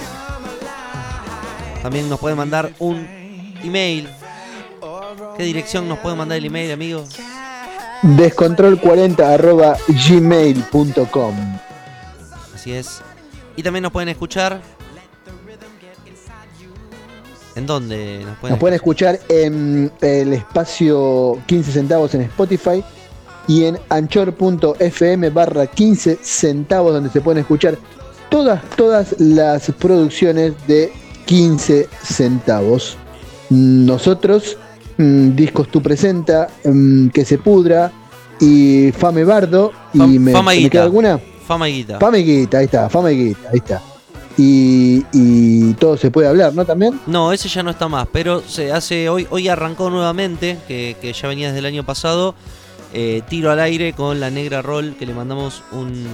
También 1.81 2.09
nos 2.09 2.19
pueden 2.19 2.37
mandar 2.37 2.71
un 2.79 3.07
email. 3.63 4.09
¿Qué 5.37 5.43
dirección 5.43 5.87
nos 5.87 5.99
pueden 5.99 6.17
mandar 6.17 6.37
el 6.37 6.45
email, 6.45 6.71
amigo? 6.71 7.05
Descontrol40 8.03 9.19
arroba 9.21 9.77
gmail.com. 9.87 11.35
Así 12.53 12.73
es. 12.73 13.01
Y 13.55 13.63
también 13.63 13.83
nos 13.83 13.91
pueden 13.91 14.09
escuchar 14.09 14.61
¿En 17.55 17.65
dónde 17.65 18.21
nos 18.25 18.37
pueden 18.37 18.53
Nos 18.53 18.59
pueden 18.59 18.75
escuchar 18.75 19.19
en 19.29 19.91
el 20.01 20.33
espacio 20.33 21.37
15 21.47 21.71
centavos 21.71 22.13
en 22.15 22.21
Spotify 22.21 22.83
y 23.47 23.65
en 23.65 23.77
anchor.fm 23.89 25.29
barra 25.31 25.67
15 25.67 26.19
centavos 26.21 26.93
donde 26.93 27.09
se 27.09 27.21
pueden 27.21 27.39
escuchar 27.41 27.77
todas, 28.29 28.61
todas 28.77 29.15
las 29.19 29.69
producciones 29.77 30.53
de 30.67 30.93
15 31.25 31.89
centavos. 32.03 32.97
Nosotros, 33.49 34.57
mm, 34.97 35.35
Discos 35.35 35.67
Tu 35.69 35.81
Presenta, 35.81 36.47
mm, 36.63 37.09
Que 37.09 37.25
Se 37.25 37.37
Pudra 37.37 37.91
y 38.39 38.91
Fame 38.97 39.23
Bardo. 39.25 39.71
Y 39.93 39.97
Fam- 39.99 40.19
me, 40.19 40.31
Fama 40.31 40.55
y 40.55 40.63
¿me 40.63 40.69
queda 40.69 40.83
alguna? 40.83 41.19
Fama 41.45 41.67
y 41.67 41.73
guita. 41.73 41.99
Fame 41.99 42.19
y 42.19 42.23
Guita, 42.23 42.57
ahí 42.59 42.65
está, 42.65 42.89
Fama 42.89 43.11
y 43.11 43.17
Guita, 43.17 43.49
ahí 43.51 43.57
está. 43.57 43.81
Y, 44.37 45.73
todo 45.75 45.97
se 45.97 46.11
puede 46.11 46.27
hablar, 46.27 46.53
¿no? 46.53 46.65
También. 46.65 46.99
No, 47.07 47.31
ese 47.31 47.49
ya 47.49 47.63
no 47.63 47.71
está 47.71 47.87
más, 47.87 48.07
pero 48.11 48.41
se 48.41 48.71
hace 48.71 49.09
hoy, 49.09 49.27
hoy 49.29 49.47
arrancó 49.47 49.89
nuevamente, 49.89 50.57
que, 50.67 51.13
ya 51.13 51.27
venía 51.27 51.47
desde 51.47 51.59
el 51.59 51.65
año 51.65 51.83
pasado, 51.83 52.35
eh, 52.93 53.21
tiro 53.29 53.51
al 53.51 53.59
aire 53.59 53.93
con 53.93 54.19
la 54.19 54.29
negra 54.29 54.61
roll, 54.61 54.95
que 54.97 55.05
le 55.05 55.13
mandamos 55.13 55.63
un, 55.71 56.05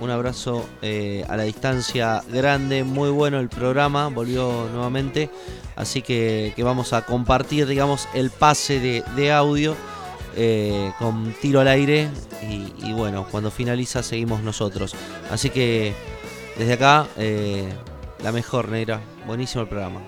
un 0.00 0.10
abrazo 0.10 0.66
eh, 0.82 1.24
a 1.28 1.36
la 1.36 1.44
distancia 1.44 2.22
grande, 2.30 2.84
muy 2.84 3.10
bueno 3.10 3.40
el 3.40 3.48
programa, 3.48 4.08
volvió 4.08 4.68
nuevamente, 4.72 5.30
así 5.76 6.02
que, 6.02 6.54
vamos 6.58 6.92
a 6.92 7.02
compartir, 7.02 7.66
digamos, 7.66 8.08
el 8.14 8.30
pase 8.30 8.80
de, 8.80 9.32
audio 9.32 9.74
eh, 10.36 10.92
con 10.98 11.34
tiro 11.40 11.60
al 11.60 11.68
aire 11.68 12.08
y 12.82 12.92
bueno, 12.92 13.26
cuando 13.30 13.50
finaliza 13.50 14.02
seguimos 14.02 14.42
nosotros, 14.42 14.94
así 15.30 15.50
que 15.50 15.94
desde 16.56 16.72
acá, 16.74 17.06
eh, 17.16 17.72
la 18.22 18.32
mejor 18.32 18.68
negra, 18.68 19.00
buenísimo 19.26 19.62
el 19.62 19.68
programa. 19.68 20.00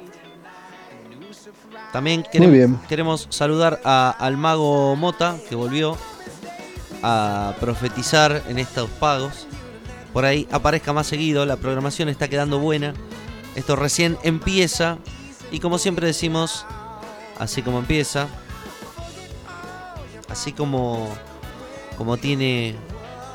También 1.92 2.24
queremos, 2.30 2.52
bien. 2.52 2.80
queremos 2.88 3.26
saludar 3.30 3.80
a- 3.84 4.10
al 4.18 4.36
mago 4.36 4.96
Mota, 4.96 5.36
que 5.48 5.54
volvió 5.54 5.96
a 7.02 7.54
profetizar 7.60 8.42
en 8.48 8.58
estos 8.58 8.90
pagos. 8.90 9.46
Por 10.12 10.24
ahí 10.24 10.46
aparezca 10.50 10.92
más 10.92 11.06
seguido, 11.06 11.46
la 11.46 11.56
programación 11.56 12.08
está 12.08 12.28
quedando 12.28 12.58
buena. 12.58 12.94
Esto 13.54 13.76
recién 13.76 14.18
empieza. 14.22 14.98
Y 15.50 15.60
como 15.60 15.78
siempre 15.78 16.06
decimos, 16.06 16.66
así 17.38 17.62
como 17.62 17.78
empieza, 17.78 18.26
así 20.28 20.52
como, 20.52 21.08
como 21.96 22.16
tiene 22.16 22.74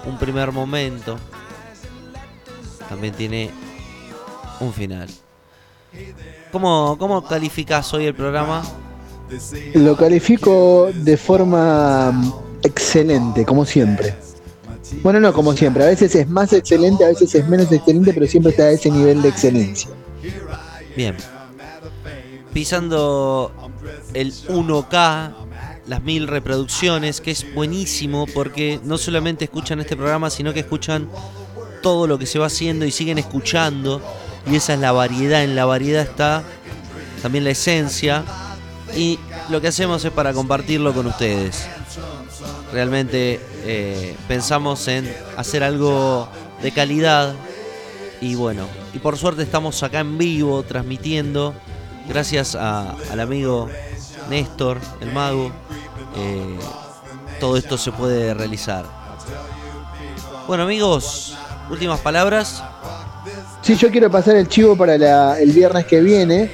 un 0.05 0.17
primer 0.17 0.51
momento, 0.51 1.17
también 2.91 3.13
tiene 3.13 3.49
un 4.59 4.73
final. 4.73 5.07
¿Cómo, 6.51 6.97
cómo 6.99 7.23
calificás 7.23 7.93
hoy 7.93 8.05
el 8.05 8.13
programa? 8.13 8.63
Lo 9.75 9.95
califico 9.95 10.89
de 10.93 11.15
forma 11.15 12.11
mm, 12.11 12.33
excelente, 12.63 13.45
como 13.45 13.63
siempre. 13.63 14.13
Bueno, 15.03 15.21
no 15.21 15.31
como 15.31 15.53
siempre. 15.53 15.85
A 15.85 15.87
veces 15.87 16.13
es 16.15 16.27
más 16.27 16.51
excelente, 16.51 17.05
a 17.05 17.07
veces 17.07 17.33
es 17.33 17.47
menos 17.47 17.71
excelente, 17.71 18.11
pero 18.13 18.27
siempre 18.27 18.51
está 18.51 18.63
a 18.63 18.71
ese 18.71 18.91
nivel 18.91 19.21
de 19.21 19.29
excelencia. 19.29 19.89
Bien. 20.97 21.15
Pisando 22.51 23.53
el 24.13 24.33
1K, 24.33 25.33
las 25.87 26.03
mil 26.03 26.27
reproducciones, 26.27 27.21
que 27.21 27.31
es 27.31 27.53
buenísimo 27.55 28.27
porque 28.33 28.81
no 28.83 28.97
solamente 28.97 29.45
escuchan 29.45 29.79
este 29.79 29.95
programa, 29.95 30.29
sino 30.29 30.53
que 30.53 30.59
escuchan 30.59 31.07
todo 31.81 32.07
lo 32.07 32.17
que 32.17 32.25
se 32.25 32.39
va 32.39 32.47
haciendo 32.47 32.85
y 32.85 32.91
siguen 32.91 33.17
escuchando. 33.17 34.01
Y 34.49 34.55
esa 34.55 34.73
es 34.73 34.79
la 34.79 34.91
variedad. 34.91 35.43
En 35.43 35.55
la 35.55 35.65
variedad 35.65 36.03
está 36.03 36.43
también 37.21 37.43
la 37.43 37.51
esencia. 37.51 38.23
Y 38.95 39.19
lo 39.49 39.61
que 39.61 39.67
hacemos 39.67 40.03
es 40.05 40.11
para 40.11 40.33
compartirlo 40.33 40.93
con 40.93 41.07
ustedes. 41.07 41.67
Realmente 42.71 43.39
eh, 43.63 44.15
pensamos 44.27 44.87
en 44.87 45.13
hacer 45.37 45.63
algo 45.63 46.27
de 46.61 46.71
calidad. 46.71 47.35
Y 48.21 48.35
bueno, 48.35 48.67
y 48.93 48.99
por 48.99 49.17
suerte 49.17 49.43
estamos 49.43 49.81
acá 49.83 49.99
en 49.99 50.17
vivo 50.17 50.63
transmitiendo. 50.63 51.53
Gracias 52.07 52.55
al 52.55 53.19
amigo 53.19 53.69
Néstor, 54.29 54.79
el 55.01 55.11
mago. 55.11 55.51
eh, 56.15 56.57
todo 57.39 57.57
esto 57.57 57.77
se 57.77 57.91
puede 57.91 58.33
realizar. 58.35 58.85
Bueno 60.47 60.63
amigos, 60.63 61.35
últimas 61.71 61.99
palabras. 61.99 62.63
Sí, 63.61 63.75
yo 63.75 63.89
quiero 63.91 64.09
pasar 64.09 64.35
el 64.35 64.47
chivo 64.47 64.75
para 64.75 64.97
la- 64.97 65.39
el 65.39 65.51
viernes 65.51 65.85
que 65.85 66.01
viene, 66.01 66.51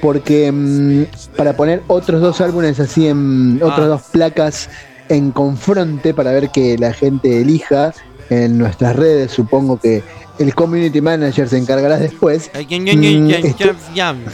porque 0.00 0.50
mm, 0.52 1.04
para 1.36 1.54
poner 1.56 1.82
otros 1.88 2.20
dos 2.20 2.40
álbumes 2.40 2.78
así 2.80 3.06
en 3.08 3.60
otras 3.62 3.80
Ah. 3.80 3.86
dos 3.86 4.02
placas 4.12 4.68
en 5.08 5.32
confronte 5.32 6.14
para 6.14 6.32
ver 6.32 6.50
que 6.50 6.76
la 6.78 6.92
gente 6.92 7.40
elija 7.40 7.92
en 8.28 8.58
nuestras 8.58 8.94
redes, 8.96 9.32
supongo 9.32 9.78
que 9.80 10.02
el 10.38 10.54
community 10.54 11.00
manager 11.00 11.48
se 11.48 11.58
encargará 11.58 11.98
después. 11.98 12.50
Eh, 12.54 12.66
Mm, 12.68 14.24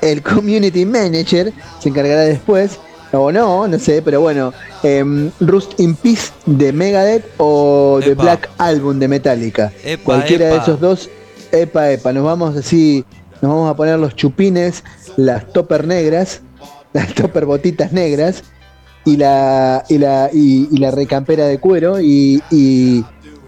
el 0.00 0.22
community 0.22 0.84
manager 0.84 1.52
se 1.80 1.88
encargará 1.88 2.22
después. 2.22 2.78
O 3.12 3.32
no, 3.32 3.66
no 3.66 3.78
sé, 3.78 4.02
pero 4.02 4.20
bueno. 4.20 4.52
em, 4.82 5.30
Rust 5.40 5.78
in 5.80 5.94
Peace 5.94 6.30
de 6.46 6.72
Megadeth 6.72 7.24
o 7.38 8.00
The 8.02 8.12
Epa. 8.12 8.22
Black 8.22 8.50
Album 8.58 8.98
de 8.98 9.08
Metallica. 9.08 9.72
Epa, 9.84 10.04
Cualquiera 10.04 10.46
de 10.48 10.56
esos 10.58 10.78
dos, 10.80 11.08
epa, 11.52 11.90
epa. 11.90 12.12
Nos 12.12 12.24
vamos 12.24 12.56
así, 12.56 13.04
nos 13.40 13.50
vamos 13.52 13.70
a 13.70 13.74
poner 13.76 13.98
los 13.98 14.14
chupines, 14.14 14.84
las 15.16 15.50
topper 15.52 15.86
negras, 15.86 16.42
las 16.92 17.14
topper 17.14 17.46
botitas 17.46 17.92
negras 17.92 18.44
y 19.04 19.16
la, 19.16 19.84
y 19.88 19.98
la, 19.98 20.28
y, 20.32 20.68
y 20.70 20.76
la 20.78 20.90
recampera 20.90 21.46
de 21.46 21.58
cuero 21.58 22.00
y, 22.00 22.42
y, 22.50 23.02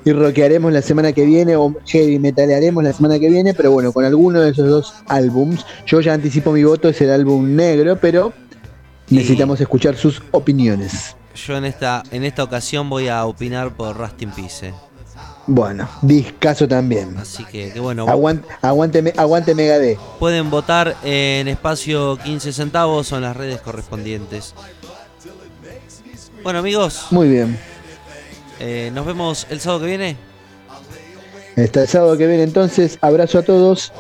y 0.07 0.13
rockearemos 0.13 0.73
la 0.73 0.81
semana 0.81 1.13
que 1.13 1.27
viene 1.27 1.55
o 1.57 1.75
heavy 1.85 2.19
metalearemos 2.19 2.83
la 2.83 2.95
semana 2.95 3.19
que 3.19 3.29
viene, 3.29 3.53
pero 3.53 3.71
bueno, 3.71 3.93
con 3.93 4.07
alguno 4.07 4.41
de 4.41 4.51
esos 4.53 4.69
dos 4.71 4.95
álbums. 5.07 5.67
Yo 5.85 6.01
ya 6.01 6.15
anticipo 6.15 6.51
mi 6.53 6.65
voto, 6.65 6.89
es 6.89 7.01
el 7.03 7.11
álbum 7.11 7.55
negro, 7.55 7.99
pero 8.01 8.33
necesitamos 9.11 9.61
escuchar 9.61 9.97
sus 9.97 10.23
opiniones. 10.31 11.17
Yo 11.47 11.57
en 11.57 11.65
esta, 11.65 12.03
en 12.11 12.25
esta 12.25 12.43
ocasión 12.45 12.89
voy 12.91 13.09
a 13.09 13.25
opinar 13.25 13.75
por 13.75 13.97
Rust 13.97 14.21
in 14.23 14.31
Peace. 14.31 14.69
eh. 14.69 14.75
Bueno, 15.47 15.89
discaso 16.03 16.69
también. 16.69 17.17
Así 17.19 17.45
que, 17.45 17.73
que 17.73 17.81
bueno, 17.81 18.07
Aguante, 18.09 18.47
aguante, 18.63 19.03
me- 19.03 19.13
aguante 19.17 19.55
Megadeth. 19.55 19.99
pueden 20.19 20.49
votar 20.51 20.97
en 21.03 21.49
espacio 21.49 22.19
15 22.23 22.53
centavos 22.53 23.11
o 23.13 23.17
en 23.17 23.23
las 23.23 23.37
redes 23.37 23.61
correspondientes. 23.61 24.55
Bueno 26.43 26.61
amigos, 26.61 27.07
Muy 27.11 27.29
bien. 27.29 27.59
eh, 28.61 28.91
nos 28.95 29.05
vemos 29.07 29.47
el 29.51 29.61
sábado 29.61 29.81
que 29.81 29.87
viene. 29.87 30.17
Hasta 31.57 31.83
el 31.83 31.89
sábado 31.89 32.17
que 32.17 32.27
viene 32.27 32.45
entonces, 32.45 32.99
abrazo 33.01 33.39
a 33.39 33.43
todos. 33.43 33.93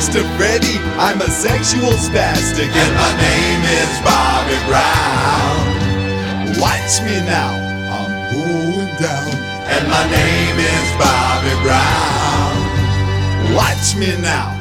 Thanks 0.00 0.16
to 0.16 0.24
Freddie, 0.38 0.80
I'm 0.96 1.20
a 1.20 1.28
sexual 1.28 1.92
spastic, 1.92 2.72
and 2.72 2.94
my 2.96 3.12
name 3.20 3.62
is 3.68 4.00
Bobby 4.00 4.56
Brown. 4.64 6.56
Watch 6.58 7.02
me 7.04 7.20
now, 7.28 7.52
I'm 7.92 8.32
going 8.32 8.96
down, 8.96 9.28
and 9.68 9.86
my 9.88 10.04
name 10.08 10.58
is 10.58 10.88
Bobby 10.96 11.52
Brown. 11.60 12.56
Watch 13.54 13.94
me 13.94 14.16
now, 14.22 14.56